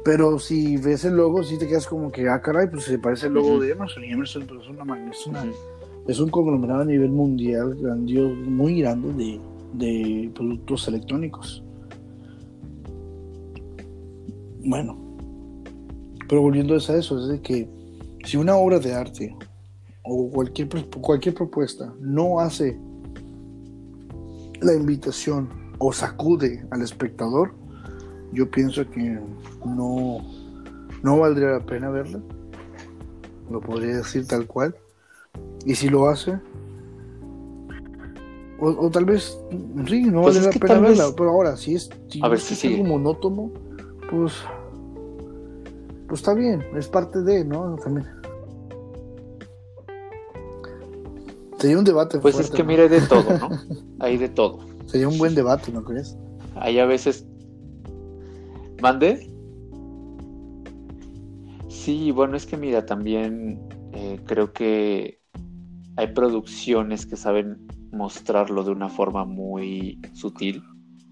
Pero 0.03 0.39
si 0.39 0.77
ves 0.77 1.03
el 1.05 1.17
logo, 1.17 1.43
sí 1.43 1.57
te 1.57 1.67
quedas 1.67 1.87
como 1.87 2.11
que, 2.11 2.29
ah, 2.29 2.41
caray, 2.41 2.69
pues 2.69 2.85
se 2.85 2.97
parece 2.97 3.27
el 3.27 3.33
logo 3.33 3.59
de 3.59 3.71
Emerson. 3.71 4.03
Y 4.03 4.11
Emerson 4.11 4.45
pues, 4.47 4.61
es, 4.61 4.69
una, 4.69 5.09
es, 5.09 5.27
una, 5.27 5.45
es 6.07 6.19
un 6.19 6.29
conglomerado 6.29 6.81
a 6.81 6.85
nivel 6.85 7.09
mundial 7.09 7.75
grandioso, 7.75 8.33
muy 8.35 8.81
grande 8.81 9.13
de, 9.13 9.41
de 9.73 10.31
productos 10.33 10.87
electrónicos. 10.87 11.63
Bueno, 14.63 14.97
pero 16.27 16.41
volviendo 16.41 16.73
a 16.73 16.77
eso, 16.77 17.19
es 17.19 17.27
de 17.27 17.41
que 17.41 17.69
si 18.25 18.37
una 18.37 18.57
obra 18.57 18.79
de 18.79 18.93
arte 18.93 19.35
o 20.03 20.29
cualquier, 20.29 20.67
cualquier 21.01 21.35
propuesta 21.35 21.93
no 21.99 22.39
hace 22.39 22.77
la 24.61 24.73
invitación 24.73 25.49
o 25.77 25.93
sacude 25.93 26.65
al 26.71 26.81
espectador, 26.81 27.53
yo 28.33 28.49
pienso 28.49 28.89
que 28.89 29.19
no, 29.65 30.19
no 31.03 31.19
valdría 31.19 31.49
la 31.49 31.65
pena 31.65 31.89
verla. 31.89 32.19
Lo 33.49 33.61
podría 33.61 33.97
decir 33.97 34.27
tal 34.27 34.45
cual. 34.45 34.75
Y 35.65 35.75
si 35.75 35.89
lo 35.89 36.09
hace, 36.09 36.39
o, 38.59 38.89
tal 38.89 39.05
vez, 39.05 39.37
sí, 39.87 40.03
no 40.03 40.23
pues 40.23 40.35
valdría 40.35 40.59
la 40.59 40.67
pena 40.67 40.79
verla. 40.79 41.05
Pero 41.15 41.29
ahora, 41.29 41.57
si 41.57 41.75
es, 41.75 41.89
si 42.09 42.19
a 42.23 42.27
ver, 42.27 42.39
si 42.39 42.53
es 42.53 42.65
algo 42.65 42.89
monótono, 42.89 43.51
pues 44.09 44.33
pues 46.07 46.21
está 46.21 46.33
bien, 46.33 46.63
es 46.75 46.87
parte 46.87 47.21
de, 47.21 47.43
¿no? 47.43 47.75
También. 47.83 48.07
Sería 51.57 51.77
un 51.77 51.83
debate. 51.83 52.19
Pues 52.19 52.39
es 52.39 52.49
que 52.49 52.63
mire 52.63 52.83
mira, 52.83 52.95
hay 52.95 53.01
de 53.01 53.07
todo, 53.07 53.37
¿no? 53.37 53.49
hay 53.99 54.17
de 54.17 54.29
todo. 54.29 54.59
Sería 54.85 55.07
un 55.07 55.17
buen 55.17 55.35
debate, 55.35 55.71
¿no 55.71 55.83
crees? 55.83 56.15
Hay 56.55 56.79
a 56.79 56.85
veces. 56.85 57.25
¿Mande? 58.81 59.29
Sí, 61.69 62.11
bueno, 62.11 62.37
es 62.37 62.45
que 62.45 62.57
mira, 62.57 62.85
también 62.85 63.59
Eh, 63.93 64.19
creo 64.25 64.53
que 64.53 65.21
hay 65.95 66.07
producciones 66.13 67.07
que 67.07 67.15
saben 67.15 67.65
mostrarlo 67.91 68.63
de 68.63 68.71
una 68.71 68.89
forma 68.89 69.25
muy 69.25 69.99
sutil, 70.13 70.61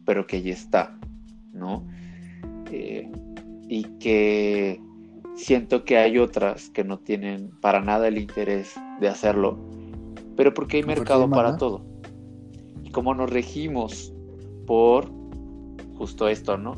pero 0.06 0.28
que 0.28 0.36
ahí 0.36 0.52
está, 0.52 0.96
¿no? 1.52 1.88
Eh, 2.72 3.10
y 3.68 3.84
que 3.98 4.80
siento 5.36 5.84
que 5.84 5.98
hay 5.98 6.20
otras 6.20 6.70
que 6.70 6.84
no 6.84 7.00
tienen 7.00 7.50
para 7.60 7.82
nada 7.82 8.08
el 8.08 8.20
interés 8.20 8.76
de 9.00 9.08
hacerlo, 9.08 9.58
pero 10.36 10.54
porque 10.54 10.78
hay 10.78 10.84
mercado 10.84 11.28
para 11.28 11.58
todo. 11.58 11.84
Y 12.84 12.92
como 12.92 13.16
nos 13.16 13.32
regimos 13.32 14.14
por 14.68 15.10
justo 15.98 16.28
esto, 16.28 16.58
¿no? 16.58 16.74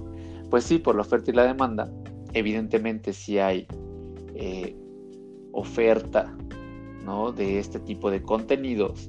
Pues 0.50 0.64
sí, 0.64 0.80
por 0.80 0.96
la 0.96 1.02
oferta 1.02 1.32
y 1.32 1.34
la 1.34 1.46
demanda, 1.46 1.92
evidentemente 2.34 3.14
si 3.14 3.40
hay 3.40 3.68
eh, 4.36 4.76
oferta, 5.52 6.36
¿no? 7.04 7.32
De 7.32 7.60
este 7.60 7.80
tipo 7.80 8.12
de 8.12 8.22
contenidos, 8.22 9.08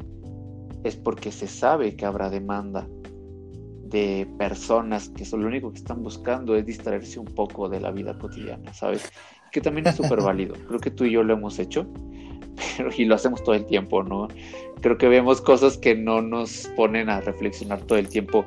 es 0.85 0.97
porque 0.97 1.33
se 1.33 1.47
sabe 1.47 1.97
que 1.97 2.07
habrá 2.07 2.31
demanda 2.31 2.87
de 3.89 4.29
personas 4.39 5.09
que 5.11 5.25
son 5.25 5.43
lo 5.43 5.49
único 5.49 5.73
que 5.73 5.79
están 5.79 6.03
buscando 6.03 6.55
es 6.57 6.67
distraerse 6.67 7.19
un 7.19 7.27
poco 7.27 7.69
de 7.69 7.81
la 7.81 7.91
vida 7.91 8.19
cotidiana, 8.19 8.73
¿sabes? 8.75 9.11
Que 9.51 9.61
también 9.61 9.87
es 9.87 9.97
súper 9.97 10.21
válido. 10.21 10.55
Creo 10.67 10.81
que 10.81 10.91
tú 10.91 11.05
y 11.05 11.13
yo 11.13 11.23
lo 11.23 11.35
hemos 11.35 11.59
hecho, 11.59 11.87
pero 12.77 12.91
y 12.97 13.05
lo 13.05 13.15
hacemos 13.15 13.43
todo 13.43 13.55
el 13.55 13.65
tiempo, 13.65 14.03
¿no? 14.03 14.29
Creo 14.81 14.99
que 14.99 15.09
vemos 15.09 15.41
cosas 15.41 15.79
que 15.79 15.95
no 15.95 16.21
nos 16.23 16.69
ponen 16.77 17.09
a 17.09 17.21
reflexionar 17.21 17.81
todo 17.83 17.99
el 17.99 18.09
tiempo 18.09 18.45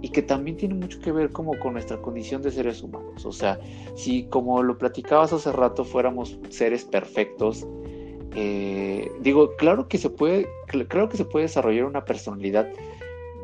y 0.00 0.10
que 0.10 0.22
también 0.22 0.56
tiene 0.56 0.74
mucho 0.74 1.00
que 1.00 1.12
ver 1.12 1.30
como 1.30 1.58
con 1.58 1.72
nuestra 1.72 2.00
condición 2.00 2.42
de 2.42 2.50
seres 2.50 2.82
humanos. 2.82 3.24
O 3.24 3.32
sea, 3.32 3.58
si 3.96 4.24
como 4.24 4.62
lo 4.62 4.78
platicabas 4.78 5.32
hace 5.32 5.50
rato 5.52 5.84
fuéramos 5.84 6.38
seres 6.50 6.84
perfectos, 6.84 7.66
eh, 8.34 9.10
digo, 9.20 9.56
claro 9.56 9.88
que 9.88 9.98
se 9.98 10.10
puede, 10.10 10.46
claro 10.88 11.08
que 11.08 11.16
se 11.16 11.24
puede 11.24 11.46
desarrollar 11.46 11.84
una 11.84 12.04
personalidad 12.04 12.68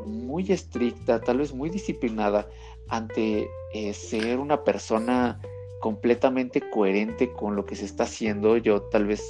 muy 0.05 0.51
estricta, 0.51 1.19
tal 1.19 1.39
vez 1.39 1.53
muy 1.53 1.69
disciplinada 1.69 2.47
ante 2.87 3.49
eh, 3.73 3.93
ser 3.93 4.39
una 4.39 4.63
persona 4.63 5.41
completamente 5.81 6.61
coherente 6.69 7.31
con 7.31 7.55
lo 7.55 7.65
que 7.65 7.75
se 7.75 7.85
está 7.85 8.03
haciendo. 8.03 8.55
Yo 8.57 8.83
tal 8.83 9.07
vez 9.07 9.21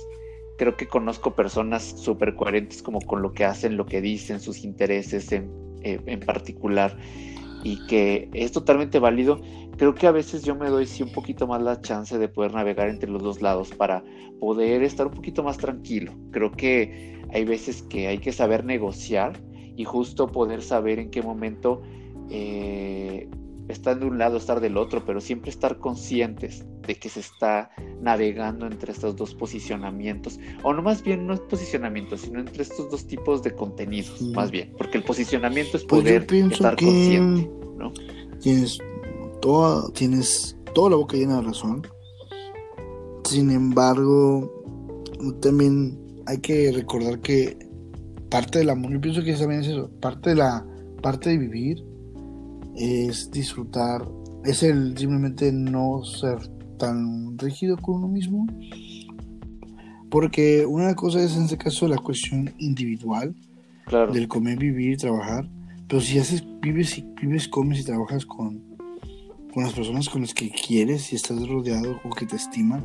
creo 0.57 0.75
que 0.77 0.87
conozco 0.87 1.33
personas 1.33 1.83
súper 1.83 2.35
coherentes 2.35 2.83
como 2.83 2.99
con 3.01 3.21
lo 3.21 3.33
que 3.33 3.45
hacen, 3.45 3.77
lo 3.77 3.85
que 3.85 4.01
dicen, 4.01 4.39
sus 4.39 4.63
intereses 4.63 5.31
en, 5.31 5.64
eh, 5.85 6.01
en 6.07 6.19
particular 6.19 6.97
y 7.63 7.85
que 7.87 8.29
es 8.33 8.51
totalmente 8.51 8.99
válido. 8.99 9.39
Creo 9.77 9.93
que 9.93 10.07
a 10.07 10.11
veces 10.11 10.43
yo 10.43 10.55
me 10.55 10.69
doy 10.69 10.85
sí 10.85 11.03
un 11.03 11.11
poquito 11.11 11.47
más 11.47 11.61
la 11.61 11.79
chance 11.81 12.17
de 12.17 12.27
poder 12.27 12.53
navegar 12.53 12.89
entre 12.89 13.09
los 13.09 13.21
dos 13.21 13.41
lados 13.41 13.71
para 13.71 14.03
poder 14.39 14.83
estar 14.83 15.07
un 15.07 15.13
poquito 15.13 15.43
más 15.43 15.57
tranquilo. 15.57 16.11
Creo 16.31 16.51
que 16.51 17.21
hay 17.31 17.45
veces 17.45 17.83
que 17.83 18.07
hay 18.07 18.17
que 18.17 18.31
saber 18.31 18.65
negociar 18.65 19.39
y 19.75 19.83
justo 19.83 20.27
poder 20.27 20.61
saber 20.61 20.99
en 20.99 21.11
qué 21.11 21.21
momento 21.21 21.81
eh, 22.29 23.29
estar 23.67 23.99
de 23.99 24.05
un 24.05 24.17
lado, 24.17 24.37
estar 24.37 24.59
del 24.59 24.77
otro, 24.77 25.05
pero 25.05 25.21
siempre 25.21 25.49
estar 25.49 25.77
conscientes 25.77 26.65
de 26.85 26.95
que 26.95 27.09
se 27.09 27.19
está 27.19 27.71
navegando 28.01 28.67
entre 28.67 28.91
estos 28.91 29.15
dos 29.15 29.33
posicionamientos, 29.33 30.39
o 30.63 30.73
no 30.73 30.81
más 30.81 31.03
bien 31.03 31.25
no 31.25 31.33
es 31.33 31.39
posicionamiento, 31.41 32.17
sino 32.17 32.39
entre 32.39 32.63
estos 32.63 32.89
dos 32.91 33.07
tipos 33.07 33.41
de 33.43 33.55
contenidos, 33.55 34.21
más 34.21 34.51
bien, 34.51 34.73
porque 34.77 34.97
el 34.97 35.03
posicionamiento 35.03 35.77
es 35.77 35.85
pues 35.85 36.03
poder 36.03 36.27
estar 36.31 36.75
consciente, 36.75 37.49
¿no? 37.77 37.91
Tienes 38.39 38.77
toda, 39.41 39.91
tienes 39.93 40.57
toda 40.73 40.91
la 40.91 40.95
boca 40.97 41.17
llena 41.17 41.37
de 41.37 41.47
razón. 41.47 41.87
Sin 43.23 43.49
embargo, 43.49 44.51
también 45.41 45.97
hay 46.27 46.39
que 46.39 46.71
recordar 46.71 47.19
que 47.21 47.57
parte 48.29 48.59
del 48.59 48.69
amor, 48.69 48.91
yo 48.91 49.01
pienso 49.01 49.23
que 49.23 49.33
también 49.33 49.61
es 49.61 49.67
eso, 49.67 49.89
parte 49.99 50.31
de 50.31 50.35
la 50.35 50.65
parte 51.01 51.29
de 51.29 51.37
vivir 51.37 51.83
es 52.75 53.31
disfrutar, 53.31 54.07
es 54.43 54.63
el 54.63 54.97
simplemente 54.97 55.51
no 55.51 56.03
ser 56.03 56.37
tan 56.77 57.37
rígido 57.37 57.77
con 57.77 57.95
uno 57.95 58.07
mismo. 58.07 58.47
Porque 60.09 60.65
una 60.65 60.95
cosa 60.95 61.21
es 61.21 61.35
en 61.35 61.43
este 61.43 61.57
caso 61.57 61.87
la 61.87 61.97
cuestión 61.97 62.53
individual 62.57 63.35
del 64.11 64.27
comer, 64.27 64.57
vivir, 64.57 64.97
trabajar. 64.97 65.49
Pero 65.87 66.01
si 66.01 66.17
haces, 66.19 66.43
vives, 66.61 67.03
vives, 67.21 67.47
comes 67.47 67.79
y 67.79 67.83
trabajas 67.83 68.25
con, 68.25 68.61
con 69.53 69.63
las 69.63 69.73
personas 69.73 70.09
con 70.09 70.21
las 70.21 70.33
que 70.33 70.49
quieres 70.49 71.11
y 71.11 71.15
estás 71.15 71.47
rodeado 71.47 71.99
o 72.03 72.09
que 72.09 72.25
te 72.25 72.35
estiman, 72.35 72.83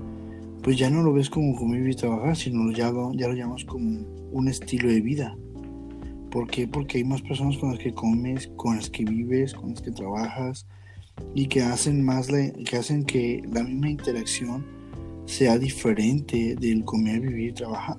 pues 0.62 0.76
ya 0.76 0.90
no 0.90 1.02
lo 1.02 1.12
ves 1.12 1.30
como 1.30 1.56
comer, 1.56 1.78
vivir 1.78 1.94
y 1.94 1.96
trabajar, 1.96 2.36
sino 2.36 2.70
ya, 2.72 2.92
ya 3.14 3.28
lo 3.28 3.34
llamas 3.34 3.64
como 3.64 4.00
un 4.32 4.48
estilo 4.48 4.88
de 4.88 5.00
vida. 5.00 5.36
¿Por 6.30 6.46
qué? 6.46 6.68
Porque 6.68 6.98
hay 6.98 7.04
más 7.04 7.22
personas 7.22 7.58
con 7.58 7.70
las 7.70 7.78
que 7.78 7.92
comes, 7.92 8.50
con 8.56 8.76
las 8.76 8.88
que 8.88 9.04
vives, 9.04 9.52
con 9.52 9.70
las 9.70 9.82
que 9.82 9.90
trabajas 9.90 10.66
y 11.34 11.46
que 11.46 11.62
hacen 11.62 12.04
más 12.04 12.28
que 12.28 12.76
hacen 12.76 13.04
que 13.04 13.42
la 13.52 13.62
misma 13.62 13.90
interacción 13.90 14.64
sea 15.26 15.58
diferente 15.58 16.56
del 16.56 16.84
comer, 16.84 17.20
vivir 17.20 17.50
y 17.50 17.52
trabajar. 17.52 17.98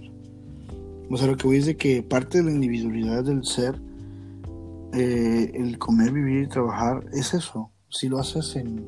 O 1.09 1.17
sea, 1.17 1.27
lo 1.27 1.35
que 1.35 1.47
voy 1.47 1.57
es 1.57 1.65
de 1.65 1.75
que 1.75 2.01
parte 2.03 2.37
de 2.37 2.45
la 2.45 2.51
individualidad 2.51 3.25
del 3.25 3.43
ser, 3.43 3.81
eh, 4.93 5.51
el 5.53 5.77
comer, 5.77 6.11
vivir 6.11 6.43
y 6.43 6.47
trabajar 6.47 7.05
es 7.13 7.33
eso. 7.33 7.69
Si 7.89 8.07
lo 8.07 8.19
haces 8.19 8.55
en, 8.55 8.87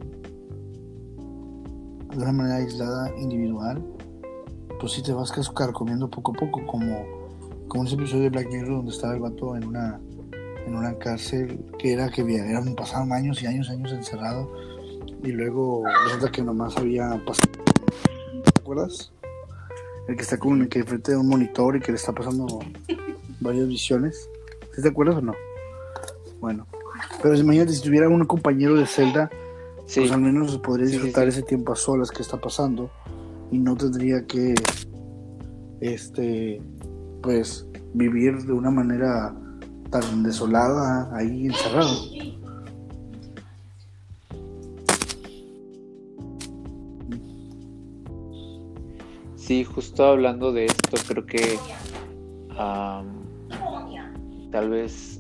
de 2.09 2.17
una 2.17 2.31
manera 2.31 2.57
aislada, 2.57 3.11
individual, 3.19 3.83
pues 4.79 4.93
si 4.93 5.03
te 5.03 5.11
vas 5.11 5.31
a 5.37 5.73
comiendo 5.73 6.09
poco 6.09 6.31
a 6.31 6.35
poco, 6.35 6.65
como 6.65 7.22
como 7.67 7.85
ese 7.85 7.95
episodio 7.95 8.23
de 8.23 8.29
Black 8.29 8.51
Mirror 8.51 8.77
donde 8.77 8.91
estaba 8.91 9.13
el 9.13 9.19
vato 9.19 9.55
en 9.55 9.65
una, 9.65 9.99
en 10.65 10.75
una 10.75 10.97
cárcel 10.97 11.59
que 11.77 11.93
era 11.93 12.09
que 12.09 12.21
eran, 12.21 12.75
pasaron 12.75 13.11
años 13.11 13.41
y 13.41 13.47
años, 13.47 13.69
años 13.69 13.91
encerrado 13.91 14.51
y 15.23 15.31
luego 15.31 15.83
resulta 16.05 16.31
que 16.31 16.41
nomás 16.41 16.77
había 16.77 17.09
pasado. 17.25 17.51
¿Te 18.43 18.61
acuerdas? 18.61 19.11
El 20.07 20.15
que 20.15 20.21
está 20.21 20.37
como 20.37 20.55
en 20.55 20.67
que 20.67 20.83
frente 20.83 21.11
de 21.11 21.17
un 21.17 21.29
monitor 21.29 21.77
y 21.77 21.79
que 21.79 21.91
le 21.91 21.97
está 21.97 22.11
pasando 22.11 22.59
varias 23.39 23.67
visiones. 23.67 24.29
¿Sí 24.75 24.81
te 24.81 24.89
acuerdas 24.89 25.15
o 25.17 25.21
no? 25.21 25.33
Bueno, 26.41 26.67
pero 27.21 27.35
imagínate 27.35 27.71
si 27.71 27.81
tuviera 27.81 28.09
un 28.09 28.25
compañero 28.25 28.75
de 28.75 28.85
celda, 28.85 29.29
pues 29.93 30.11
al 30.11 30.21
menos 30.21 30.57
podría 30.57 30.87
disfrutar 30.87 31.27
ese 31.27 31.41
tiempo 31.41 31.71
a 31.71 31.75
solas 31.75 32.11
que 32.11 32.21
está 32.21 32.37
pasando 32.37 32.89
y 33.51 33.59
no 33.59 33.75
tendría 33.75 34.25
que 34.25 34.55
este 35.79 36.61
pues 37.23 37.65
vivir 37.93 38.37
de 38.43 38.51
una 38.51 38.69
manera 38.69 39.33
tan 39.89 40.21
desolada 40.23 41.09
ahí 41.15 41.47
encerrado. 41.47 41.95
Sí, 49.35 49.63
justo 49.63 50.05
hablando 50.05 50.51
de 50.51 50.65
esto, 50.65 50.97
creo 51.07 51.25
que 51.25 51.57
tal 54.51 54.69
vez 54.69 55.19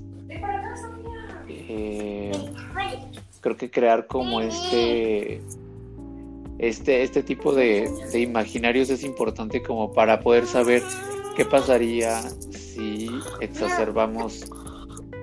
eh, 1.47 2.31
creo 3.41 3.57
que 3.57 3.71
crear 3.71 4.07
como 4.07 4.41
este 4.41 5.41
este 6.59 7.01
este 7.01 7.23
tipo 7.23 7.53
de, 7.53 7.89
de 8.11 8.21
imaginarios 8.21 8.89
es 8.89 9.03
importante 9.03 9.63
como 9.63 9.91
para 9.91 10.19
poder 10.19 10.45
saber 10.45 10.83
¿Qué 11.35 11.45
pasaría 11.45 12.21
si 12.51 13.09
exacerbamos 13.41 14.45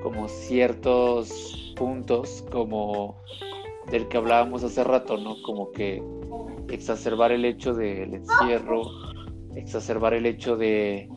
como 0.03 0.29
ciertos 0.29 1.75
puntos 1.77 2.45
como 2.51 3.17
del 3.91 4.09
que 4.09 4.17
hablábamos 4.17 4.65
hace 4.65 4.83
rato, 4.85 5.17
¿no? 5.17 5.41
Como 5.43 5.71
que 5.73 6.03
exacerbar 6.69 7.33
el 7.33 7.45
hecho 7.45 7.75
del 7.75 8.15
encierro, 8.15 8.83
exacerbar 9.55 10.15
el 10.15 10.27
hecho 10.27 10.57
de 10.57 11.09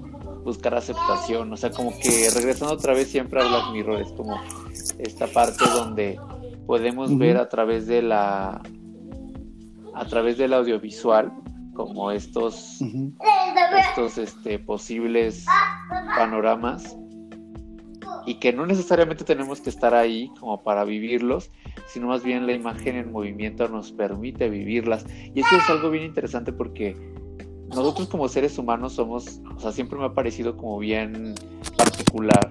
buscar 0.43 0.75
aceptación, 0.75 1.51
o 1.51 1.57
sea, 1.57 1.71
como 1.71 1.91
que 1.91 2.29
regresando 2.35 2.73
otra 2.73 2.93
vez 2.93 3.07
siempre 3.07 3.41
a 3.41 3.47
Black 3.47 3.71
Mirror, 3.71 4.01
es 4.01 4.11
como 4.11 4.39
esta 4.99 5.27
parte 5.27 5.63
donde 5.73 6.19
podemos 6.65 7.17
ver 7.17 7.37
a 7.37 7.49
través 7.49 7.87
de 7.87 8.01
la 8.01 8.61
a 9.95 10.05
través 10.05 10.37
del 10.37 10.53
audiovisual 10.53 11.31
como 11.73 12.11
estos, 12.11 12.79
estos 13.77 14.17
este, 14.17 14.59
posibles 14.59 15.45
panoramas 16.15 16.95
y 18.25 18.35
que 18.35 18.53
no 18.53 18.65
necesariamente 18.65 19.23
tenemos 19.23 19.59
que 19.59 19.69
estar 19.69 19.93
ahí 19.93 20.31
como 20.39 20.63
para 20.63 20.85
vivirlos, 20.85 21.51
sino 21.87 22.07
más 22.07 22.23
bien 22.23 22.47
la 22.47 22.53
imagen 22.53 22.95
en 22.95 23.11
movimiento 23.11 23.67
nos 23.67 23.91
permite 23.91 24.49
vivirlas. 24.49 25.05
Y 25.33 25.41
eso 25.41 25.55
es 25.57 25.69
algo 25.69 25.89
bien 25.89 26.05
interesante 26.05 26.53
porque 26.53 26.95
nosotros 27.67 28.07
como 28.07 28.27
seres 28.29 28.57
humanos 28.57 28.93
somos, 28.93 29.41
o 29.55 29.59
sea, 29.59 29.71
siempre 29.71 29.97
me 29.99 30.05
ha 30.05 30.13
parecido 30.13 30.55
como 30.55 30.79
bien 30.79 31.35
particular 31.75 32.49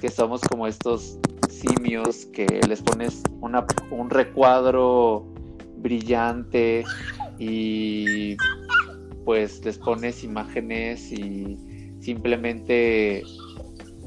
que 0.00 0.08
somos 0.08 0.40
como 0.42 0.66
estos 0.66 1.18
simios 1.48 2.26
que 2.26 2.46
les 2.68 2.82
pones 2.82 3.22
una, 3.40 3.66
un 3.90 4.10
recuadro 4.10 5.26
brillante 5.78 6.84
y 7.38 8.36
pues 9.24 9.64
les 9.64 9.78
pones 9.78 10.24
imágenes 10.24 11.12
y 11.12 11.58
simplemente 12.00 13.22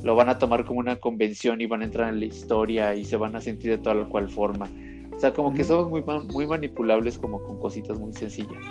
lo 0.04 0.16
van 0.16 0.30
a 0.30 0.38
tomar 0.38 0.66
como 0.66 0.80
una 0.80 0.96
convención 0.96 1.62
y 1.62 1.68
van 1.68 1.82
a 1.82 1.86
entrar 1.86 2.10
en 2.10 2.20
la 2.20 2.26
historia 2.26 2.96
y 2.96 3.06
se 3.06 3.18
van 3.18 3.36
a 3.36 3.42
sentir 3.42 3.72
de 3.72 3.78
tal 3.78 4.08
cual 4.10 4.30
forma. 4.30 4.70
O 5.16 5.20
sea, 5.20 5.34
como 5.34 5.54
que 5.54 5.64
somos 5.64 5.90
muy, 5.90 6.04
muy 6.34 6.48
manipulables 6.48 7.20
como 7.20 7.44
con 7.44 7.60
cositas 7.60 8.00
muy 8.00 8.12
sencillas, 8.14 8.64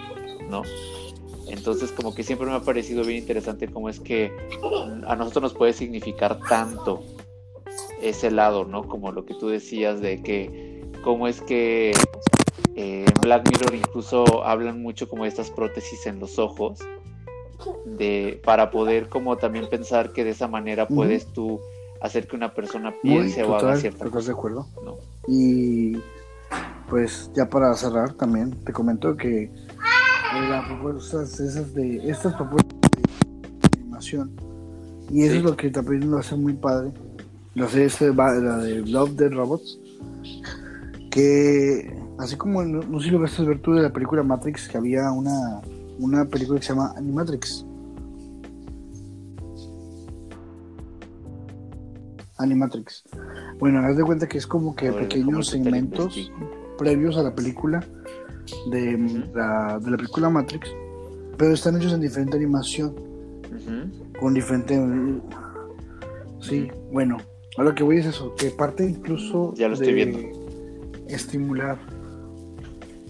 ¿no? 0.48 0.62
Entonces, 1.48 1.92
como 1.92 2.14
que 2.14 2.22
siempre 2.22 2.46
me 2.46 2.54
ha 2.54 2.60
parecido 2.60 3.04
bien 3.04 3.18
interesante 3.18 3.68
cómo 3.68 3.88
es 3.88 4.00
que 4.00 4.32
a 5.06 5.16
nosotros 5.16 5.42
nos 5.42 5.54
puede 5.54 5.72
significar 5.72 6.40
tanto 6.48 7.02
ese 8.02 8.30
lado, 8.30 8.64
¿no? 8.64 8.82
Como 8.88 9.12
lo 9.12 9.24
que 9.24 9.34
tú 9.34 9.48
decías 9.48 10.00
de 10.00 10.22
que 10.22 10.82
cómo 11.02 11.28
es 11.28 11.40
que 11.40 11.92
eh, 12.76 13.04
en 13.06 13.20
Black 13.20 13.48
Mirror 13.48 13.74
incluso 13.74 14.44
hablan 14.44 14.82
mucho 14.82 15.08
como 15.08 15.24
de 15.24 15.28
estas 15.28 15.50
prótesis 15.50 16.06
en 16.06 16.20
los 16.20 16.38
ojos 16.38 16.78
de 17.84 18.40
para 18.44 18.70
poder 18.70 19.08
como 19.08 19.36
también 19.36 19.68
pensar 19.68 20.12
que 20.12 20.24
de 20.24 20.30
esa 20.30 20.48
manera 20.48 20.88
puedes 20.88 21.26
tú 21.26 21.60
hacer 22.00 22.26
que 22.26 22.36
una 22.36 22.54
persona 22.54 22.94
piense 23.02 23.44
o 23.44 23.54
haga 23.54 23.76
cierta 23.76 24.06
cosa. 24.06 24.28
de 24.28 24.32
acuerdo. 24.32 24.66
Y 25.28 25.98
pues 26.88 27.30
ya 27.34 27.48
para 27.48 27.74
cerrar 27.74 28.14
también 28.14 28.52
te 28.64 28.72
comento 28.72 29.16
que 29.16 29.44
eh, 29.44 29.50
las 30.48 30.66
propuestas 30.66 31.38
esas 31.38 31.74
de 31.74 32.10
estas 32.10 32.34
propuestas 32.34 32.76
de 32.90 33.80
animación 33.80 34.30
y 35.10 35.24
eso 35.24 35.36
es 35.36 35.42
lo 35.42 35.56
que 35.56 35.70
también 35.70 36.10
lo 36.10 36.18
hace 36.18 36.34
muy 36.36 36.54
padre 36.54 36.90
la 37.54 37.68
serie 37.68 37.86
este, 37.86 38.12
la 38.12 38.58
de 38.58 38.80
Love 38.86 39.16
the 39.16 39.28
Robots 39.28 39.78
que 41.10 41.94
así 42.20 42.36
como 42.36 42.62
no, 42.62 43.00
sé 43.00 43.06
si 43.06 43.10
lo 43.10 43.20
ver 43.20 43.60
tú 43.60 43.72
de 43.72 43.82
la 43.82 43.92
película 43.92 44.22
Matrix 44.22 44.68
que 44.68 44.76
había 44.78 45.10
una 45.10 45.60
una 45.98 46.24
película 46.24 46.58
que 46.58 46.66
se 46.66 46.72
llama 46.72 46.94
Animatrix. 46.96 47.66
Animatrix. 52.38 53.04
Bueno, 53.58 53.80
haz 53.80 53.96
de 53.96 54.02
cuenta 54.02 54.26
que 54.26 54.38
es 54.38 54.46
como 54.46 54.74
que 54.74 54.90
pequeños 54.92 55.48
segmentos 55.48 56.32
previos 56.78 57.18
a 57.18 57.22
la 57.22 57.34
película 57.34 57.84
de, 58.70 59.26
la, 59.34 59.78
de 59.78 59.90
la 59.90 59.96
película 59.98 60.30
Matrix, 60.30 60.70
pero 61.36 61.52
están 61.52 61.76
hechos 61.76 61.92
en 61.92 62.00
diferente 62.00 62.36
animación, 62.36 62.94
con 64.18 64.32
diferente... 64.32 64.80
Sí, 66.40 66.70
bueno, 66.90 67.18
a 67.58 67.62
lo 67.62 67.74
que 67.74 67.82
voy 67.82 67.98
es 67.98 68.06
eso, 68.06 68.34
que 68.34 68.50
parte 68.50 68.88
incluso 68.88 69.52
ya 69.54 69.68
lo 69.68 69.74
estoy 69.74 69.92
viendo. 69.92 70.18
estimular, 71.08 71.78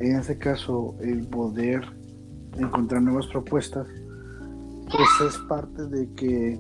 en 0.01 0.16
este 0.16 0.39
caso, 0.39 0.97
el 1.01 1.27
poder 1.27 1.85
encontrar 2.59 3.02
nuevas 3.02 3.27
propuestas, 3.27 3.86
pues 4.90 5.09
es 5.28 5.39
parte 5.47 5.86
de 5.86 6.09
que 6.14 6.59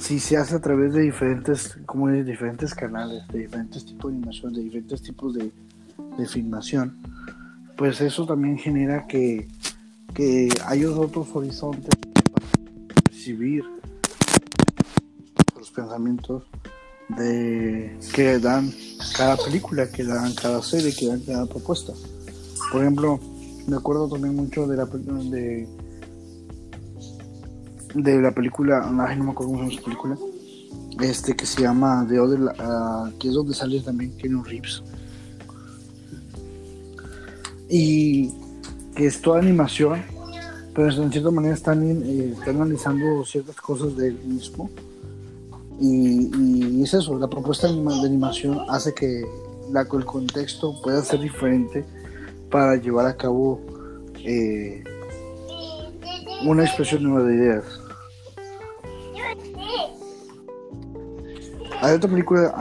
si 0.00 0.18
se 0.18 0.36
hace 0.36 0.56
a 0.56 0.60
través 0.60 0.94
de 0.94 1.02
diferentes, 1.02 1.78
como 1.84 2.08
de 2.08 2.24
diferentes 2.24 2.74
canales, 2.74 3.26
de 3.28 3.40
diferentes 3.40 3.84
tipos 3.84 4.10
de 4.10 4.16
animación, 4.16 4.52
de 4.54 4.62
diferentes 4.62 5.02
tipos 5.02 5.34
de, 5.34 5.52
de 6.16 6.26
filmación, 6.26 6.96
pues 7.76 8.00
eso 8.00 8.26
también 8.26 8.56
genera 8.56 9.06
que, 9.06 9.46
que 10.14 10.48
hay 10.64 10.86
otros 10.86 11.28
horizontes 11.34 11.94
para 11.96 12.46
percibir 13.04 13.64
los 15.58 15.70
pensamientos 15.70 16.44
de 17.08 17.98
que 18.14 18.38
dan 18.38 18.72
cada 19.16 19.36
película, 19.36 19.90
que 19.90 20.04
dan 20.04 20.34
cada 20.34 20.62
serie, 20.62 20.94
que 20.94 21.06
dan 21.06 21.20
cada 21.20 21.46
propuesta. 21.46 21.92
Por 22.72 22.82
ejemplo, 22.82 23.20
me 23.66 23.76
acuerdo 23.76 24.08
también 24.08 24.34
mucho 24.36 24.66
de 24.66 24.76
la 24.76 24.86
de 24.86 25.68
de 28.02 28.20
la 28.20 28.30
película, 28.30 28.80
no 28.86 29.24
me 29.24 29.30
acuerdo 29.30 29.52
cómo 29.52 29.54
se 29.54 29.62
llama 29.62 29.72
esa 29.72 29.82
película, 29.82 30.18
este 31.00 31.34
que 31.34 31.46
se 31.46 31.62
llama 31.62 32.06
The 32.08 32.20
Other, 32.20 32.40
uh, 32.40 33.18
que 33.18 33.28
es 33.28 33.34
donde 33.34 33.54
sale 33.54 33.80
también 33.80 34.16
Keanu 34.16 34.42
Reeves. 34.44 34.82
Y 37.68 38.30
que 38.94 39.06
es 39.06 39.20
toda 39.20 39.40
animación, 39.40 40.02
pero 40.74 40.90
en 40.90 41.10
cierta 41.10 41.30
manera 41.30 41.54
están, 41.54 41.82
eh, 41.82 42.34
están 42.38 42.56
analizando 42.56 43.24
ciertas 43.24 43.56
cosas 43.56 43.96
del 43.96 44.18
mismo. 44.24 44.70
Y, 45.80 46.30
y, 46.36 46.82
es 46.82 46.94
eso, 46.94 47.18
la 47.18 47.28
propuesta 47.28 47.70
de 47.70 48.06
animación 48.06 48.60
hace 48.68 48.94
que 48.94 49.24
la, 49.70 49.82
el 49.82 50.04
contexto 50.04 50.80
pueda 50.82 51.02
ser 51.02 51.20
diferente 51.20 51.84
para 52.50 52.76
llevar 52.76 53.06
a 53.06 53.16
cabo 53.16 53.60
eh, 54.24 54.82
una 56.44 56.64
expresión 56.64 57.02
nueva 57.02 57.26
de 57.26 57.34
ideas. 57.34 57.64
Hay 61.82 61.94
otra 61.94 62.10
película, 62.10 62.54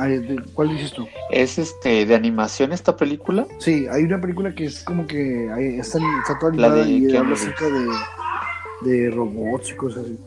¿cuál 0.53 0.69
dices 0.69 0.91
tú? 0.91 1.07
¿Es 1.31 1.57
este 1.57 2.05
de 2.05 2.15
animación 2.15 2.73
esta 2.73 2.95
película? 2.95 3.47
Sí, 3.59 3.87
hay 3.89 4.03
una 4.03 4.19
película 4.19 4.53
que 4.53 4.65
es 4.65 4.83
como 4.83 5.07
que 5.07 5.45
está, 5.79 5.99
está 6.19 6.37
toda 6.37 6.51
animada 6.51 6.85
y 6.85 7.15
habla 7.15 7.33
acerca 7.33 7.65
de, 7.65 7.87
de 8.81 9.09
robots 9.11 9.71
y 9.71 9.75
cosas 9.75 10.03
así. 10.03 10.19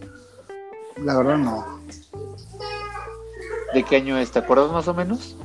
La 1.04 1.16
verdad 1.16 1.36
no. 1.36 1.80
¿De 3.74 3.82
qué 3.84 3.96
año 3.96 4.18
es? 4.18 4.30
¿Te 4.30 4.38
acuerdas 4.38 4.72
más 4.72 4.88
o 4.88 4.94
menos? 4.94 5.36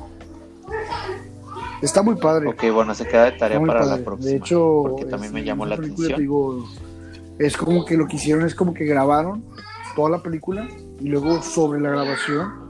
Está 1.82 2.02
muy 2.02 2.16
padre. 2.16 2.48
Ok, 2.48 2.64
bueno, 2.72 2.94
se 2.94 3.06
queda 3.06 3.24
de 3.24 3.32
tarea 3.32 3.60
para 3.60 3.84
la 3.84 3.98
próxima. 3.98 4.30
De 4.30 4.36
hecho, 4.36 4.82
porque 4.88 5.04
también 5.04 5.32
me 5.32 5.44
llamó 5.44 5.66
la 5.66 5.74
atención. 5.76 6.20
es 7.38 7.56
como 7.56 7.84
que 7.84 7.96
lo 7.96 8.06
que 8.06 8.16
hicieron 8.16 8.44
es 8.46 8.54
como 8.54 8.74
que 8.74 8.84
grabaron 8.84 9.44
toda 9.94 10.10
la 10.10 10.22
película 10.22 10.66
y 11.00 11.08
luego 11.08 11.42
sobre 11.42 11.80
la 11.80 11.90
grabación 11.90 12.64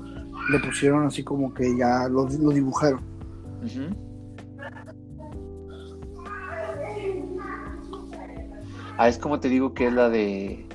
le 0.50 0.58
pusieron 0.60 1.06
así 1.06 1.22
como 1.22 1.54
que 1.54 1.76
ya 1.76 2.08
lo, 2.08 2.28
lo 2.28 2.50
dibujaron. 2.50 3.00
Ah, 8.96 9.08
es 9.08 9.18
como 9.18 9.40
te 9.40 9.48
digo 9.48 9.74
que 9.74 9.86
es 9.86 9.92
la 9.92 10.08
de. 10.08 10.66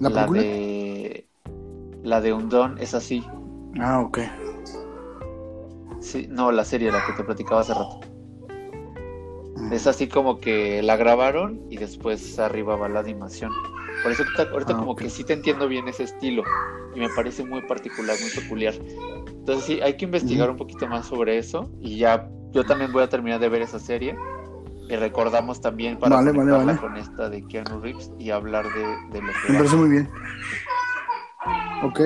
¿La, 0.00 0.10
la 0.10 0.26
de. 0.26 1.26
La 2.04 2.20
de 2.20 2.32
Undone 2.32 2.80
es 2.82 2.94
así. 2.94 3.24
Ah, 3.80 4.00
ok. 4.00 4.18
Sí, 6.08 6.26
no, 6.30 6.50
la 6.52 6.64
serie, 6.64 6.90
la 6.90 7.04
que 7.04 7.12
te 7.12 7.22
platicaba 7.22 7.60
hace 7.60 7.74
rato. 7.74 8.00
Mm. 9.56 9.72
Es 9.74 9.86
así 9.86 10.08
como 10.08 10.38
que 10.40 10.82
la 10.82 10.96
grabaron 10.96 11.60
y 11.68 11.76
después 11.76 12.38
arriba 12.38 12.76
va 12.76 12.88
la 12.88 13.00
animación. 13.00 13.52
Por 14.02 14.12
eso 14.12 14.24
ahorita 14.50 14.72
ah, 14.72 14.78
como 14.78 14.96
que 14.96 15.10
sí 15.10 15.22
te 15.22 15.34
entiendo 15.34 15.68
bien 15.68 15.86
ese 15.86 16.04
estilo 16.04 16.44
y 16.94 17.00
me 17.00 17.10
parece 17.10 17.44
muy 17.44 17.60
particular, 17.60 18.16
muy 18.18 18.30
peculiar. 18.30 18.72
Entonces 19.26 19.64
sí, 19.64 19.80
hay 19.82 19.98
que 19.98 20.06
investigar 20.06 20.48
un 20.48 20.56
poquito 20.56 20.86
más 20.86 21.06
sobre 21.06 21.36
eso 21.36 21.70
y 21.82 21.98
ya 21.98 22.26
yo 22.52 22.64
también 22.64 22.90
voy 22.90 23.02
a 23.02 23.10
terminar 23.10 23.38
de 23.38 23.50
ver 23.50 23.60
esa 23.60 23.78
serie 23.78 24.16
y 24.88 24.96
recordamos 24.96 25.60
también 25.60 25.98
para 25.98 26.16
vale, 26.16 26.32
con 26.78 26.96
esta 26.96 27.28
de 27.28 27.46
Keanu 27.48 27.80
Reeves 27.80 28.10
y 28.18 28.30
hablar 28.30 28.64
de, 28.64 29.18
de 29.18 29.26
lo 29.26 29.32
que... 29.32 29.52
Me 29.52 29.58
parece 29.58 29.76
muy 29.76 29.90
bien. 29.90 30.08
Ok. 31.82 32.00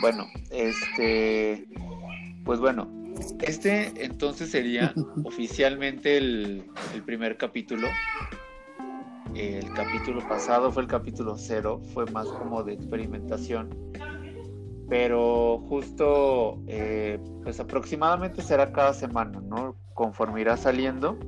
Bueno, 0.00 0.26
este, 0.50 1.66
pues 2.44 2.60
bueno, 2.60 2.88
este 3.40 3.92
entonces 4.04 4.50
sería 4.50 4.94
oficialmente 5.24 6.16
el, 6.16 6.64
primer 7.04 7.36
capítulo. 7.36 7.88
El 9.34 9.72
capítulo 9.72 10.26
pasado 10.28 10.72
fue 10.72 10.82
el 10.82 10.88
capítulo 10.88 11.36
cero, 11.36 11.80
fue 11.92 12.06
más 12.06 12.26
como 12.28 12.62
de 12.62 12.74
experimentación. 12.74 13.68
Pero 14.88 15.58
justo, 15.68 16.62
eh, 16.66 17.20
pues 17.42 17.60
aproximadamente 17.60 18.42
será 18.42 18.72
cada 18.72 18.94
semana, 18.94 19.40
¿no? 19.40 19.76
Conforme 19.94 20.40
irá 20.40 20.56
saliendo. 20.56 21.18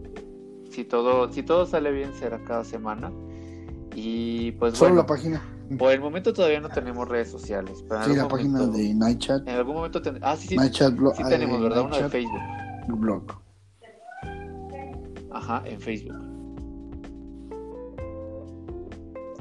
Si 0.71 0.85
todo, 0.85 1.31
si 1.31 1.43
todo 1.43 1.67
sale 1.67 1.93
bien, 1.93 2.15
será 2.15 2.43
cada 2.45 2.65
semana. 2.65 3.13
Y 3.95 4.53
pues 4.53 4.79
Solo 4.79 4.95
la 4.95 5.07
página. 5.07 5.43
Por 5.79 5.93
el 5.93 6.01
momento 6.01 6.33
todavía 6.33 6.61
no 6.61 6.69
tenemos 6.69 7.09
redes 7.09 7.31
sociales. 7.31 7.85
Pero 7.89 8.05
sí, 8.05 8.17
la 8.17 8.27
página 8.27 8.67
de 8.67 8.93
Nightchat. 8.93 9.47
En 9.47 9.55
algún 9.55 9.77
momento 9.77 10.01
Ah, 10.21 10.37
sí, 10.37 10.49
sí. 10.49 10.57
Nightchat 10.57 10.95
sí 11.15 11.23
tenemos, 11.29 11.63
¿verdad? 11.63 11.85
Una 11.85 11.99
de 11.99 12.09
Facebook. 12.09 12.41
Blog. 12.89 13.23
Ajá, 15.31 15.63
en 15.65 15.81
Facebook. 15.81 16.17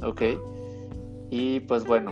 Ok. 0.04 0.22
Y 1.32 1.62
pues 1.62 1.84
bueno, 1.86 2.12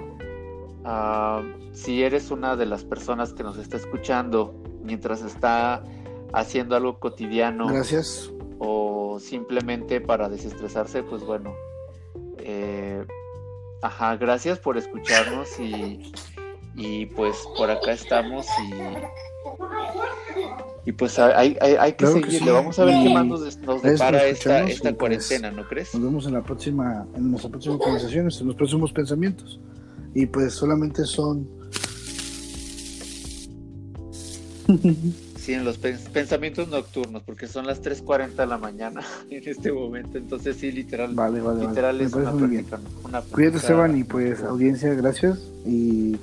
uh, 0.83 1.73
si 1.73 2.01
eres 2.03 2.31
una 2.31 2.55
de 2.55 2.65
las 2.65 2.83
personas 2.83 3.33
que 3.33 3.43
nos 3.43 3.57
está 3.57 3.77
escuchando 3.77 4.55
mientras 4.83 5.21
está 5.21 5.83
haciendo 6.33 6.75
algo 6.75 6.99
cotidiano. 6.99 7.67
Gracias. 7.67 8.31
O 8.57 9.19
simplemente 9.19 10.01
para 10.01 10.27
desestresarse, 10.27 11.03
pues 11.03 11.23
bueno. 11.23 11.53
Eh, 12.39 13.05
Ajá, 13.81 14.15
gracias 14.17 14.59
por 14.59 14.77
escucharnos 14.77 15.59
y, 15.59 16.11
y 16.75 17.05
pues 17.07 17.35
por 17.57 17.69
acá 17.69 17.91
estamos 17.93 18.45
y 18.63 18.71
Y 20.89 20.91
pues 20.93 21.19
hay, 21.19 21.57
hay, 21.61 21.75
hay 21.75 21.91
que 21.91 21.97
Claro 21.97 22.15
que 22.15 22.21
seguirle. 22.31 22.47
sí. 22.47 22.53
Vamos 22.53 22.79
a 22.79 22.85
ver 22.85 23.03
qué 23.03 23.13
más 23.13 23.25
nos, 23.25 23.57
nos 23.57 23.81
depara 23.81 24.25
esta, 24.25 24.63
esta 24.63 24.83
pues, 24.89 24.97
cuarentena, 24.97 25.51
¿no 25.51 25.67
crees? 25.67 25.93
Nos 25.93 26.03
vemos 26.03 26.25
en 26.27 26.33
la 26.33 26.41
próxima, 26.43 27.05
en 27.15 27.31
nuestra 27.31 27.49
próxima 27.51 27.77
conversación, 27.77 28.29
en 28.31 28.47
los 28.47 28.55
próximos 28.55 28.91
pensamientos. 28.93 29.59
Y 30.13 30.25
pues 30.25 30.53
solamente 30.53 31.03
son 31.05 31.47
Sí, 35.47 35.53
en 35.53 35.63
los 35.63 35.79
pens- 35.81 36.09
pensamientos 36.11 36.67
nocturnos, 36.67 37.23
porque 37.23 37.47
son 37.47 37.65
las 37.65 37.81
3.40 37.81 38.35
de 38.35 38.47
la 38.47 38.57
mañana 38.57 38.99
en 39.29 39.47
este 39.47 39.71
momento. 39.71 40.17
Entonces 40.17 40.57
sí, 40.57 40.73
literal, 40.73 41.13
Vale, 41.15 41.39
vale, 41.39 41.59
vale. 41.59 41.69
literal 41.69 42.01
es 42.01 42.13
una 42.13 42.33
práctica. 42.33 42.79
una 43.05 43.21
Cuídate, 43.21 43.31
práctica- 43.31 43.57
Esteban, 43.57 43.97
y 43.97 44.03
pues, 44.03 44.43
audiencia, 44.43 44.93
gracias. 44.93 45.39
Y 45.65 46.17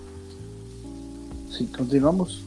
sí, 1.51 1.65
continuamos. 1.75 2.45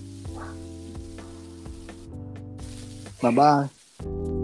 Bye 3.24 3.32
bye. 3.34 4.37